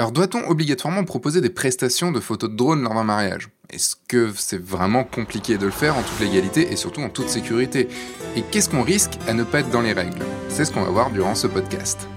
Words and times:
Alors 0.00 0.12
doit-on 0.12 0.48
obligatoirement 0.48 1.04
proposer 1.04 1.42
des 1.42 1.50
prestations 1.50 2.10
de 2.10 2.20
photos 2.20 2.48
de 2.48 2.56
drone 2.56 2.82
lors 2.82 2.94
d'un 2.94 3.04
mariage? 3.04 3.50
Est-ce 3.68 3.96
que 4.08 4.32
c'est 4.34 4.58
vraiment 4.58 5.04
compliqué 5.04 5.58
de 5.58 5.66
le 5.66 5.70
faire 5.70 5.94
en 5.94 6.00
toute 6.00 6.20
légalité 6.20 6.72
et 6.72 6.76
surtout 6.76 7.02
en 7.02 7.10
toute 7.10 7.28
sécurité? 7.28 7.86
Et 8.34 8.40
qu'est-ce 8.40 8.70
qu'on 8.70 8.82
risque 8.82 9.18
à 9.28 9.34
ne 9.34 9.44
pas 9.44 9.60
être 9.60 9.68
dans 9.68 9.82
les 9.82 9.92
règles? 9.92 10.24
C'est 10.48 10.64
ce 10.64 10.72
qu'on 10.72 10.84
va 10.84 10.90
voir 10.90 11.10
durant 11.10 11.34
ce 11.34 11.48
podcast. 11.48 12.08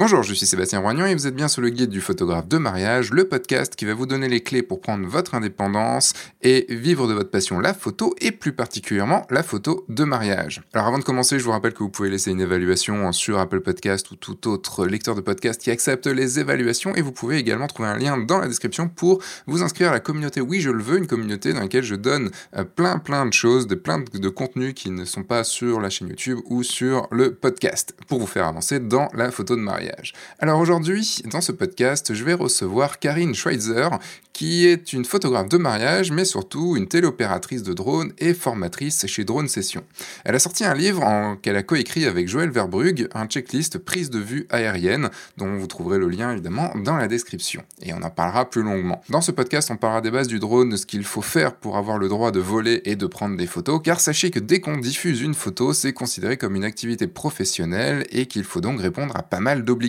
Bonjour, 0.00 0.22
je 0.22 0.32
suis 0.32 0.46
Sébastien 0.46 0.78
Roignon 0.78 1.04
et 1.04 1.14
vous 1.14 1.26
êtes 1.26 1.34
bien 1.34 1.46
sur 1.48 1.60
le 1.60 1.68
guide 1.68 1.90
du 1.90 2.00
photographe 2.00 2.48
de 2.48 2.56
mariage, 2.56 3.10
le 3.10 3.28
podcast 3.28 3.76
qui 3.76 3.84
va 3.84 3.92
vous 3.92 4.06
donner 4.06 4.30
les 4.30 4.42
clés 4.42 4.62
pour 4.62 4.80
prendre 4.80 5.06
votre 5.06 5.34
indépendance 5.34 6.14
et 6.40 6.64
vivre 6.70 7.06
de 7.06 7.12
votre 7.12 7.28
passion 7.28 7.60
la 7.60 7.74
photo 7.74 8.14
et 8.18 8.32
plus 8.32 8.54
particulièrement 8.54 9.26
la 9.28 9.42
photo 9.42 9.84
de 9.90 10.04
mariage. 10.04 10.62
Alors 10.72 10.86
avant 10.86 10.98
de 10.98 11.04
commencer, 11.04 11.38
je 11.38 11.44
vous 11.44 11.50
rappelle 11.50 11.74
que 11.74 11.82
vous 11.82 11.90
pouvez 11.90 12.08
laisser 12.08 12.30
une 12.30 12.40
évaluation 12.40 13.12
sur 13.12 13.38
Apple 13.38 13.60
Podcast 13.60 14.10
ou 14.10 14.16
tout 14.16 14.48
autre 14.48 14.86
lecteur 14.86 15.14
de 15.14 15.20
podcast 15.20 15.60
qui 15.60 15.70
accepte 15.70 16.06
les 16.06 16.40
évaluations 16.40 16.94
et 16.94 17.02
vous 17.02 17.12
pouvez 17.12 17.36
également 17.36 17.66
trouver 17.66 17.90
un 17.90 17.98
lien 17.98 18.16
dans 18.16 18.38
la 18.38 18.48
description 18.48 18.88
pour 18.88 19.20
vous 19.46 19.62
inscrire 19.62 19.90
à 19.90 19.92
la 19.92 20.00
communauté 20.00 20.40
Oui 20.40 20.62
je 20.62 20.70
le 20.70 20.82
veux, 20.82 20.96
une 20.96 21.08
communauté 21.08 21.52
dans 21.52 21.60
laquelle 21.60 21.84
je 21.84 21.94
donne 21.94 22.30
euh, 22.56 22.64
plein 22.64 22.98
plein 22.98 23.26
de 23.26 23.34
choses, 23.34 23.66
de 23.66 23.74
plein 23.74 23.98
de 23.98 24.28
contenus 24.30 24.72
qui 24.72 24.90
ne 24.90 25.04
sont 25.04 25.24
pas 25.24 25.44
sur 25.44 25.78
la 25.78 25.90
chaîne 25.90 26.08
YouTube 26.08 26.38
ou 26.46 26.62
sur 26.62 27.06
le 27.10 27.34
podcast 27.34 27.94
pour 28.08 28.18
vous 28.18 28.26
faire 28.26 28.46
avancer 28.46 28.80
dans 28.80 29.10
la 29.12 29.30
photo 29.30 29.56
de 29.56 29.60
mariage. 29.60 29.89
Alors 30.38 30.60
aujourd'hui, 30.60 31.22
dans 31.30 31.40
ce 31.40 31.52
podcast, 31.52 32.14
je 32.14 32.24
vais 32.24 32.34
recevoir 32.34 32.98
Karine 32.98 33.34
Schweitzer, 33.34 33.88
qui 34.32 34.66
est 34.66 34.92
une 34.92 35.04
photographe 35.04 35.48
de 35.48 35.58
mariage, 35.58 36.12
mais 36.12 36.24
surtout 36.24 36.76
une 36.76 36.88
téléopératrice 36.88 37.62
de 37.62 37.74
drone 37.74 38.12
et 38.18 38.32
formatrice 38.32 39.06
chez 39.06 39.24
Drone 39.24 39.48
Session. 39.48 39.84
Elle 40.24 40.34
a 40.34 40.38
sorti 40.38 40.64
un 40.64 40.72
livre 40.72 41.36
qu'elle 41.42 41.56
a 41.56 41.62
coécrit 41.62 42.06
avec 42.06 42.28
Joël 42.28 42.50
Verbrugge, 42.50 43.06
un 43.12 43.26
checklist 43.26 43.78
prise 43.78 44.08
de 44.08 44.18
vue 44.18 44.46
aérienne, 44.48 45.10
dont 45.36 45.54
vous 45.56 45.66
trouverez 45.66 45.98
le 45.98 46.08
lien 46.08 46.32
évidemment 46.32 46.72
dans 46.74 46.96
la 46.96 47.06
description. 47.06 47.62
Et 47.82 47.92
on 47.92 48.02
en 48.02 48.10
parlera 48.10 48.48
plus 48.48 48.62
longuement. 48.62 49.02
Dans 49.10 49.20
ce 49.20 49.30
podcast, 49.30 49.70
on 49.70 49.76
parlera 49.76 50.00
des 50.00 50.10
bases 50.10 50.28
du 50.28 50.38
drone, 50.38 50.76
ce 50.76 50.86
qu'il 50.86 51.04
faut 51.04 51.22
faire 51.22 51.54
pour 51.54 51.76
avoir 51.76 51.98
le 51.98 52.08
droit 52.08 52.30
de 52.30 52.40
voler 52.40 52.80
et 52.84 52.96
de 52.96 53.06
prendre 53.06 53.36
des 53.36 53.46
photos, 53.46 53.80
car 53.84 54.00
sachez 54.00 54.30
que 54.30 54.38
dès 54.38 54.60
qu'on 54.60 54.78
diffuse 54.78 55.20
une 55.20 55.34
photo, 55.34 55.74
c'est 55.74 55.92
considéré 55.92 56.36
comme 56.36 56.56
une 56.56 56.64
activité 56.64 57.06
professionnelle 57.06 58.06
et 58.10 58.26
qu'il 58.26 58.44
faut 58.44 58.60
donc 58.60 58.80
répondre 58.80 59.14
à 59.16 59.22
pas 59.22 59.40
mal 59.40 59.64
d'obligations 59.64 59.79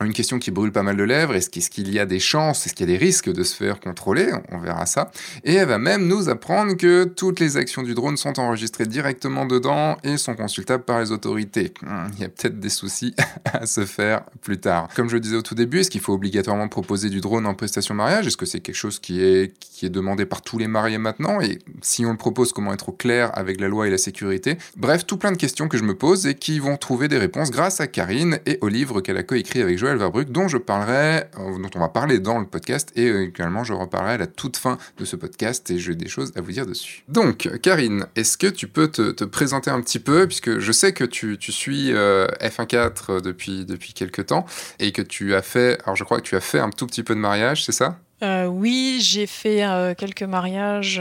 une 0.00 0.12
question 0.12 0.38
qui 0.38 0.50
brûle 0.50 0.72
pas 0.72 0.82
mal 0.82 0.96
de 0.96 1.02
lèvres, 1.02 1.34
est-ce 1.34 1.50
qu'il 1.70 1.92
y 1.92 1.98
a 1.98 2.06
des 2.06 2.20
chances, 2.20 2.66
est-ce 2.66 2.74
qu'il 2.74 2.88
y 2.88 2.92
a 2.94 2.98
des 2.98 3.04
risques 3.04 3.32
de 3.32 3.42
se 3.42 3.54
faire 3.54 3.80
contrôler? 3.80 4.30
On 4.50 4.58
verra 4.58 4.86
ça. 4.86 5.10
Et 5.44 5.54
elle 5.54 5.68
va 5.68 5.78
même 5.78 6.06
nous 6.06 6.28
apprendre 6.28 6.76
que 6.76 7.04
toutes 7.04 7.40
les 7.40 7.56
actions 7.56 7.82
du 7.82 7.94
drone 7.94 8.16
sont 8.16 8.38
enregistrées 8.38 8.86
directement 8.86 9.46
dedans 9.46 9.96
et 10.04 10.16
sont 10.16 10.34
consultables 10.34 10.84
par 10.84 11.00
les 11.00 11.12
autorités. 11.12 11.72
Hmm, 11.82 12.08
il 12.14 12.20
y 12.20 12.24
a 12.24 12.28
peut-être 12.28 12.58
des 12.58 12.68
soucis 12.68 13.14
à 13.44 13.66
se 13.66 13.84
faire 13.84 14.22
plus 14.42 14.58
tard. 14.58 14.88
Comme 14.94 15.08
je 15.08 15.14
le 15.14 15.20
disais 15.20 15.36
au 15.36 15.42
tout 15.42 15.54
début, 15.54 15.80
est-ce 15.80 15.90
qu'il 15.90 16.00
faut 16.00 16.12
obligatoirement 16.12 16.68
proposer 16.68 17.08
du 17.08 17.20
drone 17.20 17.46
en 17.46 17.54
prestation 17.54 17.94
mariage? 17.94 18.26
Est-ce 18.26 18.36
que 18.36 18.46
c'est 18.46 18.60
quelque 18.60 18.74
chose 18.74 18.98
qui 18.98 19.22
est, 19.22 19.52
qui 19.58 19.86
est 19.86 19.90
demandé 19.90 20.26
par 20.26 20.42
tous 20.42 20.58
les 20.58 20.68
mariés 20.68 20.98
maintenant? 20.98 21.40
Et 21.40 21.58
si 21.82 22.04
on 22.04 22.12
le 22.12 22.18
propose, 22.18 22.52
comment 22.52 22.72
être 22.72 22.90
au 22.90 22.92
clair 22.92 23.30
avec 23.36 23.60
la 23.60 23.68
loi 23.68 23.86
et 23.86 23.90
la 23.90 23.98
sécurité? 23.98 24.58
Bref, 24.76 25.06
tout 25.06 25.16
plein 25.16 25.32
de 25.32 25.36
questions 25.36 25.68
que 25.68 25.78
je 25.78 25.84
me 25.84 25.94
pose 25.94 26.26
et 26.26 26.34
qui 26.34 26.58
vont 26.58 26.76
trouver 26.76 27.08
des 27.08 27.18
réponses 27.18 27.50
grâce 27.50 27.80
à 27.80 27.86
Karine 27.86 28.38
et 28.46 28.58
au 28.60 28.68
livre 28.68 29.00
qu'elle 29.00 29.16
a 29.16 29.22
écrit 29.38 29.62
avec 29.62 29.78
Joël 29.78 29.96
Verbrugge, 29.96 30.30
dont 30.30 30.48
je 30.48 30.58
parlerai, 30.58 31.24
euh, 31.38 31.58
dont 31.58 31.70
on 31.74 31.80
va 31.80 31.88
parler 31.88 32.18
dans 32.18 32.38
le 32.38 32.46
podcast, 32.46 32.92
et 32.96 33.08
euh, 33.08 33.24
également 33.24 33.64
je 33.64 33.72
reparlerai 33.72 34.14
à 34.14 34.18
la 34.18 34.26
toute 34.26 34.56
fin 34.56 34.78
de 34.98 35.04
ce 35.04 35.16
podcast, 35.16 35.70
et 35.70 35.78
j'ai 35.78 35.94
des 35.94 36.08
choses 36.08 36.32
à 36.36 36.40
vous 36.40 36.52
dire 36.52 36.66
dessus. 36.66 37.04
Donc, 37.08 37.48
Karine, 37.62 38.06
est-ce 38.16 38.36
que 38.36 38.46
tu 38.46 38.68
peux 38.68 38.88
te, 38.88 39.24
présenter 39.24 39.70
un 39.70 39.80
petit 39.80 39.98
peu, 39.98 40.26
puisque 40.26 40.58
je 40.58 40.72
sais 40.72 40.92
que 40.92 41.04
tu, 41.04 41.38
suis 41.40 41.92
euh, 41.92 42.26
F1.4 42.40 43.20
depuis, 43.20 43.64
depuis 43.64 43.92
quelques 43.92 44.26
temps, 44.26 44.46
et 44.78 44.92
que 44.92 45.02
tu 45.02 45.34
as 45.34 45.42
fait, 45.42 45.78
alors 45.84 45.96
je 45.96 46.04
crois 46.04 46.18
que 46.18 46.26
tu 46.26 46.36
as 46.36 46.40
fait 46.40 46.58
un 46.58 46.70
tout 46.70 46.86
petit 46.86 47.02
peu 47.02 47.14
de 47.14 47.20
mariage, 47.20 47.64
c'est 47.64 47.72
ça? 47.72 47.98
Oui, 48.22 48.98
j'ai 49.00 49.26
fait 49.26 49.64
quelques 49.96 50.24
mariages 50.24 51.00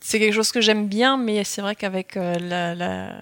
c'est 0.00 0.18
quelque 0.20 0.34
chose 0.34 0.52
que 0.52 0.60
j'aime 0.60 0.86
bien, 0.86 1.16
mais 1.16 1.42
c'est 1.44 1.60
vrai 1.60 1.74
qu'avec 1.74 2.14
la, 2.14 2.74
la 2.74 3.20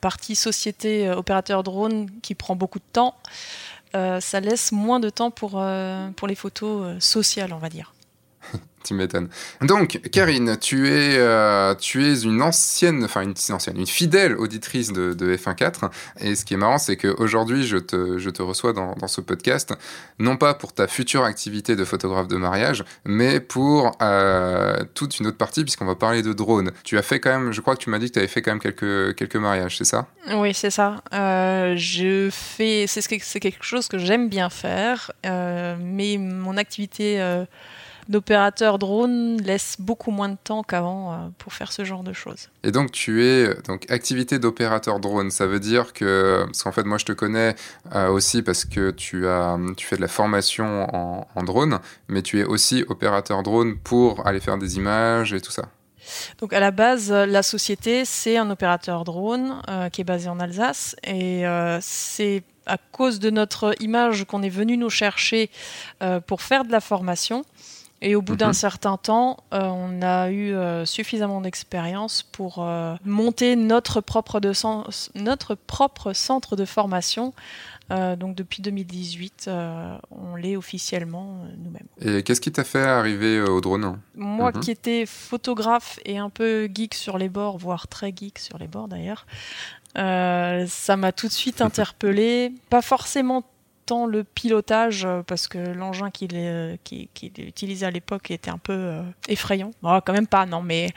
partie 0.00 0.36
société 0.36 1.08
euh, 1.08 1.16
opérateur 1.16 1.62
drone 1.62 2.08
qui 2.22 2.34
prend 2.34 2.56
beaucoup 2.56 2.78
de 2.78 2.84
temps, 2.92 3.14
euh, 3.94 4.20
ça 4.20 4.40
laisse 4.40 4.72
moins 4.72 5.00
de 5.00 5.10
temps 5.10 5.30
pour, 5.30 5.52
euh, 5.56 6.10
pour 6.10 6.28
les 6.28 6.34
photos 6.34 7.02
sociales, 7.02 7.52
on 7.52 7.58
va 7.58 7.68
dire. 7.68 7.92
Tu 8.84 8.94
m'étonnes. 8.94 9.28
Donc, 9.60 10.00
Karine, 10.10 10.56
tu 10.58 10.88
es, 10.88 11.16
euh, 11.18 11.74
tu 11.74 12.04
es 12.06 12.20
une 12.22 12.42
ancienne, 12.42 13.04
enfin 13.04 13.22
une, 13.22 13.34
ancienne, 13.50 13.78
une 13.78 13.86
fidèle 13.86 14.36
auditrice 14.36 14.92
de, 14.92 15.12
de 15.12 15.36
F1.4. 15.36 15.90
Et 16.20 16.34
ce 16.34 16.44
qui 16.44 16.54
est 16.54 16.56
marrant, 16.56 16.78
c'est 16.78 16.96
qu'aujourd'hui, 16.96 17.66
je 17.66 17.76
te, 17.76 18.18
je 18.18 18.30
te 18.30 18.42
reçois 18.42 18.72
dans, 18.72 18.94
ce 19.06 19.20
podcast, 19.20 19.74
non 20.18 20.36
pas 20.36 20.54
pour 20.54 20.72
ta 20.72 20.86
future 20.86 21.24
activité 21.24 21.74
de 21.74 21.84
photographe 21.84 22.28
de 22.28 22.36
mariage, 22.36 22.84
mais 23.04 23.40
pour 23.40 23.96
euh, 24.00 24.78
toute 24.94 25.18
une 25.18 25.26
autre 25.26 25.36
partie, 25.36 25.62
puisqu'on 25.62 25.86
va 25.86 25.96
parler 25.96 26.22
de 26.22 26.32
drone. 26.32 26.70
Tu 26.84 26.96
as 26.96 27.02
fait 27.02 27.18
quand 27.20 27.30
même, 27.30 27.52
je 27.52 27.60
crois 27.60 27.74
que 27.76 27.82
tu 27.82 27.90
m'as 27.90 27.98
dit 27.98 28.08
que 28.08 28.14
tu 28.14 28.18
avais 28.18 28.28
fait 28.28 28.40
quand 28.40 28.52
même 28.52 28.60
quelques, 28.60 29.14
quelques 29.16 29.36
mariages, 29.36 29.76
c'est 29.76 29.84
ça? 29.84 30.06
Oui, 30.32 30.54
c'est 30.54 30.70
ça. 30.70 31.02
Euh, 31.12 31.76
c'est 31.78 33.40
quelque 33.40 33.64
chose 33.64 33.88
que 33.88 33.98
j'aime 33.98 34.28
bien 34.28 34.48
faire, 34.48 35.10
mais 35.24 36.16
mon 36.18 36.56
activité 36.56 37.20
d'opérateur 38.08 38.78
drone 38.78 39.40
laisse 39.42 39.76
beaucoup 39.78 40.10
moins 40.10 40.28
de 40.28 40.36
temps 40.42 40.62
qu'avant 40.62 41.12
euh, 41.12 41.16
pour 41.38 41.52
faire 41.52 41.72
ce 41.72 41.84
genre 41.84 42.02
de 42.02 42.12
choses. 42.12 42.48
Et 42.62 42.72
donc 42.72 42.92
tu 42.92 43.24
es 43.24 43.54
donc 43.66 43.90
activité 43.90 44.38
d'opérateur 44.38 45.00
drone, 45.00 45.30
ça 45.30 45.46
veut 45.46 45.60
dire 45.60 45.92
que 45.92 46.44
parce 46.46 46.62
qu'en 46.62 46.72
fait 46.72 46.84
moi 46.84 46.98
je 46.98 47.04
te 47.04 47.12
connais 47.12 47.54
euh, 47.94 48.08
aussi 48.08 48.42
parce 48.42 48.64
que 48.64 48.90
tu 48.90 49.26
as 49.26 49.58
tu 49.76 49.86
fais 49.86 49.96
de 49.96 50.00
la 50.00 50.08
formation 50.08 50.86
en, 50.92 51.42
drone, 51.44 51.80
mais 52.08 52.22
tu 52.22 52.40
es 52.40 52.44
aussi 52.44 52.84
opérateur 52.88 53.42
drone 53.42 53.76
pour 53.78 54.26
aller 54.26 54.40
faire 54.40 54.58
des 54.58 54.76
images 54.76 55.32
et 55.32 55.40
tout 55.40 55.50
ça. 55.50 55.64
Donc 56.38 56.52
à 56.52 56.60
la 56.60 56.70
base, 56.70 57.10
la 57.10 57.42
société, 57.42 58.04
c'est 58.04 58.36
un 58.36 58.50
opérateur 58.50 59.04
drone 59.04 59.62
euh, 59.68 59.88
qui 59.88 60.02
est 60.02 60.04
basé 60.04 60.28
en 60.28 60.38
Alsace 60.40 60.96
et 61.04 61.44
c'est 61.80 62.42
à 62.66 62.76
cause 62.92 63.20
de 63.20 63.30
notre 63.30 63.74
image 63.80 64.24
qu'on 64.24 64.42
est 64.42 64.50
venu 64.50 64.76
nous 64.76 64.90
chercher 64.90 65.50
pour 66.26 66.42
faire 66.42 66.64
de 66.64 66.72
la 66.72 66.80
formation. 66.80 67.44
Et 68.02 68.14
au 68.14 68.22
bout 68.22 68.36
d'un 68.36 68.48
mhm. 68.48 68.54
certain 68.54 68.96
temps, 68.96 69.36
euh, 69.52 69.60
on 69.62 70.00
a 70.00 70.30
eu 70.30 70.54
euh, 70.54 70.86
suffisamment 70.86 71.42
d'expérience 71.42 72.22
pour 72.22 72.64
euh, 72.64 72.94
monter 73.04 73.56
notre 73.56 74.00
propre, 74.00 74.40
de 74.40 74.52
notre 75.14 75.54
propre 75.54 76.14
centre 76.14 76.56
de 76.56 76.64
formation. 76.64 77.34
donc 77.90 78.36
depuis 78.36 78.62
2018, 78.62 79.50
on 80.10 80.36
l'est 80.36 80.56
officiellement 80.56 81.44
nous-mêmes. 81.58 81.88
Et 82.00 82.22
qu'est-ce 82.22 82.40
qui 82.40 82.52
t'a 82.52 82.64
fait 82.64 82.82
arriver 82.82 83.40
au 83.40 83.60
drone 83.60 83.98
Moi 84.14 84.52
mhm. 84.54 84.60
qui 84.60 84.70
étais 84.70 85.04
photographe 85.06 85.98
et 86.04 86.16
un 86.16 86.30
peu 86.30 86.68
geek 86.72 86.94
sur 86.94 87.18
les 87.18 87.28
bords, 87.28 87.58
voire 87.58 87.88
très 87.88 88.14
geek 88.16 88.38
sur 88.38 88.58
les 88.58 88.68
bords 88.68 88.88
d'ailleurs, 88.88 89.26
ça 89.94 90.96
m'a 90.96 91.12
tout 91.12 91.26
de 91.26 91.32
suite 91.32 91.60
interpellé. 91.70 92.54
Pas 92.70 92.82
forcément 92.82 93.44
le 93.90 94.24
pilotage, 94.24 95.04
euh, 95.04 95.22
parce 95.26 95.48
que 95.48 95.58
l'engin 95.58 96.10
qu'il 96.10 96.30
euh, 96.34 96.76
utilisait 97.38 97.86
à 97.86 97.90
l'époque 97.90 98.30
était 98.30 98.50
un 98.50 98.58
peu 98.58 98.72
euh, 98.72 99.02
effrayant. 99.28 99.72
Bon, 99.82 100.00
quand 100.04 100.12
même 100.12 100.26
pas, 100.26 100.46
non, 100.46 100.62
mais. 100.62 100.90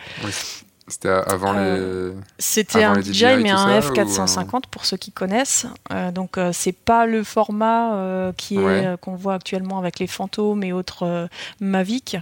C'était 0.85 1.09
avant 1.09 1.53
les. 1.53 2.11
C'était 2.37 2.83
un 2.83 3.01
DJI, 3.01 3.37
mais 3.37 3.51
un 3.51 3.79
F450 3.79 4.63
pour 4.69 4.85
ceux 4.85 4.97
qui 4.97 5.13
connaissent. 5.13 5.65
donc 6.13 6.37
c'est 6.51 6.75
pas 6.75 7.05
le 7.05 7.23
format 7.23 8.33
qui 8.35 8.57
est 8.57 8.99
qu'on 8.99 9.15
voit 9.15 9.35
actuellement 9.35 9.79
avec 9.79 9.99
les 9.99 10.07
fantômes 10.07 10.61
et 10.61 10.73
autres 10.73 11.29
Mavic. 11.61 12.17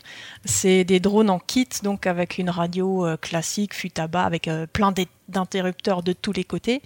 C'est 0.45 0.83
des 0.83 0.99
drones 0.99 1.31
en 1.31 1.39
kit, 1.39 1.69
donc 1.81 2.05
avec 2.05 2.37
une 2.37 2.51
radio 2.51 3.07
classique, 3.19 3.73
fut 3.73 3.99
à 3.99 4.05
bas, 4.05 4.25
avec 4.25 4.47
plein 4.73 4.93
d'interrupteurs 5.27 6.03
de 6.03 6.13
tous 6.13 6.31
les 6.31 6.43
côtés. 6.43 6.83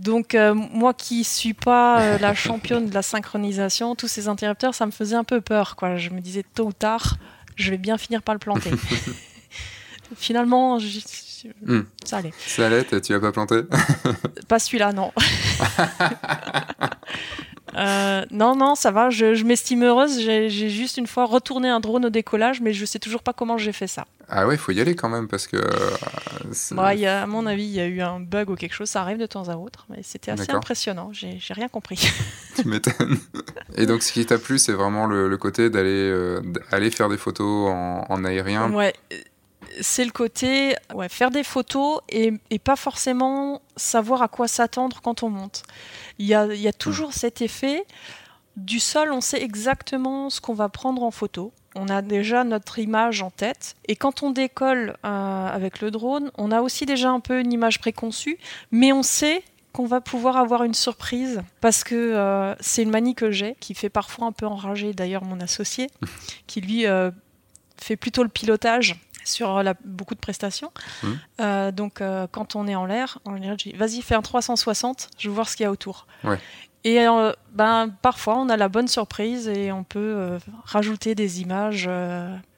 Donc 0.00 0.34
euh, 0.34 0.54
moi 0.54 0.94
qui 0.94 1.24
suis 1.24 1.52
pas 1.52 2.00
euh, 2.00 2.18
la 2.18 2.34
championne 2.46 2.88
de 2.88 2.94
la 2.94 3.02
synchronisation, 3.02 3.94
tous 3.94 4.08
ces 4.08 4.28
interrupteurs, 4.28 4.74
ça 4.74 4.86
me 4.86 4.90
faisait 4.90 5.16
un 5.16 5.24
peu 5.24 5.42
peur. 5.42 5.76
Quoi. 5.76 5.96
Je 5.96 6.08
me 6.08 6.20
disais 6.20 6.44
tôt 6.54 6.68
ou 6.68 6.72
tard, 6.72 7.16
je 7.56 7.70
vais 7.70 7.76
bien 7.76 7.98
finir 7.98 8.22
par 8.22 8.34
le 8.34 8.38
planter. 8.38 8.70
Finalement, 10.16 10.78
hmm. 10.78 11.80
ça 12.02 12.16
allait. 12.16 12.32
Ça 12.46 12.66
allait, 12.66 12.84
tu 12.84 13.12
l'as 13.12 13.20
pas 13.20 13.30
planté? 13.30 13.60
Pas 14.48 14.58
celui-là, 14.58 14.92
non. 14.92 15.12
Euh, 17.76 18.24
non, 18.30 18.56
non, 18.56 18.74
ça 18.74 18.90
va. 18.90 19.10
Je, 19.10 19.44
m'estime 19.44 19.84
heureuse. 19.84 20.20
J'ai 20.20 20.48
juste 20.48 20.96
une 20.96 21.06
fois 21.06 21.26
retourné 21.26 21.68
un 21.68 21.80
drone 21.80 22.06
au 22.06 22.10
décollage, 22.10 22.60
mais 22.60 22.72
je 22.72 22.84
sais 22.84 22.98
toujours 22.98 23.22
pas 23.22 23.32
comment 23.32 23.58
j'ai 23.58 23.72
fait 23.72 23.86
ça. 23.86 24.06
Ah 24.28 24.46
ouais, 24.46 24.54
il 24.54 24.58
faut 24.58 24.70
y 24.70 24.80
aller 24.80 24.94
quand 24.94 25.08
même 25.08 25.28
parce 25.28 25.46
que. 25.46 25.56
Bah, 26.72 26.94
y 26.94 27.06
a, 27.06 27.22
à 27.22 27.26
mon 27.26 27.46
avis, 27.46 27.64
il 27.64 27.72
y 27.72 27.80
a 27.80 27.86
eu 27.86 28.00
un 28.00 28.20
bug 28.20 28.50
ou 28.50 28.54
quelque 28.54 28.74
chose. 28.74 28.88
Ça 28.88 29.00
arrive 29.02 29.18
de 29.18 29.26
temps 29.26 29.48
à 29.48 29.56
autre, 29.56 29.86
mais 29.90 30.02
c'était 30.02 30.30
assez 30.30 30.50
impressionnant. 30.50 31.10
J'ai 31.12 31.38
rien 31.54 31.68
compris. 31.68 32.08
tu 32.56 32.68
m'étonnes. 32.68 33.18
Et 33.76 33.86
donc, 33.86 34.02
ce 34.02 34.12
qui 34.12 34.24
t'a 34.24 34.38
plu, 34.38 34.58
c'est 34.58 34.72
vraiment 34.72 35.06
le, 35.06 35.36
côté 35.36 35.70
d'aller 35.70 36.38
aller 36.70 36.90
faire 36.90 37.08
des 37.08 37.16
photos 37.16 37.70
en, 37.70 38.04
en 38.08 38.24
aérien? 38.24 38.70
Ouais 38.70 38.94
c'est 39.80 40.04
le 40.04 40.10
côté 40.10 40.74
ouais, 40.94 41.08
faire 41.08 41.30
des 41.30 41.44
photos 41.44 42.00
et, 42.08 42.32
pas 42.62 42.76
forcément 42.76 43.62
savoir 43.76 44.22
à 44.22 44.28
quoi 44.28 44.48
s'attendre 44.48 45.00
quand 45.02 45.22
on 45.22 45.30
monte. 45.30 45.62
Il 46.18 46.26
y 46.26 46.34
a, 46.34 46.72
toujours 46.72 47.12
cet 47.12 47.40
effet 47.42 47.84
du 48.56 48.80
sol, 48.80 49.12
on 49.12 49.20
sait 49.20 49.42
exactement 49.42 50.28
ce 50.28 50.40
qu'on 50.40 50.54
va 50.54 50.68
prendre 50.68 51.02
en 51.02 51.10
photo. 51.10 51.52
On 51.76 51.88
a 51.88 52.02
déjà 52.02 52.44
notre 52.44 52.78
image 52.78 53.22
en 53.22 53.30
tête. 53.30 53.76
Et 53.86 53.96
quand 53.96 54.22
on 54.22 54.30
décolle 54.30 54.96
euh, 55.04 55.46
avec 55.46 55.80
le 55.80 55.90
drone, 55.90 56.30
on 56.36 56.50
a 56.50 56.60
aussi 56.60 56.84
déjà 56.84 57.10
un 57.10 57.20
peu 57.20 57.40
une 57.40 57.52
image 57.52 57.78
préconçue, 57.78 58.38
mais 58.72 58.92
on 58.92 59.02
sait 59.02 59.42
qu'on 59.72 59.86
va 59.86 60.00
pouvoir 60.00 60.36
avoir 60.36 60.64
une 60.64 60.74
surprise 60.74 61.42
parce 61.60 61.84
que 61.84 61.94
euh, 61.94 62.54
c'est 62.60 62.82
une 62.82 62.90
manie 62.90 63.14
que 63.14 63.30
j'ai 63.30 63.56
qui 63.60 63.74
fait 63.74 63.88
parfois 63.88 64.26
un 64.26 64.32
peu 64.32 64.46
enrager 64.46 64.92
d'ailleurs 64.92 65.24
mon 65.24 65.40
associé 65.40 65.88
qui 66.48 66.60
lui 66.60 66.86
euh, 66.86 67.10
fait 67.76 67.96
plutôt 67.96 68.24
le 68.24 68.28
pilotage 68.28 69.00
sur 69.24 69.62
beaucoup 69.84 70.14
de 70.14 70.20
prestations. 70.20 70.72
Mmh. 71.02 71.08
Euh, 71.40 71.72
donc, 71.72 72.00
euh, 72.00 72.26
quand 72.30 72.56
on 72.56 72.66
est 72.66 72.74
en 72.74 72.86
l'air, 72.86 73.18
on 73.24 73.32
dit 73.54 73.72
vas-y, 73.72 74.02
fais 74.02 74.14
un 74.14 74.22
360, 74.22 75.10
je 75.18 75.28
veux 75.28 75.34
voir 75.34 75.48
ce 75.48 75.56
qu'il 75.56 75.64
y 75.64 75.66
a 75.66 75.70
autour. 75.70 76.06
Et 76.82 77.06
euh, 77.06 77.32
ben, 77.52 77.90
parfois, 78.02 78.38
on 78.38 78.48
a 78.48 78.56
la 78.56 78.68
bonne 78.68 78.88
surprise 78.88 79.48
et 79.48 79.70
on 79.70 79.84
peut 79.84 80.38
rajouter 80.64 81.14
des 81.14 81.42
images 81.42 81.88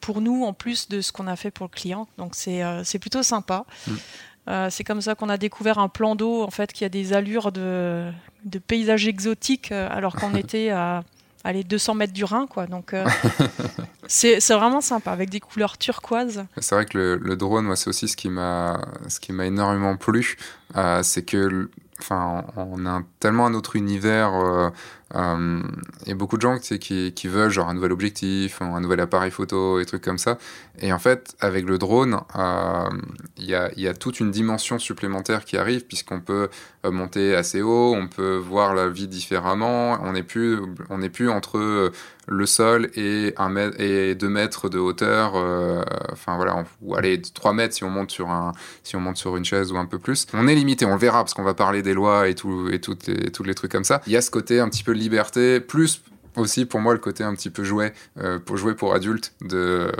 pour 0.00 0.20
nous 0.20 0.44
en 0.44 0.52
plus 0.52 0.88
de 0.88 1.00
ce 1.00 1.12
qu'on 1.12 1.26
a 1.26 1.36
fait 1.36 1.50
pour 1.50 1.66
le 1.66 1.74
client. 1.74 2.06
Donc, 2.18 2.34
c'est 2.34 2.98
plutôt 3.00 3.22
sympa. 3.22 3.64
Mmh. 3.86 4.68
c'est 4.70 4.84
comme 4.84 5.00
ça 5.00 5.14
qu'on 5.14 5.28
a 5.28 5.36
découvert 5.36 5.78
un 5.78 5.88
plan 5.88 6.14
d'eau 6.14 6.42
en 6.42 6.50
fait 6.50 6.72
qui 6.72 6.84
a 6.84 6.88
des 6.88 7.12
allures 7.12 7.52
de, 7.52 8.10
de 8.44 8.58
paysage 8.58 9.06
exotique 9.06 9.72
alors 9.72 10.14
qu'on 10.14 10.34
était 10.36 10.70
à 10.70 11.02
allez, 11.44 11.64
200 11.64 11.94
mètres 11.94 12.12
du 12.12 12.24
Rhin, 12.24 12.46
quoi. 12.46 12.66
Donc, 12.66 12.94
euh, 12.94 13.04
c'est 14.06 14.38
vraiment 14.50 14.80
sympa, 14.80 15.12
avec 15.12 15.30
des 15.30 15.40
couleurs 15.40 15.78
turquoises. 15.78 16.44
C'est 16.58 16.74
vrai 16.74 16.86
que 16.86 16.98
le, 16.98 17.16
le 17.16 17.36
drone, 17.36 17.64
moi, 17.64 17.76
c'est 17.76 17.88
aussi 17.88 18.08
ce 18.08 18.16
qui 18.16 18.28
m'a 18.28 18.78
énormément 19.28 19.96
plu. 19.96 20.36
Euh, 20.76 21.02
c'est 21.02 21.22
que 21.22 21.70
enfin, 22.00 22.44
on 22.56 22.84
a 22.86 23.02
tellement 23.20 23.46
un 23.46 23.54
autre 23.54 23.76
univers. 23.76 24.32
Euh, 25.14 25.32
euh, 25.42 25.62
et 26.06 26.14
beaucoup 26.14 26.36
de 26.36 26.42
gens 26.42 26.58
qui, 26.58 27.12
veulent 27.28 27.50
genre 27.50 27.68
un 27.68 27.74
nouvel 27.74 27.92
objectif, 27.92 28.60
un 28.60 28.80
nouvel 28.80 29.00
appareil 29.00 29.30
photo 29.30 29.78
et 29.80 29.86
trucs 29.86 30.02
comme 30.02 30.18
ça. 30.18 30.38
Et 30.80 30.92
en 30.92 30.98
fait, 30.98 31.36
avec 31.40 31.64
le 31.66 31.78
drone, 31.78 32.20
euh, 32.36 32.88
il 33.36 33.44
y, 33.44 33.54
a, 33.54 33.94
toute 33.94 34.20
une 34.20 34.30
dimension 34.30 34.78
supplémentaire 34.78 35.44
qui 35.44 35.56
arrive 35.56 35.86
puisqu'on 35.86 36.20
peut 36.20 36.48
monter 36.84 37.36
assez 37.36 37.62
haut, 37.62 37.94
on 37.94 38.08
peut 38.08 38.36
voir 38.36 38.74
la 38.74 38.88
vie 38.88 39.06
différemment. 39.06 39.98
On 40.02 40.12
n'est 40.12 40.22
plus, 40.22 40.60
plus 41.12 41.30
entre 41.30 41.92
le 42.28 42.46
sol 42.46 42.90
et, 42.94 43.34
un 43.36 43.48
mètre, 43.48 43.80
et 43.80 44.14
deux 44.14 44.28
mètres 44.28 44.68
de 44.68 44.78
hauteur. 44.78 45.34
enfin 46.12 46.36
voilà, 46.36 46.64
ou 46.80 46.96
allez, 46.96 47.20
3 47.22 47.52
mètres 47.52 47.74
si 47.74 47.84
on 47.84 47.90
monte 47.90 48.10
sur 48.10 48.30
un, 48.30 48.52
si 48.82 48.96
on 48.96 49.00
monte 49.00 49.16
sur 49.16 49.36
une 49.36 49.44
chaise 49.44 49.70
ou 49.70 49.76
un 49.76 49.86
peu 49.86 49.98
plus. 49.98 50.26
On 50.34 50.48
est 50.48 50.54
limité, 50.54 50.84
on 50.84 50.92
le 50.92 50.98
verra 50.98 51.18
parce 51.18 51.34
qu'on 51.34 51.44
va 51.44 51.54
parler 51.54 51.82
des 51.82 51.94
lois 51.94 52.28
et 52.28 52.34
tout 52.34 52.68
et 52.72 52.80
toutes 52.80 53.06
les, 53.06 53.30
tous 53.30 53.44
les 53.44 53.54
trucs 53.54 53.70
comme 53.70 53.84
ça. 53.84 54.00
Il 54.06 54.12
y 54.12 54.16
a 54.16 54.22
ce 54.22 54.30
côté 54.30 54.58
un 54.58 54.68
petit 54.68 54.82
peu 54.82 54.92
plus 55.66 56.02
aussi 56.36 56.64
pour 56.64 56.80
moi 56.80 56.92
le 56.92 56.98
côté 56.98 57.24
un 57.24 57.34
petit 57.34 57.50
peu 57.50 57.64
jouet, 57.64 57.92
euh, 58.18 58.38
pour 58.38 58.56
jouer 58.56 58.74
pour 58.74 58.94
adultes, 58.94 59.34
de, 59.42 59.92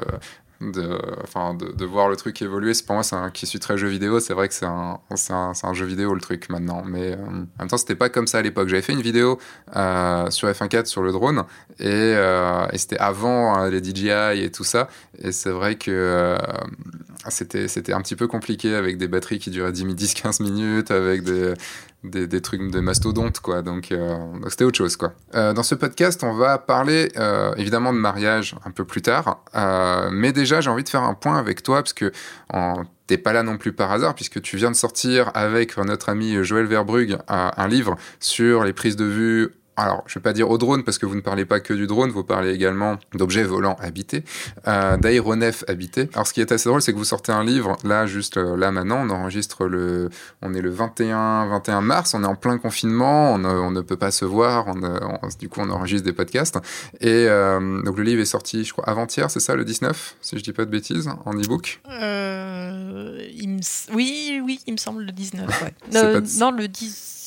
de, 0.61 0.99
enfin, 1.23 1.55
de, 1.55 1.85
voir 1.85 2.09
le 2.09 2.17
truc 2.17 2.41
évoluer. 2.41 2.73
Pour 2.87 2.95
moi, 2.95 3.03
c'est 3.03 3.17
un, 3.17 3.31
qui 3.31 3.47
suis 3.47 3.59
très 3.59 3.77
jeu 3.77 3.89
vidéo, 3.89 4.21
c'est 4.21 4.33
vrai 4.33 4.49
que 4.49 4.55
c'est 4.55 4.67
un, 4.67 5.01
un, 5.11 5.53
un, 5.63 5.75
jeu 5.75 5.85
vidéo 5.85 6.15
le 6.15 6.21
truc 6.21 6.49
maintenant. 6.49 6.83
Mais 6.87 7.13
euh, 7.13 7.17
en 7.27 7.33
même 7.61 7.69
temps, 7.69 7.77
c'était 7.77 7.97
pas 7.97 8.09
comme 8.09 8.27
ça 8.27 8.39
à 8.39 8.43
l'époque. 8.43 8.69
J'avais 8.69 8.83
fait 8.83 8.93
une 8.93 9.03
vidéo 9.03 9.39
euh, 9.77 10.31
sur 10.31 10.49
F1.4 10.49 10.87
sur 10.87 11.03
le 11.03 11.13
drone 11.13 11.45
et, 11.79 12.13
et 12.73 12.79
c'était 12.79 12.99
avant 12.99 13.67
les 13.67 13.83
DJI 13.83 14.43
et 14.43 14.51
tout 14.51 14.65
ça. 14.65 14.89
Et 15.19 15.33
c'est 15.33 15.51
vrai 15.51 15.77
que 15.77 16.37
c'était, 17.29 17.69
c'était 17.69 17.93
un 17.93 18.01
petit 18.01 18.17
peu 18.17 18.27
compliqué 18.27 18.75
avec 18.75 18.99
des 18.99 19.09
batteries 19.09 19.39
qui 19.39 19.51
duraient 19.51 19.73
10-15 19.73 20.43
minutes, 20.43 20.91
avec 20.91 21.23
des, 21.23 21.55
des, 22.05 22.27
des, 22.27 22.41
trucs 22.41 22.71
de 22.71 22.81
mastodonte, 22.81 23.41
quoi. 23.41 23.63
Donc, 23.63 23.93
euh, 23.93 24.17
c'était 24.49 24.65
autre 24.65 24.79
chose, 24.79 24.97
quoi. 24.97 25.13
Euh, 25.35 25.53
dans 25.53 25.63
ce 25.63 25.75
podcast, 25.75 26.23
on 26.25 26.35
va 26.35 26.59
parler 26.59 27.11
euh, 27.17 27.55
évidemment 27.57 27.93
de 27.93 27.99
mariage 27.99 28.57
un 28.65 28.71
peu 28.71 28.85
plus 28.85 29.03
tard. 29.03 29.45
Mais 30.11 30.33
déjà, 30.33 30.61
j'ai 30.61 30.71
envie 30.71 30.85
de 30.85 30.89
faire 30.89 31.03
un 31.03 31.15
point 31.15 31.39
avec 31.39 31.63
toi, 31.63 31.77
parce 31.77 31.93
que 31.93 32.13
t'es 33.07 33.19
pas 33.19 33.33
là 33.33 33.43
non 33.43 33.57
plus 33.57 33.73
par 33.73 33.93
hasard, 33.93 34.15
puisque 34.15 34.41
tu 34.43 34.57
viens 34.57 34.71
de 34.71 34.77
sortir 34.77 35.31
avec 35.35 35.77
notre 35.77 36.09
ami 36.09 36.43
Joël 36.45 36.67
Verbrugge 36.67 37.17
un 37.29 37.69
livre 37.69 37.97
sur 38.21 38.65
les 38.65 38.73
prises 38.73 38.97
de 38.97 39.05
vue 39.05 39.51
alors, 39.77 40.05
je 40.07 40.13
ne 40.13 40.21
vais 40.21 40.23
pas 40.23 40.33
dire 40.35 40.51
au 40.51 40.59
drone 40.59 40.85
parce 40.85 40.99
que 40.99 41.07
vous 41.07 41.15
ne 41.15 41.23
parlez 41.23 41.47
pas 41.47 41.61
que 41.61 41.73
du 41.73 41.87
drone, 41.87 42.11
vous 42.11 42.25
parlez 42.25 42.53
également 42.53 42.99
d'objets 43.15 43.43
volants 43.43 43.77
habités, 43.81 44.23
euh, 44.69 44.99
d'aéronefs 44.99 45.65
habités. 45.67 46.11
Alors, 46.13 46.27
ce 46.27 46.35
qui 46.35 46.43
est 46.43 46.53
assez 46.53 46.69
drôle, 46.69 46.83
c'est 46.83 46.93
que 46.93 46.99
vous 46.99 47.05
sortez 47.05 47.33
un 47.33 47.43
livre, 47.43 47.79
là, 47.83 48.07
juste 48.07 48.37
euh, 48.37 48.55
là 48.57 48.71
maintenant, 48.71 49.07
on 49.07 49.11
enregistre 49.11 49.67
le, 49.67 50.11
on 50.43 50.53
est 50.53 50.61
le 50.61 50.71
21, 50.71 51.47
21 51.47 51.81
mars, 51.81 52.13
on 52.13 52.23
est 52.23 52.27
en 52.27 52.35
plein 52.35 52.59
confinement, 52.59 53.33
on, 53.33 53.71
ne 53.71 53.81
peut 53.81 53.97
pas 53.97 54.11
se 54.11 54.27
voir, 54.27 54.67
on, 54.69 55.29
du 55.39 55.49
coup, 55.49 55.61
on 55.61 55.71
enregistre 55.71 56.05
des 56.05 56.13
podcasts. 56.13 56.59
Et 57.01 57.27
euh, 57.29 57.83
donc, 57.83 57.97
le 57.97 58.03
livre 58.03 58.21
est 58.21 58.27
sorti, 58.27 58.65
je 58.65 58.73
crois, 58.73 58.85
avant-hier, 58.85 59.31
c'est 59.31 59.41
ça, 59.41 59.57
le 59.57 59.65
19, 59.65 60.17
si 60.21 60.37
je 60.37 60.43
dis 60.43 60.53
pas 60.53 60.67
de 60.67 60.71
bêtises, 60.71 61.09
en 61.25 61.33
e-book? 61.33 61.81
Oui, 63.95 64.41
oui, 64.45 64.61
il 64.67 64.73
me 64.73 64.79
semble 64.79 65.05
le 65.05 65.13
19, 65.13 65.63
ouais. 65.63 65.75
Non, 66.39 66.51
le 66.51 66.69
10. 66.69 67.22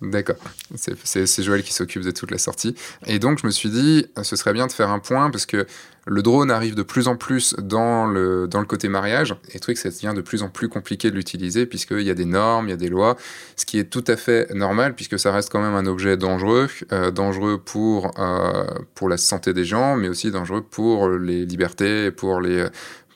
D'accord. 0.00 0.36
C'est 0.76 1.42
Joël 1.42 1.62
qui 1.62 1.72
s'occupe 1.72 2.02
de 2.02 2.10
toute 2.10 2.30
la 2.30 2.38
sortie. 2.38 2.74
Et 3.06 3.18
donc, 3.18 3.38
je 3.40 3.46
me 3.46 3.52
suis 3.52 3.70
dit, 3.70 4.06
ce 4.22 4.36
serait 4.36 4.52
bien 4.52 4.66
de 4.66 4.72
faire 4.72 4.90
un 4.90 4.98
point 4.98 5.30
parce 5.30 5.46
que 5.46 5.66
le 6.06 6.22
drone 6.22 6.50
arrive 6.50 6.76
de 6.76 6.82
plus 6.82 7.08
en 7.08 7.16
plus 7.16 7.54
dans 7.58 8.06
le, 8.06 8.46
dans 8.46 8.60
le 8.60 8.66
côté 8.66 8.88
mariage. 8.88 9.34
Et 9.52 9.58
truc, 9.58 9.76
ça 9.76 9.90
devient 9.90 10.12
de 10.14 10.20
plus 10.20 10.42
en 10.42 10.48
plus 10.48 10.68
compliqué 10.68 11.10
de 11.10 11.16
l'utiliser 11.16 11.66
puisqu'il 11.66 12.02
y 12.02 12.10
a 12.10 12.14
des 12.14 12.24
normes, 12.24 12.68
il 12.68 12.70
y 12.70 12.74
a 12.74 12.76
des 12.76 12.88
lois, 12.88 13.16
ce 13.56 13.66
qui 13.66 13.78
est 13.78 13.90
tout 13.90 14.04
à 14.06 14.16
fait 14.16 14.52
normal 14.54 14.94
puisque 14.94 15.18
ça 15.18 15.32
reste 15.32 15.50
quand 15.50 15.60
même 15.60 15.74
un 15.74 15.86
objet 15.86 16.16
dangereux, 16.16 16.68
euh, 16.92 17.10
dangereux 17.10 17.58
pour, 17.58 18.12
euh, 18.18 18.64
pour 18.94 19.08
la 19.08 19.16
santé 19.16 19.52
des 19.52 19.64
gens, 19.64 19.96
mais 19.96 20.08
aussi 20.08 20.30
dangereux 20.30 20.62
pour 20.62 21.08
les 21.08 21.44
libertés, 21.44 22.12
pour 22.12 22.40
les, 22.40 22.66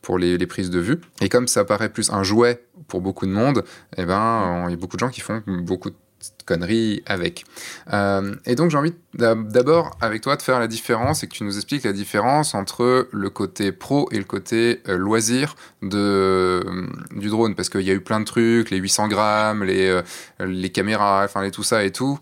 pour 0.03 0.19
les, 0.19 0.47
prises 0.47 0.71
de 0.71 0.81
vue. 0.81 1.01
Et 1.21 1.29
comme 1.29 1.47
ça 1.47 1.65
paraît 1.65 1.91
plus 1.91 2.11
un 2.11 2.25
jouet 2.25 2.65
pour 2.89 3.01
beaucoup 3.01 3.27
de 3.27 3.33
monde, 3.33 3.65
eh 3.97 4.05
ben, 4.05 4.65
il 4.67 4.71
y 4.71 4.75
a 4.75 4.77
beaucoup 4.77 4.97
de 4.97 5.01
gens 5.01 5.11
qui 5.11 5.21
font 5.21 5.43
beaucoup 5.47 5.91
de 5.91 5.97
conneries 6.45 7.03
avec. 7.07 7.45
Euh, 7.93 8.35
et 8.45 8.55
donc 8.55 8.71
j'ai 8.71 8.79
envie 8.79 8.95
d'abord 9.15 9.97
avec 10.01 10.21
toi 10.21 10.37
de 10.37 10.43
faire 10.43 10.59
la 10.59 10.67
différence 10.67 11.23
et 11.23 11.29
que 11.29 11.35
tu 11.35 11.45
nous 11.45 11.57
expliques 11.57 11.85
la 11.85 11.93
différence 11.93 12.55
entre 12.55 13.09
le 13.13 13.31
côté 13.31 13.71
pro 13.73 14.09
et 14.11 14.19
le 14.19 14.25
côté 14.25 14.81
euh, 14.89 14.97
loisir 14.97 15.55
de, 15.83 15.97
euh, 15.97 16.87
du 17.17 17.29
drone 17.29 17.55
parce 17.55 17.69
qu'il 17.69 17.83
y 17.83 17.91
a 17.91 17.95
eu 17.95 18.01
plein 18.01 18.21
de 18.21 18.25
trucs, 18.25 18.71
les 18.71 18.79
800 18.79 19.09
grammes, 19.09 19.65
les, 19.65 20.01
les 20.41 20.71
caméras, 20.71 21.23
enfin 21.25 21.43
les 21.43 21.51
tout 21.51 21.63
ça 21.63 21.85
et 21.85 21.93
tout. 21.93 22.19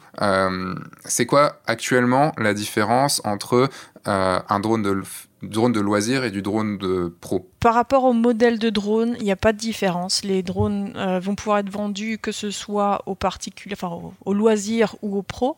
C'est 1.05 1.27
quoi 1.27 1.61
actuellement 1.67 2.33
la 2.39 2.55
différence 2.55 3.21
entre 3.25 3.69
un 4.05 4.61
drone 4.61 4.83
de 4.83 5.03
drone 5.43 5.73
de 5.73 5.81
loisir 5.81 6.25
et 6.25 6.31
du 6.31 6.43
drone 6.43 6.79
de 6.79 7.15
pro 7.21 7.49
Par 7.61 7.75
rapport 7.75 8.05
au 8.05 8.13
modèle 8.13 8.59
de 8.59 8.71
drone, 8.71 9.17
il 9.19 9.25
n'y 9.25 9.33
a 9.33 9.37
pas 9.37 9.53
de 9.53 9.59
différence. 9.59 10.25
Les 10.25 10.43
drones 10.43 10.93
euh, 10.97 11.21
vont 11.21 11.35
pouvoir 11.35 11.59
être 11.59 11.71
vendus 11.71 12.19
que 12.19 12.33
ce 12.33 12.51
soit 12.51 13.03
aux 13.07 13.15
particuliers, 13.15 13.77
enfin 13.81 14.01
au, 14.25 14.35
loisir 14.35 14.97
ou 15.03 15.17
au 15.17 15.23
pro. 15.23 15.57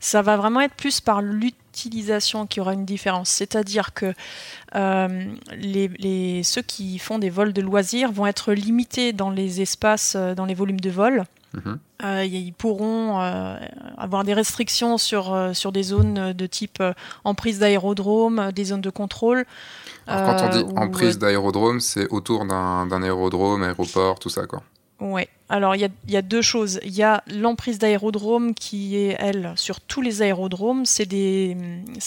Ça 0.00 0.22
va 0.22 0.36
vraiment 0.36 0.60
être 0.60 0.74
plus 0.74 1.00
par 1.00 1.22
l'utilisation 1.22 2.46
qui 2.46 2.60
aura 2.60 2.74
une 2.74 2.84
différence. 2.84 3.30
C'est-à-dire 3.30 3.94
que 3.94 4.12
euh, 4.74 6.42
ceux 6.42 6.62
qui 6.62 6.98
font 6.98 7.18
des 7.18 7.30
vols 7.30 7.52
de 7.52 7.62
loisirs 7.62 8.12
vont 8.12 8.26
être 8.26 8.52
limités 8.52 9.12
dans 9.12 9.30
les 9.30 9.60
espaces, 9.60 10.14
euh, 10.16 10.34
dans 10.34 10.44
les 10.44 10.54
volumes 10.54 10.80
de 10.80 10.90
vol. 10.90 11.24
Euh, 12.02 12.24
ils 12.24 12.52
pourront 12.52 13.20
euh, 13.20 13.56
avoir 13.96 14.24
des 14.24 14.34
restrictions 14.34 14.98
sur, 14.98 15.32
euh, 15.32 15.52
sur 15.52 15.72
des 15.72 15.82
zones 15.82 16.32
de 16.32 16.46
type 16.46 16.82
emprise 17.24 17.58
d'aérodrome, 17.58 18.50
des 18.52 18.64
zones 18.64 18.80
de 18.80 18.90
contrôle. 18.90 19.44
quand 20.06 20.36
on 20.42 20.48
dit 20.48 20.64
emprise 20.76 21.18
d'aérodrome, 21.18 21.80
c'est 21.80 22.08
autour 22.08 22.44
d'un 22.44 23.02
aérodrome, 23.02 23.62
aéroport, 23.62 24.18
tout 24.18 24.28
ça, 24.28 24.46
quoi. 24.46 24.62
Ouais. 25.00 25.28
Alors, 25.48 25.76
il 25.76 25.82
y, 25.82 26.12
y 26.12 26.16
a, 26.16 26.22
deux 26.22 26.40
choses. 26.40 26.80
Il 26.84 26.94
y 26.94 27.02
a 27.02 27.22
l'emprise 27.26 27.78
d'aérodrome 27.78 28.54
qui 28.54 28.96
est, 28.96 29.16
elle, 29.18 29.52
sur 29.56 29.80
tous 29.80 30.00
les 30.00 30.22
aérodromes. 30.22 30.86
C'est 30.86 31.04
des, 31.04 31.56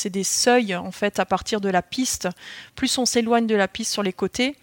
des 0.05 0.23
seuils, 0.23 0.75
en 0.75 0.91
fait, 0.91 1.19
à 1.19 1.25
partir 1.25 1.61
de 1.61 1.69
la 1.69 1.81
piste. 1.81 2.27
Plus 2.75 2.97
on 2.97 3.05
s'éloigne 3.05 3.45
de 3.45 3.55
la 3.55 3.67
piste 3.67 3.91
sur 3.91 4.03
les 4.03 4.13
côtés, 4.13 4.55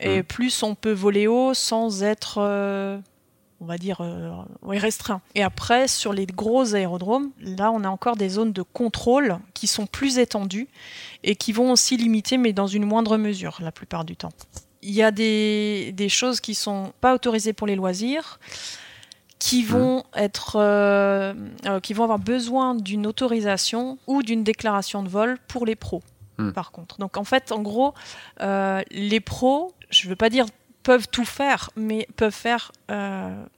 et 0.00 0.20
mmh. 0.20 0.24
plus 0.24 0.62
on 0.62 0.74
peut 0.74 0.92
voler 0.92 1.26
haut 1.26 1.54
sans 1.54 2.02
être 2.02 3.00
on 3.60 3.66
va 3.66 3.78
dire, 3.78 4.00
restreint. 4.62 5.20
Et 5.34 5.42
après, 5.42 5.88
sur 5.88 6.12
les 6.12 6.26
gros 6.26 6.74
aérodromes, 6.74 7.30
là, 7.40 7.70
on 7.72 7.84
a 7.84 7.88
encore 7.88 8.16
des 8.16 8.28
zones 8.28 8.52
de 8.52 8.62
contrôle 8.62 9.38
qui 9.54 9.66
sont 9.66 9.86
plus 9.86 10.18
étendues 10.18 10.68
et 11.24 11.34
qui 11.34 11.52
vont 11.52 11.72
aussi 11.72 11.96
limiter, 11.96 12.38
mais 12.38 12.52
dans 12.52 12.68
une 12.68 12.84
moindre 12.84 13.16
mesure, 13.16 13.58
la 13.60 13.72
plupart 13.72 14.04
du 14.04 14.16
temps. 14.16 14.32
Il 14.82 14.92
y 14.92 15.02
a 15.02 15.10
des, 15.10 15.92
des 15.92 16.08
choses 16.08 16.40
qui 16.40 16.54
sont 16.54 16.92
pas 17.00 17.14
autorisées 17.14 17.52
pour 17.52 17.66
les 17.66 17.74
loisirs 17.74 18.38
qui 19.38 19.62
vont 19.62 20.04
être, 20.14 20.56
euh, 20.56 21.32
euh, 21.66 21.80
qui 21.80 21.94
vont 21.94 22.04
avoir 22.04 22.18
besoin 22.18 22.74
d'une 22.74 23.06
autorisation 23.06 23.98
ou 24.06 24.22
d'une 24.22 24.42
déclaration 24.42 25.02
de 25.02 25.08
vol 25.08 25.38
pour 25.48 25.64
les 25.64 25.76
pros. 25.76 26.02
Hmm. 26.38 26.50
Par 26.50 26.72
contre, 26.72 26.98
donc 26.98 27.16
en 27.16 27.24
fait, 27.24 27.52
en 27.52 27.62
gros, 27.62 27.94
euh, 28.40 28.82
les 28.90 29.20
pros, 29.20 29.72
je 29.90 30.04
ne 30.04 30.10
veux 30.10 30.16
pas 30.16 30.30
dire 30.30 30.46
peuvent 30.88 31.08
tout 31.08 31.26
faire, 31.26 31.68
mais 31.76 32.08
peuvent 32.16 32.32
faire 32.32 32.72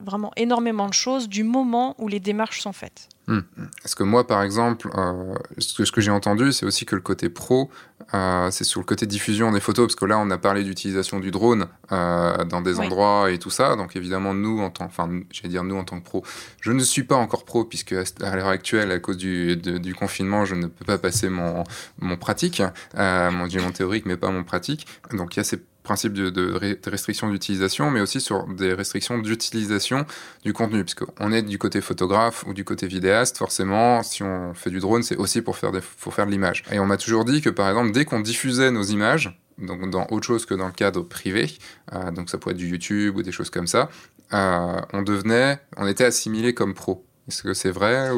vraiment 0.01 0.33
énormément 0.35 0.89
de 0.89 0.93
choses 0.93 1.29
du 1.29 1.43
moment 1.45 1.95
où 1.97 2.09
les 2.09 2.19
démarches 2.19 2.59
sont 2.59 2.73
faites. 2.73 3.07
Hmm. 3.27 3.39
Est-ce 3.85 3.95
que 3.95 4.03
moi, 4.03 4.25
par 4.25 4.41
exemple, 4.41 4.89
euh, 4.97 5.35
ce 5.57 5.89
que, 5.91 6.01
j'ai 6.01 6.11
entendu, 6.11 6.51
c'est 6.51 6.65
aussi 6.65 6.85
que 6.85 6.95
le 6.95 7.01
côté 7.01 7.29
pro, 7.29 7.69
euh, 8.13 8.49
c'est 8.51 8.63
sur 8.63 8.81
le 8.81 8.85
côté 8.85 9.05
diffusion 9.05 9.51
des 9.51 9.59
photos, 9.59 9.87
parce 9.87 9.95
que 9.95 10.05
là, 10.05 10.17
on 10.17 10.29
a 10.31 10.37
parlé 10.37 10.63
d'utilisation 10.63 11.19
du 11.19 11.29
drone 11.29 11.67
euh, 11.91 12.43
dans 12.45 12.61
des 12.61 12.79
endroits 12.79 13.31
et 13.31 13.37
tout 13.37 13.51
ça. 13.51 13.75
Donc, 13.75 13.95
évidemment, 13.95 14.33
nous, 14.33 14.59
en 14.59 14.69
tant, 14.69 14.85
enfin, 14.85 15.07
j'allais 15.31 15.49
dire 15.49 15.63
nous 15.63 15.77
en 15.77 15.83
tant 15.83 15.99
que 15.99 16.03
pro, 16.03 16.25
je 16.59 16.71
ne 16.71 16.83
suis 16.83 17.03
pas 17.03 17.15
encore 17.15 17.45
pro, 17.45 17.63
puisque 17.63 17.93
à 17.93 18.35
l'heure 18.35 18.47
actuelle, 18.47 18.91
à 18.91 18.99
cause 18.99 19.17
du, 19.17 19.55
du, 19.55 19.95
confinement, 19.95 20.43
je 20.43 20.55
ne 20.55 20.65
peux 20.65 20.85
pas 20.85 20.97
passer 20.97 21.29
mon, 21.29 21.63
mon 21.99 22.17
pratique, 22.17 22.61
mon, 22.95 23.31
mon 23.31 23.71
théorique, 23.71 24.07
mais 24.07 24.17
pas 24.17 24.31
mon 24.31 24.43
pratique. 24.43 24.87
Donc, 25.13 25.35
il 25.35 25.37
y 25.37 25.41
a 25.41 25.43
ces 25.43 25.61
principe 25.83 26.13
de, 26.13 26.29
de, 26.29 26.59
restriction 26.89 27.29
d'utilisation, 27.29 27.91
mais 27.91 28.01
aussi 28.01 28.21
sur 28.21 28.45
des 28.47 28.73
restrictions 28.73 29.17
d'utilisation 29.17 30.05
du 30.43 30.53
contenu, 30.53 30.83
puisqu'on 30.83 31.31
est 31.31 31.41
du 31.41 31.57
côté 31.57 31.81
photographe 31.81 32.43
ou 32.47 32.53
du 32.53 32.63
côté 32.63 32.87
vidéaste, 32.87 33.37
forcément, 33.37 34.03
si 34.03 34.23
on 34.23 34.53
fait 34.53 34.69
du 34.69 34.79
drone, 34.79 35.03
c'est 35.03 35.17
aussi 35.17 35.41
pour 35.41 35.57
faire, 35.57 35.71
des, 35.71 35.81
pour 35.99 36.13
faire 36.13 36.25
de 36.25 36.31
l'image. 36.31 36.63
Et 36.71 36.79
on 36.79 36.85
m'a 36.85 36.97
toujours 36.97 37.25
dit 37.25 37.41
que, 37.41 37.49
par 37.49 37.69
exemple, 37.69 37.91
dès 37.91 38.05
qu'on 38.05 38.19
diffusait 38.19 38.71
nos 38.71 38.83
images, 38.83 39.37
donc 39.57 39.89
dans 39.89 40.07
autre 40.09 40.25
chose 40.25 40.45
que 40.45 40.53
dans 40.53 40.67
le 40.67 40.73
cadre 40.73 41.01
privé, 41.01 41.51
euh, 41.93 42.11
donc 42.11 42.29
ça 42.29 42.37
pourrait 42.37 42.53
être 42.53 42.59
du 42.59 42.67
YouTube 42.67 43.17
ou 43.17 43.23
des 43.23 43.31
choses 43.31 43.49
comme 43.49 43.67
ça, 43.67 43.89
euh, 44.33 44.81
on 44.93 45.01
devenait, 45.01 45.59
on 45.77 45.87
était 45.87 46.05
assimilé 46.05 46.53
comme 46.53 46.73
pro. 46.73 47.05
Est-ce 47.27 47.43
que 47.43 47.53
c'est 47.53 47.71
vrai. 47.71 48.09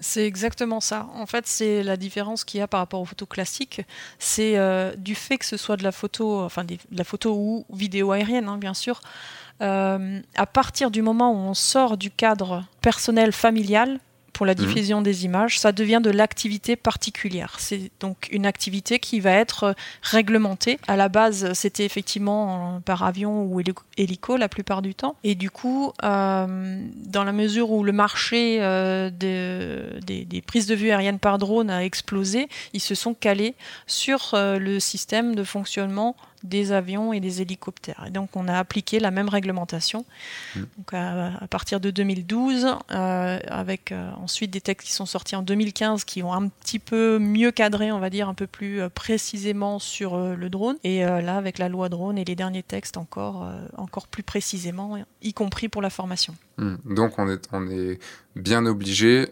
C'est 0.00 0.26
exactement 0.26 0.80
ça. 0.80 1.08
En 1.14 1.26
fait, 1.26 1.46
c'est 1.46 1.82
la 1.82 1.96
différence 1.96 2.44
qu'il 2.44 2.60
y 2.60 2.62
a 2.62 2.68
par 2.68 2.80
rapport 2.80 3.00
aux 3.00 3.04
photos 3.04 3.28
classiques. 3.28 3.82
C'est 4.18 4.56
euh, 4.56 4.94
du 4.96 5.14
fait 5.14 5.38
que 5.38 5.44
ce 5.44 5.56
soit 5.56 5.76
de 5.76 5.82
la 5.82 5.92
photo, 5.92 6.40
enfin 6.40 6.64
de 6.64 6.78
la 6.92 7.04
photo 7.04 7.34
ou 7.34 7.66
vidéo 7.70 8.12
aérienne, 8.12 8.48
hein, 8.48 8.56
bien 8.56 8.74
sûr. 8.74 9.00
Euh, 9.60 10.20
à 10.34 10.46
partir 10.46 10.90
du 10.90 11.02
moment 11.02 11.32
où 11.32 11.36
on 11.36 11.54
sort 11.54 11.96
du 11.96 12.10
cadre 12.10 12.64
personnel 12.80 13.32
familial, 13.32 14.00
pour 14.34 14.44
la 14.44 14.52
mhm. 14.52 14.58
diffusion 14.58 15.00
des 15.00 15.24
images, 15.24 15.58
ça 15.58 15.72
devient 15.72 16.00
de 16.02 16.10
l'activité 16.10 16.76
particulière. 16.76 17.56
C'est 17.58 17.90
donc 18.00 18.28
une 18.30 18.44
activité 18.44 18.98
qui 18.98 19.20
va 19.20 19.30
être 19.30 19.64
euh, 19.64 19.72
réglementée. 20.02 20.78
À 20.86 20.96
la 20.96 21.08
base, 21.08 21.52
c'était 21.54 21.84
effectivement 21.84 22.82
par 22.84 23.04
avion 23.04 23.44
ou 23.44 23.62
hélico 23.96 24.36
la 24.36 24.48
plupart 24.48 24.82
du 24.82 24.94
temps. 24.94 25.16
Et 25.24 25.34
du 25.34 25.50
coup, 25.50 25.92
euh, 26.02 26.86
dans 27.06 27.24
la 27.24 27.32
mesure 27.32 27.70
où 27.70 27.84
le 27.84 27.92
marché 27.92 28.58
euh, 28.60 29.08
des, 29.08 30.24
des, 30.24 30.42
prises 30.42 30.66
de 30.66 30.74
vue 30.74 30.90
aériennes 30.90 31.20
par 31.20 31.38
drone 31.38 31.70
a 31.70 31.84
explosé, 31.84 32.48
ils 32.72 32.80
se 32.80 32.94
sont 32.94 33.14
calés 33.14 33.54
sur 33.86 34.30
le 34.34 34.80
système 34.80 35.34
de 35.36 35.44
fonctionnement 35.44 36.16
des 36.44 36.72
avions 36.72 37.12
et 37.12 37.20
des 37.20 37.42
hélicoptères. 37.42 38.04
Et 38.06 38.10
donc 38.10 38.36
on 38.36 38.46
a 38.46 38.54
appliqué 38.56 39.00
la 39.00 39.10
même 39.10 39.28
réglementation 39.28 40.04
mm. 40.54 40.62
à, 40.92 41.46
partir 41.48 41.80
de 41.80 41.90
2012, 41.90 42.66
euh, 42.90 43.38
avec 43.48 43.90
euh, 43.90 44.10
ensuite 44.22 44.50
des 44.50 44.60
textes 44.60 44.86
qui 44.86 44.92
sont 44.92 45.06
sortis 45.06 45.34
en 45.34 45.42
2015 45.42 46.04
qui 46.04 46.22
ont 46.22 46.32
un 46.32 46.48
petit 46.48 46.78
peu 46.78 47.18
mieux 47.18 47.50
cadré, 47.50 47.90
on 47.90 47.98
va 47.98 48.10
dire, 48.10 48.28
un 48.28 48.34
peu 48.34 48.46
plus 48.46 48.80
euh, 48.80 48.88
précisément 48.88 49.78
sur 49.78 50.16
le 50.18 50.50
drone. 50.50 50.76
Et 50.84 51.00
là, 51.00 51.36
avec 51.36 51.58
la 51.58 51.68
loi 51.68 51.88
drone 51.88 52.18
et 52.18 52.24
les 52.24 52.34
derniers 52.34 52.62
textes 52.62 52.96
encore, 52.96 53.50
encore 53.76 54.06
plus 54.06 54.22
précisément, 54.22 54.98
y 55.22 55.32
compris 55.32 55.68
pour 55.68 55.80
la 55.80 55.90
formation. 55.90 56.34
Mm. 56.58 56.74
Donc 56.94 57.18
on 57.18 57.28
est, 57.28 57.48
on 57.52 57.68
est 57.70 57.98
bien 58.36 58.66
obligé, 58.66 59.28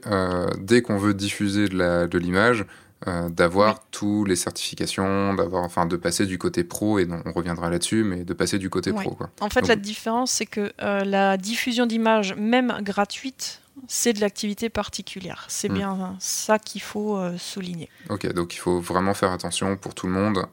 dès 0.59 0.81
qu'on 0.81 0.97
veut 0.97 1.15
diffuser 1.15 1.69
de 1.69 2.19
l'image, 2.19 2.65
euh, 3.09 3.29
d'avoir 3.29 3.81
tous 3.91 4.25
les 4.25 4.37
certifications, 4.37 5.35
d'avoir, 5.35 5.65
enfin, 5.65 5.87
de 5.87 5.97
passer 5.97 6.27
du 6.27 6.39
côté 6.39 6.63
pro 6.63 6.99
et 6.99 7.09
on 7.27 7.33
reviendra 7.33 7.69
là-dessus, 7.69 8.05
mais 8.05 8.25
de 8.25 8.33
passer 8.33 8.59
du 8.59 8.71
côté 8.71 8.93
pro. 8.93 9.11
Quoi. 9.13 9.31
En 9.41 9.51
fait, 9.51 9.67
la 9.67 9.77
différence, 9.77 10.31
c'est 10.31 10.47
que 10.47 10.73
euh, 10.83 11.05
la 11.05 11.37
diffusion 11.37 11.87
d'images, 11.87 12.35
même 12.37 12.79
gratuite, 12.83 13.61
c'est 13.89 14.13
de 14.13 14.21
l'activité 14.21 14.69
particulière. 14.69 15.47
C'est 15.49 15.69
hmm. 15.69 15.75
bien 15.75 16.17
ça 16.21 16.59
qu'il 16.59 16.83
faut 16.83 17.17
euh, 17.17 17.37
souligner. 17.39 17.89
Ok, 18.09 18.33
donc 18.35 18.55
il 18.55 18.59
faut 18.59 18.81
vraiment 18.81 19.15
faire 19.15 19.33
attention 19.33 19.77
pour 19.77 19.95
tout 19.95 20.07
le 20.07 20.13
monde 20.13 20.47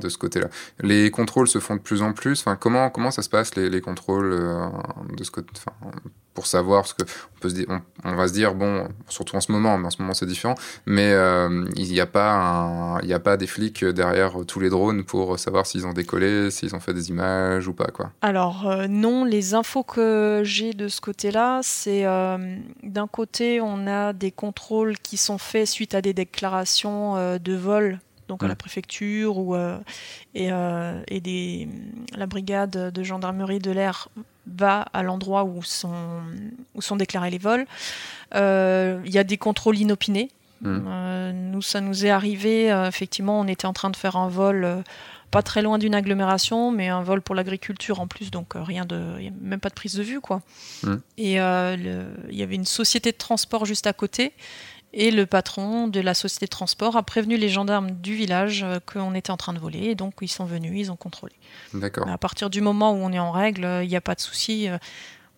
de 0.00 0.08
ce 0.08 0.18
côté-là. 0.18 0.48
Les 0.80 1.10
contrôles 1.10 1.48
se 1.48 1.58
font 1.58 1.76
de 1.76 1.80
plus 1.80 2.02
en 2.02 2.12
plus. 2.12 2.40
Enfin, 2.40 2.56
comment, 2.56 2.90
comment 2.90 3.12
ça 3.12 3.22
se 3.22 3.28
passe 3.28 3.54
les, 3.54 3.70
les 3.70 3.80
contrôles 3.80 4.30
de 5.16 5.24
ce 5.24 5.30
côté 5.30 5.48
pour 6.34 6.46
savoir, 6.46 6.82
parce 6.82 6.92
qu'on 6.92 7.04
peut 7.40 7.48
se 7.48 7.54
dire, 7.54 7.66
on, 8.04 8.14
va 8.14 8.28
se 8.28 8.32
dire, 8.32 8.54
bon, 8.54 8.88
surtout 9.08 9.36
en 9.36 9.40
ce 9.40 9.52
moment, 9.52 9.78
mais 9.78 9.86
en 9.86 9.90
ce 9.90 10.02
moment 10.02 10.14
c'est 10.14 10.26
différent, 10.26 10.56
mais 10.84 11.12
euh, 11.12 11.64
il 11.76 11.88
n'y 11.90 12.00
a, 12.00 12.06
pas 12.06 12.98
il 13.02 13.12
a 13.12 13.20
pas 13.20 13.36
des 13.36 13.46
flics 13.46 13.84
derrière 13.84 14.34
tous 14.46 14.58
les 14.58 14.68
drones 14.68 15.04
pour 15.04 15.38
savoir 15.38 15.64
s'ils 15.64 15.86
ont 15.86 15.92
décollé, 15.92 16.50
s'ils 16.50 16.74
ont 16.74 16.80
fait 16.80 16.92
des 16.92 17.08
images 17.08 17.68
ou 17.68 17.72
pas, 17.72 17.86
quoi. 17.86 18.10
Alors 18.20 18.68
euh, 18.68 18.86
non, 18.88 19.24
les 19.24 19.54
infos 19.54 19.84
que 19.84 20.42
j'ai 20.44 20.74
de 20.74 20.88
ce 20.88 21.00
côté-là, 21.00 21.60
c'est 21.62 22.04
euh, 22.04 22.56
d'un 22.82 23.06
côté, 23.06 23.60
on 23.60 23.86
a 23.86 24.12
des 24.12 24.32
contrôles 24.32 24.98
qui 24.98 25.16
sont 25.16 25.38
faits 25.38 25.68
suite 25.68 25.94
à 25.94 26.02
des 26.02 26.12
déclarations 26.12 27.38
de 27.38 27.54
vol 27.54 28.00
donc 28.26 28.42
à 28.42 28.48
la 28.48 28.56
préfecture 28.56 29.36
ou 29.36 29.54
et, 30.34 30.48
et 30.48 31.20
des, 31.20 31.68
la 32.16 32.26
brigade 32.26 32.90
de 32.90 33.02
gendarmerie 33.02 33.58
de 33.58 33.70
l'air 33.70 34.08
va 34.46 34.86
à 34.92 35.02
l'endroit 35.02 35.44
où 35.44 35.62
sont, 35.62 36.22
où 36.74 36.82
sont 36.82 36.96
déclarés 36.96 37.30
les 37.30 37.38
vols. 37.38 37.66
Euh, 38.34 39.00
il 39.04 39.12
y 39.12 39.18
a 39.18 39.24
des 39.24 39.38
contrôles 39.38 39.78
inopinés. 39.78 40.30
Mmh. 40.60 40.78
Euh, 40.86 41.32
nous, 41.32 41.62
ça 41.62 41.80
nous 41.80 42.06
est 42.06 42.10
arrivé, 42.10 42.72
euh, 42.72 42.88
effectivement, 42.88 43.40
on 43.40 43.46
était 43.46 43.66
en 43.66 43.72
train 43.72 43.90
de 43.90 43.96
faire 43.96 44.16
un 44.16 44.28
vol 44.28 44.82
pas 45.30 45.42
très 45.42 45.62
loin 45.62 45.78
d'une 45.78 45.96
agglomération, 45.96 46.70
mais 46.70 46.88
un 46.88 47.02
vol 47.02 47.20
pour 47.20 47.34
l'agriculture 47.34 48.00
en 48.00 48.06
plus, 48.06 48.30
donc 48.30 48.52
rien 48.54 48.84
de, 48.84 49.02
même 49.40 49.58
pas 49.58 49.68
de 49.68 49.74
prise 49.74 49.94
de 49.94 50.02
vue, 50.02 50.20
quoi. 50.20 50.42
Mmh. 50.84 50.94
Et 51.18 51.32
il 51.34 52.36
y 52.36 52.42
avait 52.42 52.54
une 52.54 52.66
société 52.66 53.10
de 53.10 53.16
transport 53.16 53.66
juste 53.66 53.86
à 53.86 53.92
côté 53.92 54.32
et 54.94 55.10
le 55.10 55.26
patron 55.26 55.88
de 55.88 56.00
la 56.00 56.14
société 56.14 56.46
de 56.46 56.50
transport 56.50 56.96
a 56.96 57.02
prévenu 57.02 57.36
les 57.36 57.48
gendarmes 57.48 57.90
du 57.90 58.14
village 58.14 58.62
euh, 58.62 58.78
qu'on 58.80 59.14
était 59.14 59.32
en 59.32 59.36
train 59.36 59.52
de 59.52 59.58
voler. 59.58 59.86
Et 59.86 59.94
donc, 59.94 60.14
ils 60.22 60.28
sont 60.28 60.44
venus, 60.44 60.72
ils 60.74 60.92
ont 60.92 60.96
contrôlé. 60.96 61.34
D'accord. 61.74 62.08
À 62.08 62.16
partir 62.16 62.48
du 62.48 62.60
moment 62.60 62.92
où 62.92 62.96
on 62.96 63.12
est 63.12 63.18
en 63.18 63.32
règle, 63.32 63.68
il 63.82 63.88
n'y 63.88 63.96
a 63.96 64.00
pas 64.00 64.14
de 64.14 64.20
souci. 64.20 64.68
Euh, 64.68 64.78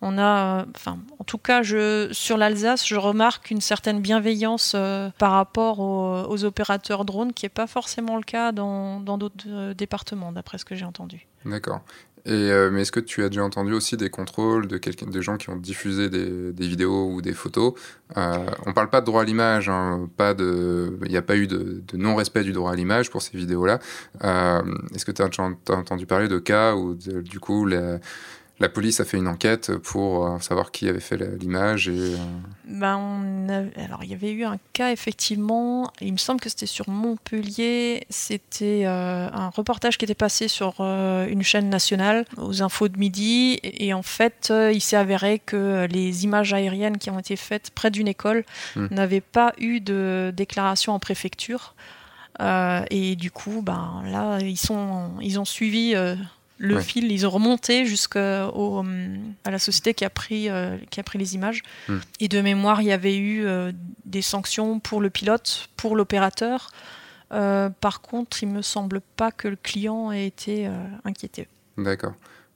on 0.02 0.18
a, 0.18 0.66
enfin, 0.76 0.98
en 1.18 1.24
tout 1.24 1.38
cas, 1.38 1.62
je, 1.62 2.10
sur 2.12 2.36
l'Alsace, 2.36 2.86
je 2.86 2.96
remarque 2.96 3.50
une 3.50 3.62
certaine 3.62 4.00
bienveillance 4.00 4.74
euh, 4.74 5.08
par 5.18 5.32
rapport 5.32 5.80
aux, 5.80 6.44
opérateurs 6.44 7.06
drones, 7.06 7.32
qui 7.32 7.46
n'est 7.46 7.50
pas 7.50 7.66
forcément 7.66 8.16
le 8.16 8.22
cas 8.22 8.52
dans 8.52 9.00
d'autres 9.00 9.72
départements, 9.72 10.32
d'après 10.32 10.58
ce 10.58 10.66
que 10.66 10.74
j'ai 10.74 10.84
entendu. 10.84 11.26
D'accord. 11.46 11.80
Et, 12.26 12.32
euh, 12.32 12.70
mais 12.72 12.82
est-ce 12.82 12.90
que 12.90 13.00
tu 13.00 13.22
as 13.22 13.28
déjà 13.28 13.44
entendu 13.44 13.72
aussi 13.72 13.96
des 13.96 14.10
contrôles 14.10 14.66
de, 14.66 14.78
des 14.78 15.22
gens 15.22 15.36
qui 15.36 15.48
ont 15.48 15.56
diffusé 15.56 16.10
des, 16.10 16.52
des 16.52 16.66
vidéos 16.66 17.08
ou 17.08 17.22
des 17.22 17.32
photos? 17.32 17.74
Euh, 18.16 18.46
On 18.66 18.72
parle 18.72 18.90
pas 18.90 19.00
de 19.00 19.06
droit 19.06 19.22
à 19.22 19.24
l'image, 19.24 19.68
hein, 19.68 20.08
pas 20.16 20.34
de, 20.34 20.98
il 21.04 21.10
n'y 21.10 21.16
a 21.16 21.22
pas 21.22 21.36
eu 21.36 21.46
de, 21.46 21.82
de, 21.86 21.96
non-respect 21.96 22.42
du 22.42 22.52
droit 22.52 22.72
à 22.72 22.74
l'image 22.74 23.10
pour 23.10 23.22
ces 23.22 23.36
vidéos-là. 23.36 23.78
Euh, 24.24 24.62
est-ce 24.94 25.04
que 25.04 25.12
tu 25.12 25.22
as, 25.22 25.26
as, 25.26 25.72
entendu 25.72 26.06
parler 26.06 26.26
de 26.26 26.38
cas 26.38 26.74
où 26.74 26.94
du 26.94 27.38
coup 27.38 27.64
les, 27.64 27.98
la 28.58 28.70
police 28.70 29.00
a 29.00 29.04
fait 29.04 29.18
une 29.18 29.28
enquête 29.28 29.76
pour 29.76 30.26
euh, 30.26 30.38
savoir 30.38 30.70
qui 30.70 30.88
avait 30.88 31.00
fait 31.00 31.18
l'image 31.38 31.88
et. 31.88 32.14
Euh, 32.14 32.16
ben, 32.64 33.70
alors 33.76 34.02
il 34.02 34.10
y 34.10 34.14
avait 34.14 34.32
eu 34.32 34.44
un 34.44 34.56
cas 34.72 34.92
effectivement. 34.92 35.92
Il 36.00 36.12
me 36.12 36.18
semble 36.18 36.40
que 36.40 36.48
c'était 36.48 36.64
sur 36.64 36.88
Montpellier. 36.88 38.06
C'était 38.08 38.84
euh, 38.86 39.28
un 39.30 39.50
reportage 39.50 39.98
qui 39.98 40.06
était 40.06 40.14
passé 40.14 40.48
sur 40.48 40.80
une 40.80 41.42
chaîne 41.42 41.68
nationale 41.68 42.24
aux 42.38 42.62
infos 42.62 42.88
de 42.88 42.98
midi 42.98 43.60
et, 43.62 43.92
en 43.92 44.02
fait 44.02 44.52
il 44.72 44.80
s'est 44.80 44.96
avéré 44.96 45.38
que 45.38 45.86
les 45.90 46.24
images 46.24 46.52
aériennes 46.54 46.98
qui 46.98 47.10
ont 47.10 47.18
été 47.18 47.36
faites 47.36 47.70
près 47.70 47.90
d'une 47.90 48.08
école 48.08 48.44
hmm. 48.74 48.86
n'avaient 48.90 49.20
pas 49.20 49.52
eu 49.58 49.80
de 49.80 50.32
déclaration 50.34 50.92
en 50.94 50.98
préfecture. 50.98 51.74
et 52.40 53.16
du 53.16 53.30
coup, 53.30 53.62
ben 53.62 54.02
là, 54.06 54.38
ils 54.40 54.56
sont, 54.56 55.10
ils 55.20 55.38
ont 55.38 55.44
suivi 55.44 55.94
le 56.58 56.80
fil, 56.80 57.10
ils 57.12 57.26
ont 57.26 57.30
remonté 57.30 57.86
jusqu'à 57.86 58.50
la 59.44 59.58
société 59.58 59.94
qui 59.94 60.04
a 60.04 60.10
pris, 60.10 60.48
euh, 60.48 60.76
qui 60.90 61.00
a 61.00 61.02
pris 61.02 61.18
les 61.18 61.34
images. 61.34 61.62
Hmm. 61.88 61.98
Et 62.20 62.28
de 62.28 62.40
mémoire, 62.40 62.80
il 62.80 62.88
y 62.88 62.92
avait 62.92 63.16
eu 63.16 63.44
euh, 63.44 63.72
des 64.04 64.22
sanctions 64.22 64.80
pour 64.80 65.00
le 65.00 65.10
pilote, 65.10 65.68
pour 65.76 65.96
l'opérateur. 65.96 66.70
Euh, 67.32 67.68
par 67.80 68.00
contre, 68.00 68.42
il 68.42 68.48
me 68.48 68.62
semble 68.62 69.00
pas 69.16 69.32
que 69.32 69.48
le 69.48 69.56
client 69.56 70.12
ait 70.12 70.26
été 70.26 70.70
inquiété. 71.04 71.48
D'accord. 71.76 72.14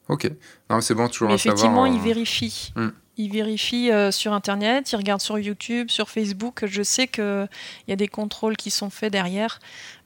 Ok. 0.09 0.31
Non, 0.71 0.81
c'est 0.81 0.95
bon, 0.95 1.09
toujours 1.09 1.29
Mais 1.29 1.35
effectivement, 1.35 1.87
il 1.87 2.01
vérifie. 2.01 2.73
Hmm. 3.21 3.25
Il 3.25 3.33
vérifie 3.33 3.91
sur 4.11 4.33
Internet, 4.33 4.93
il 4.93 4.97
regarde 4.97 5.21
sur 5.21 5.39
YouTube, 5.39 5.91
sur 5.91 6.09
Facebook. 6.09 6.65
Je 6.67 6.83
sais 6.83 7.07
qu'il 7.07 7.49
y 7.89 7.93
a 7.93 7.97
des 7.97 8.09
contrôles 8.09 8.57
qui 8.57 8.71
sont 8.71 8.91
faits 8.91 9.13
derrière. 9.13 9.59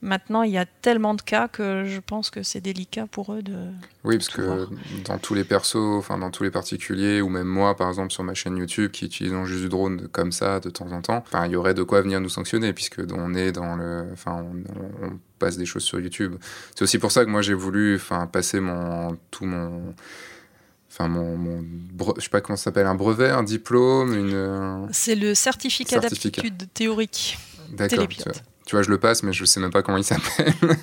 Maintenant, 0.05 0.43
il 0.43 0.53
y 0.53 0.59
a 0.59 0.67
tellement 0.67 1.15
de 1.15 1.23
cas 1.23 1.49
que 1.49 1.85
je 1.87 1.99
pense 1.99 2.29
que 2.29 2.43
c'est 2.43 2.61
délicat 2.61 3.07
pour 3.07 3.33
eux 3.33 3.43
de. 3.43 3.57
Oui, 4.05 4.19
parce 4.19 4.29
que 4.29 4.69
dans 5.07 5.17
tous 5.17 5.33
les 5.33 5.45
persos, 5.45 5.77
enfin 5.77 6.19
dans 6.19 6.31
tous 6.31 6.43
les 6.43 6.51
particuliers, 6.51 7.23
ou 7.23 7.31
même 7.31 7.47
moi, 7.47 7.75
par 7.75 7.89
exemple, 7.89 8.13
sur 8.13 8.23
ma 8.23 8.35
chaîne 8.35 8.59
YouTube, 8.59 8.91
qui 8.91 9.07
utilisons 9.07 9.47
juste 9.47 9.63
du 9.63 9.71
drone 9.71 10.09
comme 10.09 10.31
ça 10.31 10.61
de 10.61 10.69
temps 10.69 10.93
en 10.93 11.01
temps, 11.01 11.25
il 11.47 11.53
y 11.53 11.57
aurait 11.57 11.73
de 11.73 11.83
quoi 11.83 12.03
venir 12.03 12.21
nous 12.21 12.29
sanctionner, 12.29 12.75
puisque 12.75 13.01
on 13.17 13.33
est 13.35 13.53
dans 13.53 13.77
le, 13.77 14.07
enfin, 14.13 14.45
on, 15.03 15.19
passe 15.39 15.57
des 15.57 15.67
choses 15.67 15.85
sur 15.85 15.99
YouTube. 15.99 16.35
C'est 16.75 16.83
aussi 16.83 16.99
pour 16.99 17.11
ça 17.11 17.25
que 17.25 17.31
moi 17.31 17.41
j'ai 17.41 17.55
voulu, 17.55 17.99
passer 18.31 18.61
mon 18.61 19.17
tout 19.31 19.47
mon 19.47 19.95
enfin 20.95 21.09
mon, 21.09 21.65
je 22.17 22.23
sais 22.23 22.29
pas 22.29 22.41
comment 22.41 22.57
ça 22.57 22.65
s'appelle, 22.65 22.87
un 22.87 22.95
brevet, 22.95 23.31
un 23.31 23.43
diplôme, 23.43 24.15
une. 24.15 24.89
C'est 24.93 25.17
le 25.17 25.35
certificat, 25.35 25.99
d'aptitude 25.99 26.69
théorique. 26.73 27.39
D'accord. 27.71 28.07
Tu 28.67 28.77
vois, 28.77 28.83
je 28.83 28.91
le 28.91 28.99
passe, 28.99 29.23
mais 29.23 29.33
je 29.33 29.45
sais 29.45 29.61
même 29.61 29.71
pas 29.71 29.83
comment 29.83 29.99
il 29.99 30.05
s'appelle. 30.05 30.55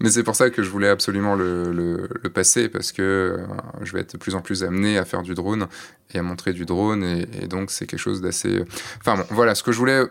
mais 0.00 0.08
c'est 0.10 0.22
pour 0.22 0.36
ça 0.36 0.50
que 0.50 0.62
je 0.62 0.70
voulais 0.70 0.88
absolument 0.88 1.34
le, 1.34 1.72
le, 1.72 2.30
passer, 2.30 2.68
parce 2.68 2.92
que 2.92 3.02
euh, 3.02 3.46
je 3.82 3.92
vais 3.92 4.00
être 4.00 4.12
de 4.12 4.18
plus 4.18 4.36
en 4.36 4.40
plus 4.40 4.62
amené 4.62 4.98
à 4.98 5.04
faire 5.04 5.22
du 5.22 5.34
drone 5.34 5.66
et 6.14 6.18
à 6.18 6.22
montrer 6.22 6.52
du 6.52 6.64
drone, 6.64 7.02
et, 7.02 7.48
donc 7.48 7.72
c'est 7.72 7.86
quelque 7.86 7.98
chose 7.98 8.20
d'assez... 8.20 8.62
Enfin 9.00 9.16
bon, 9.16 9.24
voilà, 9.30 9.54
ce 9.56 9.64
que 9.64 9.72
je 9.72 9.78
voulais... 9.78 10.02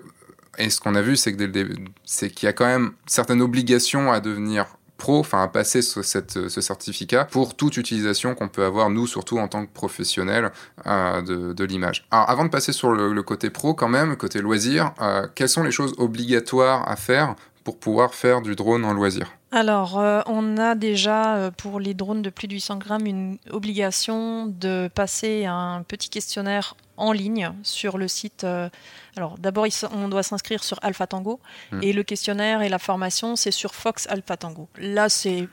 Et 0.57 0.69
ce 0.69 0.81
qu'on 0.81 0.95
a 0.95 1.01
vu, 1.01 1.15
c'est 1.15 1.33
qu'il 1.33 2.45
y 2.45 2.47
a 2.47 2.53
quand 2.53 2.65
même 2.65 2.91
certaines 3.05 3.41
obligations 3.41 4.11
à 4.11 4.19
devenir 4.19 4.65
pro, 4.99 5.19
enfin 5.19 5.41
à 5.41 5.47
passer 5.47 5.81
ce, 5.81 6.03
certificat 6.03 7.25
pour 7.25 7.55
toute 7.55 7.77
utilisation 7.77 8.35
qu'on 8.35 8.49
peut 8.49 8.63
avoir, 8.63 8.91
nous, 8.91 9.07
surtout 9.07 9.39
en 9.39 9.47
tant 9.47 9.65
que 9.65 9.71
professionnels 9.73 10.51
euh, 10.85 11.21
de, 11.23 11.53
de 11.53 11.63
l'image. 11.63 12.05
Alors 12.11 12.29
avant 12.29 12.45
de 12.45 12.49
passer 12.49 12.71
sur 12.71 12.91
le, 12.91 13.23
côté 13.23 13.49
pro 13.49 13.73
quand 13.73 13.89
même, 13.89 14.15
côté 14.15 14.41
loisir, 14.41 14.93
euh, 15.01 15.27
quelles 15.33 15.49
sont 15.49 15.63
les 15.63 15.71
choses 15.71 15.95
obligatoires 15.97 16.87
à 16.87 16.95
faire 16.95 17.35
pour 17.63 17.79
pouvoir 17.79 18.13
faire 18.13 18.41
du 18.41 18.55
drone 18.55 18.85
en 18.85 18.93
loisir? 18.93 19.38
Alors, 19.51 19.97
euh, 19.97 20.21
on 20.27 20.57
a 20.57 20.75
déjà 20.75 21.49
pour 21.57 21.79
les 21.79 21.95
drones 21.95 22.21
de 22.21 22.29
plus 22.29 22.47
de 22.47 22.53
800 22.53 22.77
grammes 22.77 23.07
une 23.07 23.39
obligation 23.49 24.45
de 24.45 24.89
passer 24.93 25.45
un 25.45 25.83
petit 25.87 26.09
questionnaire 26.09 26.75
en 26.99 27.11
ligne 27.11 27.51
sur 27.63 27.97
le 27.97 28.07
site. 28.07 28.43
Euh, 28.43 28.69
alors 29.15 29.37
d'abord, 29.39 29.65
on 29.93 30.07
doit 30.09 30.23
s'inscrire 30.23 30.63
sur 30.63 30.77
Alpha 30.83 31.07
Tango 31.07 31.39
hmm. 31.71 31.81
et 31.81 31.93
le 31.93 32.03
questionnaire 32.03 32.61
et 32.61 32.69
la 32.69 32.77
formation, 32.77 33.35
c'est 33.35 33.51
sur 33.51 33.73
Fox 33.73 34.05
Alpha 34.09 34.37
Tango. 34.37 34.67
Là, 34.77 35.09
c'est 35.09 35.47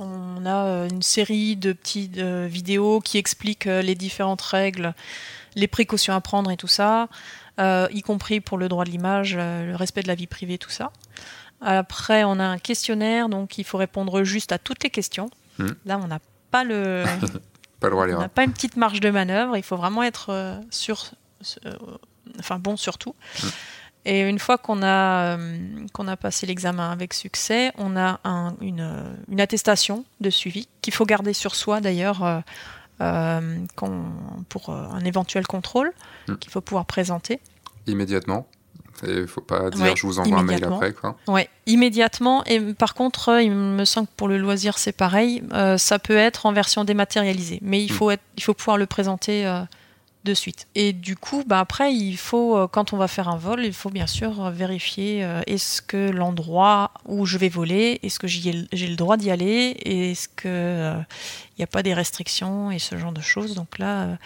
on 0.00 0.46
a 0.46 0.66
euh, 0.66 0.88
une 0.88 1.02
série 1.02 1.56
de 1.56 1.72
petites 1.72 2.18
euh, 2.18 2.46
vidéos 2.48 3.00
qui 3.00 3.18
expliquent 3.18 3.66
les 3.66 3.94
différentes 3.94 4.42
règles, 4.42 4.94
les 5.54 5.68
précautions 5.68 6.14
à 6.14 6.20
prendre 6.20 6.50
et 6.50 6.56
tout 6.56 6.68
ça, 6.68 7.08
y 7.58 8.02
compris 8.02 8.40
pour 8.40 8.56
le 8.56 8.68
droit 8.68 8.84
de 8.84 8.90
l'image, 8.90 9.36
le 9.36 9.74
respect 9.74 10.02
de 10.02 10.06
la 10.08 10.14
vie 10.14 10.28
privée, 10.28 10.58
tout 10.58 10.70
ça. 10.70 10.92
Après, 11.60 12.24
on 12.24 12.38
a 12.38 12.44
un 12.44 12.58
questionnaire, 12.58 13.28
donc 13.28 13.58
il 13.58 13.64
faut 13.64 13.78
répondre 13.78 14.22
juste 14.22 14.52
à 14.52 14.58
toutes 14.58 14.84
les 14.84 14.90
questions. 14.90 15.30
Hmm. 15.58 15.70
Là, 15.86 15.98
on 16.02 16.06
n'a 16.06 16.20
pas 16.50 16.64
le, 16.64 17.04
Pas 17.80 17.90
On 17.90 18.06
n'a 18.06 18.28
pas 18.28 18.44
une 18.44 18.52
petite 18.52 18.76
marge 18.76 19.00
de 19.00 19.10
manœuvre. 19.10 19.56
Il 19.56 19.62
faut 19.62 19.76
vraiment 19.76 20.02
être 20.02 20.30
euh, 20.30 20.60
sur, 20.70 21.12
euh, 21.64 21.74
enfin 22.40 22.58
bon 22.58 22.76
surtout. 22.76 23.14
Mm. 23.42 23.46
Et 24.04 24.20
une 24.22 24.38
fois 24.38 24.58
qu'on 24.58 24.82
a, 24.82 25.36
euh, 25.36 25.86
qu'on 25.92 26.08
a 26.08 26.16
passé 26.16 26.46
l'examen 26.46 26.90
avec 26.90 27.14
succès, 27.14 27.72
on 27.76 27.96
a 27.96 28.20
une, 28.60 29.16
une, 29.28 29.40
attestation 29.40 30.04
de 30.20 30.30
suivi 30.30 30.68
qu'il 30.80 30.94
faut 30.94 31.04
garder 31.04 31.32
sur 31.32 31.54
soi 31.54 31.80
d'ailleurs 31.80 32.42
pour 32.98 34.70
un 34.70 35.04
éventuel 35.04 35.46
contrôle 35.46 35.92
mm. 36.26 36.36
qu'il 36.36 36.50
faut 36.50 36.60
pouvoir 36.60 36.86
présenter. 36.86 37.40
Immédiatement 37.86 38.48
il 39.06 39.22
ne 39.22 39.26
faut 39.26 39.40
pas 39.40 39.70
dire 39.70 39.96
je 39.96 40.06
vous 40.06 40.18
envoie 40.18 40.38
un 40.38 40.42
mail 40.42 40.64
après. 40.64 40.92
Quoi. 40.92 41.16
Oui, 41.26 41.42
immédiatement. 41.66 42.44
Et 42.44 42.60
par 42.60 42.94
contre, 42.94 43.40
il 43.40 43.50
me 43.50 43.84
semble 43.84 44.08
que 44.08 44.12
pour 44.16 44.28
le 44.28 44.38
loisir, 44.38 44.78
c'est 44.78 44.92
pareil. 44.92 45.42
Euh, 45.52 45.78
ça 45.78 45.98
peut 45.98 46.16
être 46.16 46.46
en 46.46 46.52
version 46.52 46.84
dématérialisée. 46.84 47.58
Mais 47.62 47.82
il, 47.82 47.92
hmm. 47.92 47.96
faut, 47.96 48.10
être, 48.10 48.22
il 48.36 48.42
faut 48.42 48.54
pouvoir 48.54 48.78
le 48.78 48.86
présenter 48.86 49.46
euh, 49.46 49.62
de 50.24 50.34
suite. 50.34 50.66
Et 50.74 50.92
du 50.92 51.16
coup, 51.16 51.44
bah, 51.46 51.60
après, 51.60 51.94
il 51.94 52.16
faut, 52.16 52.56
euh, 52.56 52.66
quand 52.66 52.92
on 52.92 52.96
va 52.96 53.08
faire 53.08 53.28
un 53.28 53.36
vol, 53.36 53.64
il 53.64 53.72
faut 53.72 53.90
bien 53.90 54.06
sûr 54.06 54.50
vérifier 54.50 55.26
est-ce 55.46 55.82
que 55.82 56.10
l'endroit 56.10 56.92
où 57.06 57.26
je 57.26 57.38
vais 57.38 57.48
voler, 57.48 58.00
est-ce 58.02 58.18
que 58.18 58.26
j'ai 58.26 58.52
le 58.72 58.96
droit 58.96 59.16
d'y 59.16 59.30
aller 59.30 59.76
Est-ce 59.84 60.28
qu'il 60.28 61.06
n'y 61.58 61.64
a 61.64 61.68
pas 61.68 61.82
des 61.82 61.94
restrictions 61.94 62.70
et 62.70 62.78
ce 62.78 62.96
genre 62.96 63.12
de 63.12 63.22
choses 63.22 63.54
Donc 63.54 63.78
là 63.78 64.18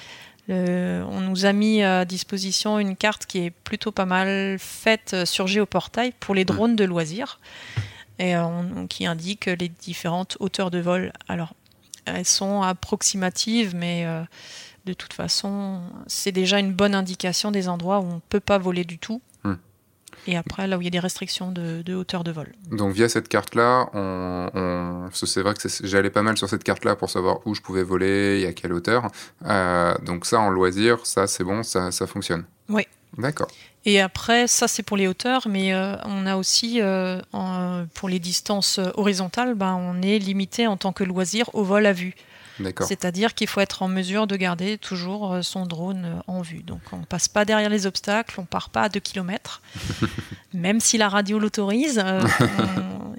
on 0.48 1.20
nous 1.20 1.46
a 1.46 1.52
mis 1.52 1.82
à 1.82 2.04
disposition 2.04 2.78
une 2.78 2.96
carte 2.96 3.26
qui 3.26 3.38
est 3.38 3.50
plutôt 3.50 3.92
pas 3.92 4.06
mal 4.06 4.56
faite 4.58 5.24
sur 5.24 5.46
Géoportail 5.46 6.12
pour 6.18 6.34
les 6.34 6.44
drones 6.44 6.76
de 6.76 6.84
loisirs 6.84 7.40
et 8.18 8.34
qui 8.88 9.06
indique 9.06 9.46
les 9.46 9.68
différentes 9.68 10.36
hauteurs 10.40 10.70
de 10.70 10.78
vol. 10.78 11.12
Alors, 11.28 11.54
elles 12.04 12.26
sont 12.26 12.62
approximatives, 12.62 13.74
mais 13.74 14.04
euh, 14.06 14.22
de 14.86 14.92
toute 14.92 15.12
façon, 15.12 15.82
c'est 16.06 16.32
déjà 16.32 16.58
une 16.58 16.72
bonne 16.72 16.94
indication 16.94 17.50
des 17.50 17.68
endroits 17.68 18.00
où 18.00 18.04
on 18.04 18.14
ne 18.16 18.20
peut 18.28 18.40
pas 18.40 18.58
voler 18.58 18.84
du 18.84 18.98
tout. 18.98 19.20
Et 20.26 20.36
après, 20.36 20.66
là 20.66 20.78
où 20.78 20.80
il 20.80 20.84
y 20.84 20.88
a 20.88 20.90
des 20.90 21.00
restrictions 21.00 21.50
de, 21.50 21.94
hauteur 21.94 22.24
de 22.24 22.30
vol. 22.30 22.52
Donc 22.70 22.92
via 22.92 23.08
cette 23.08 23.28
carte-là, 23.28 23.88
on, 23.94 25.08
c'est 25.12 25.42
vrai 25.42 25.54
que 25.54 25.68
j'allais 25.82 26.10
pas 26.10 26.22
mal 26.22 26.36
sur 26.36 26.48
cette 26.48 26.64
carte-là 26.64 26.96
pour 26.96 27.10
savoir 27.10 27.40
où 27.46 27.54
je 27.54 27.60
pouvais 27.60 27.82
voler 27.82 28.40
et 28.40 28.46
à 28.46 28.52
quelle 28.52 28.72
hauteur. 28.72 29.10
Euh, 29.46 29.94
donc 30.04 30.26
ça, 30.26 30.40
en 30.40 30.50
loisir, 30.50 31.04
ça 31.04 31.26
c'est 31.26 31.44
bon, 31.44 31.62
ça, 31.62 31.90
ça 31.90 32.06
fonctionne. 32.06 32.44
Oui. 32.68 32.86
D'accord. 33.18 33.48
Et 33.84 34.00
après, 34.00 34.46
ça 34.46 34.68
c'est 34.68 34.82
pour 34.82 34.96
les 34.96 35.08
hauteurs, 35.08 35.48
mais 35.48 35.74
euh, 35.74 35.96
on 36.04 36.24
a 36.26 36.36
aussi, 36.36 36.80
euh, 36.80 37.20
pour 37.94 38.08
les 38.08 38.20
distances 38.20 38.78
horizontales, 38.94 39.54
ben, 39.54 39.74
on 39.74 40.00
est 40.02 40.18
limité 40.18 40.66
en 40.66 40.76
tant 40.76 40.92
que 40.92 41.04
loisir 41.04 41.50
au 41.54 41.64
vol 41.64 41.84
à 41.86 41.92
vue. 41.92 42.14
C'est-à-dire 42.86 43.34
qu'il 43.34 43.46
faut 43.46 43.60
être 43.60 43.82
en 43.82 43.88
mesure 43.88 44.26
de 44.26 44.36
garder 44.36 44.78
toujours 44.78 45.32
euh, 45.32 45.42
son 45.42 45.66
drone 45.66 46.04
euh, 46.04 46.20
en 46.26 46.42
vue. 46.42 46.62
Donc 46.62 46.80
on 46.92 46.98
ne 46.98 47.04
passe 47.04 47.28
pas 47.28 47.44
derrière 47.44 47.70
les 47.70 47.86
obstacles, 47.86 48.34
on 48.38 48.42
ne 48.42 48.46
part 48.46 48.70
pas 48.70 48.82
à 48.82 48.88
2 48.88 49.00
km. 49.00 49.62
Même 50.54 50.80
si 50.80 50.98
la 50.98 51.08
radio 51.08 51.38
l'autorise, 51.38 52.00
euh, 52.04 52.22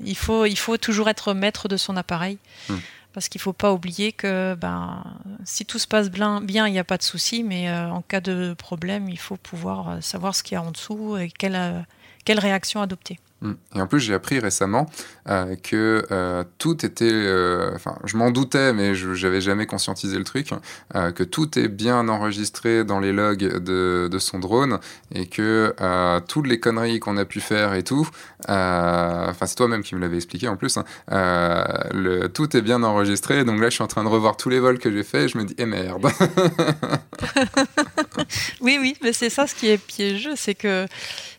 il, 0.06 0.18
faut, 0.18 0.46
il 0.46 0.58
faut 0.58 0.78
toujours 0.78 1.10
être 1.10 1.34
maître 1.34 1.68
de 1.68 1.78
son 1.78 1.98
appareil. 1.98 2.38
Hmm. 2.70 2.78
Parce 3.14 3.30
qu'il 3.30 3.40
ne 3.40 3.44
faut 3.44 3.54
pas 3.54 3.72
oublier 3.72 4.12
que 4.12 4.56
ben, 4.56 5.04
si 5.46 5.68
tout 5.68 5.78
se 5.78 5.88
passe 5.88 6.10
bien, 6.10 6.42
il 6.68 6.72
n'y 6.72 6.80
a 6.80 6.84
pas 6.84 6.98
de 6.98 7.04
souci, 7.04 7.44
mais 7.44 7.72
en 7.72 8.02
cas 8.02 8.22
de 8.22 8.56
problème, 8.58 9.08
il 9.08 9.20
faut 9.20 9.38
pouvoir 9.38 10.02
savoir 10.02 10.34
ce 10.34 10.42
qu'il 10.42 10.56
y 10.56 10.58
a 10.58 10.64
en 10.64 10.72
dessous 10.72 11.16
et 11.18 11.30
quelle, 11.30 11.86
quelle 12.26 12.40
réaction 12.40 12.82
adopter. 12.82 13.20
Et 13.76 13.82
en 13.82 13.88
plus, 13.88 14.00
j'ai 14.00 14.14
appris 14.14 14.40
récemment 14.40 14.90
euh, 15.30 15.56
que 15.56 16.06
euh, 16.12 16.44
tout 16.58 16.86
était. 16.86 17.10
Euh, 17.12 17.72
enfin, 17.76 17.98
je 18.06 18.18
m'en 18.18 18.32
doutais, 18.32 18.74
mais 18.74 18.96
je 18.96 19.10
n'avais 19.10 19.42
jamais 19.42 19.66
conscientisé 19.66 20.18
le 20.18 20.24
truc. 20.24 20.52
que 20.94 21.24
tout 21.24 21.58
est 21.60 21.68
bien 21.68 22.08
enregistré 22.08 22.84
dans 22.84 23.00
les 23.00 23.12
logs 23.12 23.60
de, 23.64 24.18
son 24.20 24.40
drone 24.40 24.80
et 25.14 25.26
que 25.28 25.74
toutes 26.28 26.48
les 26.48 26.60
conneries 26.60 27.00
qu'on 27.00 27.18
a 27.18 27.26
pu 27.26 27.40
faire 27.42 27.74
et 27.74 27.84
tout. 27.84 28.08
Enfin, 28.48 29.46
c'est 29.46 29.56
toi-même 29.56 29.84
qui 29.84 29.96
me 29.96 30.02
l'avais 30.02 30.18
expliqué 30.18 30.48
en 30.48 30.56
plus. 30.56 30.78
Hein, 30.78 30.86
tout 32.34 32.56
est 32.56 32.62
bien 32.62 32.84
enregistré. 32.84 33.44
Donc 33.44 33.60
là, 33.60 33.70
je 33.70 33.76
suis 33.76 33.84
en 33.84 33.88
train 33.88 34.04
de 34.04 34.10
revoir 34.10 34.38
tous 34.38 34.50
les 34.50 34.60
vols 34.60 34.80
que 34.80 34.92
j'ai 34.92 35.04
faits 35.04 35.24
et 35.24 35.28
je 35.28 35.38
me 35.38 35.44
dis, 35.46 35.56
eh 35.58 35.66
merde 35.66 36.08
Oui, 38.62 38.78
oui, 38.80 38.96
mais 39.02 39.14
c'est 39.14 39.30
ça 39.30 39.48
ce 39.48 39.56
qui 39.56 39.70
est 39.70 39.78
piégeux, 39.78 40.36
c'est 40.36 40.56
que 40.56 40.86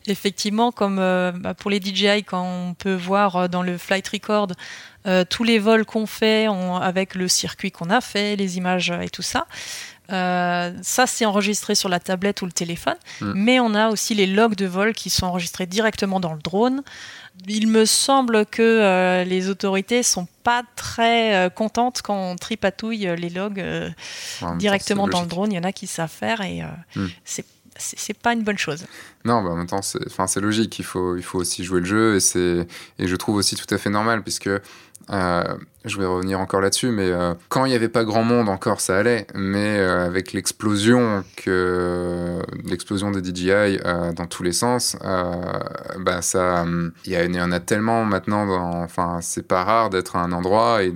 effectivement, 0.07 0.73
comme 0.73 0.97
bah, 0.97 1.55
pour 1.55 1.71
les 1.71 1.81
DJI, 1.81 2.25
quand 2.25 2.45
on 2.45 2.75
peut 2.75 2.95
voir 2.95 3.37
euh, 3.37 3.49
dans 3.49 3.62
le 3.62 3.79
flight 3.79 4.07
record 4.09 4.49
euh, 5.07 5.25
tous 5.29 5.45
les 5.45 5.59
vols 5.59 5.85
qu'on 5.85 6.07
fait 6.07 6.47
avec 6.81 7.14
le 7.14 7.29
circuit 7.29 7.71
qu'on 7.71 7.90
a 7.90 8.01
fait, 8.01 8.37
les 8.37 8.57
images 8.57 8.93
et 9.03 9.11
tout 9.11 9.23
ça. 9.23 9.47
Euh, 10.12 10.73
ça, 10.83 11.07
c'est 11.07 11.25
enregistré 11.25 11.75
sur 11.75 11.88
la 11.88 11.99
tablette 11.99 12.43
ou 12.43 12.47
le 12.47 12.53
téléphone, 12.53 12.97
mm. 13.21 13.33
mais 13.35 13.61
on 13.61 13.75
a 13.75 13.88
aussi 13.88 14.14
les 14.14 14.27
logs 14.27 14.55
de 14.55 14.67
vol 14.67 14.93
qui 14.93 15.09
sont 15.11 15.27
enregistrés 15.27 15.67
directement 15.67 16.21
dans 16.21 16.33
le 16.33 16.40
drone. 16.40 16.83
Il 17.49 17.69
me 17.69 17.85
semble 17.85 18.47
que 18.47 19.25
les 19.27 19.49
autorités 19.49 20.05
sont 20.05 20.29
pas 20.45 20.62
très 20.77 21.51
contentes 21.57 22.01
quand 22.01 22.14
on 22.17 22.37
tripatouille 22.37 23.09
les 23.17 23.29
logs 23.29 23.64
directement 24.57 25.09
dans 25.09 25.23
le 25.23 25.27
drone. 25.27 25.51
Il 25.51 25.57
y 25.57 25.59
en 25.59 25.64
a 25.64 25.73
qui 25.73 25.88
savent 25.88 26.09
faire 26.09 26.43
et 26.43 26.62
mm. 26.95 27.09
c'est 27.25 27.45
c'est 27.76 28.16
pas 28.16 28.32
une 28.32 28.42
bonne 28.42 28.58
chose. 28.58 28.87
Non, 29.24 29.42
bah 29.42 29.50
en 29.50 29.56
même 29.56 29.66
temps, 29.66 29.82
c'est 29.82 30.40
logique. 30.40 30.78
Il 30.78 30.84
faut, 30.84 31.16
il 31.16 31.22
faut 31.22 31.38
aussi 31.38 31.64
jouer 31.64 31.80
le 31.80 31.87
jeu 31.87 32.18
et, 32.18 32.66
et 32.98 33.06
je 33.06 33.16
trouve 33.16 33.37
aussi 33.37 33.56
tout 33.56 33.72
à 33.74 33.78
fait 33.78 33.90
normal 33.90 34.22
puisque 34.22 34.50
euh, 35.10 35.42
je 35.84 35.98
vais 35.98 36.06
revenir 36.06 36.40
encore 36.40 36.62
là-dessus, 36.62 36.90
mais 36.90 37.10
euh, 37.10 37.34
quand 37.50 37.66
il 37.66 37.68
n'y 37.68 37.74
avait 37.74 37.90
pas 37.90 38.04
grand 38.04 38.24
monde 38.24 38.48
encore, 38.48 38.80
ça 38.80 38.96
allait. 38.96 39.26
Mais 39.34 39.78
euh, 39.78 40.06
avec 40.06 40.32
l'explosion 40.32 41.22
l'explosion 42.64 43.10
des 43.10 43.22
DJI 43.22 43.78
dans 44.16 44.26
tous 44.26 44.42
les 44.42 44.52
sens, 44.52 44.96
bah 45.02 46.22
ça, 46.22 46.64
il 47.04 47.12
y, 47.12 47.40
en 47.40 47.52
a 47.52 47.60
tellement 47.60 48.04
maintenant. 48.04 48.46
enfin, 48.82 49.18
c'est 49.20 49.46
pas 49.46 49.64
rare 49.64 49.90
d'être 49.90 50.16
à 50.16 50.20
un 50.20 50.32
endroit 50.32 50.82
et 50.82 50.90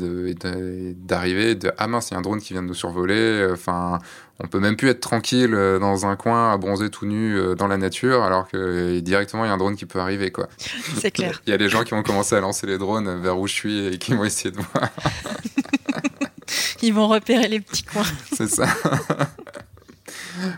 d'arriver, 0.95 1.55
de, 1.55 1.71
ah 1.77 1.87
mince, 1.87 2.11
il 2.11 2.15
y 2.15 2.17
a 2.17 2.19
un 2.19 2.23
drone 2.23 2.41
qui 2.41 2.55
vient 2.55 2.63
de 2.63 2.69
nous 2.69 2.75
survoler. 2.75 3.47
Enfin, 3.53 3.99
on 4.41 4.47
peut 4.47 4.61
même 4.61 4.77
plus 4.77 4.89
être 4.89 5.01
tranquille 5.01 5.51
dans 5.81 6.07
un 6.07 6.17
coin 6.17 6.53
à 6.53 6.57
bronzer 6.57 6.91
tout 6.91 7.07
nu 7.07 7.39
dans 7.57 7.67
la 7.67 7.77
nature, 7.77 8.23
alors 8.23 8.49
que 8.49 9.01
directement 9.01 9.45
il 9.45 9.49
y 9.49 9.51
a 9.51 9.55
un 9.55 9.59
drone 9.59 9.77
qui 9.77 9.87
peut 9.87 9.99
arriver, 9.99 10.31
quoi. 10.31 10.49
C'est 10.99 11.11
clair. 11.11 11.43
Il 11.47 11.51
y 11.51 11.53
a 11.53 11.59
des 11.59 11.69
gens 11.69 11.85
qui 11.85 11.91
vont 11.91 12.03
commencer 12.03 12.37
à 12.37 12.41
lancer 12.41 12.67
les 12.67 12.79
drones 12.79 13.21
vers 13.21 13.39
où 13.39 13.47
je 13.47 13.53
suis 13.53 13.87
et 13.87 13.99
qui 13.99 14.15
vont 14.15 14.25
essayer 14.25 14.51
de 14.51 14.57
voir 14.57 14.91
Ils 16.83 16.95
vont 16.95 17.09
repérer 17.09 17.49
les 17.49 17.61
petits 17.61 17.83
coins. 17.83 18.05
C'est 18.37 18.49
ça. 18.49 18.67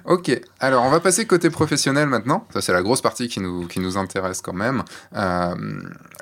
Ok, 0.04 0.30
alors 0.60 0.84
on 0.84 0.90
va 0.90 1.00
passer 1.00 1.26
côté 1.26 1.50
professionnel 1.50 2.08
maintenant. 2.08 2.46
Ça, 2.52 2.60
c'est 2.60 2.72
la 2.72 2.82
grosse 2.82 3.00
partie 3.00 3.28
qui 3.28 3.40
nous, 3.40 3.66
qui 3.66 3.80
nous 3.80 3.96
intéresse 3.96 4.42
quand 4.42 4.52
même. 4.52 4.82
Euh, 5.16 5.54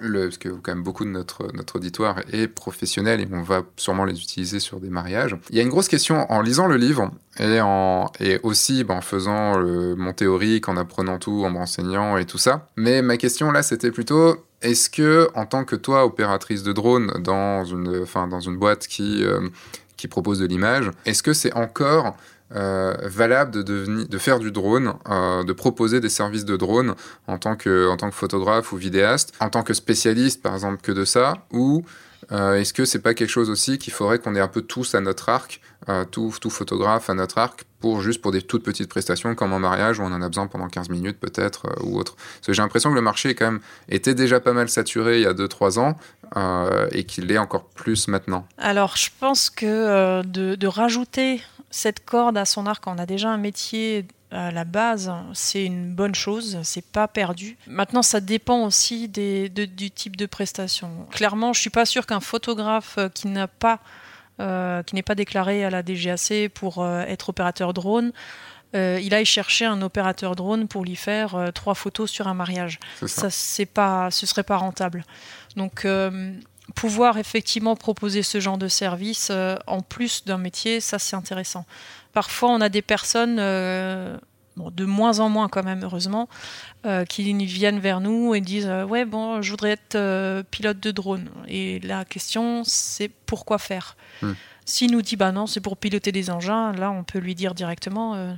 parce 0.01 0.39
que 0.39 0.49
quand 0.49 0.75
même 0.75 0.83
beaucoup 0.83 1.05
de 1.05 1.11
notre, 1.11 1.49
notre 1.55 1.77
auditoire 1.77 2.21
est 2.33 2.49
professionnel 2.49 3.21
et 3.21 3.29
on 3.33 3.43
va 3.43 3.63
sûrement 3.77 4.05
les 4.05 4.19
utiliser 4.21 4.61
sur 4.61 4.81
des 4.81 4.91
mariages. 4.91 5.37
Il 5.51 5.57
y 5.57 5.61
a 5.61 5.63
une 5.63 5.69
grosse 5.69 5.89
question 5.89 6.31
en 6.31 6.41
lisant 6.41 6.67
le 6.67 6.77
livre 6.77 7.11
et, 7.39 7.61
en, 7.61 8.11
et 8.21 8.41
aussi 8.43 8.85
ben, 8.85 8.97
en 8.97 9.01
faisant 9.01 9.59
mon 9.61 10.13
théorique, 10.13 10.69
en 10.69 10.77
apprenant 10.77 11.19
tout, 11.19 11.45
en 11.45 11.51
me 11.51 11.59
renseignant 11.59 12.17
et 12.17 12.25
tout 12.25 12.39
ça. 12.39 12.69
Mais 12.77 13.03
ma 13.03 13.17
question 13.17 13.51
là, 13.51 13.63
c'était 13.63 13.91
plutôt 13.91 14.45
est-ce 14.63 14.91
que, 14.91 15.29
en 15.35 15.47
tant 15.47 15.65
que 15.65 15.77
toi, 15.77 16.05
opératrice 16.05 16.63
de 16.63 16.73
drone 16.73 17.13
dans 17.23 17.65
une, 17.65 18.03
enfin, 18.03 18.27
dans 18.27 18.41
une 18.41 18.57
boîte 18.57 18.87
qui, 18.89 19.25
euh, 19.25 19.49
qui 19.97 20.09
propose 20.09 20.41
de 20.41 20.47
l'image, 20.47 20.91
est-ce 21.07 21.23
que 21.23 21.33
c'est 21.33 21.53
encore 21.55 22.17
euh, 22.55 22.95
valable 23.03 23.65
de, 23.65 24.19
faire 24.19 24.39
du 24.39 24.51
drone, 24.51 24.95
euh, 25.09 25.45
de 25.45 25.53
proposer 25.53 26.01
des 26.01 26.09
services 26.09 26.45
de 26.45 26.57
drone 26.57 26.95
en 27.27 27.39
tant, 27.39 27.57
que, 27.57 27.95
photographe 28.13 28.73
ou 28.73 28.77
vidéaste, 28.77 29.35
en 29.41 29.51
tant 29.51 29.63
que 29.63 29.75
spécialiste, 29.75 30.43
par 30.43 30.55
exemple, 30.55 30.81
que 30.83 30.93
de 30.93 31.05
ça, 31.05 31.35
ou 31.53 31.83
est-ce 32.31 32.75
que 32.75 32.85
c'est 32.85 32.99
pas 32.99 33.15
quelque 33.15 33.31
chose 33.31 33.49
aussi 33.49 33.79
qu'il 33.79 33.93
faudrait 33.93 34.19
qu'on 34.19 34.35
ait 34.35 34.41
un 34.41 34.49
peu 34.49 34.61
tous 34.61 34.95
à 34.95 35.01
notre 35.01 35.31
arc, 35.31 35.63
tout, 36.11 36.31
photographe 36.51 37.09
à 37.09 37.15
notre 37.15 37.39
arc, 37.39 37.65
pour 37.81 38.01
juste 38.01 38.21
pour 38.21 38.33
des 38.33 38.43
toutes 38.43 38.65
petites 38.65 38.89
prestations 38.89 39.35
comme 39.35 39.53
en 39.53 39.59
mariage 39.59 39.99
où 39.99 40.03
on 40.03 40.13
en 40.13 40.23
a 40.23 40.29
besoin 40.29 40.47
pendant 40.47 40.69
15 40.69 40.89
minutes 40.89 41.19
peut-être 41.19 41.67
euh, 41.67 41.85
ou 41.85 41.99
autre. 41.99 42.17
Parce 42.17 42.47
que 42.49 42.53
j'ai 42.53 42.63
l'impression 42.63 42.91
que 42.91 42.95
le 42.95 43.01
marché 43.01 43.35
quand 43.35 43.53
même 43.53 43.61
était 43.89 44.15
déjà 44.15 44.41
pas 44.41 44.53
mal 44.53 44.69
saturé 44.69 45.19
il 45.19 45.23
y 45.23 45.27
a 45.27 45.33
2-3 45.33 45.79
ans 45.79 45.97
euh, 46.37 46.89
et 46.93 47.05
qu'il 47.05 47.27
l'est 47.27 47.39
encore 47.39 47.65
plus 47.65 48.09
maintenant. 48.09 48.47
Alors 48.59 48.97
je 48.97 49.11
pense 49.19 49.51
que 49.51 49.67
euh, 49.67 50.23
de, 50.23 50.67
rajouter 50.67 51.41
cette 51.71 52.05
corde 52.05 52.37
à 52.39 52.45
son 52.45 52.67
arc 52.67 52.87
on 52.87 52.99
a 52.99 53.07
déjà 53.07 53.29
un 53.29 53.39
métier 53.39 54.07
à 54.31 54.51
la 54.51 54.65
base, 54.65 55.11
c'est 55.33 55.65
une 55.65 55.95
bonne 55.95 56.15
chose, 56.15 56.59
c'est 56.63 56.85
pas 56.85 57.09
perdu. 57.09 57.57
Maintenant, 57.67 58.03
ça 58.03 58.21
dépend 58.21 58.65
aussi 58.67 59.09
des, 59.09 59.49
du 59.49 59.91
type 59.91 60.17
de 60.17 60.27
prestation. 60.27 60.91
Clairement, 61.11 61.55
je 61.55 61.61
suis 61.61 61.71
pas 61.71 61.87
sûr 61.87 62.05
qu'un 62.05 62.21
photographe 62.21 62.99
qui 63.15 63.29
n'a 63.29 63.49
pas 63.49 63.81
euh, 64.41 64.85
qui 64.85 64.95
n'est 64.95 65.03
pas 65.03 65.17
déclaré 65.17 65.65
à 65.65 65.71
la 65.71 65.83
DGAC 65.83 66.49
pour 66.55 66.79
euh, 66.79 67.01
être 67.09 67.31
opérateur 67.31 67.75
drone, 67.75 68.13
euh, 68.77 69.01
il 69.03 69.13
aille 69.13 69.25
chercher 69.25 69.65
un 69.65 69.83
opérateur 69.83 70.37
drone 70.37 70.69
pour 70.69 70.85
lui 70.85 70.95
faire 70.95 71.51
trois 71.55 71.75
photos 71.75 72.09
sur 72.09 72.29
un 72.29 72.35
mariage. 72.35 72.79
Ça, 73.05 73.31
c'est 73.31 73.67
pas, 73.67 74.13
ce 74.13 74.27
serait 74.27 74.45
pas 74.45 74.57
rentable. 74.57 75.05
Donc 75.57 75.85
pouvoir 76.75 77.19
effectivement 77.19 77.77
proposer 77.77 78.23
ce 78.23 78.41
genre 78.41 78.59
de 78.59 78.69
service 78.69 79.33
en 79.67 79.81
plus 79.81 80.25
d'un 80.25 80.39
métier, 80.39 80.81
ça 80.81 80.99
c'est 80.99 81.17
intéressant. 81.17 81.65
Parfois, 82.13 82.51
on 82.51 82.61
a 82.61 82.69
des 82.69 82.83
personnes 82.83 83.39
de 84.73 84.85
moins 84.85 85.21
en 85.21 85.29
moins 85.29 85.49
quand 85.49 85.63
même, 85.63 85.85
heureusement, 85.85 86.29
euh, 86.87 87.05
qui 87.05 87.33
viennent 87.47 87.79
vers 87.79 88.01
nous 88.01 88.35
et 88.35 88.41
disent 88.41 88.69
euh, 88.69 88.85
Ouais, 88.85 89.05
bon, 89.05 89.43
je 89.43 89.51
voudrais 89.51 89.71
être 89.71 89.95
euh, 89.95 90.43
pilote 90.51 90.81
de 90.81 90.91
drone. 90.91 91.31
Et 91.47 91.81
la 91.81 92.05
question, 92.05 92.63
c'est 92.65 93.11
pourquoi 93.27 93.59
faire? 93.59 93.97
Hmm. 94.23 94.33
S'il 94.65 94.91
nous 94.91 95.03
dit 95.03 95.17
Bah 95.17 95.33
non, 95.33 95.47
c'est 95.47 95.61
pour 95.61 95.77
piloter 95.77 96.13
des 96.13 96.31
engins, 96.31 96.73
là, 96.73 96.91
on 96.91 97.05
peut 97.05 97.19
lui 97.19 97.35
dire 97.35 97.55
directement 97.55 98.37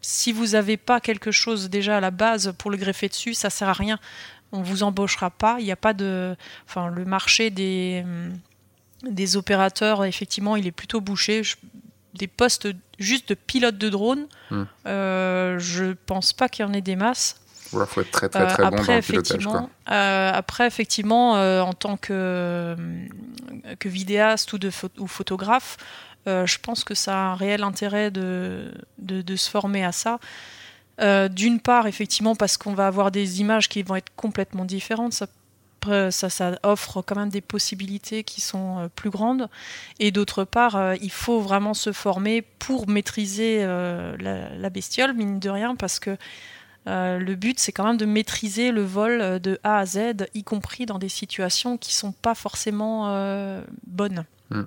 Si 0.00 0.32
vous 0.32 0.48
n'avez 0.48 0.76
pas 0.76 1.00
quelque 1.00 1.30
chose 1.30 1.70
déjà 1.70 1.98
à 1.98 2.00
la 2.00 2.10
base 2.10 2.54
pour 2.58 2.70
le 2.70 2.76
greffer 2.76 3.08
dessus, 3.08 3.34
ça 3.34 3.50
sert 3.50 3.68
à 3.68 3.74
rien. 3.74 3.98
On 4.52 4.62
vous 4.62 4.82
embauchera 4.82 5.30
pas. 5.30 5.56
Il 5.60 5.64
n'y 5.64 5.72
a 5.72 5.76
pas 5.76 5.92
de. 5.92 6.36
Enfin, 6.66 6.88
le 6.88 7.04
marché 7.04 7.50
des, 7.50 8.04
des 9.02 9.36
opérateurs, 9.36 10.04
effectivement, 10.04 10.56
il 10.56 10.66
est 10.66 10.72
plutôt 10.72 11.00
bouché 11.00 11.42
des 12.14 12.26
postes 12.26 12.68
juste 12.98 13.30
de 13.30 13.34
pilote 13.34 13.78
de 13.78 13.88
drone, 13.88 14.26
hmm. 14.50 14.62
euh, 14.86 15.58
je 15.58 15.94
pense 16.06 16.32
pas 16.32 16.48
qu'il 16.48 16.64
y 16.64 16.68
en 16.68 16.72
ait 16.72 16.80
des 16.80 16.96
masses. 16.96 17.40
Il 17.72 17.78
faut 17.86 18.00
être 18.00 18.10
très 18.10 18.28
très 18.28 18.46
très 18.48 18.64
bon 18.64 18.82
dans 18.82 18.94
le 18.94 19.00
pilotage. 19.00 19.46
Euh, 19.46 20.30
après, 20.34 20.66
effectivement, 20.66 21.36
euh, 21.36 21.60
en 21.60 21.72
tant 21.72 21.96
que, 21.96 22.76
que 23.78 23.88
vidéaste 23.88 24.52
ou, 24.52 24.58
de 24.58 24.70
ou 24.98 25.06
photographe, 25.06 25.76
je 26.26 26.58
pense 26.58 26.82
que 26.84 26.94
ça 26.94 27.14
a 27.14 27.22
un 27.30 27.34
réel 27.34 27.62
intérêt 27.62 28.10
de, 28.10 28.72
de, 28.98 29.22
de 29.22 29.36
se 29.36 29.48
former 29.48 29.84
à 29.84 29.92
ça. 29.92 30.18
D'une 31.30 31.60
part, 31.60 31.86
effectivement, 31.86 32.36
parce 32.36 32.56
qu'on 32.56 32.74
va 32.74 32.86
avoir 32.86 33.10
des 33.10 33.40
images 33.40 33.68
qui 33.68 33.82
vont 33.82 33.96
être 33.96 34.12
complètement 34.16 34.64
différentes. 34.64 35.14
Ça 35.14 35.26
ça, 36.10 36.58
offre 36.62 37.02
quand 37.02 37.16
même 37.16 37.28
des 37.28 37.40
possibilités 37.40 38.24
qui 38.24 38.40
sont 38.40 38.78
euh, 38.78 38.88
plus 38.88 39.10
grandes. 39.10 39.48
Et 39.98 40.10
d'autre 40.10 40.44
part, 40.44 40.76
euh, 40.76 40.94
il 41.00 41.10
faut 41.10 41.40
vraiment 41.40 41.74
se 41.74 41.92
former 41.92 42.42
pour 42.42 42.88
maîtriser 42.88 43.58
euh, 43.60 44.16
la, 44.18 44.70
bestiole, 44.70 45.14
mine 45.14 45.38
de 45.38 45.50
rien, 45.50 45.76
parce 45.76 45.98
que 45.98 46.16
le 46.86 47.34
but, 47.34 47.58
c'est 47.60 47.72
quand 47.72 47.84
même 47.84 47.98
de 47.98 48.06
maîtriser 48.06 48.72
le 48.72 48.82
vol 48.82 49.38
de 49.38 49.60
A 49.62 49.78
à 49.78 49.86
Z, 49.86 50.26
y 50.34 50.42
compris 50.42 50.86
dans 50.86 50.98
des 50.98 51.08
situations 51.08 51.76
qui 51.76 51.94
sont 51.94 52.10
pas 52.10 52.34
forcément 52.34 53.62
bonnes. 53.86 54.24
Hmm. 54.50 54.64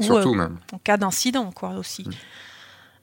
Surtout 0.00 0.34
même. 0.34 0.58
En 0.72 0.78
cas 0.78 0.96
d'incident, 0.96 1.52
quoi, 1.52 1.70
aussi. 1.70 2.02
Hmm. 2.02 2.12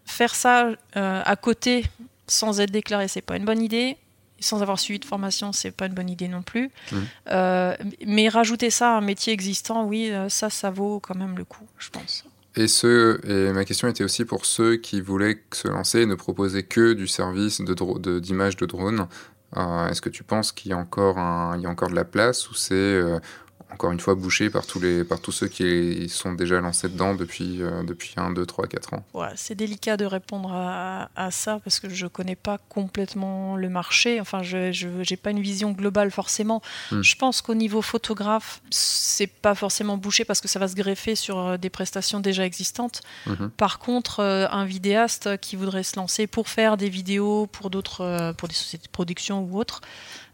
Faire 0.06 0.36
ça 0.36 0.70
à 0.94 1.36
côté, 1.38 1.86
sans 2.32 2.60
être 2.60 2.72
déclaré, 2.72 3.08
c'est 3.08 3.22
pas 3.22 3.38
une 3.38 3.46
bonne 3.46 3.62
idée 3.62 3.98
sans 4.42 4.62
avoir 4.62 4.80
suivi 4.80 5.00
de 5.00 5.06
formation, 5.06 5.54
c'est 5.54 5.72
pas 5.72 5.86
une 5.86 5.94
bonne 5.94 6.10
idée 6.10 6.28
non 6.28 6.42
plus. 6.42 6.72
Mmh. 6.92 6.98
Euh, 7.30 7.76
mais 8.06 8.28
rajouter 8.28 8.70
ça 8.70 8.96
à 8.96 8.98
un 8.98 9.02
métier 9.02 9.34
existant, 9.34 9.86
oui, 9.86 10.10
euh, 10.12 10.30
ça, 10.30 10.50
ça 10.50 10.72
vaut 10.72 11.00
quand 11.00 11.16
même 11.16 11.38
le 11.38 11.46
coup, 11.46 11.68
je 11.78 11.90
pense. 11.90 12.26
Et, 12.56 12.68
ce, 12.68 13.22
et 13.26 13.54
ma 13.54 13.64
question 13.64 13.88
était 13.88 14.04
aussi 14.04 14.26
pour 14.26 14.46
ceux 14.46 14.76
qui 14.78 15.00
voulaient 15.00 15.44
se 15.54 15.68
lancer 15.68 16.02
et 16.02 16.06
ne 16.06 16.16
proposer 16.16 16.64
que 16.64 16.94
du 16.94 17.08
service 17.08 17.62
d'image 17.62 18.58
de, 18.58 18.66
de, 18.66 18.70
drone. 18.70 19.08
Euh, 19.58 19.88
est-ce 19.88 20.02
que 20.02 20.10
tu 20.10 20.24
penses 20.24 20.52
qu'il 20.52 20.72
y, 20.72 20.74
a 20.74 20.78
encore 20.78 21.18
il 21.56 21.62
y 21.62 21.66
a 21.66 21.70
encore 21.70 21.90
de 21.90 21.96
la 21.96 22.04
place 22.04 22.50
ou 22.50 22.56
c'est 22.56 23.00
encore 23.74 23.92
une 23.92 24.00
fois 24.00 24.16
bouché 24.16 24.50
par 24.50 24.66
tous, 24.66 24.80
les, 24.80 25.04
par 25.04 25.20
tous 25.20 25.32
ceux 25.32 25.48
qui 25.48 26.08
sont 26.10 26.34
déjà 26.34 26.60
lancés 26.60 26.90
dedans 26.90 27.16
depuis, 27.16 27.62
euh, 27.62 27.84
depuis 27.84 28.14
1, 28.18 28.32
2, 28.32 28.46
3, 28.46 28.68
4 28.68 28.94
ans 28.94 29.04
ouais, 29.14 29.30
C'est 29.36 29.56
délicat 29.56 29.98
de 29.98 30.06
répondre 30.06 30.52
à, 30.54 31.10
à, 31.16 31.32
ça 31.32 31.60
parce 31.64 31.80
que 31.80 31.90
je 31.90 32.06
ne 32.06 32.10
connais 32.10 32.36
pas 32.36 32.58
complètement 32.70 33.56
le 33.56 33.70
marché. 33.70 34.20
Enfin, 34.20 34.44
je 34.44 34.88
n'ai 34.88 35.18
pas 35.18 35.32
une 35.32 35.42
vision 35.42 35.72
globale 35.72 36.12
forcément. 36.12 36.62
Hmm. 36.92 37.02
Je 37.02 37.16
pense 37.16 37.42
qu'au 37.42 37.56
niveau 37.56 37.82
photographe, 37.82 38.62
c'est 38.70 39.28
pas 39.28 39.56
forcément 39.56 39.98
bouché 39.98 40.26
parce 40.26 40.42
que 40.42 40.48
ça 40.48 40.60
va 40.60 40.68
se 40.68 40.76
greffer 40.76 41.16
sur 41.16 41.40
euh, 41.40 41.58
des 41.58 41.70
prestations 41.70 42.20
déjà 42.20 42.46
existantes. 42.46 43.02
Mhm. 43.26 43.52
Par 43.52 43.80
contre, 43.80 44.20
euh, 44.20 44.48
un 44.52 44.66
vidéaste 44.66 45.38
qui 45.38 45.56
voudrait 45.56 45.84
se 45.84 45.96
lancer 45.96 46.28
pour 46.28 46.50
faire 46.50 46.78
des 46.78 46.90
vidéos 46.90 47.48
pour 47.48 47.70
d'autres, 47.70 48.34
pour 48.38 48.48
des 48.48 48.54
sociétés 48.54 48.88
de 48.88 48.92
production 48.92 49.44
ou 49.44 49.58
autres, 49.58 49.82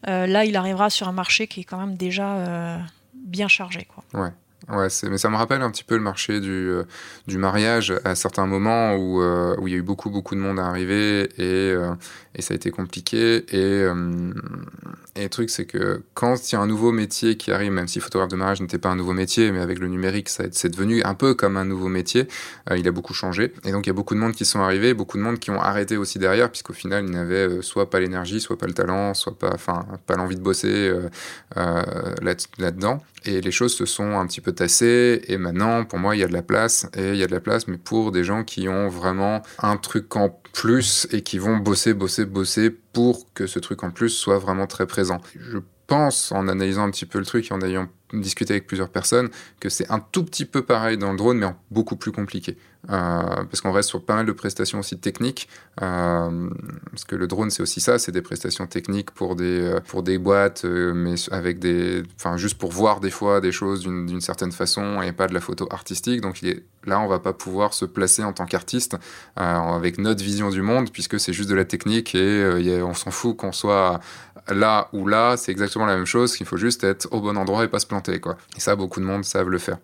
là, 0.05 0.45
il 0.45 0.55
arrivera 0.55 0.89
sur 0.89 1.07
un 1.07 1.11
marché 1.11 1.47
qui 1.47 1.61
est 1.61 1.63
quand 1.63 1.77
même 1.77 1.97
déjà 1.97 2.79
bien 3.27 3.47
chargé. 3.47 3.87
Quoi. 3.93 4.03
Ouais. 4.21 4.31
Ouais, 4.69 4.87
mais 5.09 5.17
ça 5.17 5.29
me 5.29 5.37
rappelle 5.37 5.61
un 5.61 5.71
petit 5.71 5.83
peu 5.83 5.95
le 5.95 6.01
marché 6.01 6.41
du, 6.41 6.49
euh, 6.49 6.83
du 7.25 7.37
mariage 7.37 7.93
à 8.03 8.15
certains 8.15 8.47
moments 8.47 8.95
où, 8.95 9.21
euh, 9.21 9.55
où 9.59 9.67
il 9.67 9.71
y 9.71 9.75
a 9.75 9.77
eu 9.77 9.83
beaucoup, 9.83 10.09
beaucoup 10.09 10.35
de 10.35 10.41
monde 10.41 10.59
à 10.59 10.65
arriver 10.65 11.29
et, 11.37 11.71
euh, 11.71 11.93
et 12.35 12.41
ça 12.41 12.53
a 12.53 12.55
été 12.55 12.69
compliqué. 12.71 13.45
Et, 13.55 13.87
et 15.17 15.23
le 15.23 15.29
truc, 15.29 15.49
c'est 15.49 15.65
que 15.65 16.03
quand 16.13 16.51
il 16.51 16.55
y 16.55 16.57
a 16.57 16.61
un 16.61 16.67
nouveau 16.67 16.91
métier 16.91 17.37
qui 17.37 17.51
arrive, 17.51 17.71
même 17.71 17.87
si 17.87 17.99
photographe 17.99 18.29
de 18.29 18.35
mariage 18.35 18.61
n'était 18.61 18.77
pas 18.77 18.89
un 18.89 18.95
nouveau 18.95 19.13
métier, 19.13 19.51
mais 19.51 19.59
avec 19.59 19.79
le 19.79 19.87
numérique, 19.87 20.29
c'est 20.29 20.69
devenu 20.69 21.01
un 21.03 21.15
peu 21.15 21.33
comme 21.33 21.57
un 21.57 21.65
nouveau 21.65 21.87
métier, 21.87 22.27
il 22.75 22.87
a 22.87 22.91
beaucoup 22.91 23.13
changé. 23.13 23.53
Et 23.65 23.71
donc, 23.71 23.87
il 23.87 23.89
y 23.89 23.91
a 23.91 23.93
beaucoup 23.93 24.13
de 24.13 24.19
monde 24.19 24.33
qui 24.33 24.45
sont 24.45 24.59
arrivés, 24.59 24.93
beaucoup 24.93 25.17
de 25.17 25.23
monde 25.23 25.39
qui 25.39 25.49
ont 25.49 25.59
arrêté 25.59 25.97
aussi 25.97 26.19
derrière, 26.19 26.51
puisqu'au 26.51 26.73
final, 26.73 27.05
ils 27.05 27.11
n'avaient 27.11 27.61
soit 27.61 27.89
pas 27.89 27.99
l'énergie, 27.99 28.39
soit 28.39 28.57
pas 28.57 28.67
le 28.67 28.73
talent, 28.73 29.13
soit 29.13 29.37
pas, 29.37 29.51
enfin, 29.53 29.85
pas 30.05 30.15
l'envie 30.15 30.35
de 30.35 30.41
bosser 30.41 30.93
là-dedans. 31.55 33.01
et 33.25 33.41
les 33.41 33.51
choses 33.51 33.73
se 33.73 33.85
sont 33.85 34.19
un 34.19 34.25
petit 34.27 34.41
peu 34.41 34.51
tassé 34.51 35.21
et 35.27 35.37
maintenant 35.37 35.85
pour 35.85 35.99
moi 35.99 36.15
il 36.15 36.19
y 36.19 36.23
a 36.23 36.27
de 36.27 36.33
la 36.33 36.41
place 36.41 36.87
et 36.95 37.09
il 37.09 37.17
y 37.17 37.23
a 37.23 37.27
de 37.27 37.31
la 37.31 37.39
place 37.39 37.67
mais 37.67 37.77
pour 37.77 38.11
des 38.11 38.23
gens 38.23 38.43
qui 38.43 38.69
ont 38.69 38.87
vraiment 38.87 39.41
un 39.59 39.77
truc 39.77 40.15
en 40.15 40.39
plus 40.53 41.07
et 41.11 41.21
qui 41.21 41.37
vont 41.37 41.57
bosser 41.57 41.93
bosser 41.93 42.25
bosser 42.25 42.75
pour 42.97 43.31
que 43.35 43.45
ce 43.45 43.59
truc 43.59 43.83
en 43.83 43.91
plus 43.91 44.09
soit 44.09 44.39
vraiment 44.39 44.65
très 44.65 44.87
présent. 44.87 45.21
Je 45.39 45.59
pense 45.85 46.31
en 46.31 46.47
analysant 46.47 46.81
un 46.81 46.89
petit 46.89 47.05
peu 47.05 47.19
le 47.19 47.25
truc 47.25 47.51
et 47.51 47.53
en 47.53 47.61
ayant 47.61 47.87
discuté 48.11 48.53
avec 48.53 48.65
plusieurs 48.65 48.89
personnes 48.89 49.29
que 49.59 49.69
c'est 49.69 49.91
un 49.91 49.99
tout 49.99 50.23
petit 50.23 50.45
peu 50.45 50.63
pareil 50.63 50.97
dans 50.97 51.11
le 51.11 51.17
drone, 51.19 51.37
mais 51.37 51.45
beaucoup 51.69 51.95
plus 51.95 52.11
compliqué. 52.11 52.57
Euh, 52.89 53.43
parce 53.43 53.59
qu'on 53.59 53.73
reste 53.73 53.89
sur 53.89 54.05
pas 54.05 54.15
mal 54.15 54.25
de 54.25 54.31
prestations 54.31 54.79
aussi 54.79 54.97
techniques, 54.97 55.49
euh, 55.81 56.49
parce 56.89 57.03
que 57.03 57.15
le 57.15 57.27
drone 57.27 57.49
c'est 57.49 57.61
aussi 57.61 57.81
ça, 57.81 57.99
c'est 57.99 58.13
des 58.13 58.21
prestations 58.21 58.65
techniques 58.65 59.11
pour 59.11 59.35
des, 59.35 59.61
euh, 59.61 59.79
pour 59.81 60.03
des 60.03 60.17
boîtes, 60.17 60.63
mais 60.63 61.15
avec 61.31 61.59
des, 61.59 62.03
enfin 62.15 62.37
juste 62.37 62.57
pour 62.57 62.71
voir 62.71 63.01
des 63.01 63.09
fois 63.09 63.41
des 63.41 63.51
choses 63.51 63.81
d'une 63.81 64.21
certaine 64.21 64.53
façon 64.53 65.01
et 65.01 65.11
pas 65.11 65.27
de 65.27 65.33
la 65.33 65.41
photo 65.41 65.67
artistique. 65.71 66.21
Donc 66.21 66.41
il 66.41 66.63
là 66.85 67.01
on 67.01 67.07
va 67.07 67.19
pas 67.19 67.33
pouvoir 67.33 67.73
se 67.73 67.83
placer 67.83 68.23
en 68.23 68.31
tant 68.31 68.45
qu'artiste 68.45 68.95
avec 69.35 69.97
notre 69.97 70.23
vision 70.23 70.49
du 70.49 70.61
monde, 70.61 70.89
puisque 70.91 71.19
c'est 71.19 71.33
juste 71.33 71.49
de 71.49 71.55
la 71.55 71.65
technique 71.65 72.15
et 72.15 72.81
on 72.81 72.93
s'en 72.93 73.11
fout 73.11 73.35
qu'on 73.35 73.51
soit 73.51 73.99
là 74.47 74.87
ou 74.93 75.07
là, 75.07 75.35
c'est 75.35 75.51
exactement 75.51 75.85
la 75.85 75.97
même 75.97 76.05
chose, 76.05 76.37
qu'il 76.37 76.45
faut 76.45 76.57
juste 76.57 76.85
être 76.85 77.09
au 77.11 77.19
bon 77.19 77.35
endroit 77.35 77.65
et 77.65 77.67
pas 77.67 77.79
se 77.79 77.87
planter 77.87 78.21
quoi. 78.21 78.37
Et 78.55 78.61
ça 78.61 78.77
beaucoup 78.77 79.01
de 79.01 79.05
monde 79.05 79.25
savent 79.25 79.49
le 79.49 79.57
faire. 79.57 79.77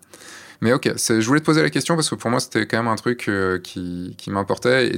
Mais 0.64 0.72
ok, 0.72 0.94
je 0.96 1.26
voulais 1.26 1.40
te 1.40 1.44
poser 1.44 1.60
la 1.60 1.68
question 1.68 1.94
parce 1.94 2.08
que 2.08 2.14
pour 2.14 2.30
moi, 2.30 2.40
c'était 2.40 2.66
quand 2.66 2.78
même 2.78 2.88
un 2.88 2.96
truc 2.96 3.28
euh, 3.28 3.58
qui, 3.58 4.16
m'importait. 4.28 4.94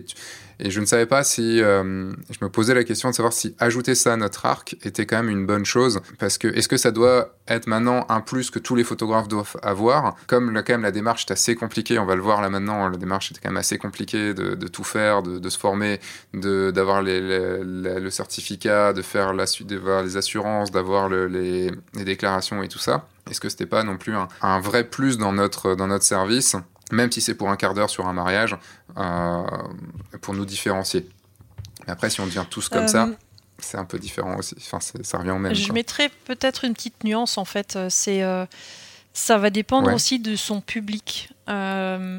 Et, 0.61 0.71
je 0.71 0.81
ne 0.81 0.87
savais 0.87 1.07
pas 1.07 1.25
si. 1.25 1.61
Euh, 1.61 2.13
je 2.31 2.39
me 2.41 2.49
posais 2.49 2.73
la 2.73 2.85
question 2.85 3.11
de 3.11 3.15
savoir 3.17 3.33
si 3.33 3.57
ajouter 3.59 3.97
ça 3.97 4.13
à 4.13 4.17
notre 4.17 4.47
arc 4.47 4.77
était 4.85 5.07
quand 5.07 5.17
même 5.17 5.29
une 5.29 5.45
bonne 5.45 5.65
chose. 5.65 6.01
Parce 6.21 6.39
que 6.39 6.47
est-ce 6.47 6.69
que 6.69 6.77
ça 6.77 6.93
doit 6.93 7.35
être 7.49 7.67
maintenant 7.67 8.07
un 8.09 8.21
plus 8.21 8.51
que 8.51 8.61
tous 8.61 8.77
les 8.77 8.85
photographes 8.85 9.27
doivent 9.27 9.57
avoir? 9.61 10.15
Comme 10.29 10.55
quand 10.55 10.75
même 10.75 10.83
la 10.83 10.93
démarche 10.93 11.27
est 11.29 11.33
assez 11.33 11.57
compliquée, 11.57 11.99
on 11.99 12.07
va 12.07 12.15
le 12.15 12.23
voir 12.23 12.43
là 12.43 12.49
maintenant, 12.49 12.89
la 12.89 12.97
démarche 12.97 13.33
était 13.33 13.41
quand 13.43 13.51
même 13.51 13.57
assez 13.57 13.77
compliquée 13.77 14.35
de, 14.35 14.69
tout 14.69 14.85
faire, 14.85 15.25
de, 15.25 15.49
se 15.49 15.59
former, 15.59 15.99
d'avoir 16.33 17.03
le 17.03 18.11
certificat, 18.11 18.93
de 18.93 19.03
faire 19.03 19.35
la 19.35 19.47
suite, 19.47 19.73
les 19.73 20.17
assurances, 20.17 20.71
d'avoir 20.71 21.09
les 21.09 21.73
déclarations 21.93 22.63
et 22.63 22.69
tout 22.69 22.79
ça. 22.79 23.05
Est-ce 23.31 23.41
que 23.41 23.49
c'était 23.49 23.67
pas 23.67 23.83
non 23.83 23.97
plus 23.97 24.15
un, 24.41 24.61
vrai 24.61 24.85
plus 24.85 25.19
dans 25.19 25.33
notre, 25.33 25.75
dans 25.75 25.87
notre 25.87 26.05
service, 26.05 26.57
même 26.93 27.11
si 27.11 27.21
c'est 27.21 27.35
pour 27.35 27.51
un 27.51 27.57
quart 27.57 27.75
d'heure 27.75 27.91
sur 27.91 28.07
un 28.07 28.13
mariage, 28.13 28.57
euh, 28.97 29.43
pour 30.21 30.35
nous 30.35 30.45
différencier? 30.45 31.09
Mais 31.87 31.93
après, 31.93 32.11
si 32.11 32.21
on 32.21 32.27
devient 32.27 32.45
tous 32.49 32.69
comme 32.69 32.89
ça, 32.89 33.07
euh, 33.07 33.15
c'est 33.59 33.79
un 33.79 33.85
peu 33.85 33.99
différent 33.99 34.37
aussi. 34.37 34.55
Enfin, 34.59 34.79
ça 34.81 35.19
revient 35.19 35.31
au 35.31 35.39
même. 35.39 35.55
Je 35.55 35.73
mettrais 35.73 36.11
peut-être 36.25 36.65
une 36.65 36.75
petite 36.75 37.05
nuance 37.05 37.39
en 37.39 37.45
fait. 37.45 37.77
Euh, 37.77 37.89
c'est 37.91 38.23
ça 39.13 39.39
va 39.39 39.49
dépendre 39.49 39.95
aussi 39.95 40.19
de 40.19 40.37
son 40.37 40.61
public. 40.61 41.31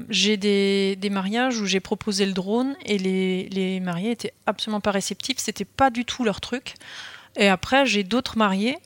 j'ai 0.09 0.37
des, 0.37 0.95
des, 0.95 1.09
mariages 1.11 1.61
où 1.61 1.67
j'ai 1.67 1.79
proposé 1.79 2.25
le 2.25 2.33
drone 2.33 2.75
et 2.85 2.97
les, 2.97 3.49
les 3.49 3.79
mariés 3.79 4.11
étaient 4.11 4.33
absolument 4.47 4.81
pas 4.81 4.89
réceptifs. 4.89 5.37
C'était 5.37 5.63
pas 5.63 5.91
du 5.91 6.05
tout 6.05 6.23
leur 6.23 6.41
truc. 6.41 6.73
Et 7.35 7.49
après, 7.49 7.85
j'ai 7.85 8.03
d'autres 8.03 8.35
mariés 8.35 8.79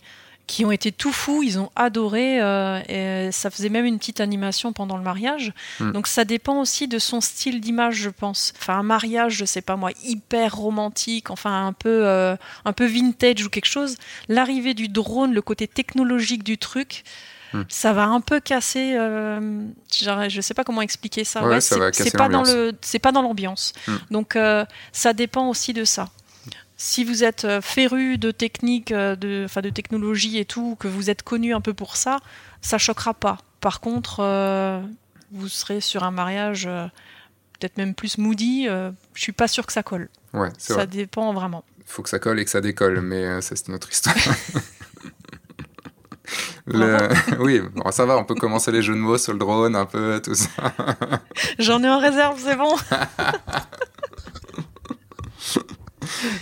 qui 0.52 0.66
ont 0.66 0.72
été 0.74 0.92
tout 0.92 1.14
fous, 1.14 1.44
ils 1.44 1.60
ont 1.60 1.72
adoré, 1.78 2.42
euh, 2.42 2.82
et 2.90 3.32
ça 3.32 3.50
faisait 3.50 3.70
même 3.70 3.86
une 3.86 3.98
petite 3.98 4.20
animation 4.20 4.74
pendant 4.74 4.98
le 4.98 5.04
mariage. 5.04 5.54
Hmm. 5.80 5.94
Donc 5.94 6.08
ça 6.08 6.26
dépend 6.26 6.60
aussi 6.60 6.90
de 6.90 7.00
son 7.00 7.22
style 7.22 7.62
d'image, 7.62 7.96
je 7.96 8.10
pense. 8.10 8.52
Enfin, 8.60 8.74
un 8.74 8.84
mariage, 8.84 9.36
je 9.36 9.46
sais 9.46 9.62
pas 9.62 9.78
moi, 9.78 9.92
hyper 10.04 10.58
romantique, 10.58 11.30
enfin 11.30 11.68
un 11.68 11.72
peu, 11.72 12.06
euh, 12.06 12.36
un 12.66 12.74
peu 12.74 12.86
vintage 12.86 13.46
ou 13.46 13.50
quelque 13.50 13.66
chose. 13.66 13.96
L'arrivée 14.28 14.74
du 14.74 14.90
drone, 14.90 15.34
le 15.34 15.42
côté 15.42 15.70
technologique 15.70 16.44
du 16.44 16.58
truc, 16.58 17.06
hmm. 17.54 17.62
ça 17.70 17.94
va 17.94 18.04
un 18.08 18.20
peu 18.20 18.42
casser. 18.42 18.96
Euh, 19.00 19.40
je 19.90 20.42
sais 20.42 20.54
pas 20.54 20.66
comment 20.66 20.82
expliquer 20.82 21.24
ça. 21.24 21.46
Ouais, 21.46 21.62
c'est 21.62 22.12
pas 22.12 22.28
dans 22.28 22.44
le, 22.44 22.74
c'est 22.82 23.00
pas 23.00 23.14
dans 23.14 23.22
l'ambiance. 23.22 23.72
Hmm. 23.88 23.96
Donc 24.10 24.38
ça 24.92 25.14
dépend 25.14 25.48
aussi 25.48 25.72
de 25.72 25.86
ça 25.86 26.10
si 26.82 27.04
vous 27.04 27.24
êtes 27.24 27.46
euh, 27.46 27.62
féru 27.62 28.18
de 28.18 28.32
techniques, 28.32 28.92
euh, 28.92 29.16
de, 29.16 29.46
de 29.62 29.70
technologie 29.70 30.40
et 30.40 30.46
tout, 30.46 30.76
que 30.80 30.88
vous 30.88 31.12
êtes 31.12 31.22
connu 31.22 31.54
un 31.54 31.62
peu 31.62 31.76
pour 31.76 31.96
ça, 31.96 32.20
ça 32.62 32.80
choquera 32.80 33.14
pas. 33.14 33.38
Par 33.60 33.82
contre, 33.82 34.20
euh, 34.20 34.82
vous 35.32 35.48
serez 35.48 35.80
sur 35.80 36.04
un 36.04 36.10
mariage 36.10 36.66
peut-être 36.66 37.78
même 37.78 37.94
plus 37.94 38.18
moody, 38.18 38.66
je 38.66 39.22
suis 39.22 39.32
pas 39.32 39.48
sûr 39.48 39.68
que 39.68 39.74
ça 39.74 39.84
colle. 39.84 40.10
Ouais, 40.34 40.50
ça 40.58 40.88
dépend 40.88 41.32
vraiment. 41.34 41.64
Il 41.78 41.84
faut 41.86 42.02
que 42.02 42.10
ça 42.10 42.18
colle 42.18 42.40
et 42.40 42.46
que 42.46 42.50
ça 42.50 42.62
décolle, 42.62 43.00
mais 43.02 43.42
ça 43.42 43.56
c'est 43.56 43.70
notre 43.70 43.92
histoire. 43.92 44.16
oui, 47.40 47.62
ça 47.92 48.06
va, 48.08 48.18
on 48.18 48.24
peut 48.24 48.34
commencer 48.34 48.72
les 48.72 48.82
jeux 48.82 48.96
de 48.96 49.00
mots 49.00 49.20
sur 49.20 49.34
le 49.34 49.40
drone, 49.40 49.76
un 49.76 49.86
peu, 49.86 50.20
tout 50.24 50.34
ça. 50.34 50.50
J'en 51.60 51.84
ai 51.84 51.90
en 51.90 52.00
réserve, 52.00 52.42
c'est 52.44 52.56
bon. 52.56 52.76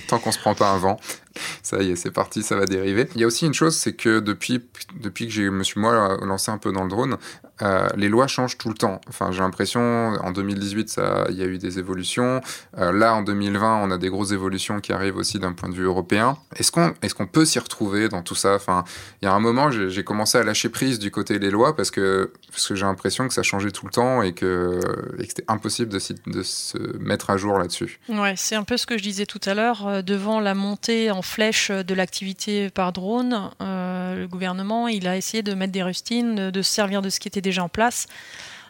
Tant 0.07 0.19
qu'on 0.19 0.31
se 0.31 0.39
prend 0.39 0.55
pas 0.55 0.69
un 0.69 0.77
vent. 0.77 0.99
Ça 1.63 1.82
y 1.82 1.91
est, 1.91 1.95
c'est 1.95 2.12
parti, 2.12 2.43
ça 2.43 2.56
va 2.56 2.65
dériver. 2.65 3.08
Il 3.15 3.21
y 3.21 3.23
a 3.23 3.28
aussi 3.28 3.45
une 3.45 3.54
chose, 3.54 3.75
c'est 3.75 3.93
que 3.93 4.19
depuis, 4.19 4.62
depuis 4.99 5.28
que 5.28 5.34
je 5.34 5.43
me 5.43 5.63
suis 5.63 5.80
moi 5.80 6.17
lancé 6.21 6.52
un 6.52 6.58
peu 6.58 6.71
dans 6.71 6.84
le 6.84 6.89
drone, 6.89 7.17
euh, 7.62 7.89
les 7.95 8.08
lois 8.08 8.28
changent 8.28 8.58
tout 8.58 8.69
le 8.69 8.75
temps. 8.75 9.02
Enfin, 9.10 9.32
j'ai 9.32 9.39
l'impression, 9.39 9.82
en 9.82 10.32
2018, 10.32 10.89
ça, 10.89 11.25
il 11.30 11.36
y 11.36 11.41
a 11.41 11.45
eu 11.45 11.58
des 11.58 11.80
évolutions. 11.80 12.41
Euh, 12.78 12.91
là, 12.91 13.13
en 13.15 13.21
2020, 13.21 13.84
on 13.84 13.91
a 13.91 13.97
des 13.97 14.10
grosses 14.10 14.32
évolutions 14.32 14.80
qui 14.80 14.93
arrivent 14.93 15.17
aussi 15.17 15.39
d'un 15.39 15.54
point 15.54 15.69
de 15.69 15.75
vue 15.75 15.84
européen. 15.84 16.38
Est-ce 16.56 16.71
qu'on 16.71 16.93
est 17.02 17.32
peut 17.32 17.45
s'y 17.45 17.60
retrouver 17.60 18.10
dans 18.10 18.21
tout 18.21 18.36
ça? 18.36 18.56
Enfin, 18.56 18.84
il 19.21 19.25
y 19.25 19.28
a 19.28 19.34
un 19.34 19.39
moment, 19.39 19.69
j'ai 19.71 20.04
commencé 20.04 20.38
à 20.38 20.43
lâcher 20.43 20.69
prise 20.69 20.99
du 20.99 21.12
côté 21.12 21.38
des 21.38 21.52
lois 21.52 21.75
parce 21.75 21.91
que, 21.91 22.32
parce 22.49 22.67
que 22.67 22.75
j'ai 22.75 22.86
l'impression 22.86 23.28
que 23.28 23.34
ça 23.34 23.43
changeait 23.43 23.71
tout 23.71 23.86
le 23.86 23.91
temps 23.91 24.21
et 24.21 24.34
que, 24.34 24.80
c'était 25.19 25.43
impossible 25.47 25.91
de, 25.91 25.99
de, 26.28 26.43
se 26.43 26.78
mettre 26.97 27.30
à 27.30 27.38
jour 27.38 27.58
là-dessus. 27.58 27.99
Ouais, 28.10 28.34
c'est 28.38 28.56
un 28.56 28.63
peu 28.63 28.78
ce 28.78 28.86
que 28.86 28.97
je 28.97 29.04
disais 29.04 29.25
tout 29.25 29.41
à 29.45 29.54
l'heure. 29.54 29.88
Euh, 29.88 30.02
devant 30.02 30.39
la 30.39 30.56
montée 30.56 31.12
en 31.12 31.21
flèche 31.29 31.71
de 31.71 31.93
l'activité 31.93 32.69
par 32.69 32.91
drone, 32.91 33.51
le 33.59 34.25
gouvernement, 34.27 34.87
il 34.87 35.07
a 35.07 35.15
essayé 35.15 35.43
de 35.43 35.53
mettre 35.53 35.71
des 35.71 35.83
rustines, 35.83 36.51
de 36.51 36.61
se 36.61 36.71
servir 36.71 37.01
de 37.01 37.09
ce 37.09 37.19
qui 37.19 37.27
était 37.27 37.41
déjà 37.41 37.63
en 37.63 37.69
place. 37.69 38.07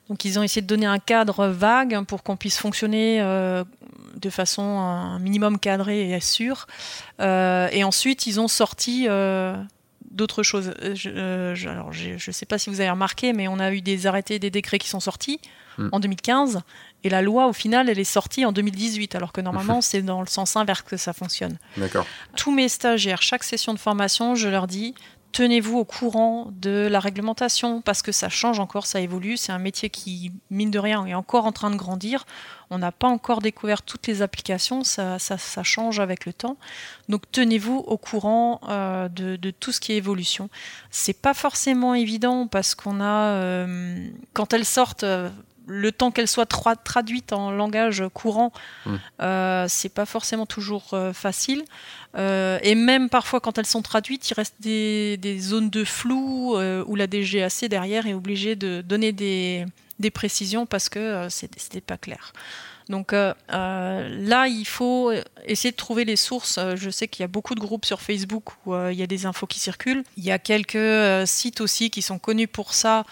Donc 0.10 0.26
ils 0.26 0.40
ont 0.40 0.44
essayé 0.44 0.62
de 0.62 0.68
donner 0.68 0.88
un 0.88 1.00
cadre 1.00 1.48
vague 1.48 2.04
pour 2.06 2.24
qu'on 2.24 2.36
puisse 2.36 2.58
fonctionner 2.58 3.22
euh, 3.22 3.64
de 4.16 4.30
façon 4.30 4.64
un 4.64 5.20
minimum 5.20 5.60
cadrée 5.60 6.12
et 6.12 6.20
sûre. 6.20 6.68
Euh, 7.22 7.70
et 7.72 7.84
ensuite, 7.84 8.26
ils 8.26 8.40
ont 8.40 8.48
sorti 8.48 9.06
euh, 9.08 9.56
d'autres 10.10 10.42
choses. 10.42 10.74
Je 10.82 11.10
ne 12.14 12.34
sais 12.34 12.46
pas 12.48 12.58
si 12.58 12.72
vous 12.72 12.82
avez 12.82 12.90
remarqué, 12.90 13.34
mais 13.34 13.48
on 13.48 13.60
a 13.60 13.72
eu 13.72 13.82
des 13.82 14.08
arrêtés 14.08 14.36
et 14.36 14.40
des 14.40 14.50
décrets 14.50 14.80
qui 14.80 14.90
sont 14.90 15.00
sortis 15.00 15.40
hmm. 15.78 15.90
en 15.92 16.00
2015. 16.00 16.62
Et 17.04 17.10
la 17.10 17.22
loi, 17.22 17.48
au 17.48 17.54
final, 17.54 17.90
elle 17.90 18.00
est 18.00 18.04
sortie 18.04 18.46
en 18.46 18.52
2018, 18.52 19.16
alors 19.16 19.32
que 19.32 19.42
normalement, 19.42 19.82
c'est 19.82 20.02
dans 20.02 20.22
le 20.22 20.28
sens 20.28 20.56
inverse 20.56 20.82
que 20.82 20.98
ça 20.98 21.14
fonctionne. 21.14 21.58
D'accord. 21.78 22.06
Tous 22.36 22.52
mes 22.52 22.68
stagiaires, 22.68 23.22
chaque 23.22 23.44
session 23.44 23.74
de 23.74 23.80
formation, 23.80 24.36
je 24.36 24.50
leur 24.50 24.68
dis 24.68 24.96
tenez-vous 25.32 25.78
au 25.78 25.86
courant 25.86 26.48
de 26.52 26.88
la 26.90 27.00
réglementation 27.00 27.82
parce 27.82 28.02
que 28.02 28.12
ça 28.12 28.30
change 28.30 28.60
encore, 28.60 28.86
ça 28.86 29.00
évolue. 29.00 29.38
C'est 29.38 29.52
un 29.52 29.60
métier 29.60 29.90
qui, 29.90 30.32
mine 30.50 30.72
de 30.72 30.80
rien, 30.80 31.06
est 31.06 31.14
encore 31.14 31.46
en 31.46 31.52
train 31.52 31.70
de 31.70 31.76
grandir. 31.76 32.26
On 32.72 32.78
n'a 32.78 32.92
pas 32.92 33.08
encore 33.08 33.42
découvert 33.42 33.82
toutes 33.82 34.08
les 34.08 34.22
applications, 34.22 34.84
ça, 34.84 35.18
change 35.64 36.00
avec 36.00 36.26
le 36.26 36.34
temps. 36.34 36.58
Donc 37.10 37.24
tenez-vous 37.32 37.78
au 37.78 37.98
courant 37.98 38.62
euh, 38.70 39.10
de, 39.10 39.52
tout 39.52 39.72
ce 39.72 39.80
qui 39.80 39.94
est 39.94 39.98
évolution. 39.98 40.50
C'est 40.92 41.20
pas 41.20 41.34
forcément 41.34 41.96
évident 41.96 42.48
parce 42.48 42.76
qu'on 42.76 43.02
a, 43.02 43.34
euh, 43.34 44.08
quand 44.34 44.54
elles 44.54 44.66
sortent, 44.66 45.04
euh, 45.04 45.30
le 45.72 45.92
temps 45.92 46.12
qu'elles 46.12 46.28
soient 46.28 46.46
traduites 46.46 47.32
en 47.32 47.52
langage 47.52 48.04
courant, 48.14 48.52
mmh. 48.86 48.96
c'est 49.68 49.94
pas 49.94 50.06
forcément 50.06 50.46
toujours 50.46 50.96
facile. 51.14 51.64
Euh, 52.16 52.60
et 52.64 52.76
même 52.76 53.10
parfois, 53.10 53.40
quand 53.40 53.58
elles 53.58 53.66
sont 53.66 53.82
traduites, 53.82 54.30
il 54.30 54.34
reste 54.34 54.56
des, 54.60 55.40
zones 55.40 55.70
de 55.70 55.84
flou 55.84 56.56
euh, 56.56 56.84
où 56.88 56.96
la 56.96 57.08
DGAC 57.08 57.66
derrière 57.66 58.08
est 58.08 58.14
obligée 58.14 58.56
de 58.56 58.82
donner 58.82 59.12
des, 59.12 59.66
précisions 60.14 60.66
parce 60.66 60.90
que 60.90 61.00
euh, 61.00 61.30
c'était 61.30 61.82
pas 61.82 61.98
clair. 61.98 62.34
Donc 62.90 63.12
là, 63.12 64.48
il 64.48 64.66
faut 64.66 65.12
essayer 65.46 65.70
de 65.70 65.76
trouver 65.76 66.06
les 66.06 66.16
sources. 66.16 66.60
Je 66.74 66.90
sais 66.90 67.08
qu'il 67.08 67.22
y 67.22 67.24
a 67.24 67.28
beaucoup 67.28 67.54
de 67.54 67.60
groupes 67.60 67.86
sur 67.86 68.02
Facebook 68.02 68.46
où 68.66 68.76
il 68.76 68.96
y 68.96 69.04
a 69.04 69.06
des 69.06 69.28
infos 69.28 69.46
qui 69.46 69.60
circulent. 69.60 70.04
Il 70.18 70.24
y 70.24 70.32
a 70.32 70.40
quelques 70.40 71.28
sites 71.28 71.62
aussi 71.62 71.92
qui 71.92 72.02
sont 72.02 72.18
connus 72.18 72.48
pour 72.48 72.74
ça. 72.74 73.06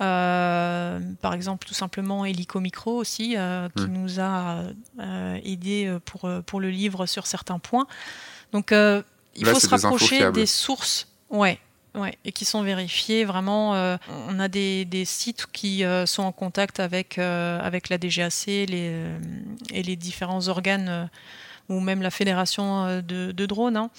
Par 0.00 1.34
exemple, 1.34 1.66
tout 1.66 1.74
simplement 1.74 2.24
Helico 2.24 2.58
Micro 2.60 2.96
aussi, 2.96 3.36
qui 3.76 3.82
mmh. 3.82 3.86
nous 3.86 4.20
a 4.20 4.64
aidé 5.44 5.96
pour, 6.04 6.28
pour 6.46 6.60
le 6.60 6.70
livre 6.70 7.06
sur 7.06 7.26
certains 7.26 7.58
points. 7.58 7.86
Donc, 8.52 8.72
euh, 8.72 9.02
il 9.34 9.46
faut 9.46 9.60
se 9.60 9.68
rapprocher 9.68 10.30
des, 10.32 10.46
sources. 10.46 11.08
Ouais. 11.28 11.58
Ouais, 11.96 12.16
et 12.24 12.30
qui 12.30 12.44
sont 12.44 12.62
vérifiées 12.62 13.24
vraiment. 13.24 13.74
Euh, 13.74 13.96
on 14.28 14.38
a 14.38 14.46
des, 14.46 14.86
sites 15.04 15.46
qui 15.52 15.84
euh, 15.84 16.06
sont 16.06 16.22
en 16.22 16.30
contact 16.30 16.78
avec, 16.78 17.18
avec 17.18 17.88
la 17.88 17.98
DGAC 17.98 18.46
les, 18.46 18.94
et 19.72 19.82
les 19.82 19.96
différents 19.96 20.46
organes 20.48 21.10
ou 21.68 21.80
même 21.80 22.02
la 22.02 22.10
fédération 22.10 23.02
de, 23.02 23.46
drones. 23.46 23.76
Hein. 23.76 23.90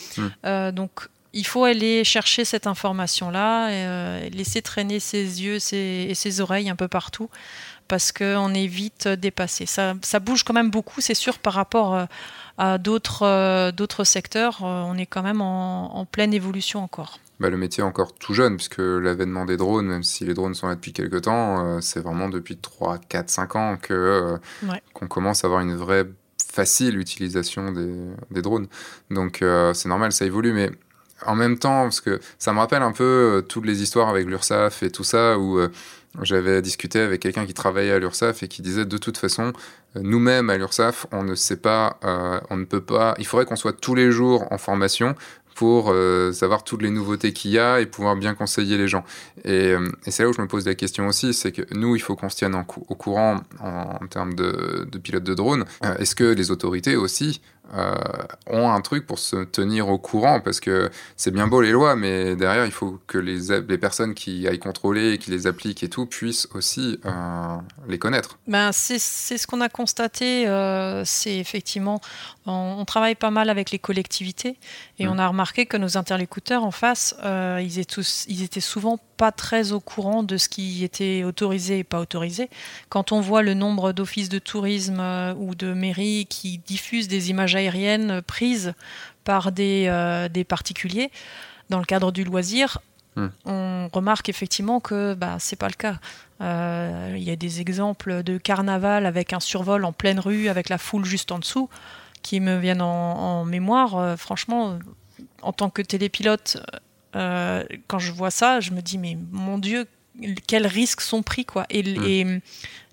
Hmm. 0.44 0.72
donc 0.72 1.08
il 1.34 1.46
faut 1.46 1.64
aller 1.64 2.04
chercher 2.04 2.46
cette 2.46 2.68
information-là, 2.68 4.20
laisser 4.30 4.62
traîner 4.62 5.00
ses 5.00 5.44
yeux 5.44 5.58
et 5.74 6.14
ses 6.14 6.42
oreilles 6.42 6.70
un 6.70 6.76
peu 6.76 6.88
partout 6.88 7.30
parce 7.88 8.14
qu'on 8.14 8.54
est 8.54 8.68
vite 8.68 9.08
dépassé. 9.08 9.66
Ça, 9.66 9.96
ça, 10.02 10.20
bouge 10.20 10.44
quand 10.44 10.54
même 10.54 10.72
beaucoup, 10.72 11.02
c'est 11.02 11.14
sûr, 11.14 11.40
par 11.40 11.54
rapport 11.54 12.08
à 12.58 12.78
d'autres 12.78 13.24
euh, 13.24 13.72
d'autres 13.72 14.04
secteurs, 14.04 14.60
euh, 14.64 14.84
on 14.86 14.98
est 14.98 15.06
quand 15.06 15.24
même 15.24 15.42
en, 15.42 16.06
pleine 16.06 16.34
évolution 16.34 16.84
encore. 16.84 17.20
bah, 17.40 17.50
le 17.50 17.58
métier 17.58 17.82
est 17.84 17.88
encore 17.88 18.14
tout 18.14 18.36
jeune, 18.36 18.56
puisque 18.56 18.80
l'avènement 18.80 19.46
des 19.46 19.58
drones, 19.58 19.88
même 19.88 20.04
si 20.04 20.26
les 20.26 20.36
drones 20.36 20.54
sont 20.54 20.68
là 20.68 20.76
depuis 20.76 20.94
quelques 20.94 21.24
temps, 21.24 21.82
c'est 21.82 22.00
vraiment 22.00 22.30
depuis 22.30 22.58
3, 22.58 23.00
4, 23.00 23.30
5 23.30 23.56
ans 23.56 23.78
que 23.82 24.38
qu'on 24.94 25.08
commence 25.08 25.44
à 25.44 25.48
avoir 25.48 25.62
une 25.62 25.76
vraie 25.76 26.06
facile 26.54 27.00
utilisation 27.00 27.72
des, 27.72 27.92
des 28.30 28.42
drones. 28.44 28.68
Donc 29.10 29.44
c'est 29.74 29.90
normal, 29.90 30.12
ça 30.12 30.26
évolue, 30.26 30.54
mais 30.54 30.70
en 31.26 31.36
même 31.36 31.58
temps, 31.58 31.84
parce 31.84 32.02
que 32.02 32.20
ça 32.40 32.54
me 32.54 32.60
rappelle 32.60 32.82
un 32.82 32.92
peu 32.92 33.44
toutes 33.48 33.66
les 33.66 33.82
histoires 33.82 34.10
avec 34.10 34.28
l'URSAF 34.28 34.84
et 34.84 34.92
tout 34.92 35.04
ça, 35.04 35.38
où 35.38 35.60
j'avais 36.22 36.62
discuté 36.62 37.00
avec 37.00 37.22
quelqu'un 37.22 37.46
qui 37.46 37.54
travaillait 37.54 37.94
à 37.94 38.00
l'URSAF 38.00 38.44
et 38.44 38.48
qui 38.48 38.62
disait 38.62 38.86
de 38.86 38.98
toute 38.98 39.18
façon, 39.18 39.54
euh, 39.96 40.02
nous-mêmes 40.04 40.50
à 40.50 40.58
l'URSAF, 40.58 41.08
on 41.12 41.24
ne 41.24 41.36
sait 41.36 41.58
pas, 41.58 41.98
euh, 42.04 42.40
on 42.50 42.58
ne 42.58 42.66
peut 42.66 42.82
pas, 42.82 43.16
il 43.18 43.26
faudrait 43.26 43.46
qu'on 43.46 43.56
soit 43.56 43.74
tous 43.74 43.96
les 43.96 44.12
jours 44.12 44.46
en 44.52 44.58
formation 44.58 45.16
pour 45.56 45.92
euh, 45.92 46.32
savoir 46.32 46.64
toutes 46.64 46.82
les 46.82 46.90
nouveautés 46.90 47.34
qu'il 47.34 47.52
y 47.52 47.60
a 47.60 47.82
et 47.82 47.86
pouvoir 47.86 48.16
bien 48.16 48.34
conseiller 48.34 48.78
les 48.78 48.88
gens. 48.88 49.04
Et, 49.46 49.76
c'est 50.08 50.24
là 50.24 50.30
où 50.30 50.34
je 50.34 50.42
me 50.42 50.48
pose 50.48 50.66
la 50.66 50.76
question 50.76 51.08
aussi, 51.08 51.34
c'est 51.34 51.52
que 51.52 51.62
nous, 51.74 51.96
il 51.96 52.00
faut 52.00 52.16
qu'on 52.16 52.30
se 52.30 52.36
tienne 52.36 52.56
au 52.56 52.96
courant 52.96 53.42
en, 53.60 54.08
termes 54.08 54.34
de, 54.34 54.88
de 54.90 54.98
pilotes 54.98 55.24
de 55.24 55.34
drones. 55.34 55.66
Est-ce 56.00 56.16
que 56.16 56.24
les 56.24 56.52
autorités 56.52 56.96
aussi 56.96 57.42
euh, 57.74 57.96
ont 58.48 58.70
un 58.70 58.82
truc 58.82 59.08
pour 59.08 59.18
se 59.18 59.46
tenir 59.46 59.88
au 59.88 59.98
courant 59.98 60.42
parce 60.42 60.60
que 60.60 60.90
c'est 61.16 61.32
bien 61.32 61.48
beau 61.48 61.62
les 61.62 61.72
lois, 61.72 61.96
mais 61.96 62.36
derrière 62.36 62.66
il 62.66 62.72
faut 62.72 63.00
que 63.08 63.18
les, 63.18 63.62
les 63.62 63.78
personnes 63.78 64.14
qui 64.14 64.46
aillent 64.48 64.60
contrôler, 64.60 65.18
qui 65.18 65.32
les 65.32 65.48
appliquent 65.48 65.82
et 65.84 65.88
tout 65.88 66.06
puissent 66.06 66.50
aussi 66.54 67.00
euh, 67.06 67.58
les 67.88 67.98
connaître. 67.98 68.40
Ben, 68.48 68.72
c'est 68.74 69.00
ce 69.00 69.48
qu'on 69.48 69.62
a 69.62 69.70
constaté, 69.70 70.48
euh, 70.50 71.06
c'est 71.06 71.38
effectivement, 71.38 72.02
on, 72.46 72.84
travaille 72.84 73.16
pas 73.16 73.32
mal 73.32 73.50
avec 73.50 73.72
les 73.72 73.80
collectivités 73.80 74.58
et 75.00 75.06
mmh. 75.06 75.10
on 75.10 75.18
a 75.18 75.28
remarqué 75.28 75.66
que 75.66 75.78
nos 75.78 75.98
interlocuteurs 75.98 76.66
en 76.66 76.72
face, 76.72 77.16
ils, 77.24 77.80
étaient 77.80 77.86
tous, 77.86 78.26
ils 78.28 78.44
étaient 78.44 78.60
souvent 78.60 79.00
pas 79.22 79.32
très 79.32 79.72
au 79.72 79.80
courant 79.80 80.24
de 80.24 80.36
ce 80.36 80.50
qui 80.50 80.84
était 80.84 81.24
autorisé 81.24 81.78
et 81.78 81.84
pas 81.84 82.00
autorisé. 82.00 82.50
Quand 82.90 83.12
on 83.12 83.22
voit 83.22 83.44
le 83.44 83.54
nombre 83.54 83.92
d'offices 83.92 84.30
de 84.30 84.40
tourisme 84.40 85.00
ou 85.38 85.54
de 85.54 85.74
mairies 85.74 86.26
qui 86.28 86.58
diffusent 86.58 87.08
des 87.08 87.30
images 87.30 87.56
aériennes 87.56 88.24
prises 88.24 88.74
par 89.24 89.52
des, 89.52 89.86
euh, 89.90 90.28
des 90.28 90.44
particuliers 90.44 91.12
dans 91.70 91.78
le 91.78 91.86
cadre 91.86 92.12
du 92.12 92.24
loisir, 92.24 92.80
hmm. 93.16 93.28
on 93.46 93.90
remarque 93.94 94.28
effectivement 94.28 94.80
que 94.80 95.14
bah, 95.14 95.36
c'est 95.38 95.56
pas 95.56 95.68
le 95.68 95.76
cas. 95.76 96.00
Euh, 96.42 97.14
il 97.16 97.22
y 97.22 97.30
a 97.30 97.36
des 97.36 97.62
exemples 97.62 98.24
de 98.24 98.40
carnaval 98.40 99.06
avec 99.06 99.34
un 99.34 99.40
survol 99.40 99.86
en 99.86 99.94
pleine 99.94 100.20
rue, 100.20 100.48
avec 100.48 100.68
la 100.68 100.80
foule 100.80 101.06
juste 101.06 101.32
en 101.32 101.38
dessous, 101.38 101.70
qui 102.24 102.40
me 102.40 102.58
viennent 102.58 102.82
en, 102.82 103.46
mémoire. 103.46 104.00
Euh, 104.00 104.16
franchement, 104.18 104.80
en 105.44 105.54
tant 105.54 105.70
que 105.70 105.84
télépilote, 105.84 106.58
quand 107.14 108.00
je 108.00 108.12
vois 108.12 108.32
ça, 108.32 108.60
je 108.60 108.72
me 108.72 108.82
dis 108.82 108.98
mais 108.98 109.18
mon 109.32 109.58
Dieu, 109.58 109.88
quels 110.48 110.68
risques 110.68 111.02
sont 111.02 111.24
pris 111.24 111.46
quoi. 111.46 111.66
Et, 111.70 111.84
hmm. 111.84 112.06
et 112.06 112.42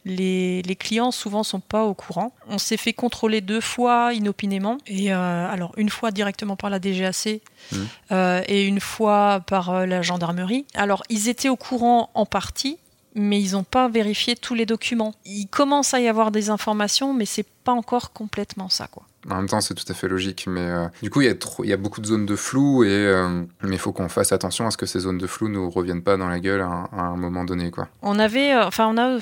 les, 0.08 0.76
clients 0.76 1.10
souvent 1.10 1.42
sont 1.42 1.60
pas 1.60 1.84
au 1.84 1.94
courant. 1.94 2.32
On 2.48 2.58
s'est 2.58 2.76
fait 2.76 2.92
contrôler 2.92 3.40
deux 3.40 3.60
fois 3.60 4.12
inopinément, 4.14 4.78
et 4.86 5.12
euh, 5.12 5.50
alors 5.50 5.72
une 5.76 5.90
fois 5.90 6.10
directement 6.10 6.56
par 6.56 6.70
la 6.70 6.78
DGAC 6.78 7.40
mmh. 7.72 7.76
euh, 8.12 8.42
et 8.46 8.64
une 8.64 8.80
fois 8.80 9.40
par 9.46 9.70
euh, 9.70 9.86
la 9.86 10.02
gendarmerie. 10.02 10.66
Alors 10.74 11.02
ils 11.08 11.28
étaient 11.28 11.48
au 11.48 11.56
courant 11.56 12.10
en 12.14 12.26
partie, 12.26 12.78
mais 13.14 13.40
ils 13.40 13.52
n'ont 13.52 13.64
pas 13.64 13.88
vérifié 13.88 14.36
tous 14.36 14.54
les 14.54 14.66
documents. 14.66 15.14
Il 15.24 15.46
commence 15.46 15.94
à 15.94 16.00
y 16.00 16.08
avoir 16.08 16.30
des 16.30 16.50
informations, 16.50 17.12
mais 17.12 17.26
c'est 17.26 17.46
pas 17.64 17.72
encore 17.72 18.12
complètement 18.12 18.68
ça, 18.68 18.86
quoi. 18.86 19.04
En 19.28 19.36
même 19.36 19.48
temps, 19.48 19.60
c'est 19.60 19.74
tout 19.74 19.84
à 19.88 19.94
fait 19.94 20.06
logique, 20.06 20.46
mais 20.46 20.60
euh, 20.60 20.86
du 21.02 21.10
coup, 21.10 21.20
il 21.20 21.26
y, 21.26 21.30
a 21.30 21.34
il 21.64 21.68
y 21.68 21.72
a 21.72 21.76
beaucoup 21.76 22.00
de 22.00 22.06
zones 22.06 22.24
de 22.24 22.36
flou, 22.36 22.84
et, 22.84 22.88
euh, 22.88 23.42
mais 23.62 23.74
il 23.74 23.78
faut 23.78 23.92
qu'on 23.92 24.08
fasse 24.08 24.30
attention 24.30 24.66
à 24.66 24.70
ce 24.70 24.76
que 24.76 24.86
ces 24.86 25.00
zones 25.00 25.18
de 25.18 25.26
flou 25.26 25.48
nous 25.48 25.68
reviennent 25.68 26.02
pas 26.02 26.16
dans 26.16 26.28
la 26.28 26.38
gueule 26.38 26.60
à, 26.60 26.88
un 26.92 27.16
moment 27.16 27.44
donné. 27.44 27.72
Quoi. 27.72 27.88
On 28.02 28.18
avait, 28.18 28.54
euh, 28.54 28.66
enfin, 28.66 28.86
on 28.86 28.96
a 28.96 29.18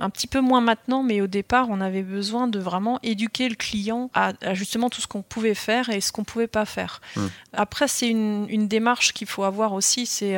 un 0.00 0.10
petit 0.10 0.26
peu 0.26 0.40
moins 0.40 0.62
maintenant, 0.62 1.02
mais 1.02 1.20
au 1.20 1.26
départ, 1.26 1.66
on 1.68 1.82
avait 1.82 2.02
besoin 2.02 2.48
de 2.48 2.58
vraiment 2.58 2.98
éduquer 3.02 3.50
le 3.50 3.54
client 3.54 4.10
à, 4.14 4.32
justement 4.54 4.88
tout 4.88 5.02
ce 5.02 5.06
qu'on 5.06 5.22
pouvait 5.22 5.54
faire 5.54 5.90
et 5.90 6.00
ce 6.00 6.10
qu'on 6.10 6.24
pouvait 6.24 6.46
pas 6.46 6.64
faire. 6.64 7.02
Hmm. 7.16 7.26
Après, 7.52 7.88
c'est 7.88 8.08
une, 8.08 8.46
une 8.48 8.66
démarche 8.66 9.12
qu'il 9.12 9.26
faut 9.26 9.44
avoir 9.44 9.74
aussi, 9.74 10.06
c'est 10.06 10.36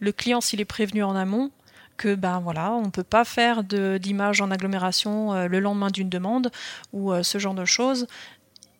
le 0.00 0.12
client, 0.12 0.40
s'il 0.40 0.60
est 0.62 0.66
prévenu 0.66 1.02
en 1.02 1.14
amont, 1.14 1.50
que 1.98 2.14
ben 2.14 2.40
voilà, 2.40 2.72
on 2.72 2.86
ne 2.86 2.90
peut 2.90 3.02
pas 3.02 3.24
faire 3.24 3.62
d'image 3.64 4.40
en 4.40 4.50
agglomération 4.50 5.34
euh, 5.34 5.48
le 5.48 5.60
lendemain 5.60 5.90
d'une 5.90 6.08
demande 6.08 6.50
ou 6.94 7.12
euh, 7.12 7.22
ce 7.22 7.38
genre 7.38 7.54
de 7.54 7.66
choses 7.66 8.06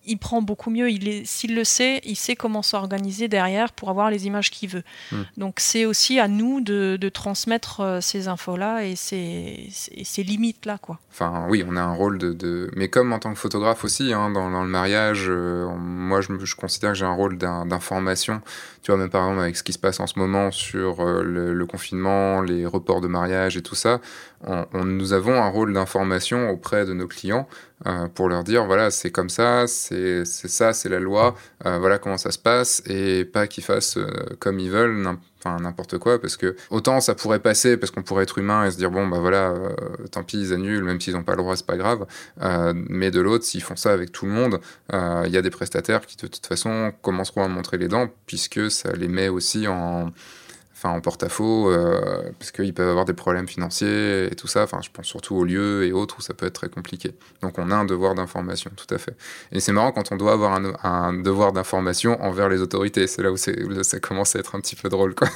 il 0.08 0.18
prend 0.18 0.42
beaucoup 0.42 0.70
mieux. 0.70 0.90
Il 0.90 1.26
s'il 1.26 1.54
le 1.54 1.64
sait, 1.64 2.00
il 2.04 2.16
sait 2.16 2.34
comment 2.34 2.62
s'organiser 2.62 3.28
derrière 3.28 3.72
pour 3.72 3.90
avoir 3.90 4.10
les 4.10 4.26
images 4.26 4.50
qu'il 4.50 4.68
veut. 4.68 4.82
Hmm. 5.12 5.22
Donc 5.36 5.54
c'est 5.58 5.84
aussi 5.84 6.18
à 6.18 6.26
nous 6.26 6.60
de, 6.60 7.08
transmettre 7.08 7.80
euh, 7.80 8.00
ces 8.00 8.28
infos-là 8.28 8.84
et 8.84 8.96
ces, 8.96 9.68
ces, 9.70 10.22
limites-là. 10.22 10.78
quoi. 10.78 10.98
Enfin 11.10 11.46
oui, 11.48 11.64
on 11.66 11.76
a 11.76 11.80
un 11.80 11.94
rôle 11.94 12.18
de... 12.18 12.70
Mais 12.76 12.88
comme 12.88 13.12
en 13.12 13.18
tant 13.18 13.32
que 13.32 13.38
photographe 13.38 13.84
aussi, 13.84 14.12
hein, 14.12 14.30
dans, 14.30 14.48
le 14.62 14.68
mariage, 14.68 15.30
moi 15.30 16.20
je, 16.20 16.28
je, 16.44 16.54
considère 16.54 16.92
que 16.92 16.98
j'ai 16.98 17.06
un 17.06 17.14
rôle 17.14 17.38
d'information 17.38 18.42
tu 18.88 18.92
vois, 18.92 18.98
même 19.00 19.10
par 19.10 19.24
exemple 19.24 19.42
avec 19.42 19.56
ce 19.56 19.62
qui 19.62 19.74
se 19.74 19.78
passe 19.78 20.00
en 20.00 20.06
ce 20.06 20.18
moment 20.18 20.50
sur 20.50 21.00
euh, 21.00 21.22
le, 21.22 21.66
confinement, 21.66 22.40
les 22.40 22.64
reports 22.64 23.02
de 23.02 23.06
mariage 23.06 23.56
et 23.56 23.62
tout 23.62 23.74
ça, 23.74 24.00
on, 24.46 24.84
nous 24.84 25.12
avons 25.12 25.42
un 25.42 25.48
rôle 25.48 25.72
d'information 25.72 26.48
auprès 26.48 26.86
de 26.86 26.94
nos 26.94 27.06
clients 27.06 27.48
euh, 27.86 28.08
pour 28.08 28.28
leur 28.28 28.44
dire 28.44 28.64
voilà, 28.64 28.90
c'est 28.90 29.10
comme 29.10 29.28
ça, 29.28 29.66
c'est 29.66 29.97
ça, 30.24 30.72
c'est 30.72 30.88
la 30.88 31.00
loi, 31.00 31.36
euh, 31.66 31.78
voilà 31.78 31.98
comment 31.98 32.18
ça 32.18 32.30
se 32.30 32.38
passe, 32.38 32.82
et 32.86 33.24
pas 33.24 33.46
qu'ils 33.46 33.64
fassent 33.64 33.98
comme 34.38 34.58
ils 34.60 34.70
veulent, 34.70 35.18
n'importe 35.60 35.98
quoi 35.98 36.20
parce 36.20 36.36
que 36.36 36.56
autant 36.70 37.00
ça 37.00 37.14
pourrait 37.14 37.38
passer 37.38 37.76
parce 37.76 37.90
qu'on 37.90 38.02
pourrait 38.02 38.24
être 38.24 38.38
humain 38.38 38.66
et 38.66 38.70
se 38.70 38.76
dire 38.76 38.90
bon 38.90 39.06
bah 39.06 39.18
voilà 39.18 39.50
euh, 39.50 39.70
tant 40.10 40.22
pis 40.22 40.38
ils 40.38 40.52
annulent 40.52 40.84
même 40.84 41.00
s'ils 41.00 41.14
n'ont 41.14 41.22
pas 41.22 41.32
le 41.32 41.38
droit 41.38 41.56
c'est 41.56 41.66
pas 41.66 41.76
grave. 41.76 42.06
Euh, 42.42 42.72
mais 42.74 43.10
de 43.10 43.20
l'autre 43.20 43.44
s'ils 43.44 43.62
font 43.62 43.76
ça 43.76 43.92
avec 43.92 44.12
tout 44.12 44.26
le 44.26 44.32
monde 44.32 44.60
euh, 44.92 45.22
il 45.26 45.32
y 45.32 45.36
a 45.36 45.42
des 45.42 45.50
prestataires 45.50 46.04
qui 46.04 46.16
de 46.16 46.26
toute 46.26 46.46
façon 46.46 46.92
commenceront 47.02 47.44
à 47.44 47.48
montrer 47.48 47.78
les 47.78 47.88
dents 47.88 48.08
puisque 48.26 48.70
ça 48.70 48.92
les 48.92 49.08
met 49.08 49.28
aussi 49.28 49.66
en 49.68 50.12
enfin 50.78 50.90
en 50.90 51.00
porte-à-faux, 51.00 51.70
euh, 51.70 52.30
parce 52.38 52.52
qu'ils 52.52 52.72
peuvent 52.72 52.88
avoir 52.88 53.04
des 53.04 53.12
problèmes 53.12 53.48
financiers 53.48 54.30
et 54.30 54.36
tout 54.36 54.46
ça. 54.46 54.62
Enfin, 54.62 54.78
je 54.80 54.90
pense 54.92 55.06
surtout 55.06 55.34
aux 55.34 55.44
lieux 55.44 55.84
et 55.84 55.92
autres 55.92 56.18
où 56.18 56.22
ça 56.22 56.34
peut 56.34 56.46
être 56.46 56.52
très 56.52 56.68
compliqué. 56.68 57.14
Donc, 57.42 57.58
on 57.58 57.72
a 57.72 57.74
un 57.74 57.84
devoir 57.84 58.14
d'information, 58.14 58.70
tout 58.76 58.92
à 58.94 58.98
fait. 58.98 59.16
Et 59.50 59.58
c'est 59.58 59.72
marrant 59.72 59.90
quand 59.90 60.12
on 60.12 60.16
doit 60.16 60.32
avoir 60.32 60.60
un, 60.84 61.12
devoir 61.14 61.52
d'information 61.52 62.22
envers 62.22 62.48
les 62.48 62.60
autorités. 62.60 63.08
C'est 63.08 63.22
là 63.22 63.32
où, 63.32 63.36
ça 63.36 63.98
commence 63.98 64.36
à 64.36 64.38
être 64.38 64.54
un 64.54 64.60
petit 64.60 64.76
peu 64.76 64.88
drôle, 64.88 65.16
quoi. 65.16 65.28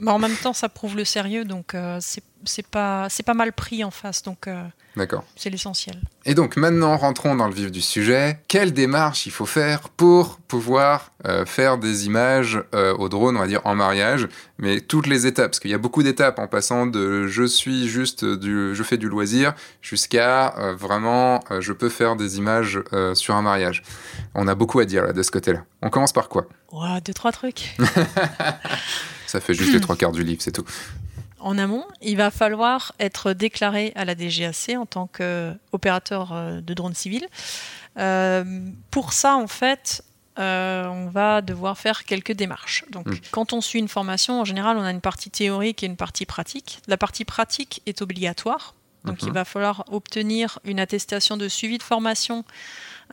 Mais 0.00 0.10
en 0.10 0.18
même 0.18 0.36
temps, 0.36 0.54
ça 0.54 0.70
prouve 0.70 0.96
le 0.96 1.04
sérieux, 1.04 1.44
donc 1.44 1.74
euh, 1.74 1.98
c'est 2.00 2.66
pas 2.70 3.08
c'est 3.10 3.24
pas 3.24 3.34
mal 3.34 3.52
pris 3.52 3.84
en 3.84 3.90
face. 3.90 4.22
Donc. 4.22 4.46
Euh, 4.46 4.62
D'accord. 4.96 5.24
C'est 5.36 5.50
l'essentiel. 5.50 6.00
Et 6.24 6.34
donc 6.34 6.56
maintenant, 6.56 6.96
rentrons 6.96 7.36
dans 7.36 7.46
le 7.46 7.54
vif 7.54 7.70
du 7.70 7.80
sujet. 7.80 8.40
Quelle 8.48 8.72
démarche 8.72 9.26
il 9.26 9.32
faut 9.32 9.46
faire 9.46 9.90
pour 9.90 10.38
pouvoir 10.38 11.12
faire 11.46 11.78
des 11.78 12.06
images 12.06 12.60
au 12.72 13.08
drone, 13.08 13.36
on 13.36 13.40
va 13.40 13.46
dire 13.46 13.60
en 13.64 13.76
mariage, 13.76 14.28
mais 14.58 14.77
toutes 14.80 15.06
les 15.06 15.26
étapes, 15.26 15.50
parce 15.50 15.60
qu'il 15.60 15.70
y 15.70 15.74
a 15.74 15.78
beaucoup 15.78 16.02
d'étapes 16.02 16.38
en 16.38 16.46
passant 16.46 16.86
de 16.86 17.26
je 17.26 17.44
suis 17.44 17.88
juste 17.88 18.24
du, 18.24 18.74
je 18.74 18.82
fais 18.82 18.96
du 18.96 19.08
loisir 19.08 19.54
jusqu'à 19.82 20.56
euh, 20.58 20.74
vraiment 20.74 21.40
je 21.60 21.72
peux 21.72 21.88
faire 21.88 22.16
des 22.16 22.38
images 22.38 22.80
sur 23.14 23.34
un 23.34 23.42
mariage. 23.42 23.82
On 24.34 24.48
a 24.48 24.54
beaucoup 24.54 24.80
à 24.80 24.84
dire 24.84 25.04
là 25.04 25.12
de 25.12 25.22
ce 25.22 25.30
côté-là. 25.30 25.64
On 25.82 25.90
commence 25.90 26.12
par 26.12 26.28
quoi? 26.28 26.46
Ouais, 26.72 27.00
deux 27.04 27.14
trois 27.14 27.32
trucs. 27.32 27.76
Ça 29.26 29.40
fait 29.40 29.54
juste 29.54 29.72
les 29.72 29.80
trois 29.80 29.96
quarts 29.96 30.12
du 30.12 30.22
livre, 30.22 30.40
c'est 30.40 30.52
tout 30.52 30.64
en 31.40 31.58
amont, 31.58 31.84
il 32.00 32.16
va 32.16 32.30
falloir 32.30 32.92
être 32.98 33.32
déclaré 33.32 33.92
à 33.94 34.04
la 34.04 34.14
DGAC 34.14 34.76
en 34.76 34.86
tant 34.86 35.06
qu'opérateur 35.06 36.32
euh, 36.32 36.60
de 36.60 36.74
drone 36.74 36.94
civil. 36.94 37.26
Euh, 37.98 38.44
pour 38.90 39.12
ça, 39.12 39.36
en 39.36 39.46
fait, 39.46 40.04
euh, 40.38 40.86
on 40.86 41.08
va 41.08 41.40
devoir 41.42 41.76
faire 41.78 42.04
quelques 42.04 42.32
démarches. 42.32 42.84
Donc, 42.90 43.06
hmm. 43.06 43.18
quand 43.30 43.52
on 43.52 43.60
suit 43.60 43.78
une 43.78 43.88
formation, 43.88 44.40
en 44.40 44.44
général, 44.44 44.76
on 44.76 44.82
a 44.82 44.90
une 44.90 45.00
partie 45.00 45.30
théorique 45.30 45.82
et 45.82 45.86
une 45.86 45.96
partie 45.96 46.26
pratique. 46.26 46.80
La 46.86 46.96
partie 46.96 47.24
pratique 47.24 47.82
est 47.86 48.02
obligatoire. 48.02 48.74
Donc, 49.04 49.22
il 49.22 49.28
mhm. 49.28 49.34
va 49.34 49.44
falloir 49.44 49.84
obtenir 49.90 50.58
une 50.64 50.80
attestation 50.80 51.36
de 51.36 51.48
suivi 51.48 51.78
de 51.78 51.82
formation 51.82 52.44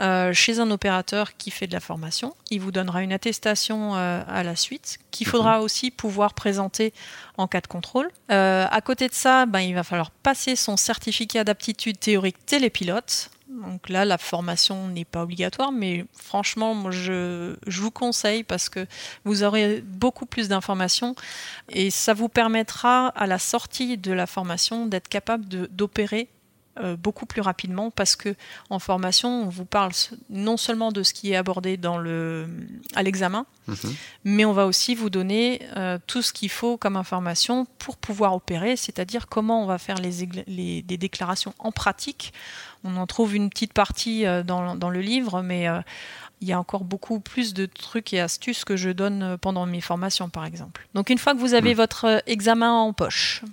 euh, 0.02 0.34
chez 0.34 0.60
un 0.60 0.70
opérateur 0.72 1.38
qui 1.38 1.52
fait 1.52 1.68
de 1.68 1.74
la 1.74 1.80
formation. 1.80 2.36
Il 2.52 2.60
vous 2.60 2.72
donnera 2.72 3.02
une 3.02 3.14
attestation 3.14 3.96
euh, 3.96 4.22
à 4.28 4.44
la 4.44 4.56
suite 4.56 4.98
qu'il 5.12 5.28
faudra 5.28 5.62
aussi 5.62 5.92
pouvoir 5.92 6.34
présenter 6.34 6.94
en 7.38 7.48
cas 7.48 7.62
de 7.62 7.68
contrôle. 7.68 8.10
Euh, 8.32 8.66
à 8.70 8.82
côté 8.82 9.08
de 9.08 9.14
ça, 9.14 9.46
ben, 9.46 9.62
il 9.62 9.74
va 9.74 9.84
falloir 9.84 10.12
passer 10.12 10.56
son 10.56 10.76
certificat 10.76 11.44
d'aptitude 11.44 11.98
théorique 11.98 12.46
télépilote. 12.46 13.30
Donc 13.48 13.90
là, 13.90 14.06
la 14.06 14.18
formation 14.18 14.88
n'est 14.88 15.06
pas 15.06 15.24
obligatoire, 15.24 15.72
mais 15.72 16.06
franchement, 16.14 16.74
moi, 16.74 16.92
je, 16.92 17.56
je, 17.68 17.82
vous 17.82 17.92
conseille 17.92 18.44
parce 18.44 18.70
que 18.70 18.88
vous 19.24 19.44
aurez 19.44 19.82
beaucoup 19.82 20.26
plus 20.26 20.48
d'informations 20.48 21.16
et 21.70 21.92
ça 21.92 22.14
vous 22.14 22.28
permettra 22.28 23.10
à 23.10 23.28
la 23.28 23.38
sortie 23.38 23.98
de 23.98 24.12
la 24.12 24.26
formation 24.26 24.88
d'être 24.88 25.10
capable 25.10 25.46
d'opérer 25.46 26.28
euh, 26.82 26.98
beaucoup 26.98 27.26
plus 27.26 27.40
rapidement 27.40 27.90
parce 27.90 28.18
que 28.18 28.36
en 28.70 28.80
formation, 28.80 29.44
on 29.44 29.48
vous 29.48 29.64
parle 29.64 29.94
non 30.30 30.58
seulement 30.58 30.92
de 30.92 31.04
ce 31.04 31.14
qui 31.14 31.32
est 31.32 31.38
abordé 31.38 31.78
dans 31.78 31.98
le, 31.98 32.50
à 32.96 33.02
l'examen, 33.02 33.46
mhm. 33.68 33.96
mais 34.26 34.44
on 34.44 34.52
va 34.52 34.66
aussi 34.66 34.94
vous 34.94 35.10
donner 35.10 35.62
euh, 35.78 35.98
tout 36.06 36.22
ce 36.22 36.34
qu'il 36.34 36.50
faut 36.50 36.76
comme 36.76 36.98
information 36.98 37.66
pour 37.80 37.96
pouvoir 37.96 38.36
opérer, 38.36 38.76
c'est-à-dire 38.76 39.28
comment 39.30 39.64
on 39.64 39.66
va 39.66 39.78
faire 39.78 39.96
les, 40.00 40.28
les, 40.48 40.82
des 40.82 40.98
déclarations 40.98 41.54
en 41.60 41.72
pratique. 41.72 42.34
On 42.86 42.98
en 42.98 43.08
trouve 43.08 43.36
une 43.36 43.50
petite 43.50 43.74
partie 43.74 44.26
dans, 44.46 44.76
dans 44.76 44.90
le 44.90 45.02
livre, 45.02 45.42
mais 45.42 45.68
il 46.42 46.48
y 46.48 46.54
a 46.54 46.60
encore 46.60 46.84
beaucoup 46.84 47.20
plus 47.20 47.54
de 47.54 47.66
trucs 47.66 48.14
et 48.14 48.20
astuces 48.20 48.66
que 48.66 48.76
je 48.76 48.90
donne 48.90 49.24
euh, 49.24 49.38
pendant 49.38 49.66
mes 49.66 49.82
formations, 49.82 50.30
par 50.30 50.46
exemple. 50.46 50.88
Donc, 50.94 51.10
une 51.10 51.18
fois 51.18 51.34
que 51.34 51.40
vous 51.40 51.54
avez 51.54 51.74
hmm. 51.74 51.78
votre 51.78 52.06
euh, 52.06 52.20
examen 52.28 52.72
en 52.72 52.94
poche, 52.94 53.44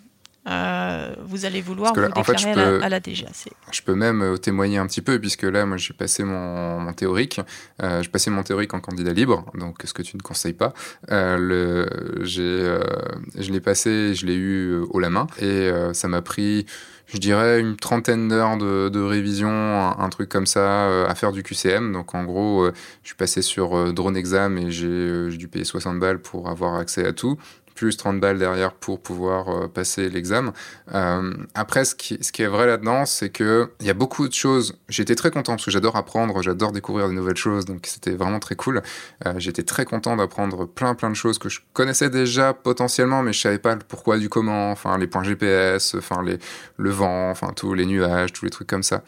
euh, 0.49 1.14
vous 1.24 1.45
allez 1.45 1.61
vouloir 1.61 1.95
vous 1.95 2.01
déclarer 2.01 2.83
à, 2.83 2.89
la, 2.89 2.99
DGAC. 2.99 3.49
Je 3.70 3.80
peux 3.83 3.95
même 3.95 4.37
témoigner 4.41 4.76
un 4.76 4.87
petit 4.89 5.01
peu, 5.01 5.20
puisque 5.20 5.45
là, 5.45 5.64
moi, 5.64 5.76
j'ai 5.76 5.95
passé 5.95 6.24
mon, 6.24 6.93
théorique. 6.93 7.41
j'ai 7.80 8.09
passé 8.09 8.28
mon 8.28 8.43
théorique 8.43 8.74
en 8.74 8.80
candidat 8.80 9.12
libre, 9.12 9.47
donc 9.55 9.78
ce 9.85 9.95
que 9.95 10.03
tu 10.03 10.16
ne 10.16 10.22
conseilles 10.22 10.53
pas. 10.53 10.74
le, 11.09 11.89
je 12.24 13.53
l'ai 13.53 13.61
passé, 13.61 14.16
je 14.16 14.26
l'ai 14.26 14.35
eu 14.35 14.78
haut 14.91 14.99
la 14.99 15.11
main, 15.11 15.28
et 15.41 15.70
ça 15.93 16.09
m'a 16.09 16.22
pris 16.22 16.66
je 17.13 17.19
dirais 17.19 17.61
une 17.61 17.77
trentaine 17.77 18.29
d'heures 18.29 18.57
de, 18.57 19.01
révision, 19.01 19.51
un, 19.51 20.09
truc 20.09 20.31
comme 20.31 20.47
ça, 20.47 20.89
euh, 20.89 21.07
à 21.07 21.15
faire 21.15 21.33
du 21.33 21.43
QCM. 21.43 21.93
Donc 21.93 22.15
en 22.15 22.25
gros, 22.25 22.63
euh, 22.63 22.73
je 23.03 23.09
suis 23.09 23.17
passé 23.17 23.43
sur 23.43 23.77
euh, 23.77 23.93
Drone 23.93 24.17
Exam 24.17 24.57
et 24.57 24.71
j'ai 24.71 25.29
dû 25.37 25.49
payer 25.49 25.65
60 25.65 25.99
balles 25.99 26.21
pour 26.21 26.49
avoir 26.49 26.77
accès 26.77 27.07
à 27.07 27.13
tout 27.13 27.37
plus 27.75 27.97
30 27.97 28.20
balles 28.20 28.39
derrière 28.39 28.73
pour 28.73 29.01
pouvoir 29.01 29.49
euh, 29.49 29.68
passer 29.68 30.09
l'examen. 30.09 30.53
Euh, 30.95 31.33
après, 31.55 31.85
ce 31.85 31.95
qui, 31.95 32.14
est 32.14 32.47
vrai 32.47 32.66
là-dedans, 32.66 33.07
c'est 33.07 33.31
qu'il 33.31 33.68
y 33.81 33.91
a 33.91 33.95
beaucoup 33.95 34.29
de 34.29 34.33
choses. 34.33 34.77
J'étais 34.89 35.14
très 35.14 35.31
content 35.31 35.53
parce 35.53 35.64
que 35.64 35.70
j'adore 35.70 35.97
apprendre, 35.97 36.43
j'adore 36.43 36.73
découvrir 36.73 37.09
de 37.09 37.12
nouvelles 37.12 37.37
choses, 37.37 37.64
donc 37.64 37.87
c'était 37.87 38.12
vraiment 38.12 38.39
très 38.39 38.55
cool. 38.55 38.83
Euh, 39.27 39.35
j'étais 39.39 39.62
très 39.62 39.85
content 39.85 40.16
d'apprendre 40.16 40.66
plein 40.66 40.95
plein 40.95 41.11
de 41.11 41.16
choses 41.16 41.39
que 41.39 41.49
je 41.49 41.61
connaissais 41.73 42.11
déjà 42.11 42.53
potentiellement, 42.53 43.23
mais 43.23 43.33
je 43.33 43.41
savais 43.41 43.59
pas 43.59 43.75
le 43.75 43.81
pourquoi 43.87 44.18
du 44.18 44.29
comment, 44.29 44.70
enfin 44.70 44.99
les 44.99 45.07
points 45.07 45.23
GPS, 45.23 45.95
enfin 45.97 46.23
les, 46.23 46.39
le 46.77 46.91
vent, 46.91 47.31
enfin 47.31 47.53
tous 47.55 47.75
les 47.75 47.87
nuages, 47.87 48.33
tous 48.33 48.45
les 48.45 48.51
trucs 48.51 48.68
comme 48.68 48.83
ça. 48.83 49.03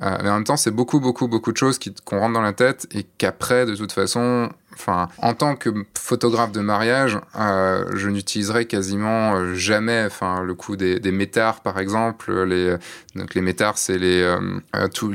mais 0.00 0.28
en 0.28 0.34
même 0.34 0.44
temps, 0.44 0.56
c'est 0.56 0.70
beaucoup, 0.70 1.00
beaucoup, 1.00 1.28
beaucoup 1.28 1.52
de 1.52 1.56
choses 1.56 1.78
qu'on 2.04 2.18
rentre 2.18 2.34
dans 2.34 2.42
la 2.42 2.52
tête 2.52 2.86
et 2.92 3.04
qu'après, 3.18 3.66
de 3.66 3.74
toute 3.74 3.92
façon, 3.92 4.50
Enfin, 4.78 5.08
en 5.18 5.34
tant 5.34 5.56
que 5.56 5.70
photographe 5.98 6.52
de 6.52 6.60
mariage, 6.60 7.18
euh, 7.36 7.84
je 7.96 8.08
n'utiliserai 8.08 8.66
quasiment 8.66 9.34
euh, 9.34 9.54
jamais, 9.54 10.04
enfin, 10.06 10.44
le 10.44 10.54
coup 10.54 10.76
des, 10.76 11.00
des 11.00 11.10
métars, 11.10 11.62
par 11.62 11.80
exemple. 11.80 12.44
Les, 12.44 12.76
donc 13.16 13.34
les 13.34 13.40
métars, 13.40 13.76
c'est 13.76 13.98
les, 13.98 14.22
euh, 14.22 14.58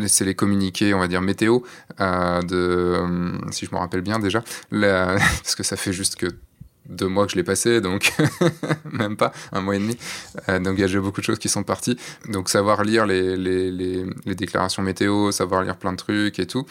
c'est 0.07 0.25
les 0.25 0.35
communiqués, 0.35 0.93
on 0.93 0.99
va 0.99 1.07
dire 1.07 1.21
météo, 1.21 1.59
de, 1.99 3.01
si 3.51 3.65
je 3.65 3.73
me 3.73 3.79
rappelle 3.79 4.01
bien 4.01 4.19
déjà, 4.19 4.43
parce 4.71 5.55
que 5.55 5.63
ça 5.63 5.77
fait 5.77 5.93
juste 5.93 6.17
que 6.17 6.27
deux 6.89 7.07
mois 7.07 7.25
que 7.25 7.31
je 7.31 7.37
l'ai 7.37 7.43
passé, 7.43 7.79
donc 7.79 8.11
même 8.91 9.15
pas 9.15 9.31
un 9.53 9.61
mois 9.61 9.77
et 9.77 9.79
demi. 9.79 9.97
donc 10.59 10.77
il 10.77 10.81
y 10.81 10.95
a 10.95 10.99
beaucoup 10.99 11.21
de 11.21 11.25
choses 11.25 11.39
qui 11.39 11.47
sont 11.47 11.63
parties. 11.63 11.97
Donc 12.27 12.49
savoir 12.49 12.83
lire 12.83 13.05
les, 13.05 14.05
déclarations 14.25 14.83
météo, 14.83 15.31
savoir 15.31 15.63
lire 15.63 15.77
plein 15.77 15.93
de 15.93 15.97
trucs 15.97 16.39
et 16.39 16.47
tout. 16.47 16.65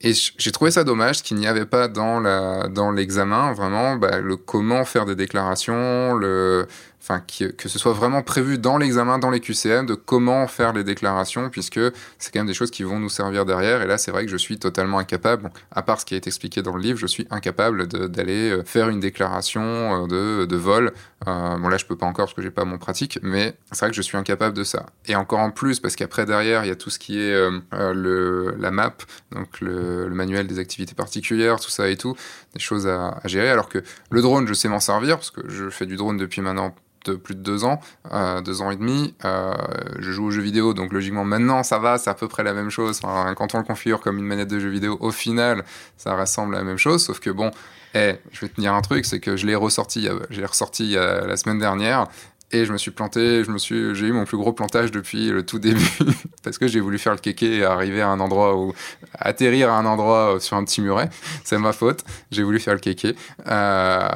Et 0.00 0.12
j'ai 0.12 0.52
trouvé 0.52 0.70
ça 0.70 0.84
dommage 0.84 1.22
qu'il 1.22 1.38
n'y 1.38 1.48
avait 1.48 1.66
pas 1.66 1.88
dans 1.88 2.20
la 2.20 2.68
dans 2.68 2.92
l'examen 2.92 3.52
vraiment 3.52 3.96
bah, 3.96 4.20
le 4.20 4.36
comment 4.36 4.84
faire 4.84 5.06
des 5.06 5.16
déclarations, 5.16 6.14
le 6.14 6.68
que 7.16 7.68
ce 7.68 7.78
soit 7.78 7.94
vraiment 7.94 8.22
prévu 8.22 8.58
dans 8.58 8.76
l'examen, 8.76 9.18
dans 9.18 9.30
les 9.30 9.40
QCM, 9.40 9.86
de 9.86 9.94
comment 9.94 10.46
faire 10.46 10.74
les 10.74 10.84
déclarations, 10.84 11.48
puisque 11.48 11.80
c'est 12.18 12.32
quand 12.32 12.40
même 12.40 12.46
des 12.46 12.54
choses 12.54 12.70
qui 12.70 12.82
vont 12.82 12.98
nous 13.00 13.08
servir 13.08 13.46
derrière. 13.46 13.80
Et 13.80 13.86
là, 13.86 13.96
c'est 13.96 14.10
vrai 14.10 14.26
que 14.26 14.30
je 14.30 14.36
suis 14.36 14.58
totalement 14.58 14.98
incapable, 14.98 15.50
à 15.70 15.82
part 15.82 16.00
ce 16.00 16.04
qui 16.04 16.14
été 16.18 16.28
expliqué 16.28 16.60
dans 16.62 16.76
le 16.76 16.82
livre, 16.82 16.98
je 16.98 17.06
suis 17.06 17.26
incapable 17.30 17.86
d'aller 17.86 18.50
euh, 18.50 18.64
faire 18.64 18.90
une 18.90 19.00
déclaration 19.00 20.04
euh, 20.10 20.46
de, 20.46 20.56
vol. 20.56 20.92
Euh, 21.26 21.56
bon 21.56 21.68
là, 21.68 21.78
je 21.78 21.86
peux 21.86 21.96
pas 21.96 22.06
encore 22.06 22.26
parce 22.26 22.34
que 22.34 22.42
j'ai 22.42 22.50
pas 22.50 22.64
mon 22.64 22.78
pratique, 22.78 23.18
mais 23.22 23.56
c'est 23.72 23.80
vrai 23.80 23.90
que 23.90 23.96
je 23.96 24.02
suis 24.02 24.16
incapable 24.16 24.56
de 24.56 24.64
ça. 24.64 24.86
Et 25.06 25.16
encore 25.16 25.38
en 25.38 25.50
plus, 25.50 25.80
parce 25.80 25.96
qu'après 25.96 26.26
derrière, 26.26 26.64
il 26.64 26.68
y 26.68 26.72
a 26.72 26.76
tout 26.76 26.90
ce 26.90 26.98
qui 26.98 27.18
est 27.18 27.34
la 27.72 28.70
map, 28.70 28.94
donc 29.32 29.60
le, 29.60 30.08
manuel 30.10 30.46
des 30.46 30.58
activités 30.58 30.94
particulières, 30.94 31.60
tout 31.60 31.70
ça 31.70 31.88
et 31.88 31.96
tout, 31.96 32.16
des 32.54 32.60
choses 32.60 32.86
à 32.86 33.20
gérer. 33.24 33.48
Alors 33.48 33.68
que 33.68 33.82
le 34.10 34.20
drone, 34.20 34.46
je 34.48 34.54
sais 34.54 34.68
m'en 34.68 34.80
servir 34.80 35.16
parce 35.16 35.30
que 35.30 35.48
je 35.48 35.70
fais 35.70 35.86
du 35.86 35.96
drone 35.96 36.16
depuis 36.16 36.40
maintenant 36.40 36.74
plus 37.04 37.34
de 37.34 37.40
deux 37.40 37.64
ans, 37.64 37.80
euh, 38.12 38.40
deux 38.40 38.62
ans 38.62 38.70
et 38.70 38.76
demi. 38.76 39.14
Euh, 39.24 39.54
je 39.98 40.10
joue 40.10 40.26
aux 40.26 40.30
jeux 40.30 40.42
vidéo, 40.42 40.74
donc 40.74 40.92
logiquement 40.92 41.24
maintenant 41.24 41.62
ça 41.62 41.78
va, 41.78 41.98
c'est 41.98 42.10
à 42.10 42.14
peu 42.14 42.28
près 42.28 42.42
la 42.42 42.52
même 42.52 42.70
chose. 42.70 43.00
quand 43.00 43.54
on 43.54 43.58
le 43.58 43.64
configure 43.64 44.00
comme 44.00 44.18
une 44.18 44.26
manette 44.26 44.48
de 44.48 44.58
jeu 44.58 44.68
vidéo, 44.68 44.96
au 45.00 45.10
final, 45.10 45.64
ça 45.96 46.14
ressemble 46.14 46.54
à 46.54 46.58
la 46.58 46.64
même 46.64 46.78
chose, 46.78 47.04
sauf 47.04 47.20
que 47.20 47.30
bon, 47.30 47.50
eh, 47.94 48.16
je 48.32 48.40
vais 48.40 48.48
te 48.48 48.60
dire 48.60 48.74
un 48.74 48.82
truc, 48.82 49.04
c'est 49.04 49.20
que 49.20 49.36
je 49.36 49.46
l'ai 49.46 49.54
ressorti, 49.54 50.08
j'ai 50.30 50.44
ressorti 50.44 50.94
la 50.94 51.36
semaine 51.36 51.58
dernière 51.58 52.06
et 52.50 52.64
je 52.64 52.72
me 52.72 52.78
suis 52.78 52.90
planté, 52.90 53.44
je 53.44 53.50
me 53.50 53.58
suis, 53.58 53.94
j'ai 53.94 54.06
eu 54.06 54.12
mon 54.12 54.24
plus 54.24 54.38
gros 54.38 54.54
plantage 54.54 54.90
depuis 54.90 55.28
le 55.28 55.44
tout 55.44 55.58
début 55.58 55.86
parce 56.42 56.56
que 56.56 56.66
j'ai 56.66 56.80
voulu 56.80 56.98
faire 56.98 57.12
le 57.12 57.18
kéké 57.18 57.58
et 57.58 57.64
arriver 57.64 58.00
à 58.00 58.08
un 58.08 58.20
endroit 58.20 58.56
où 58.56 58.72
atterrir 59.12 59.70
à 59.70 59.78
un 59.78 59.84
endroit 59.84 60.38
sur 60.40 60.56
un 60.56 60.64
petit 60.64 60.80
muret. 60.80 61.10
C'est 61.44 61.58
ma 61.58 61.72
faute. 61.72 62.04
J'ai 62.30 62.42
voulu 62.42 62.58
faire 62.58 62.72
le 62.72 62.80
kéké. 62.80 63.14
Euh, 63.46 64.08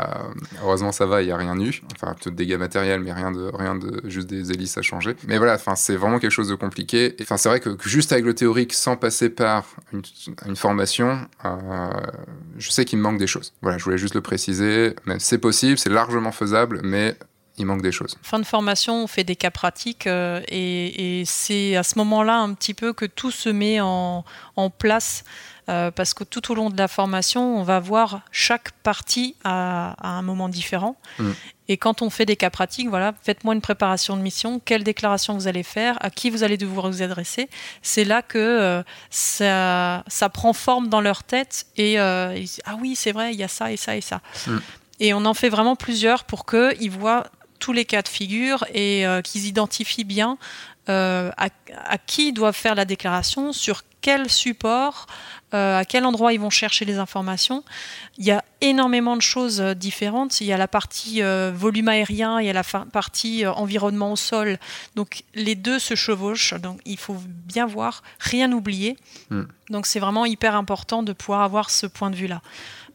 heureusement 0.62 0.92
ça 0.92 1.04
va, 1.04 1.20
il 1.20 1.28
y 1.28 1.30
a 1.30 1.36
rien 1.36 1.58
eu. 1.60 1.82
Enfin 1.94 2.14
peut-être 2.14 2.34
dégâts 2.34 2.56
matériels, 2.56 3.00
mais 3.00 3.12
rien 3.12 3.32
de 3.32 3.50
rien 3.52 3.74
de 3.74 4.00
juste 4.04 4.28
des 4.28 4.50
hélices 4.50 4.78
à 4.78 4.82
changer. 4.82 5.14
Mais 5.28 5.36
voilà, 5.36 5.54
enfin 5.54 5.76
c'est 5.76 5.96
vraiment 5.96 6.18
quelque 6.18 6.30
chose 6.30 6.48
de 6.48 6.54
compliqué. 6.54 7.14
Enfin 7.20 7.36
c'est 7.36 7.50
vrai 7.50 7.60
que, 7.60 7.76
juste 7.84 8.12
avec 8.12 8.24
le 8.24 8.34
théorique, 8.34 8.72
sans 8.72 8.96
passer 8.96 9.28
par 9.28 9.66
une, 9.92 10.56
formation, 10.56 11.18
euh, 11.44 11.90
je 12.56 12.70
sais 12.70 12.86
qu'il 12.86 12.98
me 12.98 13.02
manque 13.02 13.18
des 13.18 13.26
choses. 13.26 13.52
Voilà, 13.60 13.76
je 13.76 13.84
voulais 13.84 13.98
juste 13.98 14.14
le 14.14 14.22
préciser. 14.22 14.94
C'est 15.18 15.38
possible, 15.38 15.76
c'est 15.76 15.90
largement 15.90 16.32
faisable, 16.32 16.80
mais 16.82 17.16
il 17.59 17.66
manque 17.66 17.82
des 17.82 17.92
choses. 17.92 18.16
Fin 18.22 18.38
de 18.38 18.44
formation, 18.44 19.05
on 19.05 19.07
fait 19.07 19.24
des 19.24 19.36
cas 19.36 19.50
pratiques 19.50 20.07
euh, 20.07 20.40
et, 20.48 21.22
c'est 21.26 21.76
à 21.76 21.82
ce 21.82 21.98
moment-là 21.98 22.38
un 22.38 22.55
petit 22.55 22.74
peu 22.74 22.92
que 22.92 23.05
tout 23.05 23.30
se 23.30 23.48
met 23.48 23.80
en, 23.80 24.24
place 24.78 25.24
euh, 25.68 25.90
parce 25.90 26.14
que 26.14 26.24
tout 26.24 26.50
au 26.50 26.55
long 26.55 26.70
de 26.70 26.78
la 26.78 26.88
formation, 26.88 27.59
on 27.59 27.62
va 27.62 27.78
voir 27.78 28.22
chaque 28.30 28.72
partie 28.82 29.36
à, 29.44 29.94
un 30.03 30.22
moment 30.22 30.48
différent. 30.48 30.96
Mm. 31.18 31.30
Et 31.68 31.76
quand 31.76 32.03
on 32.03 32.11
fait 32.11 32.26
des 32.26 32.36
cas 32.36 32.50
pratiques, 32.50 32.88
voilà, 32.88 33.12
faites-moi 33.22 33.55
une 33.55 33.61
préparation 33.61 34.16
de 34.16 34.22
mission, 34.22 34.61
quelle 34.64 34.82
déclaration 34.82 35.34
vous 35.34 35.46
allez 35.46 35.62
faire, 35.62 35.96
à 36.00 36.11
qui 36.11 36.30
vous 36.30 36.42
allez 36.42 36.57
devoir 36.57 36.90
vous 36.90 37.03
adresser. 37.03 37.48
C'est 37.82 38.05
là 38.05 38.22
que 38.22 38.38
euh, 38.38 38.82
ça, 39.11 40.03
ça, 40.09 40.28
prend 40.28 40.53
forme 40.53 40.88
dans 40.88 41.00
leur 41.00 41.22
tête 41.22 41.66
et 41.76 41.98
ah 41.98 42.32
oui, 42.80 42.96
c'est 42.96 43.12
vrai, 43.12 43.32
il 43.32 43.38
y 43.38 43.44
a 43.44 43.48
ça 43.48 43.72
et 43.72 43.76
ça 43.76 43.96
et 43.96 44.00
ça. 44.00 44.20
Mm. 44.46 44.59
Et 45.00 45.14
on 45.14 45.24
en 45.24 45.34
fait 45.34 45.48
vraiment 45.48 45.76
plusieurs 45.76 46.24
pour 46.24 46.46
qu'ils 46.46 46.90
voient 46.90 47.24
tous 47.62 47.72
les 47.72 47.84
cas 47.84 48.02
de 48.02 48.08
figure 48.08 48.64
et 48.74 49.06
euh, 49.06 49.22
qu'ils 49.22 49.46
identifient 49.46 50.04
bien 50.04 50.36
euh, 50.88 51.30
à, 51.36 51.96
qui 51.96 52.28
ils 52.28 52.32
doivent 52.32 52.56
faire 52.56 52.74
la 52.74 52.84
déclaration, 52.84 53.52
sur 53.52 53.82
quel 54.00 54.28
support, 54.28 55.06
euh, 55.54 55.78
à 55.78 55.84
quel 55.84 56.04
endroit 56.04 56.32
ils 56.32 56.40
vont 56.40 56.50
chercher 56.50 56.84
les 56.84 56.98
informations. 56.98 57.62
Il 58.18 58.24
y 58.24 58.32
a 58.32 58.42
énormément 58.60 59.16
de 59.16 59.22
choses 59.22 59.60
différentes. 59.60 60.40
Il 60.40 60.48
y 60.48 60.52
a 60.52 60.56
la 60.56 60.66
partie 60.66 61.22
volume 61.54 61.86
aérien, 61.86 62.40
il 62.40 62.46
y 62.46 62.50
a 62.50 62.52
la 62.52 62.64
partie 62.64 63.46
environnement 63.46 64.10
au 64.10 64.16
sol. 64.16 64.58
Donc 64.96 65.22
les 65.36 65.54
deux 65.54 65.78
se 65.78 65.94
chevauchent. 65.94 66.54
Donc 66.54 66.80
il 66.84 66.98
faut 66.98 67.16
bien 67.46 67.66
voir, 67.66 68.02
rien 68.18 68.50
oublier. 68.50 68.96
Hmm. 69.30 69.44
Donc 69.70 69.86
c'est 69.86 70.00
vraiment 70.00 70.26
hyper 70.26 70.56
important 70.56 71.04
de 71.04 71.12
pouvoir 71.12 71.42
avoir 71.42 71.70
ce 71.70 71.86
point 71.86 72.10
de 72.10 72.16
vue-là. 72.16 72.42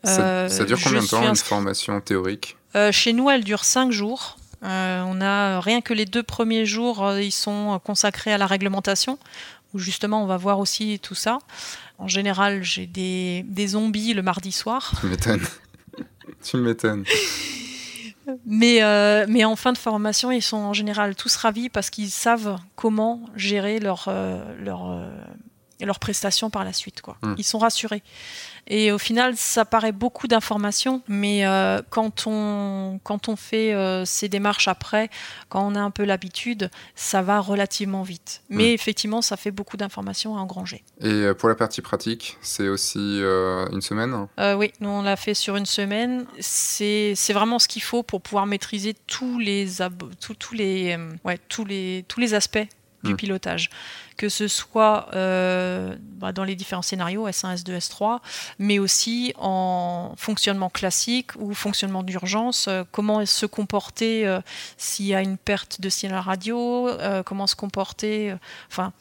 Ça, 0.04 0.50
dure 0.66 0.78
combien 0.84 1.02
de 1.02 1.08
temps 1.08 1.26
une 1.26 1.38
formation 1.38 2.02
théorique? 2.02 2.58
Chez 2.92 3.14
nous, 3.14 3.30
elle 3.30 3.46
dure 3.46 3.64
cinq 3.64 3.94
jours. 3.94 4.36
Euh, 4.64 5.04
on 5.06 5.22
a 5.22 5.60
rien 5.60 5.82
que 5.82 5.94
les 5.94 6.06
deux 6.06 6.24
premiers 6.24 6.66
jours, 6.66 7.06
euh, 7.06 7.22
ils 7.22 7.32
sont 7.32 7.80
consacrés 7.84 8.34
à 8.34 8.38
la 8.38 8.48
réglementation, 8.48 9.20
où 9.74 9.80
justement 9.80 10.24
on 10.24 10.26
va 10.26 10.38
voir 10.38 10.60
aussi 10.60 11.00
tout 11.00 11.16
ça. 11.16 11.40
En 12.00 12.08
général, 12.08 12.64
j'ai 12.64 12.88
des, 12.88 13.68
zombies 13.68 14.14
le 14.14 14.22
mardi 14.22 14.52
soir. 14.52 14.92
Tu 15.00 15.08
m'étonnes. 15.08 15.46
tu 16.44 16.58
m'étonnes. 16.58 17.04
Mais, 18.46 18.84
euh, 18.84 19.26
mais 19.30 19.46
en 19.46 19.56
fin 19.56 19.72
de 19.72 19.78
formation, 19.78 20.32
ils 20.32 20.42
sont 20.42 20.58
en 20.58 20.74
général 20.74 21.16
tous 21.16 21.36
ravis 21.38 21.70
parce 21.70 21.90
qu'ils 21.90 22.10
savent 22.10 22.58
comment 22.76 23.22
gérer 23.36 23.80
leur, 23.80 24.14
leur, 24.60 25.10
leurs 25.80 26.00
prestations 26.00 26.50
par 26.50 26.66
la 26.66 26.74
suite. 26.74 27.02
Quoi. 27.02 27.18
Hmm. 27.22 27.36
Ils 27.38 27.46
sont 27.46 27.58
rassurés. 27.58 28.04
Et 28.68 28.92
au 28.92 28.98
final, 28.98 29.36
ça 29.38 29.64
paraît 29.66 29.94
beaucoup 29.94 30.28
d'informations, 30.28 31.02
mais 31.08 31.46
euh, 31.46 31.82
quand, 31.90 32.28
on, 32.28 33.00
quand 33.04 33.30
on 33.30 33.36
fait 33.36 33.74
euh, 33.74 34.04
ces 34.04 34.28
démarches 34.28 34.68
après, 34.68 35.10
quand 35.50 35.66
on 35.66 35.76
a 35.76 35.80
un 35.80 35.92
peu 35.92 36.04
l'habitude, 36.04 36.70
ça 36.94 37.22
va 37.22 37.40
relativement 37.40 38.04
vite. 38.04 38.42
Mais 38.50 38.72
hmm. 38.72 38.76
effectivement, 38.76 39.22
ça 39.22 39.38
fait 39.38 39.52
beaucoup 39.52 39.78
d'informations 39.78 40.38
à 40.38 40.42
engranger. 40.42 40.84
Et 41.00 41.08
euh, 41.08 41.34
pour 41.34 41.48
la 41.48 41.56
partie 41.56 41.82
pratique, 41.82 42.38
c'est 42.42 42.68
aussi 42.68 43.00
une 43.00 43.82
semaine 43.82 44.28
Oui, 44.58 44.74
nous 44.82 44.90
on 44.90 45.02
l'a 45.02 45.16
fait 45.16 45.34
sur 45.34 45.56
une 45.56 45.66
semaine. 45.66 46.26
C'est 46.40 47.16
vraiment 47.30 47.60
ce 47.60 47.68
qu'il 47.68 47.84
faut 47.84 48.04
pour 48.04 48.22
pouvoir 48.22 48.46
maîtriser 48.46 48.96
tous 49.08 49.40
les, 49.40 49.68
tous, 50.20 50.54
les, 50.54 50.98
ouais, 51.24 51.40
tous 51.48 51.64
les, 51.64 52.04
tous 52.08 52.20
les 52.20 52.34
aspects 52.34 52.68
du 53.04 53.16
pilotage, 53.16 53.70
que 54.18 54.30
ce 54.30 54.48
soit 54.48 55.08
euh, 55.14 55.96
bah, 56.02 56.32
dans 56.32 56.44
les 56.44 56.56
différents 56.56 56.82
scénarios 56.82 57.28
S1, 57.28 57.64
S2, 57.64 57.78
S3, 57.78 58.20
mais 58.60 58.80
aussi 58.80 59.34
en 59.38 60.14
fonctionnement 60.18 60.70
classique 60.70 61.32
ou 61.38 61.54
fonctionnement 61.54 62.04
d'urgence, 62.04 62.68
euh, 62.68 62.84
comment 62.92 63.26
se 63.26 63.46
comporter 63.46 64.28
euh, 64.28 64.40
s'il 64.78 65.06
y 65.06 65.16
a 65.16 65.22
une 65.22 65.38
perte 65.38 65.80
de 65.80 65.90
signal 65.90 66.20
radio, 66.20 66.90
comment 67.26 67.48
se 67.48 67.56
comporter, 67.56 68.34
enfin 68.70 68.94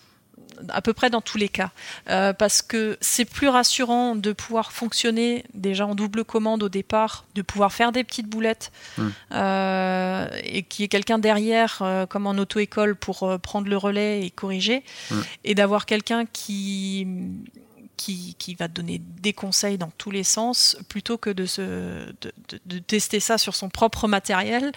à 0.68 0.82
peu 0.82 0.92
près 0.92 1.10
dans 1.10 1.20
tous 1.20 1.38
les 1.38 1.48
cas. 1.48 1.70
Euh, 2.08 2.32
parce 2.32 2.62
que 2.62 2.96
c'est 3.00 3.24
plus 3.24 3.48
rassurant 3.48 4.16
de 4.16 4.32
pouvoir 4.32 4.72
fonctionner 4.72 5.44
déjà 5.54 5.86
en 5.86 5.94
double 5.94 6.24
commande 6.24 6.62
au 6.62 6.68
départ, 6.68 7.24
de 7.34 7.42
pouvoir 7.42 7.72
faire 7.72 7.92
des 7.92 8.04
petites 8.04 8.28
boulettes 8.28 8.72
hmm. 8.98 9.08
euh, 9.32 10.28
et 10.44 10.62
qu'il 10.62 10.82
y 10.82 10.86
ait 10.86 10.88
quelqu'un 10.88 11.18
derrière, 11.18 11.78
euh, 11.82 12.06
comme 12.06 12.26
en 12.26 12.32
auto-école, 12.32 12.96
pour 12.96 13.38
prendre 13.40 13.68
le 13.68 13.76
relais 13.76 14.24
et 14.24 14.30
corriger, 14.30 14.82
hmm. 15.10 15.20
et 15.44 15.54
d'avoir 15.54 15.86
quelqu'un 15.86 16.24
qui 16.26 17.06
qui, 17.96 18.56
va 18.58 18.68
donner 18.68 19.00
des 19.20 19.32
conseils 19.32 19.78
dans 19.78 19.90
tous 19.98 20.10
les 20.10 20.22
sens, 20.22 20.76
plutôt 20.88 21.18
que 21.18 21.30
de, 21.30 21.46
se, 21.46 22.12
de, 22.66 22.78
tester 22.78 23.20
ça 23.20 23.38
sur 23.38 23.54
son 23.54 23.68
propre 23.68 24.08
matériel 24.08 24.72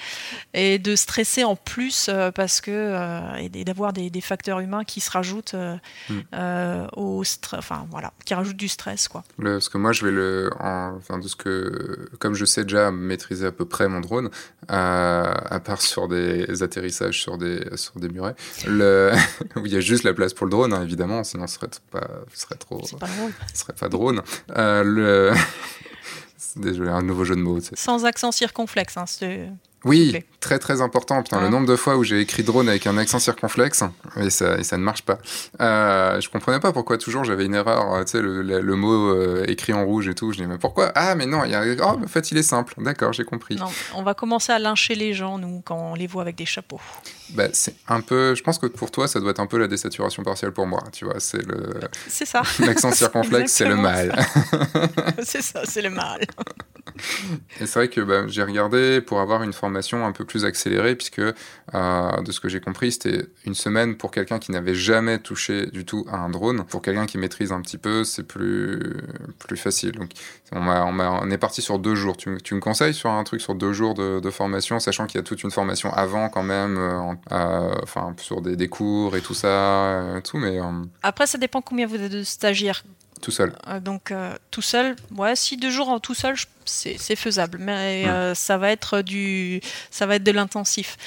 et 0.54 0.80
de 0.80 0.96
stresser 0.96 1.44
en 1.44 1.56
plus 1.56 2.08
euh, 2.10 2.32
parce 2.32 2.62
que 2.62 2.72
euh, 2.72 3.36
et 3.36 3.64
d'avoir 3.64 3.94
des, 3.94 4.10
facteurs 4.22 4.60
humains 4.60 4.84
qui 4.84 5.00
se 5.00 5.12
rajoutent 5.12 5.54
euh, 5.54 5.78
hmm. 6.10 6.88
au 6.96 7.24
enfin 7.54 7.88
voilà, 7.90 8.12
qui 8.26 8.34
rajoutent 8.34 8.58
du 8.58 8.68
stress 8.68 9.08
quoi. 9.08 9.24
Le, 9.38 9.54
parce 9.54 9.70
que 9.70 9.78
moi 9.78 9.92
je 9.94 10.06
vais 10.06 10.12
le, 10.12 10.50
enfin 10.60 11.20
de 11.20 11.28
ce 11.28 11.36
que, 11.36 12.10
comme 12.20 12.34
je 12.34 12.46
sais 12.46 12.64
déjà 12.64 12.92
maîtriser 12.92 13.46
à 13.46 13.52
peu 13.52 13.66
près 13.66 13.88
mon 13.88 14.02
drone, 14.02 14.30
à 14.68 15.62
part 15.64 15.82
sur 15.82 16.08
des 16.08 16.64
atterrissages 16.64 17.22
sur 17.22 17.38
des 17.38 17.66
sur 17.76 18.00
des 18.00 18.10
murets, 18.10 18.36
le, 18.68 19.12
où 19.56 19.62
il 19.66 19.72
y 19.72 19.78
a 19.78 19.80
juste 19.80 20.04
la 20.04 20.14
place 20.14 20.34
pour 20.34 20.46
le 20.46 20.52
drone 20.52 20.74
hein, 20.74 20.84
évidemment, 20.84 21.24
sinon 21.24 21.48
ce 21.48 21.56
serait 21.56 21.70
pas, 21.92 22.08
ce 22.34 22.42
serait 22.42 22.56
trop. 22.56 22.82
Ce 23.53 23.62
serait 23.62 23.74
pas 23.74 23.89
drone. 23.89 24.22
Euh, 24.55 24.84
le... 24.84 25.34
Désolé, 26.55 26.89
un 26.89 27.01
nouveau 27.01 27.26
jeu 27.26 27.36
de 27.36 27.41
mots. 27.41 27.60
Sans 27.74 28.05
accent 28.05 28.32
circonflexe. 28.32 28.97
Hein, 28.97 29.05
oui, 29.86 30.14
très 30.41 30.60
très 30.60 30.82
important. 30.82 31.24
Putain, 31.24 31.41
le 31.41 31.47
nombre 31.47 31.68
de 31.68 31.76
fois 31.76 31.95
où 31.95 32.03
j'ai 32.03 32.20
écrit 32.20 32.43
drone 32.43 32.68
avec 32.68 32.86
un 32.86 32.97
accent 32.97 33.20
circonflexe 33.20 33.84
et 34.18 34.30
ça, 34.30 34.57
et 34.57 34.64
ça 34.64 34.78
ne 34.78 34.84
marche 34.84 35.03
pas. 35.03 35.20
Euh, 35.62 36.20
je 36.20 36.30
comprenais 36.30 36.60
pas 36.60 36.74
pourquoi 36.74 36.97
toujours 36.97 37.24
j'avais 37.24 37.45
une 37.45 37.55
erreur. 37.55 37.93
Euh, 37.93 38.03
tu 38.03 38.12
sais, 38.12 38.22
le, 38.22 38.41
le, 38.41 38.76
mot 38.76 39.14
euh, 39.14 39.45
écrit 39.47 39.72
en 39.72 39.86
rouge 39.86 40.10
et 40.10 40.16
tout. 40.16 40.34
Je 40.34 40.41
dis 40.41 40.47
mais 40.47 40.57
pourquoi? 40.57 40.91
Ah 40.95 41.16
mais 41.16 41.26
non, 41.26 41.45
il 41.45 41.51
y 41.51 41.55
a... 41.55 41.64
oh, 41.82 41.99
en 42.03 42.07
fait 42.07 42.32
il 42.32 42.38
est 42.38 42.43
simple. 42.43 42.74
D'accord, 42.78 43.14
j'ai 43.14 43.24
compris. 43.24 43.55
Non, 43.55 43.72
on 43.95 44.03
va 44.03 44.14
commencer 44.14 44.51
à 44.51 44.60
lyncher 44.60 44.95
les 44.95 45.14
gens 45.14 45.38
nous 45.38 45.62
quand 45.64 45.78
on 45.78 45.95
les 45.95 46.07
voit 46.07 46.24
avec 46.24 46.36
des 46.36 46.45
chapeaux. 46.45 46.82
Bah, 47.32 47.48
c'est 47.54 47.76
un 47.88 48.02
peu. 48.02 48.36
Je 48.36 48.44
pense 48.44 48.58
que 48.58 48.66
pour 48.66 48.92
toi 48.92 49.08
ça 49.08 49.20
doit 49.20 49.32
être 49.32 49.40
un 49.40 49.48
peu 49.48 49.58
la 49.58 49.68
désaturation 49.68 50.24
partielle 50.24 50.52
pour 50.52 50.68
moi. 50.68 50.84
Tu 50.92 51.06
vois, 51.06 51.20
c'est 51.20 51.46
le. 51.46 51.80
C'est 52.08 52.26
ça. 52.26 52.42
L'accent 52.60 52.92
circonflexe, 52.92 53.52
c'est 53.52 53.68
le 53.68 53.76
mal. 53.76 54.16
c'est 55.24 55.42
ça, 55.42 55.62
c'est 55.66 55.82
le 55.82 55.90
mal. 55.90 56.26
Et 57.60 57.66
c'est 57.66 57.80
vrai 57.80 57.88
que 57.88 58.02
bah, 58.02 58.28
j'ai 58.28 58.44
regardé 58.44 59.02
pour 59.02 59.20
avoir 59.20 59.44
une 59.44 59.54
formation 59.54 60.06
un 60.06 60.12
peu 60.12 60.26
plus 60.26 60.46
accélérée, 60.46 60.96
puisque 60.96 61.20
euh, 61.20 62.22
de 62.22 62.32
ce 62.32 62.40
que 62.40 62.50
j'ai 62.50 62.60
compris, 62.60 62.92
c'était 62.92 63.26
une 63.46 63.56
semaine 63.56 63.96
pour 63.96 64.12
quelqu'un 64.12 64.40
qui 64.40 64.52
n'avait 64.52 64.76
jamais 64.76 65.20
touché 65.20 65.68
du 65.68 65.86
tout 65.86 66.06
à 66.12 66.18
un 66.18 66.30
drone. 66.30 66.66
Pour 66.66 66.82
quelqu'un 66.82 67.06
qui 67.06 67.18
maîtrise 67.18 67.52
un 67.52 67.62
petit 67.62 67.78
peu, 67.78 68.04
c'est 68.04 68.24
plus, 68.24 68.98
plus 69.40 69.58
facile. 69.58 69.94
Donc 69.94 70.12
on, 70.52 70.68
on, 70.68 71.00
on, 71.00 71.32
est 71.32 71.38
parti 71.38 71.62
sur 71.62 71.80
deux 71.80 71.96
jours. 71.96 72.18
Tu, 72.18 72.38
tu, 72.44 72.56
me 72.56 72.60
conseilles 72.60 72.94
sur 72.94 73.12
un 73.12 73.24
truc 73.24 73.42
sur 73.42 73.56
deux 73.56 73.74
jours 73.74 73.94
de, 73.94 74.20
de 74.20 74.30
formation, 74.30 74.80
sachant 74.80 75.06
qu'il 75.06 75.20
y 75.20 75.22
a 75.22 75.24
toute 75.24 75.44
une 75.44 75.52
formation 75.52 75.94
avant 75.94 76.30
quand 76.30 76.44
même, 76.44 76.78
euh, 76.78 76.90
euh, 76.90 77.16
enfin 77.30 78.14
sur 78.18 78.42
des, 78.42 78.56
des, 78.56 78.68
cours 78.68 79.16
et 79.16 79.22
tout 79.22 79.34
ça, 79.34 80.04
tout, 80.24 80.38
mais... 80.38 80.60
Après, 81.04 81.28
ça 81.28 81.38
dépend 81.38 81.62
combien 81.62 81.88
vous 81.88 81.96
êtes 81.96 82.12
de 82.12 82.24
stagiaires. 82.24 82.84
Tout 83.22 83.32
seul. 83.32 83.54
donc 83.84 84.14
tout 84.50 84.62
seul, 84.62 84.96
ouais, 85.18 85.36
si 85.36 85.58
deux 85.58 85.70
jours 85.70 85.90
en 85.90 86.00
tout 86.00 86.14
seul, 86.14 86.36
je 86.36 86.46
c'est 86.70 87.16
faisable, 87.16 87.58
mais 87.60 88.08
euh, 88.08 88.36
ça 88.36 88.58
va 88.58 88.70
être 88.72 89.02
du, 89.02 89.62
ça 89.92 90.06
va 90.06 90.16
être 90.16 90.24
de 90.24 90.32
l'intensif. 90.32 90.98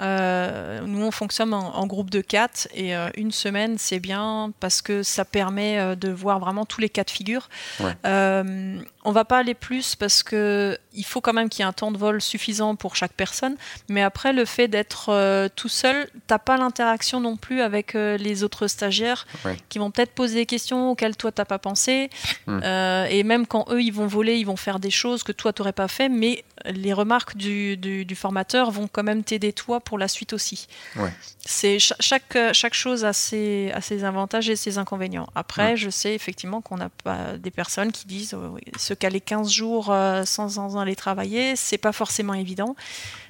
Euh, 0.00 0.80
nous, 0.86 1.04
on 1.04 1.10
fonctionne 1.10 1.54
en, 1.54 1.86
groupe 1.86 2.10
de 2.10 2.20
quatre 2.20 2.68
et 2.74 2.96
euh, 2.96 3.10
une 3.16 3.32
semaine, 3.32 3.76
c'est 3.78 4.00
bien 4.00 4.52
parce 4.60 4.80
que 4.80 5.02
ça 5.02 5.24
permet 5.24 5.96
de 5.96 6.10
voir 6.10 6.38
vraiment 6.38 6.64
tous 6.64 6.80
les 6.80 6.88
cas 6.88 7.04
de 7.04 7.10
figure. 7.10 7.48
on 9.04 9.10
va 9.10 9.24
pas 9.24 9.38
aller 9.38 9.54
plus 9.54 9.96
parce 9.96 10.22
que 10.22 10.78
il 10.94 11.04
faut 11.04 11.20
quand 11.20 11.32
même 11.32 11.48
qu'il 11.48 11.60
y 11.60 11.62
ait 11.62 11.68
un 11.68 11.72
temps 11.72 11.90
de 11.90 11.98
vol 11.98 12.20
suffisant 12.20 12.76
pour 12.76 12.94
chaque 12.96 13.14
personne. 13.14 13.56
Mais 13.88 14.02
après, 14.02 14.32
le 14.32 14.44
fait 14.44 14.68
d'être 14.68 15.48
tout 15.56 15.68
seul, 15.68 16.08
t'as 16.26 16.38
pas 16.38 16.56
l'interaction 16.56 17.20
non 17.20 17.36
plus 17.36 17.60
avec 17.60 17.94
les 17.94 18.44
autres 18.44 18.68
stagiaires 18.68 19.26
qui 19.68 19.78
vont 19.78 19.90
peut-être 19.90 20.12
poser 20.12 20.36
des 20.36 20.46
questions 20.46 20.90
auxquelles 20.90 21.16
toi 21.16 21.32
t'as 21.32 21.44
pas 21.44 21.58
pensé. 21.58 22.10
et 22.48 23.22
même 23.24 23.46
quand 23.46 23.66
eux, 23.70 23.82
ils 23.82 23.92
vont 23.92 24.06
voler, 24.06 24.36
ils 24.36 24.46
vont 24.46 24.56
faire 24.56 24.78
des 24.78 24.90
choses 24.90 25.01
que 25.24 25.32
toi, 25.32 25.52
tu 25.52 25.62
n'aurais 25.62 25.72
pas 25.72 25.88
fait, 25.88 26.08
mais 26.08 26.44
les 26.64 26.92
remarques 26.92 27.36
du, 27.36 27.76
du, 27.76 28.14
formateur 28.14 28.70
vont 28.70 28.88
quand 28.88 29.02
même 29.02 29.24
t'aider 29.24 29.52
toi 29.52 29.80
pour 29.80 29.98
la 29.98 30.08
suite 30.08 30.32
aussi. 30.32 30.68
C'est 31.44 31.78
chaque, 31.78 32.36
chaque 32.52 32.74
chose 32.74 33.04
a 33.04 33.12
ses, 33.12 33.70
a 33.74 33.80
ses 33.80 34.04
avantages 34.04 34.48
et 34.48 34.56
ses 34.56 34.78
inconvénients. 34.78 35.28
Après, 35.34 35.76
je 35.76 35.90
sais 35.90 36.14
effectivement 36.14 36.60
qu'on 36.60 36.80
a 36.80 36.88
pas 36.88 37.36
des 37.38 37.50
personnes 37.50 37.92
qui 37.92 38.06
disent 38.06 38.34
euh, 38.34 38.50
se 38.78 38.94
caler 38.94 39.20
15 39.20 39.50
jours 39.50 39.90
euh, 39.90 40.24
sans, 40.24 40.50
sans 40.50 40.78
aller 40.78 40.96
travailler, 40.96 41.56
c'est 41.56 41.78
pas 41.78 41.92
forcément 41.92 42.34
évident. 42.34 42.76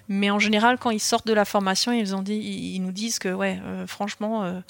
Mais 0.08 0.30
en 0.30 0.38
général, 0.38 0.78
quand 0.78 0.90
ils 0.90 1.00
sortent 1.00 1.26
de 1.26 1.32
la 1.32 1.44
formation, 1.44 1.92
ils, 1.92 2.14
ont 2.14 2.22
dit, 2.22 2.34
ils 2.34 2.80
nous 2.80 2.92
disent 2.92 3.18
que, 3.18 3.32
ouais, 3.32 3.60
euh, 3.64 3.86
franchement, 3.86 4.62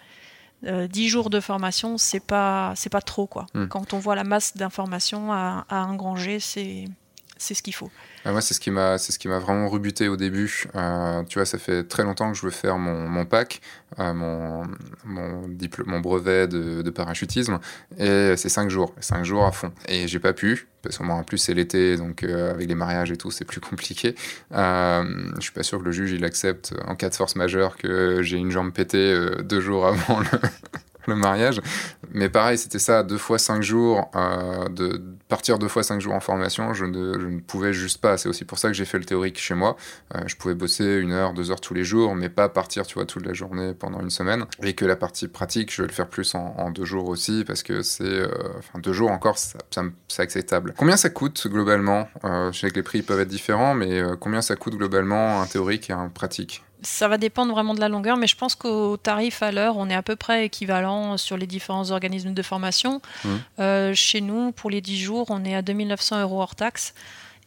10 0.64 1.08
jours 1.08 1.30
de 1.30 1.40
formation, 1.40 1.98
c'est 1.98 2.20
pas, 2.20 2.72
c'est 2.76 2.90
pas 2.90 3.00
trop, 3.00 3.26
quoi. 3.26 3.46
Hmm. 3.54 3.66
Quand 3.66 3.94
on 3.94 3.98
voit 3.98 4.14
la 4.14 4.24
masse 4.24 4.56
d'informations 4.56 5.32
à, 5.32 5.66
à 5.68 5.84
engranger, 5.84 6.38
c'est 6.40 6.84
c'est 7.42 7.54
ce 7.54 7.62
qu'il 7.62 7.74
faut. 7.74 7.90
Ah, 8.24 8.30
moi, 8.30 8.40
c'est 8.40 8.54
ce 8.54 8.60
qui 8.60 8.70
m'a, 8.70 8.98
c'est 8.98 9.10
ce 9.10 9.18
qui 9.18 9.26
m'a 9.26 9.40
vraiment 9.40 9.68
rebuté 9.68 10.06
au 10.06 10.16
début. 10.16 10.64
Euh, 10.76 11.24
tu 11.24 11.38
vois, 11.38 11.44
ça 11.46 11.58
fait 11.58 11.82
très 11.82 12.04
longtemps 12.04 12.30
que 12.30 12.38
je 12.38 12.42
veux 12.42 12.50
faire 12.50 12.78
mon, 12.78 13.08
mon 13.08 13.24
PAC, 13.24 13.60
euh, 13.98 14.14
mon, 14.14 14.64
mon, 15.04 15.48
mon 15.86 16.00
brevet 16.00 16.46
de, 16.46 16.90
parachutisme, 16.90 17.58
et 17.98 18.34
c'est 18.36 18.48
cinq 18.48 18.70
jours, 18.70 18.94
cinq 19.00 19.24
jours 19.24 19.44
à 19.44 19.50
fond. 19.50 19.72
Et 19.88 20.06
j'ai 20.06 20.20
pas 20.20 20.32
pu, 20.32 20.68
parce 20.82 20.98
que 20.98 21.02
moi, 21.02 21.16
en 21.16 21.24
plus, 21.24 21.38
c'est 21.38 21.54
l'été, 21.54 21.96
donc 21.96 22.22
euh, 22.22 22.52
avec 22.52 22.68
les 22.68 22.74
mariages 22.76 23.10
et 23.10 23.16
tout, 23.16 23.32
c'est 23.32 23.44
plus 23.44 23.60
compliqué. 23.70 24.14
je 24.52 25.40
suis 25.40 25.52
pas 25.52 25.64
sûr 25.64 25.80
que 25.80 25.84
le 25.84 25.92
juge, 25.92 26.12
il 26.12 26.24
accepte 26.24 26.74
en 26.86 26.94
cas 26.94 27.08
de 27.08 27.14
force 27.14 27.34
majeure 27.34 27.76
que 27.76 28.22
j'ai 28.22 28.36
une 28.36 28.50
jambe 28.52 28.72
pétée 28.72 29.16
deux 29.42 29.60
jours 29.60 29.86
avant 29.86 30.20
le, 30.20 30.26
le 31.06 31.16
mariage. 31.16 31.60
Mais 32.12 32.28
pareil, 32.28 32.58
c'était 32.58 32.78
ça, 32.78 33.02
deux 33.02 33.18
fois 33.18 33.38
cinq 33.38 33.62
jours, 33.62 34.10
euh, 34.14 34.68
de 34.68 35.02
partir 35.28 35.58
deux 35.58 35.68
fois 35.68 35.82
cinq 35.82 36.00
jours 36.00 36.14
en 36.14 36.20
formation, 36.20 36.74
je 36.74 36.84
ne, 36.84 37.18
je 37.18 37.26
ne 37.26 37.40
pouvais 37.40 37.72
juste 37.72 38.00
pas. 38.00 38.18
C'est 38.18 38.28
aussi 38.28 38.44
pour 38.44 38.58
ça 38.58 38.68
que 38.68 38.74
j'ai 38.74 38.84
fait 38.84 38.98
le 38.98 39.04
théorique 39.04 39.38
chez 39.38 39.54
moi. 39.54 39.76
Euh, 40.14 40.20
je 40.26 40.36
pouvais 40.36 40.54
bosser 40.54 40.84
une 40.96 41.12
heure, 41.12 41.32
deux 41.32 41.50
heures 41.50 41.60
tous 41.60 41.74
les 41.74 41.84
jours, 41.84 42.14
mais 42.14 42.28
pas 42.28 42.48
partir, 42.48 42.86
tu 42.86 42.94
vois, 42.94 43.06
toute 43.06 43.24
la 43.26 43.32
journée 43.32 43.72
pendant 43.74 44.00
une 44.00 44.10
semaine. 44.10 44.44
Et 44.62 44.74
que 44.74 44.84
la 44.84 44.96
partie 44.96 45.28
pratique, 45.28 45.72
je 45.72 45.82
vais 45.82 45.88
le 45.88 45.94
faire 45.94 46.08
plus 46.08 46.34
en, 46.34 46.70
deux 46.70 46.84
jours 46.84 47.08
aussi, 47.08 47.44
parce 47.46 47.62
que 47.62 47.82
c'est, 47.82 48.04
euh, 48.04 48.28
enfin, 48.58 48.78
deux 48.78 48.92
jours 48.92 49.10
encore, 49.10 49.38
ça, 49.38 49.58
c'est 50.08 50.22
acceptable. 50.22 50.74
Combien 50.76 50.96
ça 50.96 51.10
coûte 51.10 51.46
globalement? 51.48 52.08
Je 52.24 52.58
sais 52.58 52.70
que 52.70 52.76
les 52.76 52.82
prix 52.82 53.02
peuvent 53.02 53.20
être 53.20 53.28
différents, 53.28 53.74
mais 53.74 54.02
combien 54.20 54.42
ça 54.42 54.56
coûte 54.56 54.76
globalement 54.76 55.40
un 55.40 55.46
théorique 55.46 55.90
et 55.90 55.92
un 55.92 56.08
pratique? 56.08 56.64
Ça 56.82 57.08
va 57.08 57.18
dépendre 57.18 57.52
vraiment 57.52 57.74
de 57.74 57.80
la 57.80 57.88
longueur, 57.88 58.16
mais 58.16 58.26
je 58.26 58.36
pense 58.36 58.54
qu'au 58.54 58.96
tarif 58.96 59.42
à 59.42 59.52
l'heure, 59.52 59.76
on 59.76 59.88
est 59.88 59.94
à 59.94 60.02
peu 60.02 60.16
près 60.16 60.46
équivalent 60.46 61.16
sur 61.16 61.36
les 61.36 61.46
différents 61.46 61.90
organismes 61.90 62.34
de 62.34 62.42
formation. 62.42 63.00
Mmh. 63.24 63.28
Euh, 63.60 63.94
chez 63.94 64.20
nous, 64.20 64.52
pour 64.52 64.70
les 64.70 64.80
10 64.80 65.00
jours, 65.00 65.26
on 65.30 65.44
est 65.44 65.54
à 65.54 65.62
2900 65.62 66.22
euros 66.22 66.42
hors 66.42 66.54
taxe. 66.54 66.94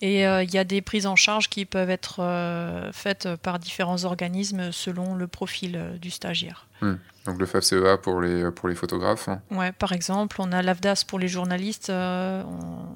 Et 0.01 0.27
euh, 0.27 0.43
il 0.43 0.53
y 0.53 0.57
a 0.57 0.63
des 0.63 0.81
prises 0.81 1.07
en 1.07 1.15
charge 1.15 1.49
qui 1.49 1.65
peuvent 1.65 1.89
être 1.89 2.17
euh, 2.19 2.91
faites 2.91 3.29
par 3.37 3.59
différents 3.59 4.03
organismes 4.03 4.71
selon 4.71 5.15
le 5.15 5.27
profil 5.27 5.79
du 6.01 6.11
stagiaire. 6.11 6.67
Mmh. 6.81 6.95
Donc 7.25 7.39
le 7.39 7.45
FAFCEA 7.45 7.97
pour 7.97 8.21
les, 8.21 8.51
pour 8.51 8.69
les 8.69 8.75
photographes. 8.75 9.29
Ouais, 9.49 9.71
par 9.71 9.93
exemple, 9.93 10.37
on 10.39 10.51
a 10.51 10.61
l'AFDAS 10.61 11.03
pour 11.07 11.17
les 11.17 11.27
journalistes, 11.27 11.89
euh, 11.89 12.43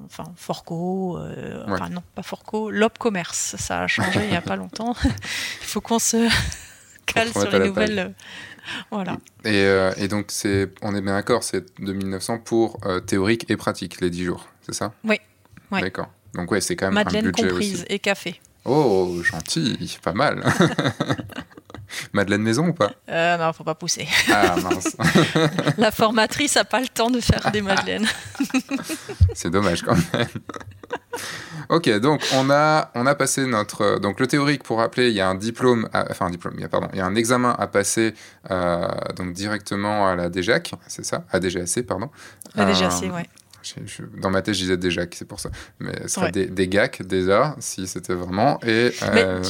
enfin 0.04 0.24
Forco, 0.36 1.18
euh, 1.18 1.64
enfin 1.66 1.88
non, 1.88 2.02
pas 2.14 2.22
Forco, 2.22 2.70
L'Op 2.70 2.98
Commerce, 2.98 3.56
ça 3.58 3.82
a 3.82 3.86
changé 3.88 4.20
il 4.22 4.30
n'y 4.30 4.36
a 4.36 4.40
pas 4.40 4.56
longtemps. 4.56 4.94
il 5.04 5.66
faut 5.66 5.80
qu'on 5.80 5.98
se 5.98 6.28
cale 7.06 7.32
sur 7.32 7.50
les 7.50 7.66
nouvelles. 7.66 7.98
Euh, 7.98 8.08
voilà. 8.92 9.16
Et, 9.44 9.66
et 10.02 10.06
donc, 10.06 10.26
c'est, 10.28 10.70
on 10.82 10.94
est 10.94 11.00
bien 11.00 11.14
d'accord, 11.14 11.42
c'est 11.42 11.80
2900 11.80 12.38
pour 12.38 12.78
théorique 13.06 13.50
et 13.50 13.56
pratique, 13.56 14.00
les 14.00 14.10
10 14.10 14.24
jours, 14.24 14.48
c'est 14.62 14.74
ça? 14.74 14.92
Oui. 15.02 15.18
Ouais. 15.72 15.80
D'accord. 15.80 16.08
Donc 16.34 16.50
ouais, 16.52 16.60
c'est 16.60 16.76
quand 16.76 16.86
même 16.86 16.94
Madeleine 16.94 17.26
un 17.26 17.30
budget 17.30 17.48
comprise 17.48 17.84
et 17.88 17.98
café. 17.98 18.40
Oh, 18.64 19.20
gentil, 19.22 19.98
pas 20.02 20.12
mal. 20.12 20.44
Madeleine 22.12 22.42
Maison 22.42 22.68
ou 22.68 22.72
pas 22.72 22.92
euh, 23.08 23.36
Non, 23.36 23.52
faut 23.52 23.64
pas 23.64 23.74
pousser. 23.74 24.06
Ah 24.30 24.56
mince. 24.56 24.96
La 25.78 25.90
formatrice 25.90 26.56
n'a 26.56 26.64
pas 26.64 26.80
le 26.80 26.88
temps 26.88 27.10
de 27.10 27.20
faire 27.20 27.50
des 27.52 27.62
madeleines. 27.62 28.06
C'est 29.34 29.50
dommage 29.50 29.82
quand 29.82 29.94
même. 29.94 30.26
ok, 31.68 31.98
donc 32.00 32.22
on 32.34 32.50
a, 32.50 32.90
on 32.94 33.06
a 33.06 33.14
passé 33.14 33.46
notre. 33.46 33.98
Donc 33.98 34.20
le 34.20 34.26
théorique, 34.26 34.62
pour 34.62 34.78
rappeler, 34.78 35.08
il 35.08 35.14
y 35.14 35.20
a 35.20 35.28
un 35.28 35.34
diplôme, 35.34 35.88
enfin 35.92 36.26
un 36.26 36.30
diplôme, 36.30 36.54
il 36.56 36.62
y 36.62 36.64
a, 36.64 36.68
pardon, 36.68 36.88
il 36.92 36.98
y 36.98 37.02
a 37.02 37.06
un 37.06 37.14
examen 37.14 37.54
à 37.58 37.66
passer 37.66 38.14
euh, 38.50 38.88
donc 39.16 39.32
directement 39.32 40.08
à 40.08 40.16
la 40.16 40.28
DGAC, 40.28 40.72
c'est 40.86 41.04
ça? 41.04 41.24
À 41.30 41.40
DGAC, 41.40 41.86
pardon. 41.86 42.10
La 42.54 42.66
DGAC, 42.66 42.92
euh, 43.04 43.10
ouais. 43.10 43.26
dans 44.20 44.30
ma 44.30 44.42
tête, 44.42 44.54
je 44.54 44.60
disais 44.60 44.76
DGAC, 44.76 45.14
c'est 45.14 45.26
pour 45.26 45.40
ça. 45.40 45.50
Mais 45.78 45.94
ce 46.02 46.08
serait 46.08 46.32
des, 46.32 46.46
des, 46.46 46.68
GAC 46.68 47.02
déjà, 47.02 47.56
si 47.58 47.86
c'était 47.86 48.14
vraiment. 48.14 48.58
Et. 48.62 48.92
Euh... 49.02 49.42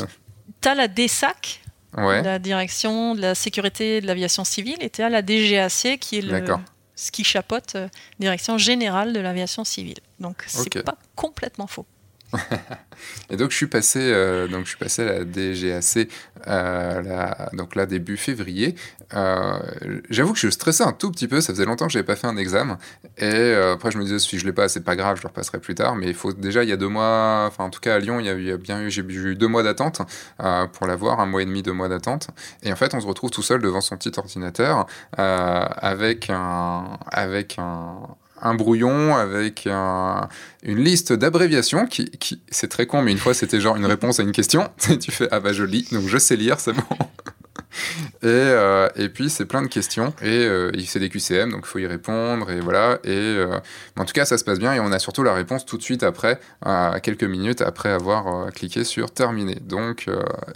Tu 0.61 0.69
as 0.69 0.75
la 0.75 0.89
DSAC 0.89 1.63
la 2.23 2.39
direction 2.39 3.15
de 3.15 3.21
la 3.21 3.35
sécurité 3.35 4.01
de 4.01 4.07
l'aviation 4.07 4.45
civile, 4.45 4.79
tu 4.93 5.03
as 5.03 5.09
la 5.09 5.23
DGAC 5.23 5.99
qui 6.01 6.19
est 6.19 6.23
le, 6.23 6.45
ce 6.95 7.11
qui 7.11 7.25
chapeaute 7.25 7.75
euh, 7.77 7.89
direction 8.19 8.59
générale 8.59 9.13
de 9.13 9.21
l'aviation 9.21 9.65
civile. 9.65 9.99
Donc 10.19 10.45
c'est 10.47 10.83
pas 10.85 10.97
complètement 11.17 11.67
faux. 11.67 11.87
et 13.31 13.37
donc 13.37 13.51
je 13.51 13.57
suis 13.57 13.67
passé, 13.67 13.99
euh, 14.01 14.47
donc 14.49 14.65
je 14.65 14.71
suis 14.71 14.79
passé 14.79 15.03
à 15.03 15.07
la 15.07 15.25
DGAC, 15.25 16.09
euh, 16.47 17.29
donc 17.53 17.75
là 17.75 17.87
début 17.87 18.17
février. 18.17 18.75
Euh, 19.15 19.59
j'avoue 20.11 20.33
que 20.33 20.39
je 20.39 20.49
stressais 20.49 20.85
un 20.85 20.93
tout 20.93 21.11
petit 21.11 21.29
peu, 21.29 21.41
ça 21.41 21.53
faisait 21.53 21.65
longtemps 21.65 21.87
que 21.87 21.93
j'avais 21.93 22.05
pas 22.05 22.17
fait 22.17 22.27
un 22.27 22.37
examen. 22.37 22.79
Et 23.19 23.53
après 23.55 23.91
je 23.91 23.99
me 23.99 24.05
disais 24.05 24.19
si 24.19 24.39
je 24.39 24.47
l'ai 24.47 24.53
pas, 24.53 24.69
c'est 24.69 24.85
pas 24.85 24.97
grave, 24.97 25.17
je 25.17 25.23
le 25.23 25.29
repasserai 25.29 25.59
plus 25.59 25.75
tard. 25.75 25.97
Mais 25.97 26.07
il 26.09 26.15
faut 26.15 26.33
déjà 26.33 26.63
il 26.63 26.69
y 26.69 26.73
a 26.73 26.77
deux 26.77 26.89
mois, 26.89 27.47
enfin 27.49 27.65
en 27.65 27.71
tout 27.71 27.81
cas 27.81 27.97
à 27.97 27.99
Lyon, 27.99 28.21
il 28.21 28.27
y 28.27 28.51
a, 28.51 28.57
bien 28.57 28.81
eu, 28.83 28.91
j'ai 28.91 29.03
eu 29.03 29.35
deux 29.35 29.49
mois 29.49 29.63
d'attente 29.63 30.03
pour 30.73 30.87
l'avoir, 30.87 31.21
un 31.21 31.27
mois 31.27 31.43
et 31.43 31.47
demi, 31.47 31.63
deux 31.63 31.73
mois 31.73 31.89
d'attente. 31.89 32.29
Et 32.63 32.73
en 32.73 32.77
fait 32.77 32.95
on 32.95 33.01
se 33.01 33.07
retrouve 33.07 33.31
tout 33.31 33.43
seul 33.43 33.61
devant 33.61 33.81
son 33.81 33.97
petit 33.97 34.13
ordinateur 34.17 34.87
avec 35.17 36.31
un, 36.31 36.99
avec 37.11 37.57
un 37.59 38.17
un 38.43 38.55
brouillon 38.55 39.17
avec 39.17 39.67
une 39.67 40.79
liste 40.79 41.13
d'abréviations 41.13 41.87
qui, 41.87 42.11
qui 42.11 42.41
c'est 42.51 42.69
très 42.69 42.87
con, 42.87 43.03
mais 43.03 43.13
une 43.13 43.19
fois 43.19 43.35
c'était 43.35 43.61
genre 43.61 43.77
une 43.77 43.87
réponse 43.87 44.21
à 44.21 44.23
une 44.23 44.33
question. 44.33 44.69
tu 45.01 45.11
fais 45.11 45.29
ah 45.31 45.41
bah 45.41 45.53
je 45.53 45.65
lis, 45.65 45.89
donc 45.93 46.07
je 46.07 46.19
sais 46.19 46.37
lire, 46.37 46.61
c'est 46.61 46.73
bon. 46.73 46.83
Et, 48.23 48.27
euh, 48.27 48.89
et, 48.97 49.09
puis, 49.09 49.31
c'est 49.31 49.47
plein 49.47 49.63
de 49.63 49.69
questions. 49.69 50.13
Et 50.23 50.29
euh, 50.29 50.73
c'est 50.87 50.99
des 50.99 51.09
QCM, 51.09 51.51
donc 51.51 51.63
il 51.65 51.69
faut 51.69 51.79
y 51.79 51.87
répondre. 51.87 52.51
Et 52.51 52.61
voilà. 52.61 52.99
Et, 53.05 53.11
euh, 53.11 53.59
en 53.97 54.05
tout 54.05 54.13
cas, 54.13 54.25
ça 54.25 54.39
se 54.39 54.45
passe 54.45 54.59
bien. 54.59 54.75
Et 54.75 54.81
on 54.81 54.93
a 54.93 54.99
surtout 54.99 55.23
la 55.23 55.33
réponse 55.33 55.65
tout 55.65 55.77
de 55.77 55.83
suite 55.83 56.03
après, 56.03 56.41
à 56.63 57.01
quelques 57.01 57.25
minutes 57.25 57.63
après 57.63 57.91
avoir 57.91 58.53
cliqué 58.53 58.85
sur 58.85 59.11
terminer. 59.11 59.57
Donc, 59.63 60.07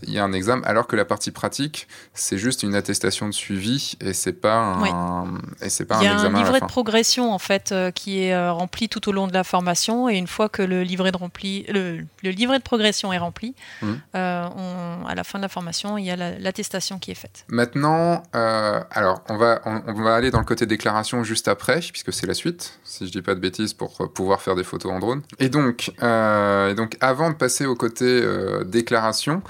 il 0.02 0.12
y 0.12 0.18
a 0.18 0.24
un 0.24 0.32
examen. 0.32 0.62
Alors 0.64 0.86
que 0.86 0.96
la 0.96 1.04
partie 1.04 1.30
pratique, 1.30 1.88
c'est 2.12 2.38
juste 2.38 2.62
une 2.62 2.74
attestation 2.74 3.28
de 3.28 3.34
suivi 3.34 3.96
et 4.00 4.12
c'est 4.12 4.32
pas 4.32 4.56
un, 4.56 5.40
et 5.60 5.68
c'est 5.68 5.84
pas 5.84 5.96
un 5.96 6.00
examen. 6.00 6.18
Il 6.18 6.22
y 6.22 6.26
a 6.26 6.38
un 6.38 6.42
livret 6.44 6.60
de 6.60 6.66
progression, 6.66 7.32
en 7.32 7.38
fait, 7.38 7.74
qui 7.94 8.24
est 8.24 8.48
rempli 8.48 8.88
tout 8.88 9.08
au 9.08 9.12
long 9.12 9.26
de 9.26 9.32
la 9.32 9.44
formation. 9.44 10.08
Et 10.08 10.16
une 10.16 10.26
fois 10.26 10.48
que 10.48 10.62
le 10.62 10.82
livret 10.82 11.12
de, 11.12 11.16
rempli, 11.16 11.64
le, 11.68 12.04
livret 12.22 12.58
de 12.58 12.64
progression 12.64 13.12
est 13.12 13.18
rempli, 13.18 13.54
mmh. 13.82 13.92
on, 14.14 15.06
à 15.06 15.14
la 15.14 15.24
fin 15.24 15.38
de 15.38 15.42
la 15.42 15.48
formation, 15.48 15.96
il 15.98 16.04
y 16.04 16.10
a 16.10 16.16
l'attestation 16.16 16.98
qui 17.04 17.10
est 17.10 17.14
faite. 17.14 17.44
Maintenant, 17.48 18.22
euh, 18.34 18.80
alors 18.90 19.22
on 19.28 19.36
va, 19.36 19.60
on, 19.66 19.92
va 19.92 20.14
aller 20.14 20.30
dans 20.30 20.38
le 20.38 20.46
côté 20.46 20.64
déclaration 20.64 21.22
juste 21.22 21.48
après, 21.48 21.80
puisque 21.80 22.14
c'est 22.14 22.26
la 22.26 22.32
suite, 22.32 22.80
si 22.82 23.06
je 23.06 23.12
dis 23.12 23.20
pas 23.20 23.34
de 23.34 23.40
bêtises, 23.40 23.74
pour 23.74 24.10
pouvoir 24.10 24.40
faire 24.40 24.54
des 24.54 24.64
photos 24.64 24.90
en 24.90 25.00
drone. 25.00 25.20
Et 25.38 25.50
donc, 25.50 25.92
euh, 26.02 26.70
et 26.70 26.74
donc 26.74 26.96
avant 27.02 27.28
de 27.28 27.34
passer 27.34 27.66
au 27.66 27.74
côté 27.74 28.06
euh, 28.06 28.64
déclaration, 28.64 29.42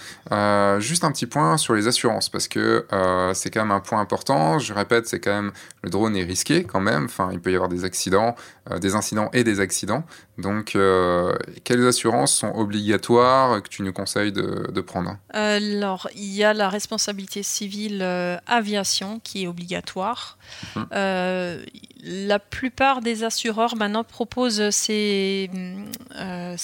juste 0.79 1.05
un 1.05 1.13
petit 1.13 1.27
point 1.27 1.57
sur 1.57 1.75
les 1.75 1.87
assurances, 1.87 2.29
parce 2.29 2.49
que 2.49 2.87
c'est 3.35 3.51
quand 3.51 3.61
même 3.61 3.71
un 3.71 3.81
point 3.81 4.01
important. 4.01 4.59
Je 4.59 4.75
répète, 4.75 5.07
c'est 5.07 5.21
quand 5.21 5.35
même 5.35 5.53
le 5.85 5.91
drone 5.91 6.17
est 6.17 6.25
risqué 6.25 6.65
quand 6.65 6.81
même. 6.81 7.05
Enfin, 7.05 7.29
il 7.33 7.41
peut 7.41 7.53
y 7.53 7.55
avoir 7.55 7.69
des 7.69 7.85
accidents, 7.85 8.35
des 8.81 8.97
incidents 8.97 9.31
et 9.33 9.45
des 9.45 9.61
accidents. 9.61 10.03
Donc, 10.39 10.77
quelles 11.63 11.87
assurances 11.87 12.35
sont 12.35 12.53
obligatoires 12.57 13.63
que 13.63 13.69
tu 13.69 13.83
nous 13.83 13.93
conseilles 13.93 14.33
de, 14.33 14.73
de 14.73 14.81
prendre? 14.81 15.17
Alors, 15.31 16.09
il 16.17 16.35
y 16.35 16.43
a 16.43 16.53
la 16.53 16.69
responsabilité 16.69 17.44
civile 17.45 18.01
euh, 18.03 18.37
aviation 18.47 19.21
qui 19.23 19.45
est 19.45 19.47
obligatoire. 19.47 20.39
Mhm. 20.77 20.87
Euh, 20.93 21.65
la 22.03 22.39
plupart 22.39 23.01
des 23.01 23.25
assureurs 23.25 23.77
maintenant 23.77 24.05
proposent 24.05 24.71
ces, 24.71 25.51
euh, 26.17 26.57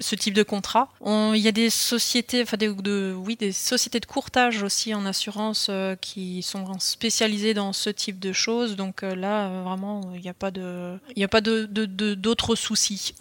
ce 0.00 0.14
type 0.14 0.34
de 0.34 0.42
contrat. 0.42 0.88
il 1.04 1.36
y 1.36 1.48
a 1.48 1.52
des 1.52 1.70
sociétés, 1.70 2.42
enfin 2.42 2.56
de, 2.56 3.14
oui, 3.16 3.36
des 3.36 3.52
sociétés 3.52 4.00
de 4.00 4.06
courtage 4.06 4.62
aussi 4.62 4.94
en 4.94 5.06
assurance 5.06 5.70
qui 6.00 6.42
sont 6.42 6.78
spécialisées 6.78 7.54
dans 7.54 7.72
ce 7.72 7.90
type 7.90 8.18
de 8.18 8.32
choses. 8.32 8.76
Donc 8.76 9.02
là, 9.02 9.62
vraiment, 9.62 10.12
il 10.14 10.20
n'y 10.20 10.28
a 10.28 10.34
pas 10.34 10.50
de, 10.50 10.98
il 11.16 11.22
a 11.22 11.28
pas 11.28 11.40
de, 11.40 11.66
d'autres 12.14 12.54
soucis 12.54 13.14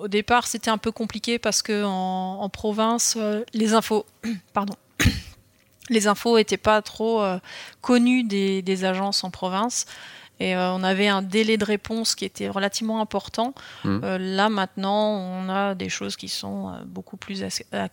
au 0.00 0.08
départ, 0.08 0.46
c'était 0.46 0.70
un 0.70 0.78
peu 0.78 0.92
compliqué 0.92 1.38
parce 1.38 1.62
que 1.62 1.84
en, 1.84 2.48
province, 2.48 3.16
euh, 3.18 3.44
les 3.52 3.74
infos, 3.74 4.06
pardon, 4.52 4.74
les 5.88 6.06
infos 6.06 6.36
n'étaient 6.36 6.56
pas 6.56 6.82
trop 6.82 7.22
euh, 7.22 7.38
connues 7.80 8.24
des, 8.24 8.84
agences 8.84 9.24
en 9.24 9.30
province. 9.30 9.86
Et 10.40 10.56
euh, 10.56 10.72
on 10.72 10.82
avait 10.82 11.08
un 11.08 11.22
délai 11.22 11.56
de 11.56 11.64
réponse 11.64 12.14
qui 12.14 12.24
était 12.24 12.48
relativement 12.48 13.00
important. 13.00 13.54
Mmh. 13.84 14.16
là, 14.16 14.48
maintenant, 14.48 15.16
on 15.16 15.48
a 15.48 15.74
des 15.74 15.88
choses 15.88 16.16
qui 16.16 16.28
sont 16.28 16.72
beaucoup 16.86 17.16
plus 17.16 17.44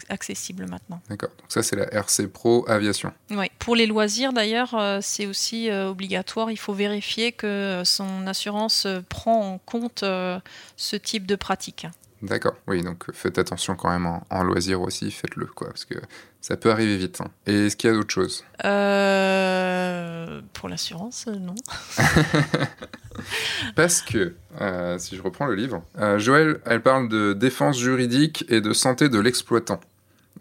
accessibles 0.09 0.65
maintenant. 0.67 1.01
D'accord. 1.09 1.29
Donc 1.39 1.51
ça, 1.51 1.63
c'est 1.63 1.75
la 1.75 1.85
RC 1.93 2.27
Pro 2.27 2.65
Aviation. 2.69 3.11
Oui. 3.31 3.47
Pour 3.59 3.75
les 3.75 3.85
loisirs, 3.85 4.33
d'ailleurs, 4.33 4.75
c'est 5.01 5.25
aussi 5.25 5.71
obligatoire. 5.71 6.51
Il 6.51 6.57
faut 6.57 6.73
vérifier 6.73 7.31
que 7.31 7.81
son 7.85 8.27
assurance 8.27 8.87
prend 9.09 9.53
en 9.53 9.57
compte 9.57 10.03
ce 10.03 10.95
type 10.95 11.25
de 11.25 11.35
pratique. 11.35 11.87
D'accord, 12.23 12.55
oui, 12.67 12.81
donc 12.81 13.11
faites 13.11 13.37
attention 13.37 13.75
quand 13.75 13.89
même 13.89 14.07
en, 14.29 14.43
loisir 14.43 14.81
aussi, 14.81 15.11
faites-le, 15.11 15.45
quoi, 15.45 15.67
parce 15.67 15.83
que 15.83 15.95
ça 16.43 16.57
peut 16.57 16.69
arriver 16.69 16.97
vite. 16.97 17.21
Hein. 17.21 17.29
Et 17.47 17.67
est-ce 17.67 17.77
qu'il 17.77 17.89
y 17.89 17.93
a 17.93 17.95
d'autres 17.95 18.13
choses? 18.13 18.43
Euh, 18.65 20.41
Pour 20.51 20.67
l'assurance, 20.67 21.25
euh, 21.29 21.37
non. 21.39 21.55
parce 23.77 24.01
que, 24.01 24.35
euh, 24.59 24.99
si 24.99 25.15
je 25.15 25.21
reprends 25.21 25.45
le 25.45 25.55
livre, 25.55 25.83
Joël, 26.17 26.59
elle 26.65 26.81
parle 26.81 27.07
de 27.07 27.31
défense 27.31 27.79
juridique 27.79 28.43
et 28.49 28.59
de 28.59 28.73
santé 28.73 29.07
de 29.07 29.19
l'exploitant. 29.19 29.79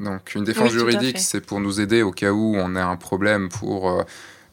Donc 0.00 0.34
une 0.34 0.42
défense 0.42 0.72
juridique, 0.72 1.20
c'est 1.20 1.40
pour 1.40 1.60
nous 1.60 1.80
aider 1.80 2.02
au 2.02 2.10
cas 2.10 2.32
où 2.32 2.56
on 2.56 2.74
a 2.74 2.82
un 2.82 2.96
problème 2.96 3.48
pour 3.48 4.04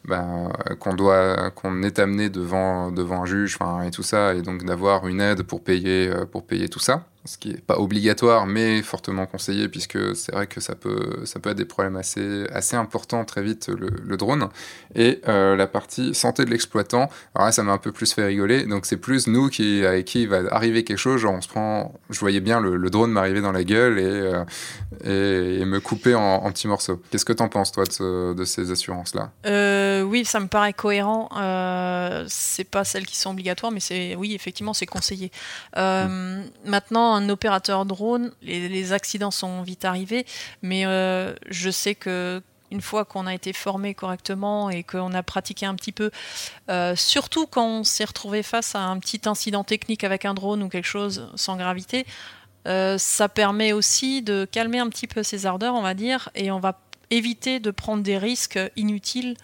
ben, 0.04 0.52
qu'on 0.78 0.94
doit 0.94 1.50
qu'on 1.50 1.82
est 1.82 1.98
amené 1.98 2.28
devant 2.28 2.92
devant 2.92 3.22
un 3.22 3.26
juge 3.26 3.58
et 3.84 3.90
tout 3.90 4.02
ça 4.02 4.34
et 4.34 4.42
donc 4.42 4.64
d'avoir 4.64 5.08
une 5.08 5.20
aide 5.20 5.42
pour 5.42 5.64
payer 5.64 6.10
pour 6.30 6.46
payer 6.46 6.68
tout 6.68 6.78
ça 6.78 7.04
ce 7.26 7.36
qui 7.36 7.50
n'est 7.50 7.58
pas 7.58 7.78
obligatoire, 7.78 8.46
mais 8.46 8.80
fortement 8.80 9.26
conseillé, 9.26 9.68
puisque 9.68 10.16
c'est 10.16 10.32
vrai 10.32 10.46
que 10.46 10.60
ça 10.60 10.74
peut, 10.74 11.20
ça 11.24 11.38
peut 11.38 11.50
être 11.50 11.58
des 11.58 11.66
problèmes 11.66 11.96
assez, 11.96 12.46
assez 12.52 12.76
importants 12.76 13.24
très 13.26 13.42
vite, 13.42 13.68
le, 13.68 14.16
drone. 14.16 14.48
Et 14.94 15.20
euh, 15.28 15.54
la 15.54 15.66
partie 15.66 16.14
santé 16.14 16.46
de 16.46 16.50
l'exploitant, 16.50 17.10
alors 17.34 17.46
là, 17.46 17.52
ça 17.52 17.62
m'a 17.62 17.72
un 17.72 17.78
peu 17.78 17.92
plus 17.92 18.12
fait 18.12 18.24
rigoler, 18.24 18.64
donc 18.64 18.86
c'est 18.86 18.96
plus 18.96 19.26
nous 19.26 19.48
qui, 19.50 19.84
avec 19.84 20.06
qui 20.06 20.26
va 20.26 20.40
arriver 20.50 20.82
quelque 20.82 20.98
chose, 20.98 21.20
genre 21.20 21.34
on 21.34 21.40
se 21.42 21.48
prend, 21.48 21.92
je 22.08 22.18
voyais 22.20 22.40
bien 22.40 22.58
le, 22.60 22.90
drone 22.90 23.12
m'arriver 23.12 23.40
dans 23.40 23.52
la 23.52 23.64
gueule 23.64 23.98
et, 23.98 24.02
euh, 25.04 25.60
et, 25.60 25.64
me 25.64 25.78
couper 25.78 26.14
en, 26.14 26.50
petits 26.50 26.68
morceaux. 26.68 27.00
Qu'est-ce 27.10 27.26
que 27.26 27.32
tu 27.34 27.42
en 27.42 27.48
penses, 27.48 27.70
toi, 27.70 27.84
de, 27.84 28.34
de 28.34 28.44
ces 28.44 28.70
assurances-là? 28.70 29.30
Euh, 29.46 30.02
Oui, 30.02 30.24
ça 30.24 30.40
me 30.40 30.48
paraît 30.48 30.72
cohérent. 30.72 31.28
c'est 32.28 32.64
pas 32.64 32.84
celles 32.84 33.06
qui 33.06 33.16
sont 33.16 33.30
obligatoires, 33.30 33.72
mais 33.72 33.80
c'est, 33.80 34.16
oui, 34.16 34.34
effectivement, 34.34 34.72
c'est 34.72 34.86
conseillé. 34.86 35.30
Mmh. 35.76 36.40
Maintenant, 36.64 37.09
un 37.14 37.28
opérateur 37.28 37.84
drone, 37.84 38.32
les, 38.42 38.92
accidents 38.92 39.30
sont 39.30 39.62
vite 39.62 39.84
arrivés, 39.84 40.26
mais 40.62 40.86
euh, 40.86 41.34
je 41.48 41.70
sais 41.70 41.94
que 41.94 42.42
une 42.70 42.80
fois 42.80 43.04
qu'on 43.04 43.26
a 43.26 43.34
été 43.34 43.52
formé 43.52 43.94
correctement 43.94 44.70
et 44.70 44.84
qu'on 44.84 45.12
a 45.12 45.22
pratiqué 45.22 45.66
un 45.66 45.74
petit 45.74 45.92
peu, 45.92 46.10
euh, 46.68 46.94
surtout 46.94 47.46
quand 47.46 47.66
on 47.66 47.84
s'est 47.84 48.04
retrouvé 48.04 48.42
face 48.42 48.74
à 48.74 48.80
un 48.80 48.98
petit 48.98 49.20
incident 49.26 49.64
technique 49.64 50.04
avec 50.04 50.24
un 50.24 50.34
drone 50.34 50.62
ou 50.62 50.68
quelque 50.68 50.86
chose 50.86 51.28
sans 51.34 51.56
gravité, 51.56 52.06
euh, 52.68 52.96
ça 52.98 53.28
permet 53.28 53.72
aussi 53.72 54.22
de 54.22 54.46
calmer 54.50 54.78
un 54.78 54.88
petit 54.88 55.06
peu 55.06 55.22
ses 55.22 55.46
ardeurs, 55.46 55.74
on 55.74 55.82
va 55.82 55.94
dire, 55.94 56.28
et 56.34 56.50
on 56.50 56.60
va 56.60 56.78
éviter 57.10 57.58
de 57.58 57.70
prendre 57.70 58.02
des 58.02 58.18
risques 58.18 58.58
inutiles 58.76 59.36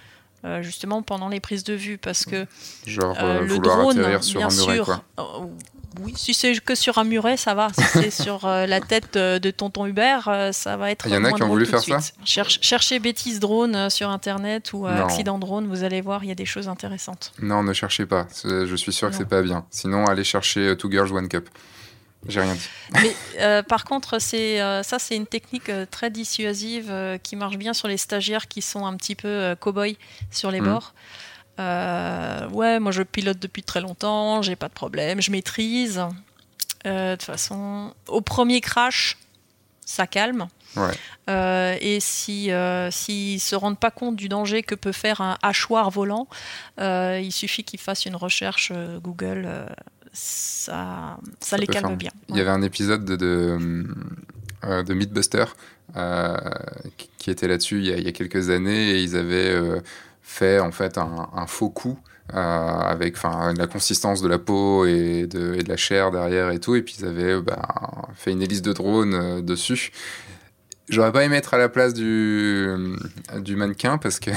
justement 0.61 1.03
pendant 1.03 1.28
les 1.28 1.40
prises 1.40 1.64
de 1.64 1.74
vue 1.74 1.99
parce 1.99 2.24
que 2.24 2.47
genre 2.86 3.16
le 3.40 3.59
drone 3.59 4.22
sur 4.22 4.38
bien 4.38 4.49
un 4.49 4.55
muret, 4.55 4.74
sûr 4.76 5.03
oui, 6.03 6.12
si 6.16 6.34
c'est 6.34 6.59
que 6.61 6.74
sur 6.74 6.99
un 6.99 7.05
muret, 7.05 7.36
ça 7.36 7.55
va. 7.55 7.68
Si 7.72 7.82
c'est 7.92 8.11
sur 8.11 8.44
euh, 8.44 8.66
la 8.66 8.80
tête 8.80 9.14
de, 9.14 9.51
tonton 9.51 9.86
Hubert, 9.86 10.28
euh, 10.28 10.53
ça 10.53 10.76
va 10.76 10.90
être. 10.90 11.07
Il 11.07 11.12
y 11.12 11.16
en 11.16 11.24
a 11.24 11.32
qui 11.32 11.42
ont 11.42 11.49
voulu 11.49 11.66
faire 11.66 11.80
ça 11.80 11.99
Cherchez 12.24 12.99
bêtises 12.99 13.40
drone 13.40 13.74
euh, 13.74 13.90
sur 13.90 14.11
internet 14.11 14.72
ou 14.72 14.86
accident 14.86 15.38
drone, 15.38 15.66
vous 15.66 15.84
allez 15.84 16.01
voir, 16.01 16.24
il 16.24 16.28
y 16.28 16.32
a 16.32 16.34
des 16.36 16.44
choses 16.44 16.68
intéressantes. 16.68 17.32
Non, 17.40 17.62
ne 17.62 17.72
cherchez 17.72 18.07
pas. 18.07 18.26
Je 18.44 18.76
suis 18.76 18.92
sûr 18.92 19.11
que 19.11 19.16
c'est 19.16 19.28
pas 19.28 19.42
bien. 19.42 19.64
Sinon, 19.70 20.07
allez 20.07 20.24
chercher 20.24 20.76
Two 20.76 20.90
Girls 20.90 21.12
One 21.12 21.28
Cup. 21.28 21.49
J'ai 22.29 22.41
rien 22.41 22.55
dit. 22.55 22.68
Mais 22.93 23.62
par 23.64 23.85
contre, 23.85 24.18
c'est 24.20 24.59
ça, 24.83 24.99
c'est 24.99 25.16
une 25.16 25.27
technique 25.27 25.70
très 25.91 26.11
dissuasive 26.11 26.93
qui 27.22 27.37
marche 27.37 27.57
bien 27.57 27.72
sur 27.72 27.89
les 27.89 27.97
stagiaires 27.97 28.49
qui 28.49 28.62
sont 28.62 28.87
un 28.87 28.97
petit 28.97 29.14
peu 29.14 29.55
cow-boy 29.61 29.97
sur 30.31 30.51
les 30.51 30.61
mmh. 30.61 30.64
bords. 30.64 30.95
Euh, 31.59 32.49
ouais, 32.51 32.79
moi 32.81 32.93
je 32.93 33.03
pilote 33.03 33.39
depuis 33.39 33.62
très 33.62 33.81
longtemps, 33.81 34.43
j'ai 34.43 34.57
pas 34.57 34.68
de 34.68 34.74
problème, 34.74 35.22
je 35.22 35.31
maîtrise. 35.31 36.03
de 36.85 37.14
toute 37.14 37.22
façon, 37.22 37.95
au 38.09 38.20
premier 38.20 38.61
crash, 38.61 39.16
ça 39.87 40.07
calme. 40.07 40.49
Euh, 41.29 41.77
et 41.81 42.01
si 42.01 42.51
euh, 42.51 42.91
s'ils 42.91 43.41
se 43.41 43.57
rendent 43.57 43.79
pas 43.79 43.91
compte 43.91 44.16
du 44.16 44.29
danger 44.29 44.62
que 44.62 44.74
peut 44.74 44.93
faire 44.93 45.20
un 45.20 45.39
hachoir 45.43 45.91
volant, 45.91 46.29
euh, 46.81 47.20
il 47.22 47.33
suffit 47.33 47.64
qu'ils 47.64 47.81
fassent 47.81 48.05
une 48.05 48.16
recherche 48.16 48.72
Google. 49.03 49.49
Ça, 50.16 51.18
ça, 51.40 51.56
les 51.58 51.66
calme 51.66 51.96
bien. 51.96 52.10
Il 52.30 52.36
y 52.36 52.40
avait 52.40 52.50
un 52.50 52.62
épisode 52.62 53.04
de, 53.04 53.16
de, 53.16 54.82
de 54.82 54.94
Mythbuster 54.94 55.44
qui 57.18 57.30
était 57.30 57.48
là-dessus 57.48 57.78
il, 57.78 58.02
y 58.02 58.08
a 58.08 58.12
quelques 58.12 58.50
années 58.50 58.92
et 58.92 59.02
ils 59.02 59.16
avaient 59.16 59.54
fait 60.22 60.58
en 60.58 60.72
fait 60.72 60.98
un, 60.98 61.46
faux 61.46 61.70
coup. 61.70 61.98
avec 62.30 63.16
la 63.22 63.66
consistance 63.66 64.22
de 64.22 64.28
la 64.28 64.38
peau 64.38 64.86
et 64.86 65.26
de, 65.26 65.54
et 65.54 65.62
de, 65.62 65.68
la 65.68 65.76
chair 65.76 66.10
derrière 66.10 66.50
et 66.50 66.60
tout. 66.60 66.74
Et 66.74 66.82
puis 66.82 66.96
ils 66.98 67.06
avaient 67.06 67.40
bah, 67.40 68.08
fait 68.14 68.32
une 68.32 68.42
hélice 68.42 68.62
de 68.62 68.72
drone 68.72 69.44
dessus. 69.44 69.92
J'aurais 70.88 71.12
pas 71.12 71.24
aimé 71.24 71.36
être 71.36 71.54
à 71.54 71.58
la 71.58 71.68
place 71.68 71.94
du, 71.94 72.68
du 73.38 73.56
mannequin 73.56 73.98
parce 73.98 74.20
que 74.20 74.30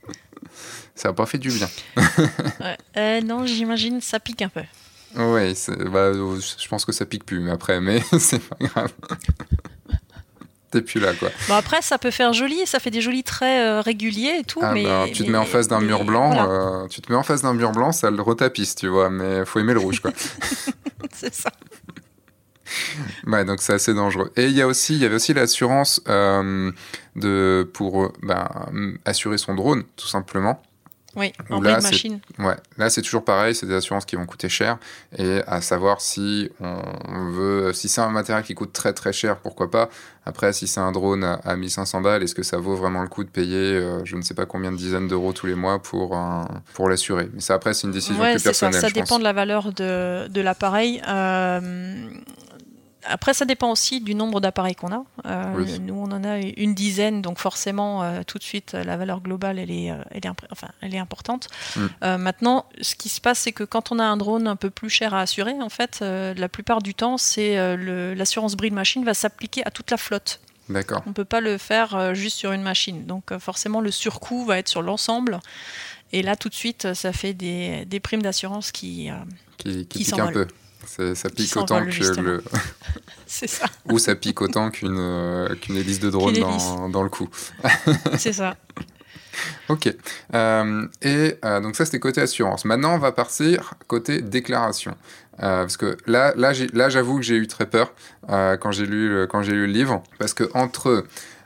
ça 0.94 1.08
n'a 1.08 1.14
pas 1.14 1.26
fait 1.26 1.38
du 1.38 1.50
bien. 1.50 1.68
Euh, 2.96 3.20
non, 3.20 3.44
j'imagine 3.44 4.00
ça 4.00 4.18
pique 4.18 4.40
un 4.40 4.48
peu. 4.48 4.62
Oui, 5.16 5.54
bah, 5.90 6.12
je 6.12 6.68
pense 6.68 6.84
que 6.84 6.92
ça 6.92 7.06
pique 7.06 7.24
plus 7.24 7.40
mais 7.40 7.50
après, 7.50 7.80
mais 7.80 8.00
c'est 8.18 8.40
pas 8.40 8.56
grave. 8.60 8.92
T'es 10.70 10.82
plus 10.82 10.98
là, 10.98 11.14
quoi. 11.14 11.30
Bon, 11.48 11.54
après, 11.54 11.80
ça 11.80 11.96
peut 11.96 12.10
faire 12.10 12.32
joli, 12.32 12.66
ça 12.66 12.80
fait 12.80 12.90
des 12.90 13.00
jolis 13.00 13.22
traits 13.22 13.60
euh, 13.60 13.80
réguliers 13.80 14.40
et 14.40 14.44
tout. 14.44 14.58
Ah, 14.62 14.72
mais, 14.72 14.84
bah, 14.84 15.04
tu 15.12 15.24
te 15.24 15.30
mets 15.30 15.38
en 15.38 15.44
face 15.44 15.68
d'un 15.68 15.80
mur 15.80 16.04
blanc, 16.04 16.50
euh, 16.50 16.88
tu 16.88 17.00
te 17.00 17.10
mets 17.10 17.16
en 17.16 17.22
face 17.22 17.42
d'un 17.42 17.54
mur 17.54 17.70
blanc, 17.70 17.92
ça 17.92 18.10
le 18.10 18.20
retapisse, 18.20 18.74
tu 18.74 18.88
vois, 18.88 19.08
mais 19.08 19.44
faut 19.44 19.60
aimer 19.60 19.74
le 19.74 19.78
rouge, 19.78 20.00
quoi. 20.00 20.10
c'est 21.14 21.32
ça. 21.32 21.52
ouais, 23.28 23.44
donc 23.44 23.62
c'est 23.62 23.74
assez 23.74 23.94
dangereux. 23.94 24.32
Et 24.36 24.46
il 24.46 24.52
y 24.52 24.60
a 24.60 24.66
aussi, 24.66 24.94
il 24.94 25.02
y 25.02 25.04
avait 25.04 25.14
aussi 25.14 25.34
l'assurance 25.34 26.02
euh, 26.08 26.72
de 27.14 27.70
pour 27.72 28.12
ben, 28.22 28.48
assurer 29.04 29.38
son 29.38 29.54
drone, 29.54 29.84
tout 29.94 30.08
simplement. 30.08 30.60
Oui, 31.16 31.32
en 31.50 31.60
là, 31.60 31.80
machine. 31.80 32.20
Ouais, 32.38 32.56
là 32.76 32.90
c'est 32.90 33.02
toujours 33.02 33.24
pareil, 33.24 33.54
c'est 33.54 33.66
des 33.66 33.74
assurances 33.74 34.04
qui 34.04 34.16
vont 34.16 34.26
coûter 34.26 34.48
cher 34.48 34.78
et 35.16 35.40
à 35.46 35.60
savoir 35.60 36.00
si 36.00 36.50
on 36.60 37.30
veut, 37.30 37.72
si 37.72 37.88
c'est 37.88 38.02
un 38.02 38.10
matériel 38.10 38.44
qui 38.44 38.54
coûte 38.54 38.72
très 38.72 38.92
très 38.92 39.12
cher, 39.12 39.38
pourquoi 39.38 39.70
pas. 39.70 39.88
Après, 40.28 40.52
si 40.52 40.66
c'est 40.66 40.80
un 40.80 40.90
drone 40.90 41.22
à, 41.22 41.56
1500 41.56 42.00
balles, 42.00 42.22
est-ce 42.24 42.34
que 42.34 42.42
ça 42.42 42.58
vaut 42.58 42.74
vraiment 42.74 43.02
le 43.02 43.08
coup 43.08 43.22
de 43.22 43.28
payer, 43.28 43.74
euh, 43.74 44.04
je 44.04 44.16
ne 44.16 44.22
sais 44.22 44.34
pas 44.34 44.44
combien 44.44 44.72
de 44.72 44.76
dizaines 44.76 45.06
d'euros 45.06 45.32
tous 45.32 45.46
les 45.46 45.54
mois 45.54 45.78
pour 45.80 46.18
pour 46.74 46.88
l'assurer. 46.88 47.28
Mais 47.32 47.40
ça 47.40 47.54
après 47.54 47.74
c'est 47.74 47.86
une 47.86 47.92
décision 47.92 48.22
plus 48.22 48.42
personnelle. 48.42 48.74
Ça, 48.74 48.88
ça 48.88 48.90
dépend 48.90 49.18
de 49.18 49.24
la 49.24 49.32
valeur 49.32 49.72
de, 49.72 50.28
de 50.28 50.40
l'appareil. 50.40 51.00
Euh, 51.08 52.08
après, 53.08 53.34
ça 53.34 53.44
dépend 53.44 53.70
aussi 53.70 54.00
du 54.00 54.14
nombre 54.14 54.40
d'appareils 54.40 54.74
qu'on 54.74 54.92
a. 54.92 55.04
Euh, 55.26 55.64
nous, 55.80 55.94
on 55.94 56.10
en 56.10 56.24
a 56.24 56.38
une 56.38 56.74
dizaine, 56.74 57.22
donc 57.22 57.38
forcément, 57.38 58.02
euh, 58.02 58.22
tout 58.26 58.38
de 58.38 58.42
suite, 58.42 58.72
la 58.72 58.96
valeur 58.96 59.20
globale, 59.20 59.58
elle 59.58 59.70
est, 59.70 59.90
euh, 59.90 60.02
elle 60.10 60.26
est, 60.26 60.30
enfin, 60.50 60.68
elle 60.80 60.94
est 60.94 60.98
importante. 60.98 61.48
Mm. 61.76 62.16
maintenant, 62.16 62.66
ce 62.80 62.94
qui 62.94 63.08
se 63.08 63.20
passe, 63.20 63.40
c'est 63.40 63.52
que 63.52 63.64
quand 63.64 63.92
on 63.92 63.98
a 63.98 64.04
un 64.04 64.16
drone 64.16 64.46
un 64.46 64.56
peu 64.56 64.70
plus 64.70 64.90
cher 64.90 65.14
à 65.14 65.20
assurer, 65.20 65.54
en 65.60 65.68
fait, 65.68 66.00
la 66.00 66.48
plupart 66.48 66.82
du 66.82 66.94
temps, 66.94 67.18
c'est 67.18 67.76
l'assurance 68.14 68.56
bris 68.56 68.70
de 68.70 68.74
machine 68.74 69.04
va 69.04 69.14
s'appliquer 69.14 69.66
à 69.66 69.70
toute 69.70 69.90
la 69.90 69.96
flotte. 69.96 70.40
D'accord. 70.68 71.02
On 71.06 71.10
ne 71.10 71.14
peut 71.14 71.24
pas 71.24 71.40
le 71.40 71.58
faire 71.58 72.14
juste 72.14 72.36
sur 72.36 72.52
une 72.52 72.62
machine. 72.62 73.06
Donc, 73.06 73.36
forcément, 73.38 73.80
le 73.80 73.90
surcoût 73.90 74.44
va 74.44 74.58
être 74.58 74.68
sur 74.68 74.82
l'ensemble. 74.82 75.40
Et 76.12 76.22
là, 76.22 76.36
tout 76.36 76.48
de 76.48 76.54
suite, 76.54 76.94
ça 76.94 77.12
fait 77.12 77.34
des, 77.34 77.84
des 77.84 78.00
primes 78.00 78.22
d'assurance 78.22 78.72
qui, 78.72 79.10
qui, 79.58 79.86
qui, 79.86 80.04
qui 80.04 80.20
un 80.20 80.32
peu. 80.32 80.46
Ça 80.84 81.28
pique 81.30 81.56
autant 81.56 81.84
que 81.84 82.20
le. 82.20 82.42
C'est 83.26 83.48
ça. 83.48 83.66
Ou 83.90 83.98
ça 83.98 84.14
pique 84.14 84.40
autant 84.40 84.70
qu'une 84.70 84.96
euh, 84.98 85.54
qu'une 85.56 85.76
hélice 85.76 86.00
de 86.00 86.10
drone 86.10 86.34
dans, 86.34 86.88
dans, 86.88 87.02
le 87.02 87.08
cou. 87.08 87.28
C'est 88.18 88.32
ça. 88.32 88.56
Ok. 89.68 89.92
Euh, 90.32 90.86
et 91.02 91.34
euh, 91.44 91.60
donc 91.60 91.76
ça, 91.76 91.84
c'était 91.84 91.98
côté 91.98 92.20
assurance. 92.20 92.64
Maintenant, 92.64 92.94
on 92.94 92.98
va 92.98 93.12
partir 93.12 93.74
côté 93.88 94.22
déclaration. 94.22 94.96
parce 95.38 95.76
que 95.76 95.96
là, 96.06 96.32
là, 96.36 96.52
là 96.72 96.88
j'avoue 96.88 97.16
que 97.16 97.24
j'ai 97.24 97.36
eu 97.36 97.46
très 97.46 97.66
peur 97.66 97.92
quand 98.28 98.70
j'ai 98.70 98.86
lu, 98.86 99.08
le, 99.08 99.26
quand 99.26 99.40
lu 99.42 99.66
le 99.66 99.72
livre. 99.72 100.02
Parce 100.18 100.32
que 100.32 100.44
entre 100.54 101.04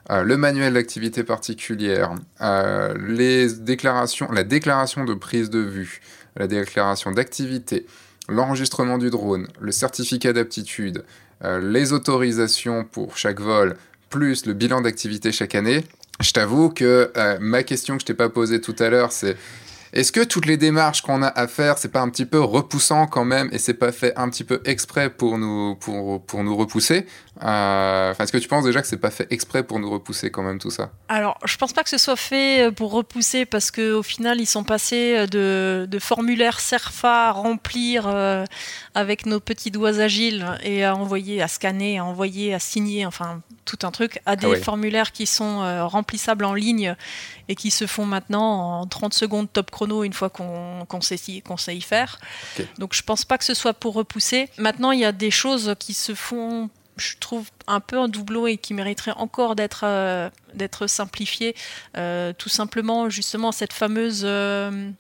le 0.09 0.37
manuel 0.37 0.75
d'activité 0.75 1.25
particulière, 1.25 2.13
les 2.99 3.53
déclarations, 3.55 4.31
la 4.31 4.45
déclaration 4.45 5.05
de 5.05 5.15
prise 5.15 5.51
de 5.51 5.61
vue, 5.61 6.01
la 6.37 6.47
déclaration 6.47 7.11
d'activité, 7.11 7.87
l'enregistrement 8.31 8.97
du 8.97 9.11
drone, 9.11 9.49
le 9.61 9.73
certificat 9.73 10.33
d'aptitude, 10.33 11.05
euh, 11.45 11.61
les 11.61 11.93
autorisations 11.93 12.85
pour 12.85 13.17
chaque 13.17 13.41
vol, 13.41 13.77
plus 14.09 14.47
le 14.47 14.55
bilan 14.55 14.81
d'activité 14.81 15.33
chaque 15.33 15.55
année, 15.55 15.85
je 16.21 16.33
t'avoue 16.33 16.71
que 16.71 17.11
euh, 17.17 17.39
ma 17.41 17.63
question 17.63 17.97
que 17.97 18.03
je 18.03 18.07
t'ai 18.07 18.15
pas 18.15 18.29
posée 18.29 18.61
tout 18.61 18.77
à 18.79 18.91
l'heure, 18.91 19.13
c'est 19.13 19.37
est-ce 19.93 20.13
que 20.13 20.23
toutes 20.23 20.47
les 20.47 20.57
démarches 20.57 21.03
qu'on 21.03 21.23
a 21.23 21.29
à 21.29 21.49
faire, 21.49 21.79
c'est 21.79 21.91
pas 21.91 22.01
un 22.01 22.09
petit 22.11 22.27
peu 22.27 22.41
repoussant 22.41 23.07
quand 23.07 23.25
même 23.25 23.49
et 23.53 23.59
c'est 23.59 23.75
pas 23.75 23.91
fait 23.91 24.13
un 24.17 24.29
petit 24.29 24.45
peu 24.45 24.61
exprès 24.65 25.11
pour 25.11 25.39
nous, 25.39 25.75
pour, 25.77 26.25
pour 26.25 26.45
nous 26.45 26.57
repousser? 26.57 27.07
Euh, 27.43 28.15
Est-ce 28.19 28.33
que 28.33 28.39
tu 28.39 28.49
penses 28.49 28.65
déjà 28.65 28.83
que 28.83 28.87
c'est 28.87 28.99
pas 28.99 29.11
fait 29.11 29.27
exprès 29.31 29.63
pour 29.63 29.79
nous 29.79 29.91
repousser 29.91 30.31
quand 30.31 30.43
même 30.43 30.59
tout 30.59 30.71
ça? 30.71 30.91
Alors, 31.09 31.39
je 31.45 31.57
pense 31.57 31.73
pas 31.73 31.83
que 31.83 31.91
ce 31.91 31.99
soit 31.99 32.17
fait 32.17 32.67
euh, 32.67 32.71
pour 32.71 32.93
repousser 32.93 33.47
parce 33.47 33.71
qu'au 33.71 34.03
final, 34.03 34.41
ils 34.41 34.47
sont 34.47 34.65
passés 34.65 35.17
euh, 35.17 35.27
de, 35.27 35.87
de 35.87 35.99
formulaires 35.99 36.61
CERFA 36.61 37.29
à 37.29 37.33
remplir 37.33 38.07
avec 38.95 39.27
nos 39.27 39.41
petits 39.41 39.71
doigts 39.71 39.99
agiles 39.99 40.47
et 40.63 40.85
à 40.85 40.95
envoyer, 40.95 41.43
à 41.43 41.49
scanner, 41.49 41.99
à 41.99 42.05
envoyer, 42.05 42.55
à 42.55 42.59
signer, 42.59 43.07
enfin 43.07 43.41
tout 43.65 43.79
un 43.83 43.91
truc, 43.91 44.19
à 44.19 44.33
ah 44.33 44.37
des 44.37 44.57
formulaires 44.57 45.13
qui 45.13 45.27
sont 45.27 45.61
remplissables 45.87 46.45
en 46.45 46.55
ligne 46.55 46.97
et 47.51 47.57
qui 47.57 47.73
se 47.73 47.89
font 47.89 48.07
maintenant 48.07 48.81
en 48.81 48.87
30 48.87 49.13
secondes 49.13 49.53
top 49.53 49.73
chrono 49.73 50.05
une 50.05 50.13
fois 50.13 50.31
qu'on 50.31 50.87
sait, 51.01 51.17
sait, 51.17 51.77
y 51.77 51.81
faire. 51.81 52.21
Donc 52.79 52.95
je 52.95 53.03
pense 53.03 53.25
pas 53.25 53.39
que 53.39 53.45
ce 53.45 53.55
soit 53.55 53.75
pour 53.75 53.95
repousser. 53.95 54.49
Maintenant, 54.57 54.93
il 54.93 55.01
y 55.01 55.05
a 55.05 55.11
des 55.11 55.33
choses 55.33 55.75
qui 55.81 55.93
se 55.93 56.15
font 56.15 56.71
je 56.97 57.17
trouve 57.19 57.49
un 57.67 57.81
peu 57.81 57.99
en 57.99 58.09
doublon 58.09 58.47
et 58.47 58.59
qui 58.59 58.75
mériteraient 58.75 59.17
encore 59.17 59.57
d'être 59.57 59.83
euh, 59.85 60.29
d'être. 60.55 60.87
Euh, 61.97 62.33
tout 62.37 62.49
simplement, 62.49 63.09
justement, 63.09 63.53
cette 63.53 63.73
fameuse 63.73 64.23
euh, 64.25 64.91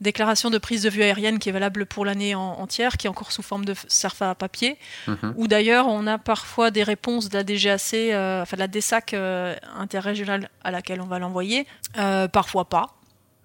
déclaration 0.00 0.50
de 0.50 0.58
prise 0.58 0.82
de 0.82 0.90
vue 0.90 1.02
aérienne 1.02 1.38
qui 1.38 1.48
est 1.48 1.52
valable 1.52 1.86
pour 1.86 2.04
l'année 2.04 2.34
entière, 2.34 2.96
qui 2.96 3.06
est 3.06 3.10
encore 3.10 3.32
sous 3.32 3.42
forme 3.42 3.64
de 3.64 3.74
CERFA 3.88 4.30
à 4.30 4.34
papier, 4.34 4.78
mhm. 5.06 5.34
ou 5.36 5.46
d'ailleurs 5.46 5.86
on 5.88 6.06
a 6.06 6.18
parfois 6.18 6.70
des 6.70 6.82
réponses 6.82 7.28
de 7.28 7.36
la 7.36 7.44
DGAC, 7.44 7.94
euh, 7.94 8.42
enfin 8.42 8.56
de 8.56 8.60
la 8.60 8.68
DSAC 8.68 9.14
euh, 9.14 9.54
interrégionale 9.78 10.50
à 10.64 10.70
laquelle 10.70 11.00
on 11.00 11.06
va 11.06 11.18
l'envoyer, 11.18 11.66
euh, 11.98 12.28
parfois 12.28 12.66
pas. 12.66 12.96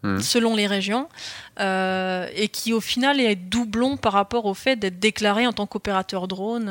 Mhm. 0.03 0.19
selon 0.19 0.55
les 0.55 0.67
régions, 0.67 1.09
et 1.57 2.47
qui 2.51 2.73
au 2.73 2.81
final 2.81 3.19
est 3.19 3.35
doublon 3.35 3.97
par 3.97 4.13
rapport 4.13 4.45
au 4.45 4.53
fait 4.53 4.75
d'être 4.75 4.99
déclaré 4.99 5.47
en 5.47 5.53
tant 5.53 5.65
qu'opérateur 5.65 6.27
drone 6.27 6.69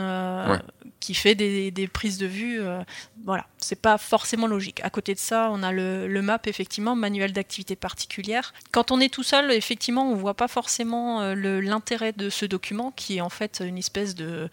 qui 1.05 1.13
fait 1.13 1.35
des, 1.35 1.89
prises 1.89 2.17
de 2.17 2.27
vue. 2.27 2.63
Euh, 2.63 2.83
voilà, 3.25 3.47
c'est 3.59 3.81
pas 3.81 3.99
forcément 3.99 4.47
logique. 4.47 4.81
À 4.83 4.89
côté 4.89 5.13
de 5.13 5.19
ça, 5.19 5.51
on 5.53 5.63
a 5.63 5.71
le, 5.71 6.23
MAP, 6.23 6.47
effectivement, 6.47 6.97
manuel 6.97 7.35
d'activité 7.35 7.77
particulière. 7.77 8.55
Quand 8.73 8.91
on 8.91 8.99
est 9.01 9.13
tout 9.13 9.23
seul, 9.23 9.53
effectivement, 9.53 10.11
on 10.11 10.15
voit 10.15 10.33
pas 10.33 10.49
forcément 10.49 11.21
euh, 11.21 11.61
l'intérêt 11.61 12.13
de 12.13 12.31
ce 12.31 12.47
document, 12.47 12.91
qui 12.91 13.19
est 13.19 13.21
en 13.21 13.29
fait 13.29 13.63
une 13.63 13.77
espèce 13.77 14.15
de, 14.15 14.49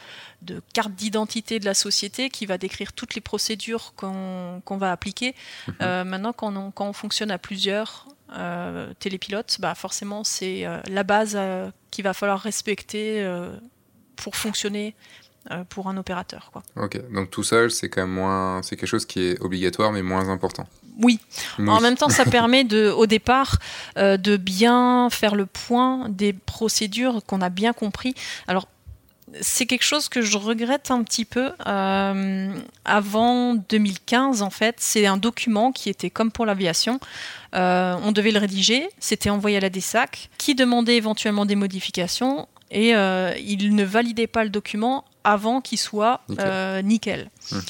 carte 0.73 0.91
d'identité 0.91 1.59
de 1.59 1.65
la 1.65 1.73
société 1.73 2.29
qui 2.29 2.45
va 2.45 2.57
décrire 2.57 2.91
toutes 2.91 3.15
les 3.15 3.21
procédures 3.21 3.93
qu'on 3.95 4.77
va 4.77 4.91
appliquer. 4.91 5.35
Mhm. 5.67 5.75
Euh, 5.81 6.03
maintenant, 6.03 6.33
quand 6.33 6.53
on, 6.57 6.71
quand 6.71 6.89
on, 6.89 6.93
fonctionne 6.93 7.31
à 7.31 7.37
plusieurs, 7.37 8.07
télépilotes, 8.99 9.57
bah 9.59 9.75
forcément 9.75 10.23
c'est 10.23 10.65
la 10.89 11.03
base 11.03 11.37
qu'il 11.89 12.05
va 12.05 12.13
falloir 12.13 12.39
respecter 12.39 13.21
pour 14.21 14.35
fonctionner 14.35 14.95
euh, 14.95 15.20
pour 15.69 15.89
un 15.89 15.97
opérateur. 15.97 16.51
Quoi. 16.53 16.63
Ok, 16.75 16.99
donc 17.11 17.31
tout 17.31 17.43
seul, 17.43 17.71
c'est 17.71 17.89
quand 17.89 18.01
même 18.01 18.13
moins, 18.13 18.61
c'est 18.63 18.75
quelque 18.75 18.89
chose 18.89 19.05
qui 19.05 19.21
est 19.21 19.41
obligatoire 19.41 19.91
mais 19.91 20.03
moins 20.03 20.29
important. 20.29 20.67
Oui. 20.99 21.19
En 21.59 21.79
même 21.79 21.95
temps, 21.95 22.09
ça 22.09 22.25
permet 22.29 22.63
de, 22.63 22.89
au 22.89 23.05
départ 23.05 23.57
euh, 23.97 24.17
de 24.17 24.37
bien 24.37 25.09
faire 25.09 25.35
le 25.35 25.45
point 25.45 26.09
des 26.09 26.33
procédures 26.33 27.21
qu'on 27.25 27.41
a 27.41 27.49
bien 27.49 27.73
compris. 27.73 28.13
Alors, 28.47 28.67
c'est 29.39 29.65
quelque 29.65 29.83
chose 29.83 30.09
que 30.09 30.21
je 30.21 30.37
regrette 30.37 30.91
un 30.91 31.03
petit 31.03 31.23
peu. 31.23 31.51
Euh, 31.65 32.53
avant 32.83 33.55
2015, 33.55 34.41
en 34.41 34.49
fait, 34.49 34.75
c'est 34.79 35.05
un 35.05 35.15
document 35.15 35.71
qui 35.71 35.89
était 35.89 36.09
comme 36.09 36.31
pour 36.31 36.45
l'aviation. 36.45 36.99
on 37.53 38.11
devait 38.11 38.31
le 38.31 38.39
rédiger, 38.39 38.89
c'était 38.99 39.29
envoyé 39.29 39.57
à 39.57 39.61
la 39.61 39.69
DESAC, 39.69 40.29
qui 40.37 40.53
demandait 40.53 40.97
éventuellement 40.97 41.45
des 41.45 41.55
modifications 41.55 42.47
et 42.71 42.91
il 42.91 43.75
ne 43.75 43.83
validait 43.83 44.27
pas 44.27 44.43
le 44.43 44.49
document 44.49 45.05
avant 45.23 45.61
qu'il 45.61 45.77
soit 45.77 46.21
nickel. 46.83 47.29
Euh, 47.51 47.55
hum. 47.55 47.61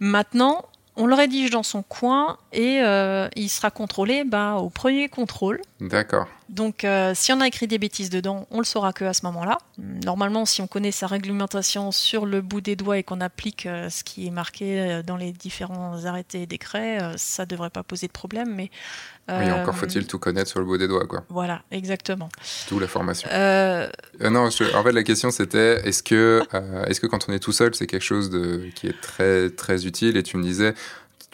Maintenant, 0.00 0.64
on 0.96 1.06
le 1.06 1.14
rédige 1.14 1.50
dans 1.50 1.62
son 1.62 1.82
coin 1.82 2.36
et 2.52 2.80
euh, 2.82 3.28
il 3.36 3.48
sera 3.48 3.70
contrôlé 3.70 4.24
bah, 4.24 4.54
au 4.54 4.70
premier 4.70 5.08
contrôle. 5.08 5.60
D'accord. 5.80 6.26
Donc, 6.54 6.84
euh, 6.84 7.12
si 7.16 7.32
on 7.32 7.40
a 7.40 7.48
écrit 7.48 7.66
des 7.66 7.78
bêtises 7.78 8.10
dedans, 8.10 8.46
on 8.52 8.58
le 8.58 8.64
saura 8.64 8.92
que 8.92 9.04
à 9.04 9.12
ce 9.12 9.26
moment-là. 9.26 9.58
Normalement, 9.76 10.44
si 10.44 10.62
on 10.62 10.68
connaît 10.68 10.92
sa 10.92 11.08
réglementation 11.08 11.90
sur 11.90 12.26
le 12.26 12.40
bout 12.40 12.60
des 12.60 12.76
doigts 12.76 12.96
et 12.96 13.02
qu'on 13.02 13.20
applique 13.20 13.66
euh, 13.66 13.90
ce 13.90 14.04
qui 14.04 14.28
est 14.28 14.30
marqué 14.30 15.02
dans 15.04 15.16
les 15.16 15.32
différents 15.32 16.04
arrêtés 16.04 16.42
et 16.42 16.46
décrets, 16.46 17.00
ça 17.16 17.42
ne 17.42 17.48
devrait 17.48 17.70
pas 17.70 17.82
poser 17.82 18.06
de 18.06 18.12
problème. 18.12 18.54
Mais 18.54 18.70
oui, 19.28 19.50
encore 19.50 19.74
faut-il 19.74 20.06
tout 20.06 20.18
connaître 20.20 20.48
sur 20.48 20.60
le 20.60 20.66
bout 20.66 20.78
des 20.78 20.86
doigts, 20.86 21.06
quoi. 21.06 21.24
Voilà, 21.28 21.62
exactement. 21.72 22.28
Tout 22.68 22.78
la 22.78 22.86
formation. 22.86 23.28
non, 24.20 24.46
en 24.46 24.50
fait, 24.82 24.92
la 24.92 25.02
question 25.02 25.30
c'était 25.32 25.80
est-ce 25.88 26.02
que, 26.02 26.42
est-ce 26.86 27.00
que 27.00 27.06
quand 27.08 27.28
on 27.28 27.32
est 27.32 27.40
tout 27.40 27.52
seul, 27.52 27.74
c'est 27.74 27.86
quelque 27.86 28.02
chose 28.02 28.30
de, 28.30 28.68
qui 28.76 28.86
est 28.86 29.00
très 29.00 29.50
très 29.50 29.86
utile? 29.86 30.16
Et 30.16 30.22
tu 30.22 30.36
me 30.36 30.42
disais 30.42 30.74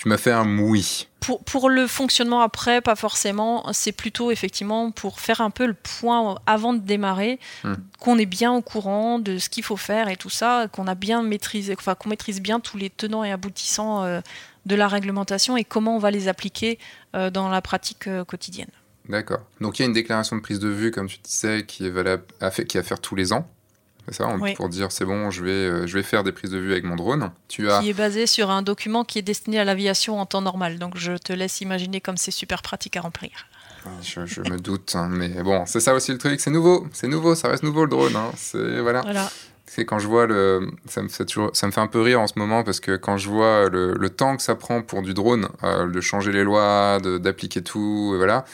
tu 0.00 0.08
m'as 0.08 0.16
fait 0.16 0.32
un 0.32 0.58
oui. 0.58 1.08
Pour, 1.20 1.44
pour, 1.44 1.68
le 1.68 1.86
fonctionnement 1.86 2.40
après, 2.40 2.80
pas 2.80 2.96
forcément. 2.96 3.70
C'est 3.74 3.92
plutôt 3.92 4.30
effectivement 4.30 4.92
pour 4.92 5.20
faire 5.20 5.42
un 5.42 5.50
peu 5.50 5.66
le 5.66 5.74
point 5.74 6.38
avant 6.46 6.72
de 6.72 6.78
démarrer, 6.78 7.38
hmm. 7.64 7.74
qu'on 7.98 8.16
est 8.16 8.24
bien 8.24 8.50
au 8.50 8.62
courant 8.62 9.18
de 9.18 9.36
ce 9.36 9.50
qu'il 9.50 9.62
faut 9.62 9.76
faire 9.76 10.08
et 10.08 10.16
tout 10.16 10.30
ça, 10.30 10.68
qu'on 10.72 10.86
a 10.86 10.94
bien 10.94 11.22
maîtrisé, 11.22 11.74
enfin 11.78 11.94
qu'on 11.96 12.08
maîtrise 12.08 12.40
bien 12.40 12.60
tous 12.60 12.78
les 12.78 12.88
tenants 12.88 13.24
et 13.24 13.30
aboutissants 13.30 14.02
euh, 14.02 14.22
de 14.64 14.74
la 14.74 14.88
réglementation 14.88 15.58
et 15.58 15.64
comment 15.64 15.96
on 15.96 15.98
va 15.98 16.10
les 16.10 16.28
appliquer 16.28 16.78
euh, 17.14 17.28
dans 17.28 17.50
la 17.50 17.60
pratique 17.60 18.06
euh, 18.06 18.24
quotidienne. 18.24 18.70
D'accord. 19.10 19.40
Donc 19.60 19.78
il 19.78 19.82
y 19.82 19.84
a 19.84 19.86
une 19.86 19.92
déclaration 19.92 20.34
de 20.34 20.40
prise 20.40 20.60
de 20.60 20.68
vue, 20.70 20.92
comme 20.92 21.08
tu 21.08 21.18
disais, 21.18 21.66
qui 21.66 21.84
est 21.84 21.90
valable, 21.90 22.24
à, 22.40 22.50
qui 22.50 22.78
à 22.78 22.82
faire 22.82 23.00
tous 23.00 23.16
les 23.16 23.34
ans 23.34 23.46
ça, 24.12 24.28
pour 24.56 24.68
dire 24.68 24.92
c'est 24.92 25.04
bon, 25.04 25.30
je 25.30 25.44
vais, 25.44 25.50
euh, 25.50 25.86
je 25.86 25.94
vais 25.96 26.02
faire 26.02 26.24
des 26.24 26.32
prises 26.32 26.50
de 26.50 26.58
vue 26.58 26.72
avec 26.72 26.84
mon 26.84 26.96
drone. 26.96 27.30
Tu 27.48 27.70
as... 27.70 27.80
Qui 27.80 27.90
est 27.90 27.94
basé 27.94 28.26
sur 28.26 28.50
un 28.50 28.62
document 28.62 29.04
qui 29.04 29.18
est 29.18 29.22
destiné 29.22 29.58
à 29.58 29.64
l'aviation 29.64 30.20
en 30.20 30.26
temps 30.26 30.42
normal. 30.42 30.78
Donc 30.78 30.96
je 30.96 31.12
te 31.16 31.32
laisse 31.32 31.60
imaginer 31.60 32.00
comme 32.00 32.16
c'est 32.16 32.30
super 32.30 32.62
pratique 32.62 32.96
à 32.96 33.00
remplir. 33.00 33.30
Je, 34.02 34.40
me 34.42 34.58
doute, 34.58 34.94
hein, 34.94 35.08
mais 35.10 35.42
bon, 35.42 35.64
c'est 35.64 35.80
ça 35.80 35.94
aussi 35.94 36.12
le 36.12 36.18
truc, 36.18 36.38
c'est 36.40 36.50
nouveau, 36.50 36.86
c'est 36.92 37.08
nouveau, 37.08 37.34
ça 37.34 37.48
reste 37.48 37.62
nouveau 37.62 37.84
le 37.84 37.90
drone. 37.90 38.14
Hein. 38.14 38.30
C'est 38.36 38.80
voilà. 38.80 39.02
C'est 39.64 39.84
quand 39.84 40.00
je 40.00 40.08
vois 40.08 40.26
le, 40.26 40.68
ça 40.86 41.00
me 41.00 41.08
fait 41.08 41.24
toujours, 41.24 41.50
ça 41.52 41.66
me 41.68 41.72
fait 41.72 41.80
un 41.80 41.86
peu 41.86 42.00
rire 42.00 42.20
en 42.20 42.26
ce 42.26 42.36
moment 42.36 42.64
parce 42.64 42.80
que 42.80 42.96
quand 42.96 43.16
je 43.18 43.28
vois 43.28 43.68
le, 43.68 43.94
le 43.94 44.10
temps 44.10 44.36
que 44.36 44.42
ça 44.42 44.56
prend 44.56 44.82
pour 44.82 45.00
du 45.00 45.14
drone, 45.14 45.48
euh, 45.62 45.88
de 45.88 46.00
changer 46.00 46.32
les 46.32 46.42
lois, 46.42 46.98
d'appliquer 47.00 47.62
tout, 47.62 48.14
voilà. 48.16 48.44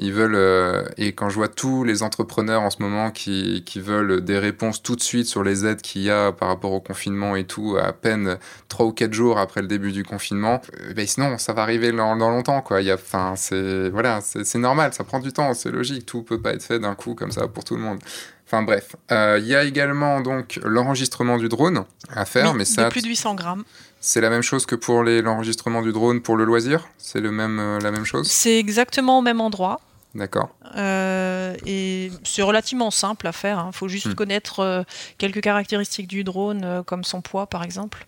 Ils 0.00 0.12
veulent, 0.12 0.36
euh, 0.36 0.84
et 0.96 1.12
quand 1.12 1.28
je 1.28 1.34
vois 1.34 1.48
tous 1.48 1.82
les 1.82 2.04
entrepreneurs 2.04 2.62
en 2.62 2.70
ce 2.70 2.80
moment 2.80 3.10
qui, 3.10 3.64
qui 3.66 3.80
veulent 3.80 4.20
des 4.20 4.38
réponses 4.38 4.80
tout 4.80 4.94
de 4.94 5.02
suite 5.02 5.26
sur 5.26 5.42
les 5.42 5.66
aides 5.66 5.82
qu'il 5.82 6.02
y 6.02 6.10
a 6.10 6.30
par 6.30 6.48
rapport 6.48 6.72
au 6.72 6.80
confinement 6.80 7.34
et 7.34 7.44
tout, 7.44 7.76
à 7.76 7.92
peine 7.92 8.38
3 8.68 8.86
ou 8.86 8.92
4 8.92 9.12
jours 9.12 9.38
après 9.38 9.60
le 9.60 9.66
début 9.66 9.90
du 9.90 10.04
confinement, 10.04 10.62
euh, 10.80 10.94
ben 10.94 11.04
sinon 11.04 11.36
ça 11.36 11.52
va 11.52 11.62
arriver 11.62 11.90
dans, 11.90 12.16
dans 12.16 12.30
longtemps. 12.30 12.62
Quoi. 12.62 12.80
Il 12.80 12.86
y 12.86 12.92
a, 12.92 12.96
c'est, 13.34 13.88
voilà, 13.88 14.20
c'est, 14.20 14.58
normal, 14.58 14.94
ça 14.94 15.02
prend 15.02 15.18
du 15.18 15.32
temps, 15.32 15.52
c'est 15.54 15.72
logique, 15.72 16.06
tout 16.06 16.22
peut 16.22 16.40
pas 16.40 16.52
être 16.52 16.62
fait 16.62 16.78
d'un 16.78 16.94
coup 16.94 17.16
comme 17.16 17.32
ça 17.32 17.48
pour 17.48 17.64
tout 17.64 17.74
le 17.74 17.82
monde. 17.82 17.98
Enfin 18.46 18.62
bref, 18.62 18.94
euh, 19.10 19.38
il 19.42 19.48
y 19.48 19.54
a 19.56 19.64
également 19.64 20.20
donc 20.20 20.60
l'enregistrement 20.64 21.38
du 21.38 21.48
drone 21.48 21.84
à 22.14 22.24
faire, 22.24 22.54
mais 22.54 22.64
ça. 22.64 22.84
De 22.84 22.90
plus 22.90 23.02
de 23.02 23.08
800 23.08 23.34
grammes. 23.34 23.64
C'est 24.00 24.20
la 24.20 24.30
même 24.30 24.42
chose 24.42 24.64
que 24.64 24.76
pour 24.76 25.02
l'enregistrement 25.02 25.82
du 25.82 25.92
drone 25.92 26.20
pour 26.20 26.36
le 26.36 26.44
loisir? 26.44 26.88
C'est 26.98 27.20
le 27.20 27.32
même, 27.32 27.58
euh, 27.58 27.80
la 27.80 27.90
même 27.90 28.04
chose? 28.04 28.28
C'est 28.30 28.56
exactement 28.58 29.18
au 29.18 29.22
même 29.22 29.40
endroit. 29.40 29.80
D'accord. 30.18 30.50
Euh, 30.76 31.56
et 31.64 32.10
c'est 32.24 32.42
relativement 32.42 32.90
simple 32.90 33.26
à 33.26 33.32
faire. 33.32 33.58
Il 33.58 33.68
hein. 33.68 33.72
faut 33.72 33.88
juste 33.88 34.08
hmm. 34.08 34.14
connaître 34.14 34.60
euh, 34.60 34.82
quelques 35.16 35.40
caractéristiques 35.40 36.08
du 36.08 36.24
drone, 36.24 36.82
comme 36.84 37.04
son 37.04 37.22
poids 37.22 37.46
par 37.46 37.62
exemple, 37.62 38.04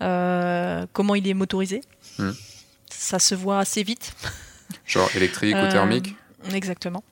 comment 0.00 1.14
il 1.14 1.28
est 1.28 1.34
motorisé. 1.34 1.82
Hmm. 2.18 2.32
Ça 2.90 3.18
se 3.18 3.34
voit 3.34 3.58
assez 3.58 3.82
vite. 3.82 4.14
Genre 4.86 5.08
électrique 5.14 5.54
ou 5.54 5.68
thermique 5.68 6.16
Exactement. 6.52 7.04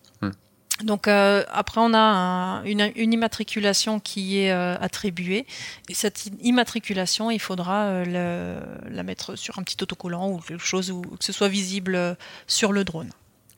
Donc 0.85 1.09
euh, 1.09 1.45
après, 1.51 1.81
on 1.81 1.95
a 1.95 2.63
une, 2.65 3.13
immatriculation 3.13 4.01
qui 4.01 4.39
est 4.39 4.53
euh, 4.53 4.77
attribuée. 4.81 5.47
Et 5.89 5.95
cette 5.95 6.31
immatriculation, 6.43 7.31
il 7.31 7.41
faudra 7.41 7.85
euh, 7.85 8.61
la 8.91 9.03
mettre 9.03 9.37
sur 9.37 9.59
un 9.59 9.63
petit 9.63 9.77
autocollant 9.83 10.31
ou 10.31 10.39
quelque 10.39 10.65
chose 10.65 10.91
où, 10.91 11.03
que 11.03 11.25
ce 11.25 11.33
soit 11.33 11.49
visible 11.49 12.17
sur 12.47 12.73
le 12.73 12.85
drone. 12.85 13.11